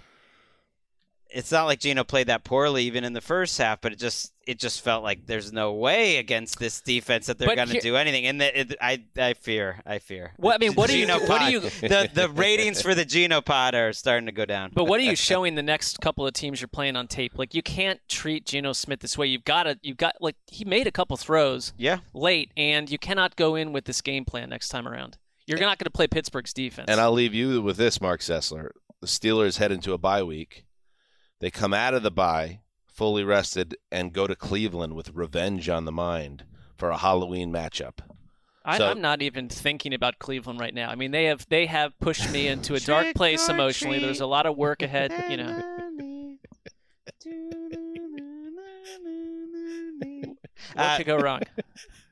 it's 1.35 1.51
not 1.51 1.65
like 1.65 1.79
Geno 1.79 2.05
played 2.05 2.27
that 2.27 2.45
poorly 2.45 2.85
even 2.85 3.03
in 3.03 3.11
the 3.11 3.21
first 3.21 3.57
half, 3.57 3.81
but 3.81 3.91
it 3.91 3.99
just 3.99 4.31
it 4.47 4.57
just 4.57 4.81
felt 4.81 5.03
like 5.03 5.25
there's 5.25 5.51
no 5.51 5.73
way 5.73 6.17
against 6.17 6.59
this 6.59 6.79
defense 6.79 7.25
that 7.25 7.37
they're 7.37 7.55
going 7.55 7.67
to 7.67 7.81
do 7.81 7.97
anything. 7.97 8.25
And 8.25 8.39
the, 8.39 8.59
it, 8.61 8.75
I 8.79 9.03
I 9.17 9.33
fear 9.33 9.81
I 9.85 9.99
fear. 9.99 10.31
What- 10.37 10.55
I 10.55 10.57
mean, 10.59 10.73
what 10.73 10.89
do 10.89 10.97
you- 10.97 11.05
Geno 11.05 11.25
what 11.27 11.41
do 11.45 11.51
you- 11.51 11.59
the 11.59 12.09
the 12.13 12.29
ratings 12.29 12.81
for 12.81 12.95
the 12.95 13.03
Geno 13.03 13.41
pod 13.41 13.75
are 13.75 13.91
starting 13.91 14.27
to 14.27 14.31
go 14.31 14.45
down. 14.45 14.71
But 14.73 14.85
what 14.85 14.99
are 14.99 15.03
you 15.03 15.15
showing 15.17 15.55
the 15.55 15.63
next 15.63 15.99
couple 15.99 16.25
of 16.25 16.33
teams 16.33 16.61
you're 16.61 16.69
playing 16.69 16.95
on 16.95 17.07
tape? 17.07 17.33
Like 17.37 17.53
you 17.53 17.61
can't 17.61 17.99
treat 18.07 18.45
Geno 18.45 18.71
Smith 18.71 19.01
this 19.01 19.17
way. 19.17 19.27
You've 19.27 19.45
got 19.45 19.63
to 19.63 19.77
you've 19.81 19.97
got 19.97 20.15
like 20.21 20.37
he 20.47 20.63
made 20.63 20.87
a 20.87 20.91
couple 20.91 21.17
throws 21.17 21.73
yeah. 21.77 21.99
late 22.13 22.51
and 22.55 22.89
you 22.89 22.97
cannot 22.97 23.35
go 23.35 23.55
in 23.55 23.73
with 23.73 23.83
this 23.85 24.01
game 24.01 24.23
plan 24.23 24.49
next 24.49 24.69
time 24.69 24.87
around. 24.87 25.17
You're 25.47 25.59
not 25.59 25.77
going 25.77 25.85
to 25.85 25.91
play 25.91 26.07
Pittsburgh's 26.07 26.53
defense. 26.53 26.89
And 26.89 26.99
I'll 26.99 27.11
leave 27.11 27.33
you 27.33 27.61
with 27.61 27.77
this, 27.77 28.01
Marc 28.01 28.21
Sessler. 28.21 28.69
The 29.01 29.07
Steelers 29.07 29.57
head 29.59 29.71
into 29.71 29.93
a 29.93 29.97
bye 29.97 30.23
week. 30.23 30.65
They 31.39 31.51
come 31.51 31.73
out 31.73 31.93
of 31.93 32.03
the 32.03 32.11
bye 32.11 32.59
fully 32.87 33.23
rested 33.23 33.75
and 33.91 34.13
go 34.13 34.25
to 34.25 34.35
Cleveland 34.35 34.93
with 34.95 35.11
revenge 35.13 35.67
on 35.67 35.83
the 35.85 35.91
mind 35.91 36.45
for 36.77 36.89
a 36.91 36.97
Halloween 36.97 37.51
matchup. 37.51 37.99
I, 38.63 38.77
So- 38.77 38.89
I'm 38.89 39.01
not 39.01 39.21
even 39.21 39.49
thinking 39.49 39.93
about 39.93 40.17
Cleveland 40.17 40.59
right 40.59 40.73
now. 40.73 40.89
I 40.89 40.95
mean, 40.95 41.11
they 41.11 41.25
have 41.25 41.45
they 41.49 41.65
have 41.67 41.97
pushed 41.99 42.31
me 42.31 42.47
into 42.47 42.73
a 42.73 42.79
dark 42.93 43.13
place 43.15 43.47
emotionally. 43.49 43.99
There's 43.99 44.21
a 44.21 44.25
lot 44.25 44.45
of 44.45 44.55
work 44.57 44.81
ahead, 44.81 45.11
you 45.29 45.37
know. 45.37 45.61
What 50.73 50.85
Uh, 50.85 50.97
could 50.97 51.05
go 51.05 51.17
wrong? 51.17 51.41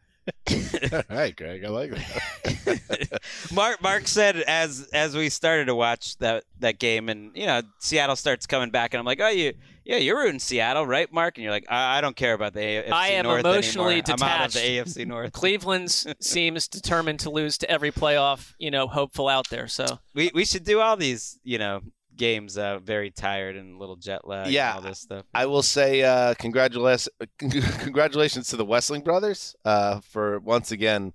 All 0.94 1.02
right, 1.10 1.36
Gregg, 1.36 1.64
I 1.66 1.70
like 1.70 1.92
that. 1.92 3.22
Marc 3.54 3.82
Marc 3.82 4.08
said 4.08 4.38
as 4.38 4.90
as 4.94 5.16
we 5.16 5.30
started 5.30 5.66
to 5.66 5.76
watch 5.76 6.18
that 6.18 6.44
that 6.60 6.80
game, 6.80 7.10
and 7.10 7.32
you 7.36 7.46
know 7.46 7.62
Seattle 7.80 8.16
starts 8.16 8.46
coming 8.46 8.70
back, 8.70 8.94
and 8.94 9.00
I'm 9.00 9.06
like, 9.06 9.20
oh, 9.22 9.30
you 9.30 9.54
yeah, 9.86 9.98
you're 9.98 10.18
rooting 10.18 10.40
Seattle, 10.40 10.86
right, 10.86 11.12
Marc? 11.12 11.38
And 11.38 11.44
you're 11.44 11.52
like, 11.52 11.66
I, 11.70 11.98
I 11.98 12.02
don't 12.02 12.16
care 12.16 12.34
about 12.34 12.54
the 12.54 12.62
AFC 12.62 12.92
I 12.92 13.10
am 13.10 13.24
North 13.26 13.42
emotionally 13.42 13.96
anymore. 13.96 14.04
detached. 14.04 14.24
I'm 14.24 14.42
out 14.42 14.46
of 14.48 14.54
the 14.54 14.60
AFC 14.60 15.06
North. 15.08 15.32
Cleveland's 15.34 16.08
seems 16.22 16.68
determined 16.68 17.20
to 17.22 17.30
lose 17.30 17.58
to 17.60 17.70
every 17.70 17.92
playoff, 17.92 18.54
you 18.58 18.72
know, 18.72 18.88
hopeful 18.88 19.28
out 19.28 19.50
there. 19.50 19.68
So 19.68 20.00
We 20.14 20.32
we 20.34 20.46
should 20.46 20.64
do 20.64 20.80
all 20.80 20.96
these, 20.96 21.38
you 21.44 21.58
know, 21.58 21.82
games 22.18 22.58
uh, 22.58 22.80
very 22.80 23.12
tired 23.12 23.56
and 23.56 23.76
a 23.76 23.78
little 23.78 23.96
jet 23.96 24.28
lag. 24.28 24.52
Yeah. 24.52 24.76
and 24.76 24.84
all 24.86 24.90
this 24.90 25.00
stuff. 25.00 25.26
I 25.34 25.46
will 25.46 25.64
say 25.64 26.04
uh, 26.04 26.34
congratulations, 26.36 27.10
congratulations 27.38 28.48
to 28.50 28.56
the 28.56 28.66
Wesseling 28.66 29.04
brothers 29.04 29.56
uh, 29.66 30.00
for 30.02 30.40
once 30.40 30.72
again 30.72 31.14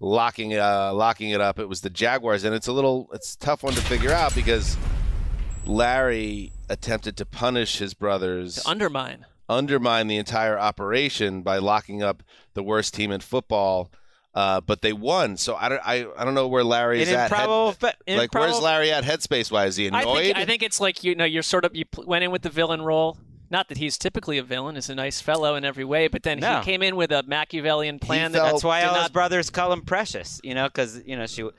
locking 0.00 0.56
uh, 0.58 0.92
locking 0.92 1.30
it 1.30 1.40
up. 1.40 1.58
It 1.58 1.68
was 1.68 1.80
the 1.80 1.90
Jaguars, 1.90 2.44
and 2.44 2.54
it's 2.54 2.66
a 2.66 2.72
little 2.72 3.08
it's 3.12 3.34
a 3.34 3.38
tough 3.38 3.62
one 3.62 3.74
to 3.74 3.80
figure 3.82 4.12
out 4.12 4.34
because 4.34 4.76
Larry 5.64 6.52
attempted 6.68 7.16
to 7.18 7.26
punish 7.26 7.78
his 7.78 7.94
brothers, 7.94 8.56
to 8.56 8.68
undermine. 8.68 9.26
undermine 9.48 10.06
the 10.06 10.16
entire 10.16 10.58
operation 10.58 11.42
by 11.42 11.58
locking 11.58 12.02
up 12.02 12.22
the 12.54 12.62
worst 12.62 12.94
team 12.94 13.10
in 13.10 13.20
football. 13.20 13.90
Uh, 14.36 14.60
but 14.60 14.82
they 14.82 14.92
won, 14.92 15.36
so 15.38 15.56
I 15.56 15.70
don't. 15.70 15.80
I, 15.82 16.06
I 16.14 16.24
don't 16.26 16.34
know 16.34 16.46
where 16.46 16.62
Larry 16.62 17.00
is 17.00 17.08
An 17.08 17.14
at. 17.14 17.30
head- 17.30 17.40
improbable 17.40 17.72
fe- 17.72 18.16
like, 18.18 18.34
where's 18.34 18.60
Larry 18.60 18.92
at 18.92 19.02
headspace 19.02 19.50
wise? 19.50 19.70
Is 19.70 19.76
he 19.76 19.90
I 19.90 20.02
annoyed? 20.02 20.24
think 20.24 20.36
I 20.36 20.44
think 20.44 20.62
it's 20.62 20.78
like 20.78 21.02
you 21.02 21.14
know 21.14 21.24
you're 21.24 21.42
sort 21.42 21.64
of 21.64 21.74
you 21.74 21.84
went 22.04 22.22
in 22.22 22.30
with 22.30 22.42
the 22.42 22.50
villain 22.50 22.82
role. 22.82 23.16
Not 23.48 23.68
that 23.70 23.78
he's 23.78 23.96
typically 23.96 24.36
a 24.36 24.42
villain; 24.42 24.74
he's 24.74 24.90
a 24.90 24.94
nice 24.94 25.22
fellow 25.22 25.54
in 25.54 25.64
every 25.64 25.84
way. 25.84 26.08
But 26.08 26.22
then 26.22 26.40
No. 26.40 26.58
he 26.58 26.64
came 26.66 26.82
in 26.82 26.96
with 26.96 27.12
a 27.12 27.22
Machiavellian 27.26 27.98
plan. 27.98 28.32
that 28.32 28.42
That's 28.42 28.62
why 28.62 28.80
did 28.80 28.88
all 28.88 28.94
his 28.96 29.02
not 29.04 29.12
brothers 29.14 29.48
call 29.48 29.72
him 29.72 29.80
Precious, 29.82 30.38
you 30.44 30.54
know, 30.54 30.66
because 30.68 31.00
you 31.06 31.16
know 31.16 31.26
she, 31.26 31.40
you 31.42 31.52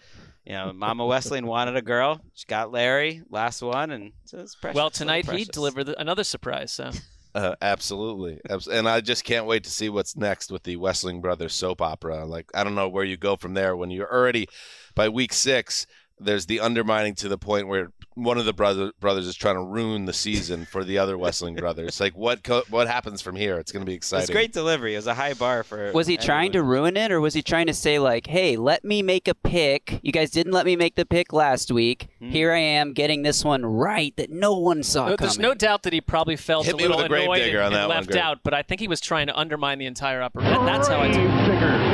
know, 0.50 0.72
Mama 0.72 1.04
Wesseling 1.04 1.46
wanted 1.46 1.78
a 1.78 1.82
girl. 1.82 2.22
She 2.36 2.46
got 2.46 2.72
Larry, 2.72 3.24
last 3.32 3.64
one, 3.64 3.90
and 3.90 4.12
so 4.26 4.38
it's 4.38 4.54
Precious. 4.54 4.76
Well, 4.76 4.86
little 4.86 4.90
tonight 4.92 5.26
he 5.26 5.30
Precious. 5.32 5.48
delivered 5.48 5.90
another 5.98 6.24
surprise. 6.24 6.72
So 6.74 6.92
Uh, 7.38 7.56
absolutely, 7.62 8.42
and 8.72 8.90
I 8.90 9.00
just 9.00 9.24
can't 9.24 9.46
wait 9.46 9.64
to 9.66 9.70
see 9.70 9.90
what's 9.90 10.16
next 10.16 10.52
with 10.52 10.64
the 10.64 10.76
Wesseling 10.76 11.22
Brothers 11.22 11.54
soap 11.54 11.84
opera. 11.84 12.26
Like, 12.26 12.50
I 12.56 12.64
don't 12.64 12.74
know 12.74 12.90
where 12.90 13.04
you 13.04 13.16
go 13.16 13.36
from 13.36 13.54
there 13.54 13.78
when 13.78 13.92
you're 13.92 14.12
already 14.12 14.48
by 14.96 15.10
week 15.10 15.34
six. 15.34 15.86
There's 16.20 16.46
the 16.48 16.60
undermining 16.60 17.16
to 17.16 17.28
the 17.30 17.38
point 17.38 17.68
where 17.68 17.92
one 18.16 18.40
of 18.40 18.46
the 18.46 18.54
brother, 18.54 18.92
brothers 19.00 19.28
is 19.28 19.36
trying 19.36 19.54
to 19.54 19.62
ruin 19.62 20.06
the 20.06 20.14
season 20.14 20.66
for 20.66 20.84
the 20.84 20.98
other 20.98 21.16
Wesseling 21.16 21.56
brothers. 21.60 22.00
Like, 22.00 22.18
what 22.18 22.44
co- 22.44 22.64
what 22.72 22.88
happens 22.88 23.22
from 23.22 23.36
here? 23.36 23.58
It's 23.60 23.72
going 23.72 23.86
to 23.86 23.90
be 23.90 23.94
exciting. 23.94 24.24
It's 24.24 24.32
great 24.32 24.52
delivery. 24.54 24.96
It 24.96 24.98
was 24.98 25.06
a 25.06 25.14
high 25.14 25.34
bar 25.36 25.62
for. 25.64 25.92
Was 25.92 26.08
he 26.08 26.18
trying 26.18 26.52
to 26.54 26.64
ruin 26.64 26.98
it, 26.98 27.12
or 27.12 27.22
was 27.22 27.36
he 27.36 27.44
trying 27.44 27.68
to 27.68 27.74
say 27.76 28.00
like, 28.00 28.26
"Hey, 28.26 28.56
let 28.58 28.84
me 28.84 29.04
make 29.04 29.28
a 29.28 29.36
pick. 29.36 30.00
You 30.02 30.12
guys 30.12 30.32
didn't 30.32 30.54
let 30.54 30.66
me 30.66 30.76
make 30.76 30.96
the 30.96 31.06
pick 31.06 31.32
last 31.34 31.72
week. 31.72 32.08
Hmm. 32.18 32.32
Here 32.32 32.52
I 32.52 32.58
am 32.60 32.94
getting 32.94 33.22
this 33.22 33.46
one 33.46 33.64
right 33.64 34.16
that 34.18 34.32
no 34.32 34.58
one 34.58 34.82
saw 34.82 35.10
No, 35.10 35.16
there's 35.18 35.36
coming." 35.38 35.50
no 35.50 35.54
doubt 35.54 35.84
that 35.84 35.94
he 35.94 36.02
probably 36.02 36.36
felt 36.36 36.66
Hit 36.66 36.74
a 36.74 36.78
little 36.78 37.00
a 37.00 37.06
annoyed 37.06 37.42
and, 37.42 37.58
on 37.58 37.72
that 37.74 37.80
and 37.82 37.90
left 37.90 38.08
Gregg. 38.08 38.20
out. 38.20 38.40
But 38.44 38.56
I 38.56 38.64
think 38.64 38.82
he 38.82 38.88
was 38.88 39.00
trying 39.00 39.28
to 39.28 39.38
undermine 39.38 39.78
the 39.78 39.86
entire 39.86 40.24
operation. 40.24 40.66
That's 40.66 40.88
how 40.88 41.02
I 41.02 41.10
took 41.10 41.20
it. 41.22 41.28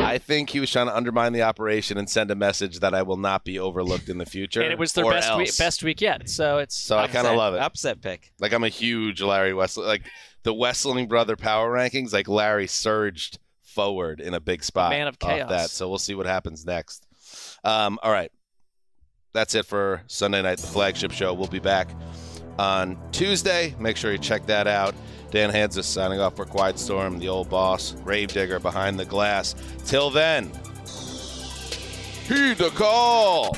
I 0.04 0.18
think 0.20 0.52
he 0.52 0.60
was 0.62 0.70
trying 0.72 0.88
to 0.88 0.96
undermine 0.96 1.34
the 1.34 1.42
operation 1.42 1.98
and 1.98 2.10
send 2.10 2.32
a 2.32 2.36
message 2.36 2.80
that 2.80 2.94
I 2.94 3.02
will 3.02 3.18
not 3.18 3.44
be 3.44 3.60
overlooked 3.60 4.10
in 4.14 4.20
the 4.20 4.26
future. 4.26 4.62
And 4.62 4.72
it 4.72 4.80
was 4.80 4.94
their 4.94 5.10
best 5.10 5.36
week, 5.36 5.58
best 5.58 5.84
week 5.84 6.00
yet. 6.00 6.30
So 6.30 6.60
it's 6.60 6.76
So 6.76 6.98
I 6.98 7.08
kind 7.08 7.28
of 7.28 7.36
love 7.36 7.54
it. 7.56 7.60
Upset 7.60 8.02
pick. 8.02 8.32
Like 8.40 8.54
I'm 8.54 8.64
a 8.64 8.70
huge 8.70 9.22
Larry 9.22 9.52
Wesseling. 9.52 9.88
Like 9.88 10.04
the 10.44 10.54
Wesseling 10.54 11.10
brother 11.10 11.36
power 11.36 11.70
rankings, 11.76 12.14
like 12.14 12.30
Larry 12.30 12.68
surged 12.68 13.40
forward 13.64 14.22
in 14.22 14.34
a 14.34 14.40
big 14.40 14.64
spot. 14.64 14.92
Man 14.92 15.08
of 15.08 15.18
off 15.22 15.30
chaos. 15.30 15.50
that. 15.50 15.70
So 15.70 15.90
we'll 15.90 16.00
see 16.00 16.16
what 16.16 16.26
happens 16.26 16.66
next. 16.66 17.06
Um, 17.64 18.00
all 18.04 18.12
right, 18.12 18.32
that's 19.34 19.56
it 19.56 19.66
for 19.66 20.04
Sunday 20.08 20.42
night, 20.42 20.60
the 20.60 20.68
flagship 20.68 21.12
show. 21.12 21.34
We'll 21.34 21.48
be 21.48 21.60
back 21.60 21.90
on 22.60 22.98
Tuesday. 23.12 23.76
Make 23.80 23.98
sure 23.98 24.12
you 24.12 24.18
check 24.18 24.46
that 24.46 24.68
out. 24.68 24.94
Dan 25.32 25.52
Hanzus 25.52 25.86
signing 25.86 26.20
off 26.20 26.36
for 26.36 26.46
Quiet 26.46 26.78
Storm, 26.78 27.18
the 27.18 27.28
old 27.28 27.50
boss, 27.50 27.94
Rave 28.04 28.32
Digger 28.32 28.60
behind 28.60 29.00
the 29.00 29.06
glass. 29.06 29.56
Till 29.86 30.12
then, 30.12 30.52
heed 32.28 32.58
the 32.58 32.72
call. 32.76 33.58